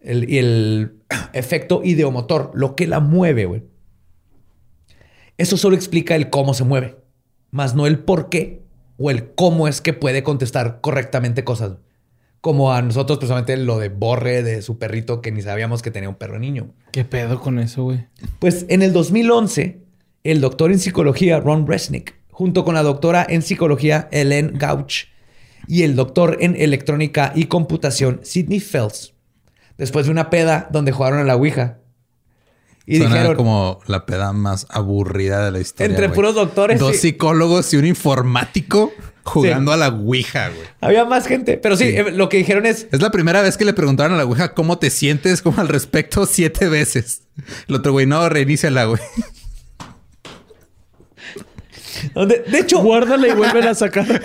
el, 0.00 0.28
y 0.28 0.38
el 0.38 0.96
efecto 1.32 1.82
ideomotor, 1.84 2.50
lo 2.54 2.74
que 2.74 2.88
la 2.88 2.98
mueve, 2.98 3.44
güey. 3.44 3.62
Eso 5.38 5.56
solo 5.56 5.76
explica 5.76 6.16
el 6.16 6.30
cómo 6.30 6.52
se 6.52 6.64
mueve, 6.64 6.96
más 7.52 7.76
no 7.76 7.86
el 7.86 8.00
por 8.00 8.28
qué 8.28 8.64
o 8.98 9.12
el 9.12 9.34
cómo 9.34 9.68
es 9.68 9.80
que 9.80 9.92
puede 9.92 10.24
contestar 10.24 10.80
correctamente 10.80 11.44
cosas. 11.44 11.76
Como 12.40 12.72
a 12.72 12.82
nosotros, 12.82 13.18
precisamente 13.18 13.56
lo 13.56 13.78
de 13.78 13.88
Borre, 13.88 14.42
de 14.42 14.60
su 14.60 14.76
perrito, 14.76 15.22
que 15.22 15.30
ni 15.30 15.42
sabíamos 15.42 15.80
que 15.80 15.92
tenía 15.92 16.08
un 16.08 16.16
perro 16.16 16.40
niño. 16.40 16.74
¿Qué 16.90 17.04
pedo 17.04 17.40
con 17.40 17.60
eso, 17.60 17.84
güey? 17.84 18.06
Pues 18.40 18.66
en 18.68 18.82
el 18.82 18.92
2011, 18.92 19.80
el 20.24 20.40
doctor 20.40 20.72
en 20.72 20.80
psicología 20.80 21.38
Ron 21.38 21.68
Resnick, 21.68 22.16
junto 22.30 22.64
con 22.64 22.74
la 22.74 22.82
doctora 22.82 23.24
en 23.28 23.42
psicología 23.42 24.08
Ellen 24.10 24.54
Gauch 24.58 25.13
y 25.66 25.82
el 25.82 25.96
doctor 25.96 26.38
en 26.40 26.56
electrónica 26.56 27.32
y 27.34 27.46
computación 27.46 28.20
Sidney 28.22 28.60
Phelps, 28.60 29.14
después 29.78 30.06
de 30.06 30.12
una 30.12 30.30
peda 30.30 30.68
donde 30.70 30.92
jugaron 30.92 31.20
a 31.20 31.24
la 31.24 31.36
Ouija, 31.36 31.78
y 32.86 32.98
Suena 32.98 33.14
dijeron, 33.14 33.36
como 33.36 33.80
la 33.86 34.04
peda 34.04 34.32
más 34.32 34.66
aburrida 34.68 35.44
de 35.44 35.50
la 35.50 35.60
historia. 35.60 35.86
Entre 35.86 36.10
puros 36.10 36.34
doctores, 36.34 36.78
Dos 36.78 36.96
psicólogos 36.96 37.72
y 37.72 37.78
un 37.78 37.86
informático. 37.86 38.92
jugando 39.22 39.72
a 39.72 39.78
la 39.78 39.88
Ouija, 39.88 40.50
güey. 40.50 40.66
Había 40.82 41.06
más 41.06 41.26
gente, 41.26 41.56
pero 41.56 41.78
sí, 41.78 41.84
eh, 41.84 42.10
lo 42.12 42.28
que 42.28 42.36
dijeron 42.36 42.66
es... 42.66 42.88
Es 42.92 43.00
la 43.00 43.10
primera 43.10 43.40
vez 43.40 43.56
que 43.56 43.64
le 43.64 43.72
preguntaron 43.72 44.12
a 44.12 44.16
la 44.18 44.26
Ouija 44.26 44.52
cómo 44.52 44.78
te 44.78 44.90
sientes 44.90 45.40
como 45.40 45.62
al 45.62 45.68
respecto 45.68 46.26
siete 46.26 46.68
veces. 46.68 47.22
El 47.68 47.76
otro 47.76 47.92
güey, 47.92 48.04
no, 48.04 48.28
la 48.28 48.84
güey. 48.84 49.00
De, 52.14 52.58
hecho, 52.58 52.80
guárdala 52.80 53.28
y 53.28 53.32
vuelven 53.32 53.66
a 53.66 53.74
sacar. 53.74 54.06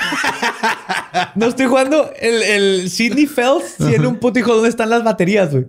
no 1.36 1.48
estoy 1.48 1.68
jugando 1.68 2.12
el, 2.20 2.44
el 2.44 2.90
Sidney 2.90 3.28
Phelps 3.28 3.78
tiene 3.78 4.08
un 4.08 4.18
puto 4.18 4.40
hijo 4.40 4.54
dónde 4.54 4.70
están 4.70 4.90
las 4.90 5.04
baterías, 5.04 5.52
güey. 5.52 5.66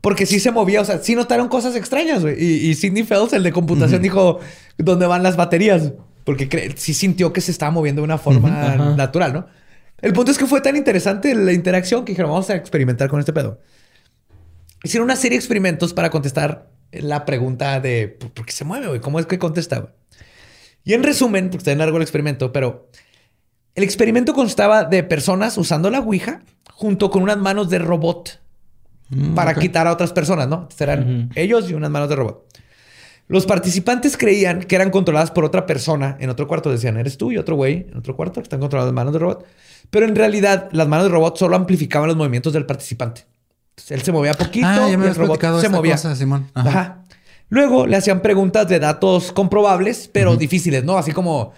Porque 0.00 0.26
sí 0.26 0.40
se 0.40 0.50
movía, 0.50 0.80
o 0.80 0.84
sea, 0.84 0.98
sí 0.98 1.14
notaron 1.14 1.48
cosas 1.48 1.76
extrañas, 1.76 2.22
güey. 2.22 2.42
Y, 2.42 2.74
Sidney 2.74 3.04
Phelps, 3.04 3.32
el 3.32 3.42
de 3.42 3.52
computación, 3.52 4.02
dijo 4.02 4.40
dónde 4.78 5.06
van 5.06 5.22
las 5.22 5.36
baterías. 5.36 5.92
Porque 6.24 6.72
sí 6.76 6.94
sintió 6.94 7.32
que 7.32 7.40
se 7.40 7.50
estaba 7.50 7.70
moviendo 7.70 8.02
de 8.02 8.04
una 8.04 8.18
forma 8.18 8.94
natural, 8.96 9.32
¿no? 9.32 9.46
El 10.00 10.12
punto 10.12 10.32
es 10.32 10.38
que 10.38 10.46
fue 10.46 10.60
tan 10.60 10.76
interesante 10.76 11.34
la 11.34 11.52
interacción 11.52 12.04
que 12.04 12.12
dijeron, 12.12 12.32
vamos 12.32 12.50
a 12.50 12.56
experimentar 12.56 13.08
con 13.08 13.20
este 13.20 13.32
pedo. 13.32 13.60
Hicieron 14.82 15.04
una 15.04 15.14
serie 15.14 15.36
de 15.36 15.40
experimentos 15.40 15.94
para 15.94 16.10
contestar 16.10 16.68
la 16.90 17.24
pregunta 17.24 17.78
de 17.80 18.08
¿por 18.08 18.44
qué 18.44 18.52
se 18.52 18.64
mueve, 18.64 18.88
güey? 18.88 19.00
¿Cómo 19.00 19.20
es 19.20 19.26
que 19.26 19.38
contestaba? 19.38 19.92
Y 20.84 20.94
en 20.94 21.04
resumen, 21.04 21.46
porque 21.46 21.58
está 21.58 21.72
en 21.72 21.78
largo 21.78 21.96
el 21.96 22.02
experimento, 22.02 22.52
pero 22.52 22.88
el 23.74 23.84
experimento 23.84 24.34
constaba 24.34 24.84
de 24.84 25.02
personas 25.02 25.56
usando 25.58 25.90
la 25.90 26.00
Ouija 26.00 26.42
junto 26.72 27.10
con 27.10 27.22
unas 27.22 27.38
manos 27.38 27.70
de 27.70 27.78
robot 27.78 28.40
mm, 29.08 29.34
para 29.34 29.54
quitar 29.54 29.86
a 29.86 29.92
otras 29.92 30.12
personas, 30.12 30.48
¿no? 30.48 30.68
Serán 30.74 31.30
ellos 31.34 31.70
y 31.70 31.74
unas 31.74 31.90
manos 31.90 32.08
de 32.08 32.16
robot. 32.16 32.46
Los 33.28 33.46
participantes 33.46 34.16
creían 34.16 34.64
que 34.64 34.74
eran 34.74 34.90
controladas 34.90 35.30
por 35.30 35.44
otra 35.44 35.64
persona 35.64 36.16
en 36.20 36.28
otro 36.28 36.46
cuarto. 36.46 36.70
Decían, 36.70 36.98
eres 36.98 37.16
tú 37.16 37.32
y 37.32 37.38
otro 37.38 37.56
güey 37.56 37.86
en 37.90 37.96
otro 37.96 38.14
cuarto 38.14 38.34
que 38.34 38.42
están 38.42 38.60
controladas 38.60 38.88
las 38.88 38.94
manos 38.94 39.12
de 39.14 39.20
robot. 39.20 39.46
Pero 39.90 40.06
en 40.06 40.14
realidad, 40.14 40.68
las 40.72 40.86
manos 40.88 41.06
de 41.06 41.12
robot 41.12 41.38
solo 41.38 41.56
amplificaban 41.56 42.08
los 42.08 42.16
movimientos 42.16 42.52
del 42.52 42.66
participante. 42.66 43.24
él 43.88 44.02
se 44.02 44.12
movía 44.12 44.34
poquito 44.34 44.66
ah, 44.66 44.86
y 44.88 44.92
el 44.92 45.14
robot 45.14 45.60
se 45.60 45.68
movía. 45.68 45.96
Simón. 45.96 46.50
Ajá. 46.54 47.04
Luego 47.48 47.86
le 47.86 47.96
hacían 47.96 48.20
preguntas 48.20 48.68
de 48.68 48.78
datos 48.78 49.32
comprobables, 49.32 50.10
pero 50.12 50.36
difíciles, 50.36 50.84
¿no? 50.84 50.98
Así 50.98 51.12
como, 51.12 51.52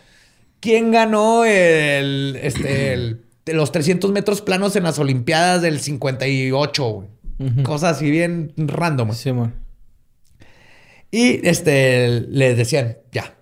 ¿quién 0.64 0.90
ganó 0.90 1.44
el, 1.44 2.38
este, 2.42 3.18
los 3.44 3.70
300 3.70 4.10
metros 4.12 4.40
planos 4.40 4.74
en 4.76 4.84
las 4.84 4.98
Olimpiadas 4.98 5.60
del 5.60 5.78
58? 5.78 7.06
Cosas 7.64 7.98
así 7.98 8.10
bien 8.10 8.54
random. 8.56 9.12
Sí, 9.12 9.30
y 11.10 11.46
este, 11.46 12.22
le 12.22 12.54
decían, 12.54 12.96
ya, 13.12 13.36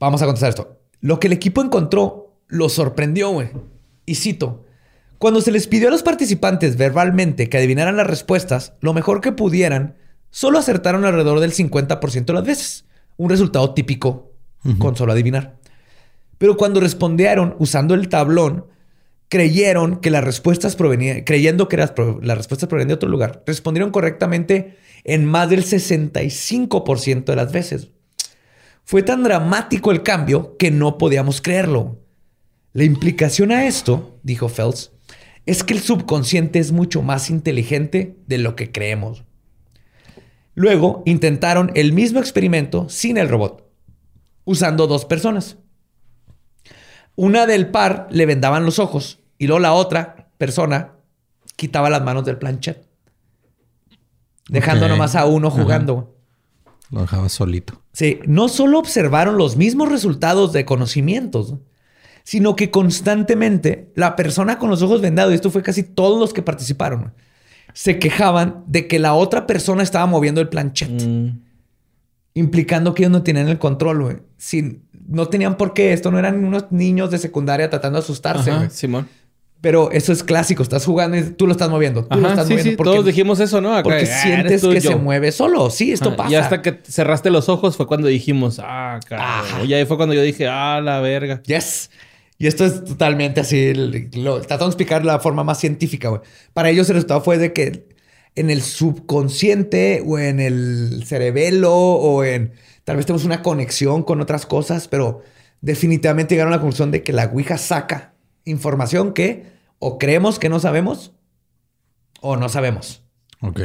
vamos 0.00 0.22
a 0.22 0.26
contestar 0.26 0.48
esto. 0.48 0.80
Lo 1.00 1.20
que 1.20 1.28
el 1.28 1.34
equipo 1.34 1.62
encontró 1.62 2.36
lo 2.48 2.68
sorprendió, 2.68 3.30
güey. 3.30 3.50
Y 4.04 4.16
cito, 4.16 4.64
cuando 5.18 5.40
se 5.40 5.52
les 5.52 5.68
pidió 5.68 5.86
a 5.86 5.92
los 5.92 6.02
participantes 6.02 6.76
verbalmente 6.76 7.48
que 7.48 7.58
adivinaran 7.58 7.96
las 7.96 8.08
respuestas, 8.08 8.72
lo 8.80 8.92
mejor 8.92 9.20
que 9.20 9.30
pudieran 9.30 9.98
solo 10.30 10.58
acertaron 10.58 11.04
alrededor 11.04 11.38
del 11.38 11.52
50% 11.52 12.24
de 12.24 12.32
las 12.32 12.44
veces. 12.44 12.86
Un 13.18 13.30
resultado 13.30 13.72
típico 13.72 14.32
con 14.80 14.96
solo 14.96 15.12
adivinar. 15.12 15.58
Pero 16.38 16.56
cuando 16.56 16.80
respondieron 16.80 17.54
usando 17.58 17.94
el 17.94 18.08
tablón, 18.08 18.66
creyeron 19.28 19.96
que 19.96 20.10
las 20.10 20.22
respuestas 20.22 20.76
provenían, 20.76 21.22
creyendo 21.22 21.68
que 21.68 21.76
las, 21.76 21.92
respuestas 21.96 22.68
provenían 22.68 22.88
de 22.88 22.94
otro 22.94 23.08
lugar, 23.08 23.42
respondieron 23.46 23.90
correctamente 23.90 24.76
en 25.02 25.24
más 25.24 25.50
del 25.50 25.64
65% 25.64 27.24
de 27.24 27.36
las 27.36 27.52
veces. 27.52 27.88
Fue 28.84 29.02
tan 29.02 29.22
dramático 29.22 29.90
el 29.90 30.02
cambio 30.02 30.56
que 30.56 30.70
no 30.70 30.98
podíamos 30.98 31.40
creerlo. 31.40 31.98
La 32.72 32.84
implicación 32.84 33.50
a 33.50 33.66
esto, 33.66 34.18
dijo 34.22 34.48
Phelps, 34.48 34.92
es 35.46 35.62
que 35.62 35.74
el 35.74 35.80
subconsciente 35.80 36.58
es 36.58 36.72
mucho 36.72 37.02
más 37.02 37.30
inteligente 37.30 38.16
de 38.26 38.38
lo 38.38 38.56
que 38.56 38.72
creemos. 38.72 39.24
Luego 40.54 41.02
intentaron 41.06 41.72
el 41.74 41.92
mismo 41.92 42.20
experimento 42.20 42.88
sin 42.88 43.18
el 43.18 43.28
robot, 43.28 43.68
usando 44.44 44.86
dos 44.86 45.04
personas. 45.04 45.58
Una 47.16 47.46
del 47.46 47.68
par 47.68 48.08
le 48.10 48.26
vendaban 48.26 48.64
los 48.64 48.78
ojos 48.78 49.20
y 49.38 49.46
luego 49.46 49.60
la 49.60 49.72
otra 49.72 50.28
persona 50.38 50.92
quitaba 51.56 51.90
las 51.90 52.02
manos 52.02 52.24
del 52.24 52.38
planchet, 52.38 52.86
dejando 54.48 54.88
nomás 54.88 55.14
a 55.14 55.26
uno 55.26 55.50
jugando. 55.50 56.16
Lo 56.90 57.02
dejaba 57.02 57.28
solito. 57.28 57.80
Sí, 57.92 58.20
no 58.26 58.48
solo 58.48 58.78
observaron 58.78 59.36
los 59.36 59.56
mismos 59.56 59.88
resultados 59.88 60.52
de 60.52 60.64
conocimientos, 60.64 61.54
sino 62.24 62.56
que 62.56 62.70
constantemente 62.70 63.92
la 63.94 64.16
persona 64.16 64.58
con 64.58 64.70
los 64.70 64.82
ojos 64.82 65.00
vendados, 65.00 65.32
y 65.32 65.36
esto 65.36 65.50
fue 65.50 65.62
casi 65.62 65.82
todos 65.82 66.18
los 66.18 66.32
que 66.32 66.42
participaron, 66.42 67.12
se 67.72 67.98
quejaban 67.98 68.64
de 68.66 68.88
que 68.88 68.98
la 68.98 69.14
otra 69.14 69.46
persona 69.46 69.82
estaba 69.82 70.06
moviendo 70.06 70.40
el 70.40 70.48
planchet. 70.48 70.90
Mm. 70.90 71.40
Implicando 72.34 72.94
que 72.94 73.02
ellos 73.02 73.12
no 73.12 73.22
tenían 73.22 73.48
el 73.48 73.58
control, 73.58 74.02
güey. 74.02 74.16
No 75.06 75.26
tenían 75.26 75.56
por 75.56 75.74
qué. 75.74 75.92
Esto 75.92 76.10
no 76.10 76.18
eran 76.18 76.44
unos 76.44 76.70
niños 76.70 77.10
de 77.10 77.18
secundaria 77.18 77.70
tratando 77.70 77.98
de 77.98 78.04
asustarse, 78.04 78.50
güey. 78.50 78.70
Simón. 78.70 79.08
Pero 79.64 79.90
eso 79.92 80.12
es 80.12 80.22
clásico. 80.22 80.62
Estás 80.62 80.84
jugando 80.84 81.16
y 81.16 81.22
tú 81.22 81.46
lo 81.46 81.52
estás 81.52 81.70
moviendo. 81.70 82.04
Tú 82.04 82.20
lo 82.20 82.28
estás 82.28 82.50
moviendo. 82.50 82.70
Sí, 82.70 82.76
todos 82.76 83.06
dijimos 83.06 83.40
eso, 83.40 83.62
¿no? 83.62 83.82
porque 83.82 84.02
ah, 84.02 84.22
sientes 84.22 84.62
que 84.62 84.80
se 84.82 84.94
mueve 84.96 85.32
solo. 85.32 85.70
Sí, 85.70 85.90
esto 85.90 86.14
pasa. 86.14 86.30
Y 86.30 86.34
hasta 86.34 86.60
que 86.60 86.80
cerraste 86.86 87.30
los 87.30 87.48
ojos 87.48 87.74
fue 87.74 87.86
cuando 87.86 88.08
dijimos, 88.08 88.60
ah, 88.62 89.00
carajo. 89.08 89.64
Y 89.64 89.72
ahí 89.72 89.86
fue 89.86 89.96
cuando 89.96 90.14
yo 90.14 90.20
dije, 90.20 90.48
ah, 90.48 90.82
la 90.82 91.00
verga. 91.00 91.42
Yes. 91.44 91.90
Y 92.36 92.46
esto 92.46 92.66
es 92.66 92.84
totalmente 92.84 93.40
así. 93.40 93.72
Lo, 93.72 94.40
tratamos 94.42 94.74
de 94.74 94.82
explicar 94.82 95.02
la 95.02 95.18
forma 95.18 95.44
más 95.44 95.60
científica, 95.60 96.10
güey. 96.10 96.20
Para 96.52 96.68
ellos 96.68 96.86
el 96.90 96.96
resultado 96.96 97.22
fue 97.22 97.38
de 97.38 97.54
que 97.54 97.86
en 98.34 98.50
el 98.50 98.60
subconsciente 98.60 100.02
o 100.06 100.18
en 100.18 100.40
el 100.40 101.04
cerebelo 101.06 101.72
o 101.74 102.22
en... 102.22 102.52
Tal 102.84 102.96
vez 102.96 103.06
tenemos 103.06 103.24
una 103.24 103.42
conexión 103.42 104.02
con 104.02 104.20
otras 104.20 104.46
cosas, 104.46 104.88
pero 104.88 105.22
definitivamente 105.60 106.34
llegaron 106.34 106.52
a 106.52 106.56
la 106.56 106.60
conclusión 106.60 106.90
de 106.90 107.02
que 107.02 107.12
la 107.12 107.26
Ouija 107.26 107.58
saca 107.58 108.12
información 108.44 109.14
que 109.14 109.46
o 109.78 109.98
creemos 109.98 110.38
que 110.38 110.48
no 110.48 110.60
sabemos 110.60 111.12
o 112.20 112.36
no 112.36 112.48
sabemos. 112.48 113.02
Ok. 113.40 113.60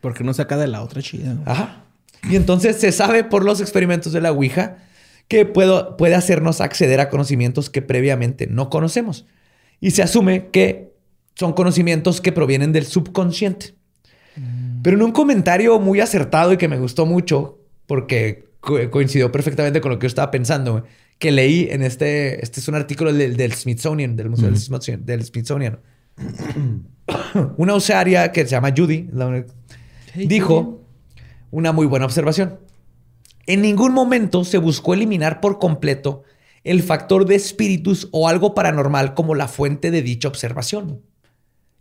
Porque 0.00 0.24
no 0.24 0.34
saca 0.34 0.56
de 0.56 0.66
la 0.66 0.82
otra 0.82 1.02
chida. 1.02 1.36
Ajá. 1.46 1.84
Y 2.28 2.36
entonces 2.36 2.76
se 2.76 2.92
sabe 2.92 3.24
por 3.24 3.44
los 3.44 3.60
experimentos 3.60 4.12
de 4.12 4.20
la 4.20 4.32
Ouija 4.32 4.78
que 5.28 5.46
puede 5.46 6.14
hacernos 6.16 6.60
acceder 6.60 6.98
a 6.98 7.08
conocimientos 7.08 7.70
que 7.70 7.82
previamente 7.82 8.48
no 8.48 8.68
conocemos. 8.68 9.26
Y 9.80 9.92
se 9.92 10.02
asume 10.02 10.48
que 10.48 10.92
son 11.36 11.52
conocimientos 11.52 12.20
que 12.20 12.32
provienen 12.32 12.72
del 12.72 12.84
subconsciente. 12.84 13.74
Mm. 14.36 14.82
Pero 14.82 14.96
en 14.96 15.02
un 15.04 15.12
comentario 15.12 15.78
muy 15.78 16.00
acertado 16.00 16.52
y 16.52 16.56
que 16.56 16.68
me 16.68 16.78
gustó 16.78 17.06
mucho, 17.06 17.59
porque 17.90 18.44
coincidió 18.60 19.32
perfectamente 19.32 19.80
con 19.80 19.90
lo 19.90 19.98
que 19.98 20.04
yo 20.04 20.06
estaba 20.06 20.30
pensando, 20.30 20.84
que 21.18 21.32
leí 21.32 21.66
en 21.72 21.82
este, 21.82 22.40
este 22.40 22.60
es 22.60 22.68
un 22.68 22.76
artículo 22.76 23.12
del, 23.12 23.52
Smithsonian, 23.52 24.14
del 24.14 24.30
Museo 24.30 24.48
del, 24.48 25.24
Smithsonian, 25.24 25.80
Una 27.56 27.74
usuaria 27.74 28.30
que 28.30 28.44
se 28.44 28.50
llama 28.50 28.72
Judy 28.76 29.10
dijo 30.14 30.84
una 31.50 31.72
muy 31.72 31.86
buena 31.86 32.06
observación. 32.06 32.60
En 33.46 33.60
ningún 33.60 33.92
momento 33.92 34.44
se 34.44 34.58
buscó 34.58 34.94
eliminar 34.94 35.40
por 35.40 35.58
completo 35.58 36.22
el 36.62 36.84
factor 36.84 37.26
de 37.26 37.34
espíritus 37.34 38.08
o 38.12 38.28
algo 38.28 38.54
paranormal 38.54 39.14
como 39.14 39.34
la 39.34 39.48
fuente 39.48 39.90
de 39.90 40.02
dicha 40.02 40.28
observación. 40.28 41.02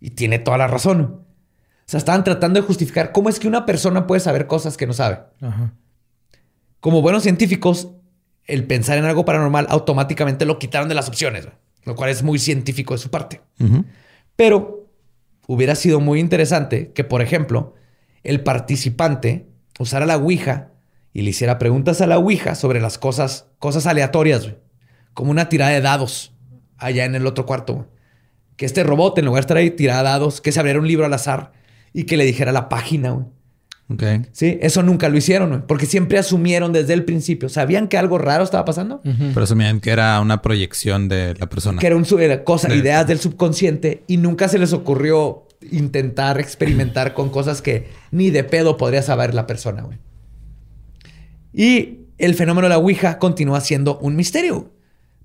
Y 0.01 0.09
tiene 0.09 0.39
toda 0.39 0.57
la 0.57 0.65
razón. 0.65 1.01
O 1.01 1.85
sea, 1.85 1.99
estaban 1.99 2.23
tratando 2.23 2.59
de 2.59 2.65
justificar 2.65 3.11
cómo 3.11 3.29
es 3.29 3.39
que 3.39 3.47
una 3.47 3.67
persona 3.67 4.07
puede 4.07 4.21
saber 4.21 4.47
cosas 4.47 4.75
que 4.75 4.87
no 4.87 4.93
sabe. 4.93 5.19
Como 6.79 7.01
buenos 7.01 7.23
científicos, 7.23 7.89
el 8.45 8.65
pensar 8.65 8.97
en 8.97 9.05
algo 9.05 9.25
paranormal 9.25 9.67
automáticamente 9.69 10.45
lo 10.45 10.59
quitaron 10.59 10.89
de 10.89 10.95
las 10.95 11.07
opciones, 11.07 11.47
lo 11.83 11.95
cual 11.95 12.09
es 12.09 12.23
muy 12.23 12.39
científico 12.39 12.93
de 12.93 12.99
su 12.99 13.09
parte. 13.09 13.41
Pero 14.35 14.87
hubiera 15.47 15.75
sido 15.75 15.99
muy 15.99 16.19
interesante 16.19 16.91
que, 16.93 17.03
por 17.03 17.21
ejemplo, 17.21 17.75
el 18.23 18.41
participante 18.41 19.47
usara 19.77 20.05
la 20.05 20.17
Ouija 20.17 20.71
y 21.13 21.21
le 21.21 21.31
hiciera 21.31 21.59
preguntas 21.59 22.01
a 22.01 22.07
la 22.07 22.17
Ouija 22.17 22.55
sobre 22.55 22.79
las 22.79 22.97
cosas, 22.97 23.47
cosas 23.59 23.85
aleatorias, 23.85 24.53
como 25.13 25.31
una 25.31 25.49
tirada 25.49 25.71
de 25.71 25.81
dados 25.81 26.33
allá 26.77 27.05
en 27.05 27.15
el 27.15 27.27
otro 27.27 27.45
cuarto. 27.45 27.87
Que 28.55 28.65
este 28.65 28.83
robot, 28.83 29.17
en 29.17 29.25
lugar 29.25 29.41
de 29.41 29.45
estar 29.45 29.57
ahí, 29.57 29.71
tirara 29.71 30.03
dados, 30.03 30.41
que 30.41 30.51
se 30.51 30.59
abriera 30.59 30.79
un 30.79 30.87
libro 30.87 31.05
al 31.05 31.13
azar 31.13 31.51
y 31.93 32.03
que 32.03 32.17
le 32.17 32.25
dijera 32.25 32.51
la 32.51 32.69
página. 32.69 33.11
Güey. 33.11 33.25
Okay. 33.91 34.21
Sí, 34.33 34.59
eso 34.61 34.83
nunca 34.83 35.09
lo 35.09 35.17
hicieron, 35.17 35.65
porque 35.67 35.87
siempre 35.87 36.19
asumieron 36.19 36.71
desde 36.71 36.93
el 36.93 37.05
principio. 37.05 37.49
Sabían 37.49 37.87
que 37.87 37.97
algo 37.97 38.19
raro 38.19 38.43
estaba 38.43 38.63
pasando. 38.63 39.01
Pero 39.03 39.43
asumían 39.43 39.79
que 39.79 39.89
era 39.89 40.21
una 40.21 40.43
proyección 40.43 41.09
de 41.09 41.33
la 41.39 41.47
persona. 41.47 41.79
Que 41.79 41.87
era, 41.87 41.95
un, 41.95 42.05
cosa, 42.43 42.73
ideas 42.73 43.07
del 43.07 43.19
subconsciente 43.19 44.03
y 44.05 44.17
nunca 44.17 44.47
se 44.47 44.59
les 44.59 44.73
ocurrió 44.73 45.47
intentar 45.71 46.39
experimentar 46.39 47.15
con 47.15 47.29
cosas 47.29 47.63
que 47.63 47.87
ni 48.11 48.29
de 48.29 48.43
pedo 48.43 48.77
podría 48.77 49.01
saber 49.01 49.33
la 49.33 49.47
persona. 49.47 49.81
Güey. 49.81 49.97
Y 51.51 52.05
el 52.19 52.35
fenómeno 52.35 52.67
de 52.67 52.69
la 52.69 52.77
Ouija 52.77 53.17
continúa 53.17 53.59
siendo 53.59 53.97
un 53.97 54.15
misterio. 54.15 54.71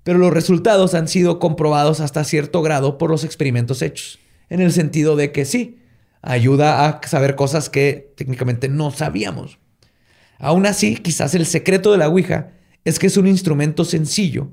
pero 0.05 0.19
los 0.19 0.31
resultados 0.31 0.93
han 0.93 1.07
sido 1.07 1.39
comprobados 1.39 1.99
hasta 1.99 2.23
cierto 2.23 2.61
grado 2.61 2.99
por 2.99 3.09
los 3.09 3.23
experimentos 3.23 3.81
hechos, 3.81 4.19
en 4.49 4.61
el 4.61 4.71
sentido 4.71 5.15
de 5.15 5.31
que 5.31 5.45
sí, 5.45 5.79
ayuda 6.25 6.87
a 6.87 7.01
saber 7.07 7.35
cosas 7.35 7.69
que 7.69 8.13
técnicamente 8.17 8.67
no 8.67 8.91
sabíamos. 8.91 9.59
Aún 10.39 10.65
así, 10.65 10.97
quizás 10.97 11.35
el 11.35 11.45
secreto 11.45 11.91
de 11.91 11.97
la 11.97 12.09
Ouija 12.09 12.51
es 12.83 12.99
que 12.99 13.07
es 13.07 13.17
un 13.17 13.27
instrumento 13.27 13.85
sencillo, 13.85 14.51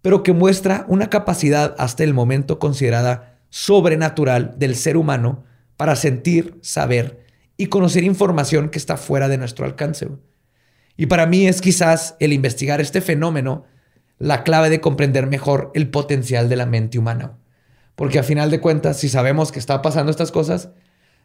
pero 0.00 0.22
que 0.22 0.32
muestra 0.32 0.84
una 0.88 1.10
capacidad 1.10 1.76
hasta 1.78 2.02
el 2.02 2.14
momento 2.14 2.58
considerada 2.58 3.38
sobrenatural 3.50 4.54
del 4.58 4.74
ser 4.74 4.96
humano 4.96 5.44
para 5.76 5.96
sentir, 5.96 6.58
saber 6.62 7.24
y 7.56 7.66
conocer 7.66 8.02
información 8.02 8.70
que 8.70 8.78
está 8.78 8.96
fuera 8.96 9.28
de 9.28 9.38
nuestro 9.38 9.64
alcance. 9.66 10.08
Y 10.96 11.06
para 11.06 11.26
mí 11.26 11.46
es 11.46 11.60
quizás 11.60 12.16
el 12.18 12.32
investigar 12.32 12.80
este 12.80 13.00
fenómeno 13.00 13.64
la 14.18 14.44
clave 14.44 14.70
de 14.70 14.80
comprender 14.80 15.26
mejor 15.26 15.70
el 15.74 15.88
potencial 15.90 16.48
de 16.48 16.56
la 16.56 16.66
mente 16.66 16.98
humana. 16.98 17.38
Porque 17.96 18.18
a 18.18 18.22
final 18.22 18.50
de 18.50 18.60
cuentas, 18.60 18.98
si 18.98 19.08
sabemos 19.08 19.52
que 19.52 19.58
está 19.58 19.82
pasando 19.82 20.10
estas 20.10 20.30
cosas, 20.30 20.70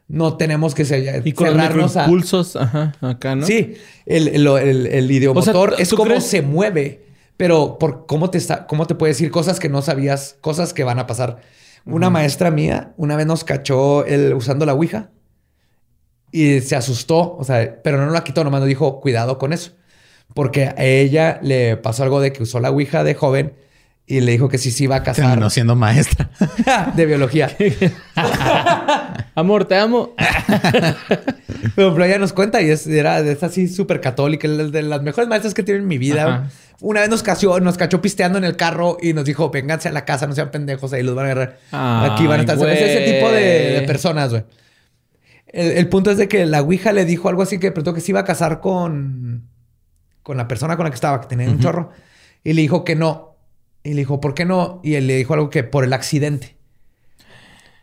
no 0.08 0.38
tenemos 0.38 0.74
que 0.74 0.84
y 1.24 1.34
con 1.34 1.48
cerrarnos 1.48 1.98
a... 1.98 2.06
impulsos, 2.06 2.56
ajá, 2.56 2.94
acá, 3.02 3.36
¿no? 3.36 3.46
Sí, 3.46 3.76
el, 4.06 4.30
el, 4.30 4.88
el, 4.88 5.12
ideomotor 5.12 5.76
es 5.78 5.94
como 5.94 6.22
se 6.22 6.42
mueve, 6.42 7.06
pero 7.36 7.78
por 7.78 8.06
cómo 8.06 8.30
te, 8.30 8.38
está, 8.38 8.68
cómo 8.68 8.88
te 8.88 8.96
puede 8.96 9.12
decir 9.12 9.32
cosas 9.32 9.60
que 9.60 9.70
no 9.70 9.82
sabías, 9.82 10.38
cosas 10.42 10.74
que 10.74 10.84
van 10.84 11.00
a 11.00 11.08
pasar. 11.08 11.42
Una 11.86 12.10
maestra 12.10 12.52
mía 12.52 12.94
una 12.98 13.16
vez 13.16 13.26
nos 13.26 13.44
cachó 13.44 14.06
el, 14.06 14.34
usando 14.34 14.66
la 14.66 14.74
Ouija 14.74 15.10
y 16.32 16.60
se 16.62 16.76
asustó, 16.76 17.36
o 17.38 17.44
sea, 17.44 17.82
pero 17.82 18.06
no 18.06 18.12
la 18.12 18.24
quitó, 18.24 18.44
nomás 18.44 18.62
nos 18.62 18.68
dijo, 18.68 19.00
cuidado 19.00 19.38
con 19.38 19.54
eso. 19.54 19.72
Porque 20.34 20.66
a 20.66 20.84
ella 20.84 21.40
le 21.42 21.78
pasó 21.78 22.04
algo 22.04 22.20
de 22.20 22.34
que 22.34 22.44
usó 22.44 22.60
la 22.60 22.72
Ouija 22.72 23.04
de 23.04 23.14
joven 23.14 23.54
y 24.10 24.22
le 24.22 24.32
dijo 24.32 24.48
que 24.48 24.58
sí 24.58 24.72
se 24.72 24.86
iba 24.86 24.96
a 24.96 25.04
casar. 25.04 25.26
Terminó 25.26 25.50
siendo 25.50 25.76
maestra. 25.76 26.30
de 26.96 27.06
biología. 27.06 27.56
Amor, 29.36 29.66
te 29.66 29.78
amo. 29.78 30.16
pero, 31.76 32.04
ella 32.06 32.18
nos 32.18 32.32
cuenta 32.32 32.62
y 32.62 32.70
es, 32.70 32.88
era 32.88 33.20
es 33.20 33.44
así 33.44 33.68
súper 33.68 34.00
católica, 34.00 34.48
de 34.48 34.82
las 34.82 35.02
mejores 35.02 35.28
maestras 35.28 35.54
que 35.54 35.62
tiene 35.62 35.82
en 35.82 35.88
mi 35.88 35.98
vida. 35.98 36.50
Una 36.80 37.02
vez 37.02 37.10
nos 37.10 37.22
cachó, 37.22 37.60
nos 37.60 37.78
cachó 37.78 38.02
pisteando 38.02 38.38
en 38.38 38.46
el 38.46 38.56
carro 38.56 38.98
y 39.02 39.12
nos 39.12 39.26
dijo, 39.26 39.50
vénganse 39.50 39.90
a 39.90 39.92
la 39.92 40.06
casa, 40.06 40.26
no 40.26 40.34
sean 40.34 40.52
pendejos, 40.52 40.94
ahí 40.94 41.04
los 41.04 41.14
van 41.14 41.26
a 41.26 41.32
agarrar. 41.32 41.60
Aquí 42.10 42.28
van 42.28 42.40
a 42.40 42.44
estar. 42.44 42.58
ese 42.70 43.12
tipo 43.12 43.30
de, 43.30 43.84
personas, 43.86 44.30
güey. 44.30 44.46
El, 45.48 45.90
punto 45.90 46.12
es 46.12 46.18
de 46.18 46.30
que 46.30 46.46
la 46.46 46.62
Ouija 46.62 46.94
le 46.94 47.04
dijo 47.04 47.28
algo 47.28 47.42
así 47.42 47.60
que 47.60 47.72
preguntó 47.72 47.94
que 47.94 48.02
se 48.02 48.12
iba 48.12 48.22
a 48.22 48.26
casar 48.26 48.62
con, 48.62 49.50
con 50.24 50.38
la 50.38 50.48
persona 50.48 50.78
con 50.78 50.86
la 50.86 50.92
que 50.92 50.96
estaba, 50.96 51.20
que 51.20 51.28
tenía 51.28 51.50
un 51.50 51.60
chorro. 51.60 51.92
Y 52.44 52.54
le 52.54 52.62
dijo 52.62 52.84
que 52.86 52.96
no, 52.96 53.37
y 53.88 53.94
le 53.94 54.02
dijo, 54.02 54.20
¿por 54.20 54.34
qué 54.34 54.44
no? 54.44 54.82
Y 54.84 54.96
él 54.96 55.08
le 55.08 55.16
dijo 55.16 55.34
algo 55.34 55.50
que 55.50 55.64
por 55.64 55.86
el 55.86 55.94
accidente. 55.94 56.58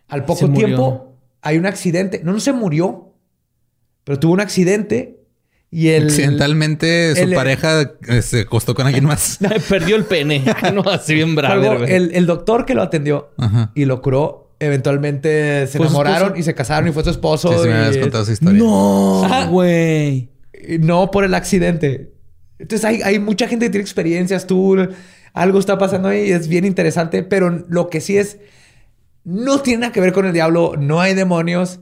Al 0.09 0.27
poco 0.27 0.51
tiempo 0.51 1.17
hay 1.41 1.57
un 1.57 1.65
accidente. 1.65 2.21
No, 2.23 2.33
no 2.33 2.41
se 2.41 2.53
murió, 2.53 3.15
pero 4.05 4.21
tuvo 4.21 4.35
un 4.35 4.41
accidente 4.41 5.25
y 5.71 5.89
él... 5.89 6.05
Accidentalmente 6.05 7.17
su 7.17 7.31
pareja 7.33 7.95
se 8.21 8.43
acostó 8.43 8.75
con 8.75 8.87
alguien 8.87 9.07
más. 9.07 9.39
Perdió 9.69 9.97
el 9.97 10.05
pene. 10.05 10.45
no, 10.75 10.83
así 10.83 11.15
bien 11.15 11.35
bravo. 11.35 11.85
El, 11.85 12.27
doctor 12.27 12.67
que 12.67 12.75
lo 12.75 12.83
atendió 12.83 13.31
y 13.75 13.87
lo 13.87 14.03
curó, 14.03 14.55
eventualmente 14.61 15.67
se 15.67 15.79
enamoraron 15.79 16.37
y 16.37 16.43
se 16.43 16.55
casaron 16.55 16.91
y 16.91 16.93
fue 16.93 17.03
su 17.03 17.11
esposo. 17.11 17.63
Sí, 17.63 17.67
me 17.67 17.77
habías 17.77 17.97
contado 17.97 18.25
esa 18.25 18.33
historia. 18.33 18.59
No, 18.59 19.49
güey. 19.49 20.29
No 20.81 21.11
por 21.11 21.25
el 21.25 21.33
accidente. 21.33 22.13
Entonces 22.59 22.85
hay, 22.85 23.01
hay 23.01 23.19
mucha 23.19 23.49
gente 23.49 23.67
que 23.67 23.71
tiene 23.71 23.83
experiencias. 23.83 24.47
Tú 24.47 24.77
algo 25.35 25.59
está 25.59 25.77
pasando 25.77 26.09
ahí 26.09 26.29
y 26.29 26.33
es 26.33 26.49
bien 26.49 26.65
interesante, 26.65 27.23
pero 27.23 27.51
lo 27.69 27.91
que 27.91 28.01
sí 28.01 28.17
es, 28.17 28.39
no 29.25 29.61
tiene 29.61 29.81
nada 29.81 29.93
que 29.93 30.01
ver 30.01 30.13
con 30.13 30.25
el 30.27 30.33
diablo, 30.33 30.75
no 30.79 31.01
hay 31.01 31.15
demonios. 31.15 31.81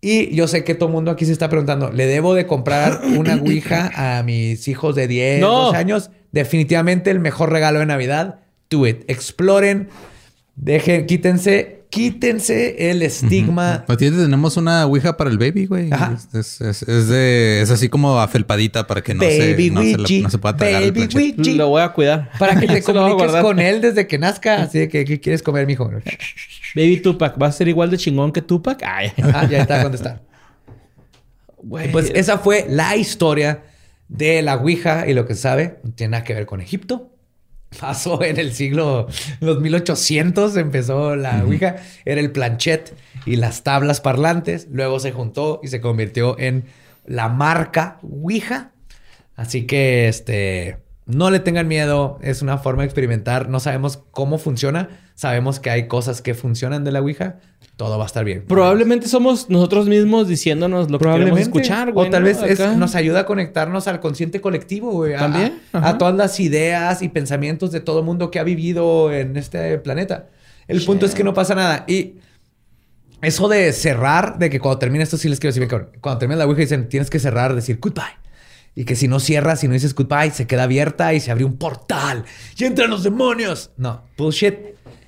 Y 0.00 0.34
yo 0.34 0.48
sé 0.48 0.64
que 0.64 0.74
todo 0.74 0.88
el 0.88 0.94
mundo 0.94 1.10
aquí 1.10 1.26
se 1.26 1.32
está 1.32 1.48
preguntando, 1.48 1.92
¿le 1.92 2.06
debo 2.06 2.34
de 2.34 2.46
comprar 2.46 3.00
una 3.16 3.34
Ouija 3.34 3.90
a 3.94 4.22
mis 4.22 4.66
hijos 4.68 4.94
de 4.94 5.06
10, 5.06 5.40
12 5.40 5.76
años? 5.76 6.10
Definitivamente 6.32 7.10
el 7.10 7.20
mejor 7.20 7.50
regalo 7.52 7.80
de 7.80 7.86
Navidad. 7.86 8.40
Do 8.70 8.86
it. 8.86 9.02
Exploren. 9.08 9.88
Dejen, 10.56 11.06
quítense 11.06 11.77
quítense 11.90 12.90
el 12.90 13.02
estigma. 13.02 13.84
Uh 13.88 13.96
tenemos 13.96 14.56
una 14.56 14.86
ouija 14.86 15.16
para 15.16 15.30
el 15.30 15.38
baby, 15.38 15.66
güey. 15.66 15.90
Es, 16.32 16.60
es, 16.60 16.82
es, 16.82 17.08
de, 17.08 17.60
es 17.62 17.70
así 17.70 17.88
como 17.88 18.18
afelpadita 18.18 18.86
para 18.86 19.02
que 19.02 19.14
no, 19.14 19.22
se, 19.22 19.70
no, 19.70 19.82
se, 19.82 20.20
no 20.20 20.30
se, 20.30 20.38
pueda 20.38 20.56
tragar 20.56 20.82
baby 20.92 21.08
el 21.12 21.56
Lo 21.56 21.68
voy 21.68 21.82
a 21.82 21.92
cuidar. 21.92 22.30
Para 22.38 22.58
que 22.58 22.66
te 22.68 22.82
comuniques 22.82 23.32
con 23.42 23.58
él 23.58 23.80
desde 23.80 24.06
que 24.06 24.18
nazca. 24.18 24.62
Así 24.62 24.78
de 24.78 24.88
que, 24.88 25.04
¿qué 25.04 25.20
quieres 25.20 25.42
comer, 25.42 25.66
mijo? 25.66 25.90
Baby 26.74 27.00
Tupac, 27.00 27.40
¿va 27.40 27.46
a 27.46 27.52
ser 27.52 27.68
igual 27.68 27.90
de 27.90 27.96
chingón 27.96 28.30
que 28.30 28.42
Tupac? 28.42 28.82
Ay. 28.84 29.12
Ah, 29.22 29.46
ya 29.46 29.62
está 29.62 29.80
a 29.80 29.82
contestar. 29.82 30.22
Pues 31.92 32.12
esa 32.14 32.38
fue 32.38 32.66
la 32.68 32.96
historia 32.96 33.64
de 34.08 34.42
la 34.42 34.56
Ouija 34.56 35.08
y 35.08 35.14
lo 35.14 35.26
que 35.26 35.34
se 35.34 35.42
sabe. 35.42 35.78
No 35.82 35.92
tiene 35.92 36.12
nada 36.12 36.24
que 36.24 36.34
ver 36.34 36.46
con 36.46 36.60
Egipto 36.60 37.17
pasó 37.78 38.22
en 38.22 38.38
el 38.38 38.52
siglo, 38.52 39.06
los 39.40 39.60
1800 39.60 40.56
empezó 40.56 41.16
la 41.16 41.44
Ouija, 41.44 41.76
era 42.04 42.20
el 42.20 42.32
planchet 42.32 42.94
y 43.26 43.36
las 43.36 43.62
tablas 43.62 44.00
parlantes, 44.00 44.68
luego 44.70 45.00
se 45.00 45.12
juntó 45.12 45.60
y 45.62 45.68
se 45.68 45.80
convirtió 45.80 46.38
en 46.38 46.64
la 47.06 47.28
marca 47.28 47.98
Ouija. 48.02 48.72
Así 49.36 49.66
que 49.66 50.08
este 50.08 50.78
no 51.08 51.30
le 51.30 51.40
tengan 51.40 51.66
miedo, 51.66 52.18
es 52.20 52.42
una 52.42 52.58
forma 52.58 52.82
de 52.82 52.86
experimentar, 52.86 53.48
no 53.48 53.60
sabemos 53.60 53.98
cómo 54.10 54.36
funciona, 54.36 54.90
sabemos 55.14 55.58
que 55.58 55.70
hay 55.70 55.88
cosas 55.88 56.20
que 56.20 56.34
funcionan 56.34 56.84
de 56.84 56.92
la 56.92 57.00
Ouija, 57.00 57.36
todo 57.76 57.96
va 57.96 58.04
a 58.04 58.06
estar 58.06 58.26
bien. 58.26 58.44
Probablemente 58.46 59.08
somos 59.08 59.48
nosotros 59.48 59.88
mismos 59.88 60.28
diciéndonos 60.28 60.90
lo 60.90 60.98
que 60.98 61.08
queremos 61.08 61.40
escuchar, 61.40 61.92
güey. 61.92 62.08
O 62.08 62.10
tal 62.10 62.24
vez 62.24 62.38
nos 62.76 62.94
ayuda 62.94 63.20
a 63.20 63.24
conectarnos 63.24 63.88
al 63.88 64.00
consciente 64.00 64.40
colectivo, 64.42 64.90
güey. 64.90 65.16
También. 65.16 65.60
A, 65.72 65.96
todas 65.96 66.14
las 66.14 66.38
ideas 66.40 67.00
y 67.00 67.08
pensamientos 67.08 67.72
de 67.72 67.80
todo 67.80 68.02
mundo 68.02 68.30
que 68.30 68.38
ha 68.38 68.44
vivido 68.44 69.12
en 69.12 69.36
este 69.36 69.78
planeta. 69.78 70.26
El 70.66 70.84
punto 70.84 71.06
es 71.06 71.14
que 71.14 71.24
no 71.24 71.32
pasa 71.32 71.54
nada. 71.54 71.84
Y 71.86 72.16
eso 73.22 73.48
de 73.48 73.72
cerrar, 73.72 74.38
de 74.38 74.50
que 74.50 74.60
cuando 74.60 74.78
termine 74.78 75.04
esto, 75.04 75.16
sí 75.16 75.28
les 75.28 75.40
quiero 75.40 75.54
decir, 75.54 75.68
cuando 76.00 76.18
termina 76.18 76.36
la 76.36 76.46
Ouija 76.46 76.60
dicen, 76.60 76.88
tienes 76.88 77.08
que 77.08 77.18
cerrar, 77.18 77.54
decir 77.54 77.78
goodbye. 77.80 78.27
Y 78.74 78.84
que 78.84 78.94
si 78.94 79.08
no 79.08 79.18
cierras, 79.20 79.60
si 79.60 79.68
no 79.68 79.74
dices 79.74 79.94
goodbye, 79.94 80.30
se 80.30 80.46
queda 80.46 80.64
abierta 80.64 81.12
y 81.14 81.20
se 81.20 81.30
abre 81.30 81.44
un 81.44 81.56
portal 81.56 82.24
y 82.56 82.64
entran 82.64 82.90
los 82.90 83.02
demonios. 83.02 83.70
No, 83.76 84.02
bullshit. 84.16 84.54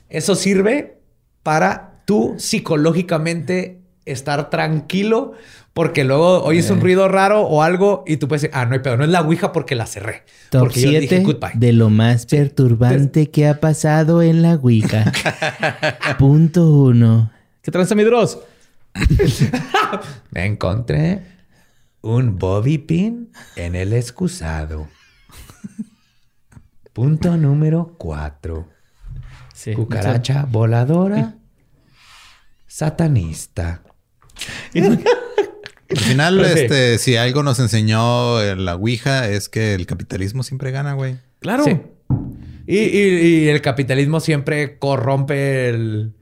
Eso 0.08 0.34
sirve 0.34 0.98
para 1.42 2.02
tú 2.04 2.34
psicológicamente 2.38 3.80
estar 4.04 4.50
tranquilo 4.50 5.32
porque 5.72 6.04
luego 6.04 6.42
oyes 6.42 6.68
un 6.70 6.78
eh. 6.78 6.82
ruido 6.82 7.08
raro 7.08 7.42
o 7.42 7.62
algo 7.62 8.04
y 8.06 8.16
tú 8.16 8.28
puedes 8.28 8.42
decir, 8.42 8.56
ah, 8.56 8.66
no 8.66 8.72
hay 8.72 8.80
pedo, 8.80 8.96
no 8.96 9.04
es 9.04 9.10
la 9.10 9.20
Ouija 9.20 9.52
porque 9.52 9.76
la 9.76 9.86
cerré. 9.86 10.24
Top 10.50 10.62
porque 10.62 10.80
7 10.80 11.24
de 11.54 11.72
lo 11.72 11.90
más 11.90 12.26
perturbante 12.26 13.30
que 13.30 13.46
ha 13.46 13.60
pasado 13.60 14.22
en 14.22 14.42
la 14.42 14.54
Ouija. 14.54 15.12
Punto 16.18 16.68
uno. 16.70 17.30
¿Qué 17.62 17.70
transa 17.70 17.94
mi 17.94 18.02
Dross? 18.02 18.38
Me 20.32 20.46
encontré 20.46 21.22
un 22.02 22.38
bobby 22.38 22.78
pin 22.78 23.32
en 23.56 23.74
el 23.74 23.92
excusado. 23.92 24.88
Punto 26.92 27.36
número 27.36 27.94
cuatro. 27.98 28.68
Cucaracha 29.74 30.46
voladora 30.46 31.36
satanista. 32.66 33.82
Al 34.74 35.98
final, 35.98 36.40
este, 36.44 36.98
si 36.98 37.16
algo 37.16 37.42
nos 37.42 37.58
enseñó 37.58 38.40
la 38.54 38.76
Ouija 38.76 39.28
es 39.28 39.48
que 39.48 39.74
el 39.74 39.86
capitalismo 39.86 40.44
siempre 40.44 40.70
gana, 40.70 40.92
güey. 40.92 41.16
Claro. 41.40 41.64
y, 42.66 43.48
el 43.48 43.60
capitalismo 43.60 44.20
siempre 44.20 44.78
corrompe 44.78 45.68
el, 45.68 46.14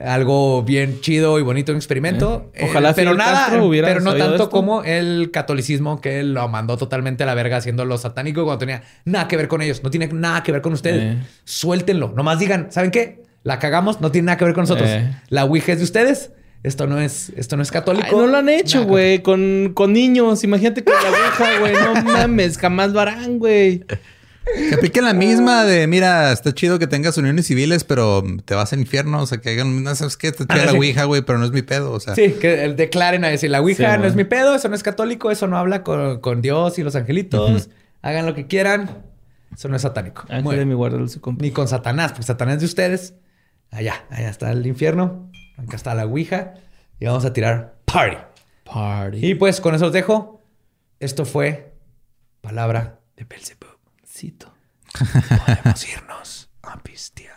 algo 0.00 0.62
bien 0.64 1.00
chido 1.00 1.38
y 1.38 1.42
bonito 1.42 1.72
un 1.72 1.76
experimento. 1.76 2.50
Eh, 2.54 2.66
ojalá 2.68 2.94
pero 2.94 3.14
nada, 3.14 3.46
pero 3.50 4.00
no 4.00 4.14
tanto 4.14 4.50
como 4.50 4.82
el 4.82 5.30
catolicismo 5.32 6.00
que 6.00 6.22
lo 6.24 6.48
mandó 6.48 6.76
totalmente 6.76 7.22
a 7.22 7.26
la 7.26 7.34
verga 7.34 7.58
haciendo 7.58 7.84
lo 7.84 7.96
satánico 7.98 8.44
cuando 8.44 8.58
tenía 8.58 8.82
nada 9.04 9.28
que 9.28 9.36
ver 9.36 9.48
con 9.48 9.62
ellos, 9.62 9.82
no 9.82 9.90
tiene 9.90 10.08
nada 10.08 10.42
que 10.42 10.52
ver 10.52 10.62
con 10.62 10.72
ustedes. 10.72 11.14
Eh. 11.14 11.18
Suéltenlo, 11.44 12.12
nomás 12.14 12.38
digan, 12.38 12.68
¿saben 12.70 12.90
qué? 12.90 13.22
La 13.44 13.58
cagamos, 13.58 14.00
no 14.00 14.10
tiene 14.10 14.26
nada 14.26 14.38
que 14.38 14.44
ver 14.46 14.54
con 14.54 14.62
nosotros. 14.62 14.88
Eh. 14.88 15.10
La 15.28 15.44
Ouija 15.44 15.72
es 15.72 15.78
de 15.78 15.84
ustedes. 15.84 16.30
Esto 16.62 16.86
no 16.86 16.98
es, 16.98 17.30
esto 17.36 17.58
no 17.58 17.62
es 17.62 17.70
católico. 17.70 18.18
no 18.18 18.26
lo 18.26 18.38
han 18.38 18.48
hecho, 18.48 18.84
güey, 18.84 19.22
con, 19.22 19.72
con 19.74 19.92
niños. 19.92 20.44
Imagínate 20.44 20.82
con 20.82 20.94
la 20.94 21.10
Ouija, 21.10 21.58
güey. 21.60 21.74
No 21.74 22.02
mames, 22.10 22.56
jamás 22.56 22.90
lo 22.92 23.00
harán, 23.00 23.38
güey. 23.38 23.84
Que 24.44 24.74
apliquen 24.74 25.04
la 25.04 25.14
misma 25.14 25.64
de, 25.64 25.86
mira, 25.86 26.32
está 26.32 26.52
chido 26.52 26.78
que 26.78 26.86
tengas 26.86 27.16
uniones 27.16 27.46
civiles, 27.46 27.84
pero 27.84 28.22
te 28.44 28.54
vas 28.54 28.72
al 28.72 28.80
infierno. 28.80 29.22
O 29.22 29.26
sea, 29.26 29.38
que 29.38 29.50
hagan, 29.50 29.82
no 29.82 29.94
sabes 29.94 30.16
qué, 30.16 30.32
te 30.32 30.46
tira 30.46 30.66
la 30.66 30.72
Ouija, 30.72 31.04
güey, 31.04 31.22
pero 31.22 31.38
no 31.38 31.44
es 31.44 31.50
mi 31.50 31.62
pedo. 31.62 31.92
O 31.92 32.00
sea, 32.00 32.14
sí, 32.14 32.32
que 32.40 32.68
declaren 32.74 33.24
a 33.24 33.28
decir, 33.28 33.50
la 33.50 33.60
Ouija 33.60 33.96
no 33.96 34.04
es 34.04 34.14
mi 34.14 34.24
pedo, 34.24 34.54
eso 34.54 34.68
no 34.68 34.74
es 34.74 34.82
católico, 34.82 35.30
eso 35.30 35.46
no 35.46 35.56
habla 35.56 35.82
con, 35.82 36.42
Dios 36.42 36.78
y 36.78 36.82
los 36.82 36.94
angelitos. 36.94 37.70
Hagan 38.02 38.26
lo 38.26 38.34
que 38.34 38.46
quieran. 38.46 39.02
Eso 39.54 39.68
no 39.68 39.76
es 39.76 39.82
satánico. 39.82 40.24
Ángel 40.28 40.58
de 40.58 40.64
mi 40.66 40.74
guarda 40.74 40.98
Ni 41.38 41.50
con 41.52 41.68
Satanás, 41.68 42.12
porque 42.12 42.26
Satanás 42.26 42.56
es 42.56 42.60
de 42.60 42.66
ustedes. 42.66 43.14
Allá, 43.70 44.04
allá 44.10 44.28
está 44.28 44.50
el 44.50 44.66
infierno. 44.66 45.30
Acá 45.56 45.76
está 45.76 45.94
la 45.94 46.04
Ouija. 46.04 46.54
Y 47.00 47.06
vamos 47.06 47.24
a 47.24 47.32
tirar 47.32 47.76
party. 47.84 48.16
Party. 48.64 49.26
Y 49.26 49.34
pues 49.36 49.60
con 49.60 49.74
eso 49.74 49.86
os 49.86 49.92
dejo. 49.92 50.42
Esto 51.00 51.24
fue 51.24 51.72
Palabra 52.40 53.00
de 53.16 53.24
Belzebub. 53.24 53.73
Cito. 54.14 54.52
Podemos 55.46 55.88
irnos 55.88 56.50
a 56.62 56.78
pistear. 56.82 57.34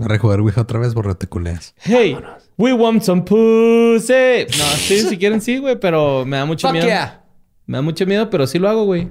A 0.00 0.06
rejugar 0.06 0.38
Ouija 0.40 0.60
otra 0.60 0.78
vez, 0.78 0.94
borra 0.94 1.16
te 1.16 1.26
culeas. 1.26 1.74
Hey, 1.80 2.16
we 2.56 2.72
want 2.72 3.02
some 3.02 3.22
pussy. 3.22 4.46
No, 4.56 4.64
sí, 4.76 5.00
si 5.02 5.18
quieren 5.18 5.40
sí, 5.40 5.58
güey, 5.58 5.80
pero 5.80 6.24
me 6.24 6.36
da 6.36 6.44
mucho 6.44 6.68
Fuck 6.68 6.74
miedo. 6.74 6.86
yeah. 6.86 7.24
Me 7.66 7.78
da 7.78 7.82
mucho 7.82 8.06
miedo, 8.06 8.30
pero 8.30 8.46
sí 8.46 8.60
lo 8.60 8.68
hago, 8.68 8.84
güey. 8.84 9.10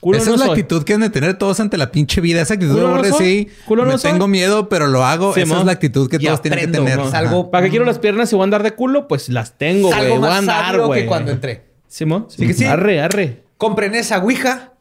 Culo 0.00 0.16
Esa 0.18 0.30
no 0.30 0.34
es 0.34 0.40
la 0.40 0.46
soy. 0.46 0.58
actitud 0.60 0.82
que 0.82 0.94
han 0.94 1.02
de 1.02 1.10
tener 1.10 1.34
todos 1.38 1.60
ante 1.60 1.76
la 1.76 1.92
pinche 1.92 2.20
vida. 2.20 2.40
Esa 2.40 2.54
actitud 2.54 2.74
de 2.74 2.80
no 2.80 2.88
borre, 2.90 3.10
soy. 3.10 3.18
sí. 3.24 3.48
Culo 3.66 3.84
no 3.84 3.92
me 3.92 3.98
soy. 3.98 4.10
tengo 4.12 4.26
miedo, 4.26 4.68
pero 4.68 4.86
lo 4.88 5.04
hago. 5.04 5.32
Sí, 5.34 5.42
Esa 5.42 5.54
mo. 5.54 5.60
es 5.60 5.66
la 5.66 5.72
actitud 5.72 6.08
que 6.10 6.16
Y 6.16 6.24
todos 6.24 6.42
tienen 6.42 6.58
que 6.60 6.66
tener. 6.68 6.96
¿no? 6.96 7.10
Salgo- 7.10 7.50
¿Para 7.50 7.64
qué 7.66 7.70
quiero 7.70 7.84
las 7.84 7.98
piernas 8.00 8.32
y 8.32 8.34
voy 8.34 8.42
a 8.42 8.44
andar 8.44 8.62
de 8.64 8.72
culo? 8.74 9.06
Pues 9.06 9.28
las 9.28 9.56
tengo, 9.58 9.88
güey. 9.94 10.18
Voy 10.18 10.28
a 10.28 10.38
andar, 10.38 10.80
güey. 10.80 11.02
que 11.02 11.06
cuando 11.06 11.30
entré. 11.30 11.69
Simón. 11.90 12.26
Sí 12.30 12.46
que 12.46 12.54
sí. 12.54 12.64
Arre, 12.64 13.00
arre. 13.00 13.42
Compren 13.58 13.96
esa 13.96 14.18
Ouija. 14.18 14.74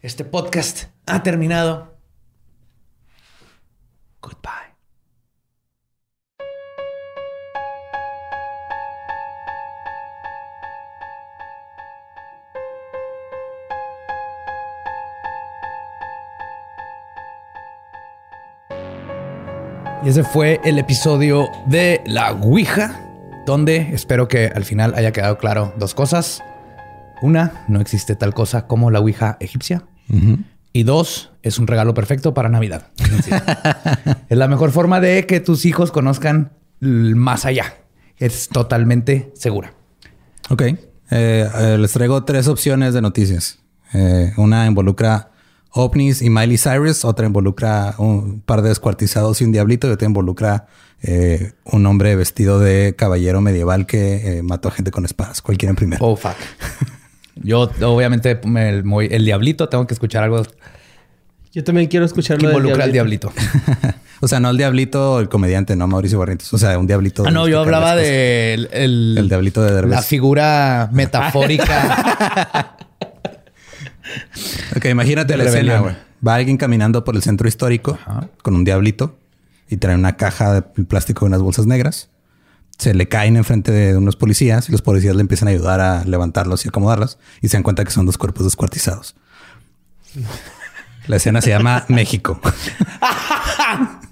Este 0.00 0.24
podcast 0.24 0.84
ha 1.04 1.22
terminado. 1.22 1.94
Goodbye. 4.22 4.74
Y 20.02 20.08
ese 20.08 20.24
fue 20.24 20.60
el 20.64 20.78
episodio 20.78 21.50
de 21.66 22.00
la 22.06 22.32
Ouija, 22.32 22.98
donde 23.48 23.94
espero 23.94 24.28
que 24.28 24.52
al 24.54 24.66
final 24.66 24.92
haya 24.94 25.10
quedado 25.10 25.38
claro 25.38 25.72
dos 25.78 25.94
cosas. 25.94 26.42
Una, 27.22 27.64
no 27.66 27.80
existe 27.80 28.14
tal 28.14 28.34
cosa 28.34 28.66
como 28.66 28.90
la 28.90 29.00
Ouija 29.00 29.38
egipcia. 29.40 29.84
Y 30.74 30.82
dos, 30.82 31.32
es 31.42 31.58
un 31.58 31.66
regalo 31.66 31.94
perfecto 31.94 32.34
para 32.34 32.50
Navidad. 32.50 32.88
es 34.28 34.36
la 34.36 34.48
mejor 34.48 34.70
forma 34.70 35.00
de 35.00 35.24
que 35.24 35.40
tus 35.40 35.64
hijos 35.64 35.90
conozcan 35.90 36.52
más 36.80 37.46
allá. 37.46 37.74
Es 38.18 38.48
totalmente 38.48 39.32
segura. 39.34 39.72
Ok. 40.50 40.62
Eh, 40.62 40.76
eh, 41.10 41.78
les 41.78 41.92
traigo 41.92 42.24
tres 42.24 42.48
opciones 42.48 42.92
de 42.92 43.00
noticias. 43.00 43.60
Eh, 43.94 44.34
una 44.36 44.66
involucra 44.66 45.30
ovnis 45.70 46.20
y 46.20 46.28
Miley 46.28 46.58
Cyrus, 46.58 47.06
otra 47.06 47.26
involucra 47.26 47.94
un 47.96 48.42
par 48.42 48.60
de 48.60 48.68
descuartizados 48.68 49.40
y 49.40 49.44
un 49.44 49.52
diablito, 49.52 49.88
y 49.88 49.92
otra 49.92 50.06
involucra 50.06 50.66
eh, 51.02 51.52
un 51.64 51.86
hombre 51.86 52.16
vestido 52.16 52.58
de 52.60 52.94
caballero 52.96 53.40
medieval 53.40 53.86
que 53.86 54.38
eh, 54.38 54.42
mató 54.42 54.68
a 54.68 54.70
gente 54.72 54.90
con 54.90 55.04
espadas. 55.04 55.42
¿Cuál 55.42 55.56
quieren 55.58 55.76
primero? 55.76 56.04
Oh, 56.04 56.16
fuck. 56.16 56.34
Yo, 57.36 57.70
obviamente, 57.82 58.40
me- 58.44 58.68
el, 58.70 58.84
el 59.10 59.24
diablito, 59.24 59.68
tengo 59.68 59.86
que 59.86 59.94
escuchar 59.94 60.24
algo 60.24 60.42
Yo 61.52 61.62
también 61.64 61.86
quiero 61.88 62.04
escuchar 62.04 62.38
que 62.38 62.46
involucra 62.46 62.84
al 62.84 62.92
diablito. 62.92 63.32
diablito. 63.32 63.98
o 64.20 64.26
sea, 64.28 64.40
no 64.40 64.50
el 64.50 64.56
diablito, 64.56 65.20
el 65.20 65.28
comediante, 65.28 65.76
no 65.76 65.86
Mauricio 65.86 66.18
Barrientos. 66.18 66.52
O 66.52 66.58
sea, 66.58 66.76
un 66.78 66.88
diablito. 66.88 67.22
Ah, 67.26 67.30
no, 67.30 67.46
yo 67.46 67.60
hablaba 67.60 67.94
de 67.94 68.54
el, 68.54 68.68
el- 68.72 69.18
El 69.18 69.28
diablito 69.28 69.62
de 69.62 69.72
Derbez. 69.72 69.90
la 69.92 70.02
figura 70.02 70.88
metafórica. 70.92 72.76
Ok, 74.76 74.86
imagínate 74.86 75.36
la 75.36 75.44
escena, 75.44 75.80
güey. 75.80 75.94
Va 76.26 76.34
alguien 76.36 76.56
caminando 76.56 77.04
por 77.04 77.14
el 77.14 77.22
centro 77.22 77.46
histórico 77.46 77.98
con 78.42 78.54
un 78.56 78.64
diablito 78.64 79.16
y 79.68 79.76
trae 79.76 79.94
una 79.94 80.16
caja 80.16 80.54
de 80.54 80.62
plástico 80.62 81.24
y 81.24 81.28
unas 81.28 81.40
bolsas 81.40 81.66
negras. 81.66 82.10
Se 82.78 82.94
le 82.94 83.08
caen 83.08 83.36
enfrente 83.36 83.72
de 83.72 83.96
unos 83.96 84.16
policías 84.16 84.68
y 84.68 84.72
los 84.72 84.82
policías 84.82 85.16
le 85.16 85.20
empiezan 85.20 85.48
a 85.48 85.50
ayudar 85.50 85.80
a 85.80 86.04
levantarlos 86.04 86.64
y 86.64 86.68
acomodarlos 86.68 87.18
y 87.40 87.48
se 87.48 87.56
dan 87.56 87.64
cuenta 87.64 87.84
que 87.84 87.90
son 87.90 88.06
dos 88.06 88.18
cuerpos 88.18 88.44
descuartizados. 88.44 89.16
La 91.06 91.16
escena 91.16 91.40
se 91.40 91.50
llama 91.50 91.84
México. 91.88 92.40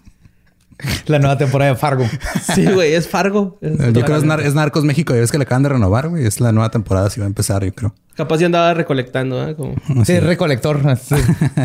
la 1.09 1.19
nueva 1.19 1.39
temporada 1.39 1.73
de 1.73 1.77
Fargo. 1.77 2.05
Sí, 2.55 2.65
güey, 2.66 2.95
es 2.95 3.09
Fargo. 3.09 3.59
Es- 3.61 3.73
Yo 3.78 3.93
creo 4.03 4.05
que 4.05 4.16
es, 4.16 4.24
Nar- 4.24 4.41
es 4.41 4.55
Narcos 4.55 4.85
México. 4.85 5.15
Ya 5.15 5.20
ves 5.20 5.31
que 5.33 5.39
le 5.39 5.45
acaban 5.45 5.62
de 5.62 5.69
renovar, 5.70 6.09
güey. 6.09 6.27
Es 6.27 6.41
la 6.41 6.53
nueva 6.53 6.70
temporada, 6.70 7.11
si 7.11 7.20
va 7.20 7.27
a 7.27 7.28
empezar, 7.28 7.65
yo 7.65 7.73
creo. 7.74 7.95
Capaz 8.16 8.39
ya 8.39 8.47
andaba 8.47 8.73
recolectando, 8.73 9.47
¿eh? 9.47 9.55
Como... 9.55 9.74
Sí, 10.05 10.19
recolector. 10.20 10.81
Sí. 10.97 11.15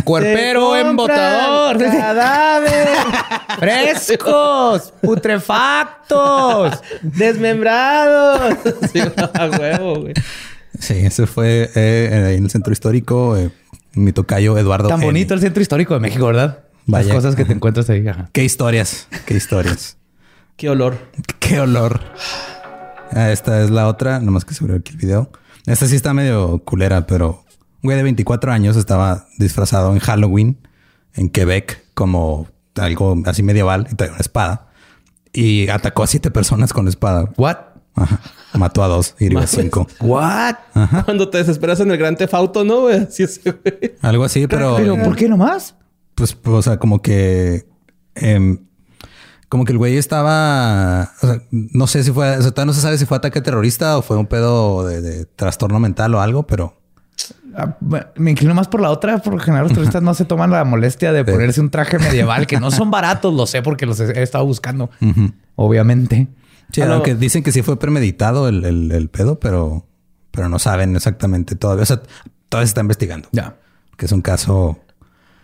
Cuerpero 0.04 0.76
embotador. 0.76 1.78
Cadáveres. 1.78 2.98
Frescos. 3.60 4.94
Putrefactos. 5.02 6.82
¡Desmembrados! 7.02 8.56
sí, 8.92 9.00
a 9.00 9.50
huevo, 9.50 10.02
güey. 10.02 10.14
Sí, 10.80 10.94
ese 10.98 11.28
fue 11.28 11.70
eh, 11.76 12.10
en 12.38 12.44
el 12.44 12.50
centro 12.50 12.74
histórico. 12.74 13.38
eh, 13.38 13.50
mi 13.94 14.12
tocayo 14.14 14.58
Eduardo. 14.58 14.88
Tan 14.90 15.00
N. 15.00 15.06
bonito 15.06 15.34
el 15.34 15.42
centro 15.42 15.62
histórico 15.62 15.94
de 15.94 16.00
México, 16.00 16.26
¿verdad? 16.26 16.60
Vaya. 16.86 17.08
Las 17.08 17.16
cosas 17.16 17.36
que 17.36 17.46
te 17.46 17.54
encuentras 17.54 17.90
ahí. 17.90 18.08
ajá. 18.08 18.30
Qué 18.34 18.44
historias, 18.44 19.08
qué 19.26 19.36
historias. 19.36 19.98
Qué 20.58 20.70
olor. 20.70 20.98
Qué 21.40 21.60
olor. 21.60 22.00
Ah, 23.14 23.32
esta 23.32 23.64
es 23.64 23.72
la 23.72 23.88
otra, 23.88 24.20
nomás 24.20 24.46
que 24.46 24.54
se 24.54 24.64
abrió 24.64 24.78
aquí 24.78 24.92
el 24.92 24.98
video. 24.98 25.32
Esta 25.66 25.88
sí 25.88 25.96
está 25.96 26.14
medio 26.14 26.60
culera, 26.60 27.08
pero 27.08 27.44
un 27.82 27.88
güey 27.88 27.98
de 27.98 28.04
24 28.04 28.52
años 28.52 28.78
estaba 28.78 29.26
disfrazado 29.40 29.92
en 29.92 30.00
Halloween 30.00 30.58
en 31.16 31.30
Quebec 31.30 31.84
como 31.96 32.48
algo 32.76 33.18
así 33.26 33.42
medieval 33.42 33.88
y 33.92 33.96
traía 33.96 34.12
una 34.14 34.22
espada 34.22 34.68
y 35.34 35.68
atacó 35.70 36.04
a 36.04 36.08
siete 36.08 36.30
personas 36.30 36.74
con 36.74 36.86
la 36.86 36.90
espada. 36.92 37.30
What? 37.38 37.58
Ajá. 37.96 38.20
Mató 38.54 38.84
a 38.84 38.88
dos 38.88 39.16
y 39.20 39.26
hirió 39.26 39.40
a 39.40 39.48
cinco. 39.48 39.88
What? 40.00 40.56
Cuando 41.06 41.30
te 41.30 41.40
desesperas 41.40 41.80
en 41.80 41.90
el 41.90 41.98
gran 41.98 42.16
tefauto, 42.18 42.64
¿no, 42.64 42.82
güey? 42.82 43.00
Así 43.00 43.24
es, 43.24 43.42
güey. 43.44 43.96
Algo 44.02 44.24
así, 44.26 44.46
pero, 44.46 44.76
Pero 44.78 45.02
¿por 45.02 45.16
qué 45.16 45.28
nomás? 45.28 45.76
Pues, 46.16 46.34
pues, 46.36 46.56
o 46.56 46.62
sea, 46.62 46.78
como 46.78 47.02
que, 47.02 47.66
em, 48.16 48.60
como 49.50 49.66
que 49.66 49.72
el 49.74 49.78
güey 49.78 49.98
estaba, 49.98 51.12
o 51.22 51.28
sea, 51.28 51.42
no 51.52 51.88
sé 51.88 52.04
si 52.04 52.12
fue, 52.12 52.38
o 52.38 52.42
sea, 52.42 52.52
todavía 52.52 52.68
no 52.68 52.74
se 52.74 52.82
sabe 52.82 52.98
si 52.98 53.06
fue 53.06 53.18
ataque 53.18 53.42
terrorista 53.42 53.98
o 53.98 54.02
fue 54.02 54.18
un 54.18 54.28
pedo 54.28 54.86
de, 54.86 55.02
de 55.02 55.26
trastorno 55.26 55.80
mental 55.80 56.14
o 56.16 56.22
algo, 56.22 56.48
pero 56.48 56.78
Ah, 57.54 57.76
Me 58.16 58.32
inclino 58.32 58.54
más 58.56 58.70
por 58.70 58.80
la 58.80 58.90
otra. 58.90 59.18
Por 59.20 59.34
lo 59.34 59.40
general, 59.40 59.66
los 59.66 59.74
turistas 59.74 60.02
no 60.02 60.14
se 60.14 60.24
toman 60.24 60.52
la 60.52 60.64
molestia 60.64 61.12
de 61.12 61.26
ponerse 61.26 61.60
un 61.60 61.70
traje 61.70 62.00
medieval, 62.00 62.48
que 62.48 62.60
no 62.62 62.72
son 62.72 62.90
baratos, 62.92 63.34
lo 63.34 63.46
sé 63.46 63.62
porque 63.62 63.86
los 63.86 64.00
he, 64.00 64.24
estado 64.24 64.46
buscando. 64.46 64.90
Obviamente. 65.56 66.30
sí, 66.72 66.80
no. 66.82 66.94
aunque 66.94 67.14
dicen 67.16 67.44
que 67.44 67.52
sí 67.52 67.62
fue 67.62 67.78
premeditado 67.78 68.48
el, 68.48 68.64
el- 68.64 68.92
el 68.94 69.10
pedo, 69.10 69.38
pero, 69.40 69.86
pero 70.32 70.48
no 70.48 70.60
saben 70.60 70.96
exactamente 70.96 71.56
todavía. 71.56 71.84
O 71.84 71.86
sea, 71.86 72.02
todavía 72.48 72.68
se 72.68 72.72
está 72.72 72.82
investigando. 72.82 73.28
Ya. 73.34 73.58
Que 73.98 74.06
es 74.06 74.12
un 74.14 74.22
caso. 74.22 74.80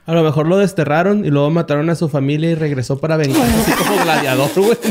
A 0.07 0.13
lo 0.13 0.23
mejor 0.23 0.47
lo 0.47 0.57
desterraron 0.57 1.25
y 1.25 1.29
luego 1.29 1.49
mataron 1.51 1.89
a 1.89 1.95
su 1.95 2.09
familia 2.09 2.49
y 2.51 2.55
regresó 2.55 2.97
para 2.97 3.17
vengarse 3.17 3.53
así 3.61 3.71
como 3.73 3.95
gladiador, 4.03 4.49
güey. 4.55 4.77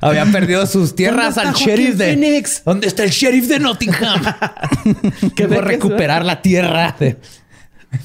Habían 0.00 0.30
perdido 0.30 0.64
sus 0.66 0.94
tierras 0.94 1.34
¿Dónde 1.34 1.50
al 1.50 1.54
sheriff 1.56 1.96
Joaquín 1.96 1.98
de 1.98 2.04
Phoenix? 2.28 2.62
¿Dónde 2.64 2.86
está 2.86 3.02
el 3.02 3.10
sheriff 3.10 3.48
de 3.48 3.58
Nottingham? 3.58 4.22
que 5.36 5.44
a 5.44 5.60
recuperar 5.60 6.24
la 6.24 6.40
tierra 6.40 6.94
de 7.00 7.16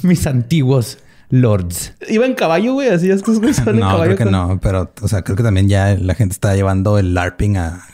mis 0.01 0.25
antiguos 0.25 0.97
lords. 1.29 1.93
Iba 2.09 2.25
en 2.25 2.33
caballo, 2.33 2.73
güey. 2.73 2.89
Así 2.89 3.07
van 3.65 3.75
en 3.75 3.81
No, 3.81 3.87
caballo. 3.91 4.03
creo 4.15 4.17
que 4.17 4.23
con- 4.23 4.31
no, 4.31 4.59
pero, 4.59 4.91
o 5.01 5.07
sea, 5.07 5.21
creo 5.21 5.35
que 5.37 5.43
también 5.43 5.69
ya 5.69 5.95
la 5.99 6.15
gente 6.15 6.33
está 6.33 6.55
llevando 6.55 6.97
el 6.97 7.13
LARPing 7.13 7.57
a, 7.57 7.85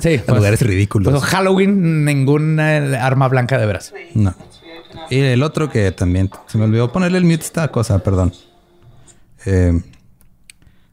Sí, 0.00 0.14
a 0.14 0.22
pues, 0.24 0.26
lugares 0.28 0.62
ridículos. 0.62 1.12
Pues 1.12 1.24
Halloween, 1.24 2.06
ninguna 2.06 2.78
arma 3.04 3.28
blanca 3.28 3.58
de 3.58 3.66
veras. 3.66 3.92
No. 4.14 4.34
Y 5.10 5.20
el 5.20 5.42
otro 5.42 5.70
que 5.70 5.92
también 5.92 6.30
se 6.46 6.58
me 6.58 6.64
olvidó 6.64 6.90
ponerle 6.92 7.18
el 7.18 7.24
mute 7.24 7.42
a 7.42 7.46
esta 7.46 7.68
cosa, 7.68 7.98
perdón. 8.00 8.32
Eh, 9.46 9.80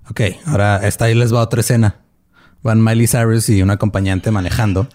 ok, 0.09 0.21
ahora 0.45 0.77
esta 0.87 1.05
ahí 1.05 1.15
les 1.15 1.33
va 1.33 1.41
otra 1.41 1.61
escena. 1.61 1.95
Van 2.63 2.83
Miley 2.83 3.07
Cyrus 3.07 3.49
y 3.49 3.61
un 3.61 3.71
acompañante 3.71 4.31
manejando. 4.31 4.87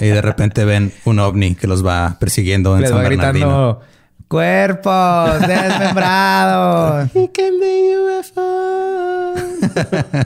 Y 0.00 0.06
de 0.06 0.22
repente 0.22 0.64
ven 0.64 0.92
un 1.04 1.18
ovni 1.18 1.54
que 1.54 1.66
los 1.66 1.84
va 1.86 2.16
persiguiendo 2.18 2.74
en 2.76 2.82
Les 2.82 2.90
San 2.90 2.98
va 2.98 3.02
Bernardino. 3.02 3.46
gritando 3.46 3.80
cuerpos 4.28 5.40
desmembrados. 5.46 7.10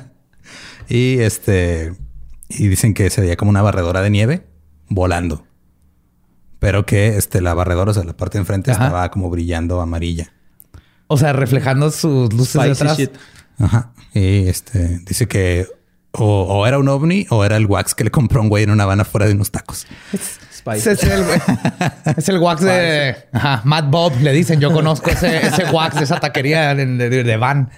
Y 0.88 1.18
este. 1.18 1.94
Y 2.48 2.68
dicen 2.68 2.94
que 2.94 3.10
se 3.10 3.20
veía 3.20 3.36
como 3.36 3.50
una 3.50 3.62
barredora 3.62 4.02
de 4.02 4.10
nieve 4.10 4.46
volando. 4.88 5.45
Pero 6.58 6.86
que 6.86 7.16
este, 7.16 7.40
la 7.40 7.54
barredora, 7.54 7.90
o 7.90 7.94
sea, 7.94 8.04
la 8.04 8.16
parte 8.16 8.38
de 8.38 8.42
enfrente 8.42 8.70
Ajá. 8.70 8.86
estaba 8.86 9.10
como 9.10 9.30
brillando 9.30 9.80
amarilla. 9.80 10.32
o 11.06 11.16
sea, 11.16 11.32
reflejando 11.32 11.90
sus 11.90 12.32
luces 12.32 12.62
de 12.62 12.74
Spicy 12.74 12.82
atrás. 12.82 12.98
shit. 12.98 13.10
Ajá. 13.58 13.92
Y 14.12 14.48
este 14.48 15.00
dice 15.06 15.28
que 15.28 15.66
O, 16.12 16.66
era 16.66 16.78
un 16.78 16.88
ovni 16.88 17.26
o 17.28 17.44
era 17.44 17.56
el 17.56 17.66
wax 17.66 17.94
que 17.94 18.04
le 18.04 18.10
compró 18.10 18.40
un 18.40 18.48
güey 18.48 18.64
en 18.64 18.70
una 18.70 18.84
Habana 18.84 19.04
fuera 19.04 19.26
de 19.26 19.34
unos 19.34 19.50
tacos. 19.50 19.86
Es, 20.74 22.28
el, 22.28 22.38
wax 22.38 22.60
de 22.62 23.14
Matt 23.62 23.88
Bob, 23.88 24.12
le 24.20 24.32
dicen. 24.32 24.58
Yo 24.58 24.72
conozco 24.72 25.10
ese, 25.10 25.40
wax 25.72 25.94
de 25.94 26.02
esa 26.02 26.18
taquería 26.18 26.74
de, 26.74 27.36
van. 27.36 27.70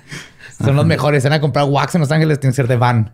Son 0.59 0.75
los 0.75 0.87
mejores. 0.87 1.23
Van 1.25 1.35
a 1.35 1.41
comprar 1.41 1.67
wax 1.67 1.97
en 1.97 2.01
Los 2.01 2.11
Ángeles, 2.11 2.41
tienen 2.41 2.53
que 2.53 2.57
ser 2.57 2.67
de 2.67 2.77
van. 2.77 3.13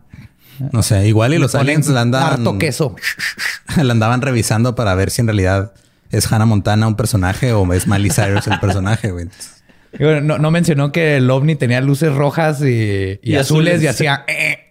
No 0.71 0.83
sé, 0.83 1.07
igual 1.07 1.33
y 1.33 1.37
los 1.37 1.55
aliens 1.55 1.87
la 1.87 2.01
andaban. 2.01 2.33
Harto 2.33 2.57
queso. 2.57 2.95
La 3.81 3.91
andaban 3.91 4.21
revisando 4.21 4.75
para 4.75 4.95
ver 4.95 5.11
si 5.11 5.21
en 5.21 5.27
realidad 5.27 5.73
es 6.11 6.31
Hannah 6.31 6.45
Montana 6.45 6.87
un 6.87 6.95
personaje 6.95 7.51
o 7.51 7.71
es 7.73 7.87
Miley 7.87 8.09
Cyrus 8.09 8.47
el 8.47 8.59
personaje, 8.59 9.11
güey. 9.11 9.27
no, 9.99 10.51
mencionó 10.51 10.91
que 10.91 11.17
el 11.17 11.29
ovni 11.29 11.55
tenía 11.55 11.81
luces 11.81 12.13
rojas 12.13 12.61
y, 12.61 13.35
azules, 13.35 13.81
y 13.81 13.87
hacía. 13.87 14.23
Eh, 14.27 14.69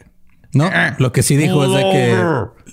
no, 0.53 0.69
eh. 0.69 0.95
lo 0.99 1.13
que 1.13 1.23
sí 1.23 1.37
dijo 1.37 1.65
es 1.65 1.73
de 1.73 1.91
que 1.91 2.25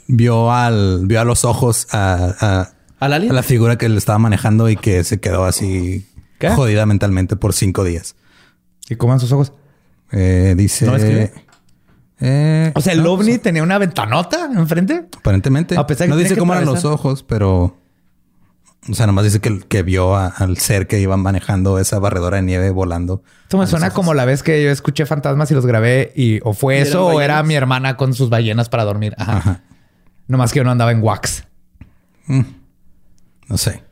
vio 0.08 0.52
al 0.54 1.06
vio 1.06 1.20
a 1.22 1.26
los 1.26 1.44
ojos 1.44 1.88
a, 1.92 2.72
a, 3.00 3.08
la 3.08 3.44
figura 3.44 3.78
que 3.78 3.90
le 3.90 3.98
estaba 3.98 4.20
manejando 4.20 4.70
y 4.70 4.76
que 4.76 5.04
se 5.04 5.20
quedó 5.20 5.44
así 5.46 6.06
jodida 6.56 6.86
mentalmente 6.86 7.36
por 7.36 7.54
cinco 7.54 7.84
días. 7.84 8.16
¿Y 8.90 8.96
cómo 8.96 9.18
sus 9.20 9.32
ojos? 9.32 9.54
Eh, 10.12 10.54
dice. 10.58 11.32
Eh, 12.22 12.72
o 12.76 12.82
sea, 12.82 12.94
el 12.94 13.06
ovni 13.06 13.40
tenía 13.40 13.64
una 13.64 13.78
ventanota 13.80 14.50
enfrente. 14.56 15.08
Aparentemente. 15.18 15.76
no 16.08 16.18
dice 16.18 16.38
cómo 16.38 16.54
eran 16.54 16.66
los 16.66 16.86
ojos, 16.86 17.24
pero. 17.24 17.78
O 18.90 18.96
sea, 18.96 19.06
nomás 19.06 19.26
dice 19.26 19.40
que, 19.40 19.60
que 19.60 19.84
vio 19.84 20.16
al 20.16 20.58
ser 20.58 20.88
que 20.88 21.00
iba 21.00 21.16
manejando 21.16 21.78
esa 21.78 22.00
barredora 22.00 22.38
de 22.38 22.44
nieve 22.44 22.72
volando. 22.72 23.22
Esto 23.44 23.60
me 23.60 23.68
suena 23.68 23.92
como 23.92 24.16
la 24.16 24.26
vez 24.26 24.42
que 24.42 24.64
yo 24.64 24.72
escuché 24.72 25.06
fantasmas 25.06 25.52
y 25.52 25.54
los 25.54 25.68
grabé 25.68 26.12
y 26.16 26.40
o 26.44 26.54
fue 26.54 26.82
eso 26.82 27.06
o 27.06 27.22
era 27.22 27.44
mi 27.44 27.54
hermana 27.54 27.96
con 27.96 28.16
sus 28.16 28.30
ballenas 28.30 28.70
para 28.70 28.84
dormir. 28.84 29.14
Ajá. 29.20 29.62
Nomás 30.28 30.52
que 30.52 30.58
yo 30.58 30.64
no 30.64 30.72
andaba 30.72 30.92
en 30.92 31.04
wax. 31.04 31.44
Mm. 32.26 32.42
No 33.50 33.58
sé. 33.58 33.84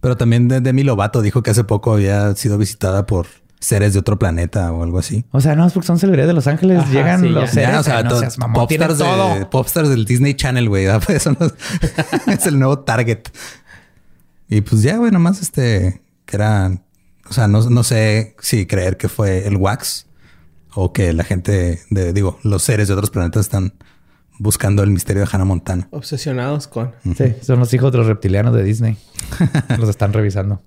Pero 0.00 0.16
también 0.16 0.48
Demi 0.48 0.84
Lovato 0.84 1.22
dijo 1.22 1.42
que 1.42 1.50
hace 1.50 1.64
poco 1.64 1.94
había 1.94 2.34
sido 2.36 2.56
visitada 2.58 3.06
por 3.06 3.26
seres 3.64 3.94
de 3.94 3.98
otro 3.98 4.18
planeta 4.18 4.70
o 4.72 4.82
algo 4.82 4.98
así. 4.98 5.24
O 5.30 5.40
sea, 5.40 5.56
no, 5.56 5.66
es 5.66 5.72
porque 5.72 5.86
son 5.86 5.98
celebridades 5.98 6.28
de 6.28 6.34
Los 6.34 6.46
Ángeles. 6.46 6.86
llegan 6.90 7.32
los 7.32 7.50
seres. 7.50 7.78
o 7.78 7.82
sea, 7.82 8.04
popstars, 8.52 8.98
de, 8.98 9.46
popstars 9.50 9.88
del 9.88 10.04
Disney 10.04 10.34
Channel, 10.34 10.68
güey. 10.68 10.86
Pues 11.06 11.26
es 12.26 12.46
el 12.46 12.58
nuevo 12.58 12.80
target. 12.80 13.28
Y 14.48 14.60
pues 14.60 14.82
ya, 14.82 14.98
güey, 14.98 15.10
nomás 15.10 15.40
este, 15.40 16.02
que 16.26 16.36
era, 16.36 16.70
o 17.28 17.32
sea, 17.32 17.48
no, 17.48 17.62
no 17.70 17.82
sé 17.82 18.36
si 18.40 18.66
creer 18.66 18.98
que 18.98 19.08
fue 19.08 19.46
el 19.46 19.56
Wax 19.56 20.06
o 20.74 20.92
que 20.92 21.12
la 21.12 21.24
gente 21.24 21.80
de, 21.88 22.12
digo, 22.12 22.38
los 22.42 22.62
seres 22.62 22.88
de 22.88 22.94
otros 22.94 23.10
planetas 23.10 23.46
están 23.46 23.72
buscando 24.38 24.82
el 24.82 24.90
misterio 24.90 25.22
de 25.22 25.28
Hannah 25.32 25.46
Montana. 25.46 25.88
Obsesionados 25.90 26.68
con. 26.68 26.92
Sí, 27.16 27.34
son 27.40 27.60
los 27.60 27.72
hijos 27.72 27.92
de 27.92 27.98
los 27.98 28.06
reptilianos 28.06 28.54
de 28.54 28.62
Disney. 28.62 28.98
los 29.78 29.88
están 29.88 30.12
revisando. 30.12 30.62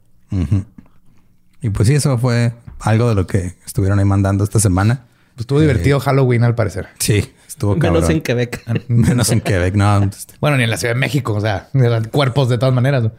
Y 1.61 1.69
pues 1.69 1.87
sí, 1.87 1.95
eso 1.95 2.17
fue 2.17 2.53
algo 2.79 3.09
de 3.09 3.15
lo 3.15 3.27
que 3.27 3.55
estuvieron 3.65 3.99
ahí 3.99 4.05
mandando 4.05 4.43
esta 4.43 4.59
semana. 4.59 5.05
Pues 5.35 5.43
estuvo 5.43 5.59
divertido 5.59 5.99
Halloween 5.99 6.43
al 6.43 6.55
parecer. 6.55 6.87
Sí, 6.99 7.31
estuvo 7.47 7.75
Menos 7.75 8.09
en 8.09 8.21
Quebec. 8.21 8.63
Menos 8.87 9.31
en 9.31 9.41
Quebec, 9.41 9.75
no. 9.75 10.03
Este. 10.03 10.33
Bueno, 10.39 10.57
ni 10.57 10.63
en 10.63 10.69
la 10.69 10.77
Ciudad 10.77 10.93
de 10.93 10.99
México, 10.99 11.33
o 11.33 11.41
sea, 11.41 11.69
eran 11.73 12.05
cuerpos 12.05 12.49
de 12.49 12.57
todas 12.57 12.73
maneras. 12.73 13.09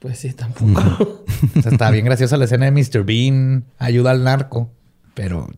Pues 0.00 0.18
sí, 0.18 0.32
tampoco. 0.32 1.24
o 1.56 1.62
sea, 1.62 1.72
está 1.72 1.90
bien 1.90 2.04
graciosa 2.04 2.36
la 2.36 2.44
escena 2.44 2.70
de 2.70 2.70
Mr. 2.70 3.04
Bean, 3.04 3.64
ayuda 3.78 4.10
al 4.10 4.24
narco, 4.24 4.70
pero 5.14 5.48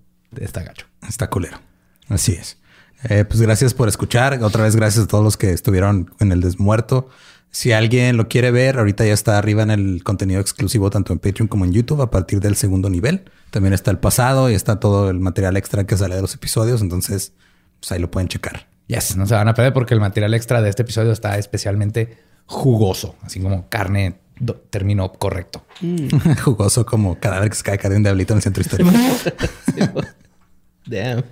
está 0.41 0.63
gacho. 0.63 0.87
Está 1.09 1.29
culero. 1.29 1.59
Así 2.09 2.33
es. 2.33 2.59
Eh, 3.09 3.25
pues 3.25 3.41
gracias 3.41 3.75
por 3.75 3.89
escuchar. 3.89 4.43
Otra 4.43 4.63
vez 4.63 4.77
gracias 4.77 5.05
a 5.05 5.09
todos 5.09 5.23
los 5.23 5.37
que 5.37 5.51
estuvieron 5.51 6.13
en 6.21 6.33
el 6.33 6.41
desmuerto. 6.41 7.09
Si 7.57 7.73
alguien 7.73 8.19
lo 8.19 8.29
quiere 8.29 8.51
ver, 8.51 8.77
ahorita 8.77 9.07
ya 9.07 9.15
está 9.15 9.39
arriba 9.39 9.63
en 9.63 9.71
el 9.71 10.05
contenido 10.05 10.43
exclusivo 10.43 10.91
tanto 10.91 11.15
en 11.15 11.19
Patreon 11.19 11.49
como 11.49 11.65
en 11.65 11.73
YouTube 11.73 12.03
a 12.03 12.11
partir 12.11 12.39
del 12.39 12.55
segundo 12.55 12.91
nivel. 12.91 13.31
También 13.51 13.73
está 13.73 13.91
el 13.91 13.97
pasado 13.97 14.51
y 14.51 14.55
está 14.55 14.79
todo 14.79 15.09
el 15.09 15.21
material 15.21 15.57
extra 15.57 15.87
que 15.87 15.97
sale 15.97 16.17
de 16.17 16.21
los 16.21 16.35
episodios. 16.35 16.83
Entonces, 16.83 17.33
pues 17.81 17.93
ahí 17.93 17.99
lo 17.99 18.11
pueden 18.11 18.29
checar. 18.29 18.69
Yes, 18.89 19.17
no 19.17 19.27
se 19.27 19.33
van 19.33 19.49
a 19.49 19.55
perder 19.55 19.73
porque 19.73 19.95
el 19.95 20.01
material 20.01 20.35
extra 20.35 20.61
de 20.61 20.69
este 20.69 20.83
episodio 20.83 21.13
está 21.13 21.39
especialmente 21.39 22.19
jugoso, 22.45 23.17
así 23.23 23.41
como 23.41 23.67
carne 23.71 24.19
término 24.69 25.11
correcto. 25.15 25.65
Mm. 25.81 26.09
Jugoso 26.45 26.85
como 26.85 27.19
cadáver 27.19 27.49
que 27.49 27.57
se 27.57 27.63
cae 27.63 27.79
de 27.79 27.97
un 27.97 28.03
diablito 28.03 28.35
en 28.35 28.37
el 28.37 28.43
centro 28.43 28.61
histórico. 28.61 28.91
Damn. 30.85 31.25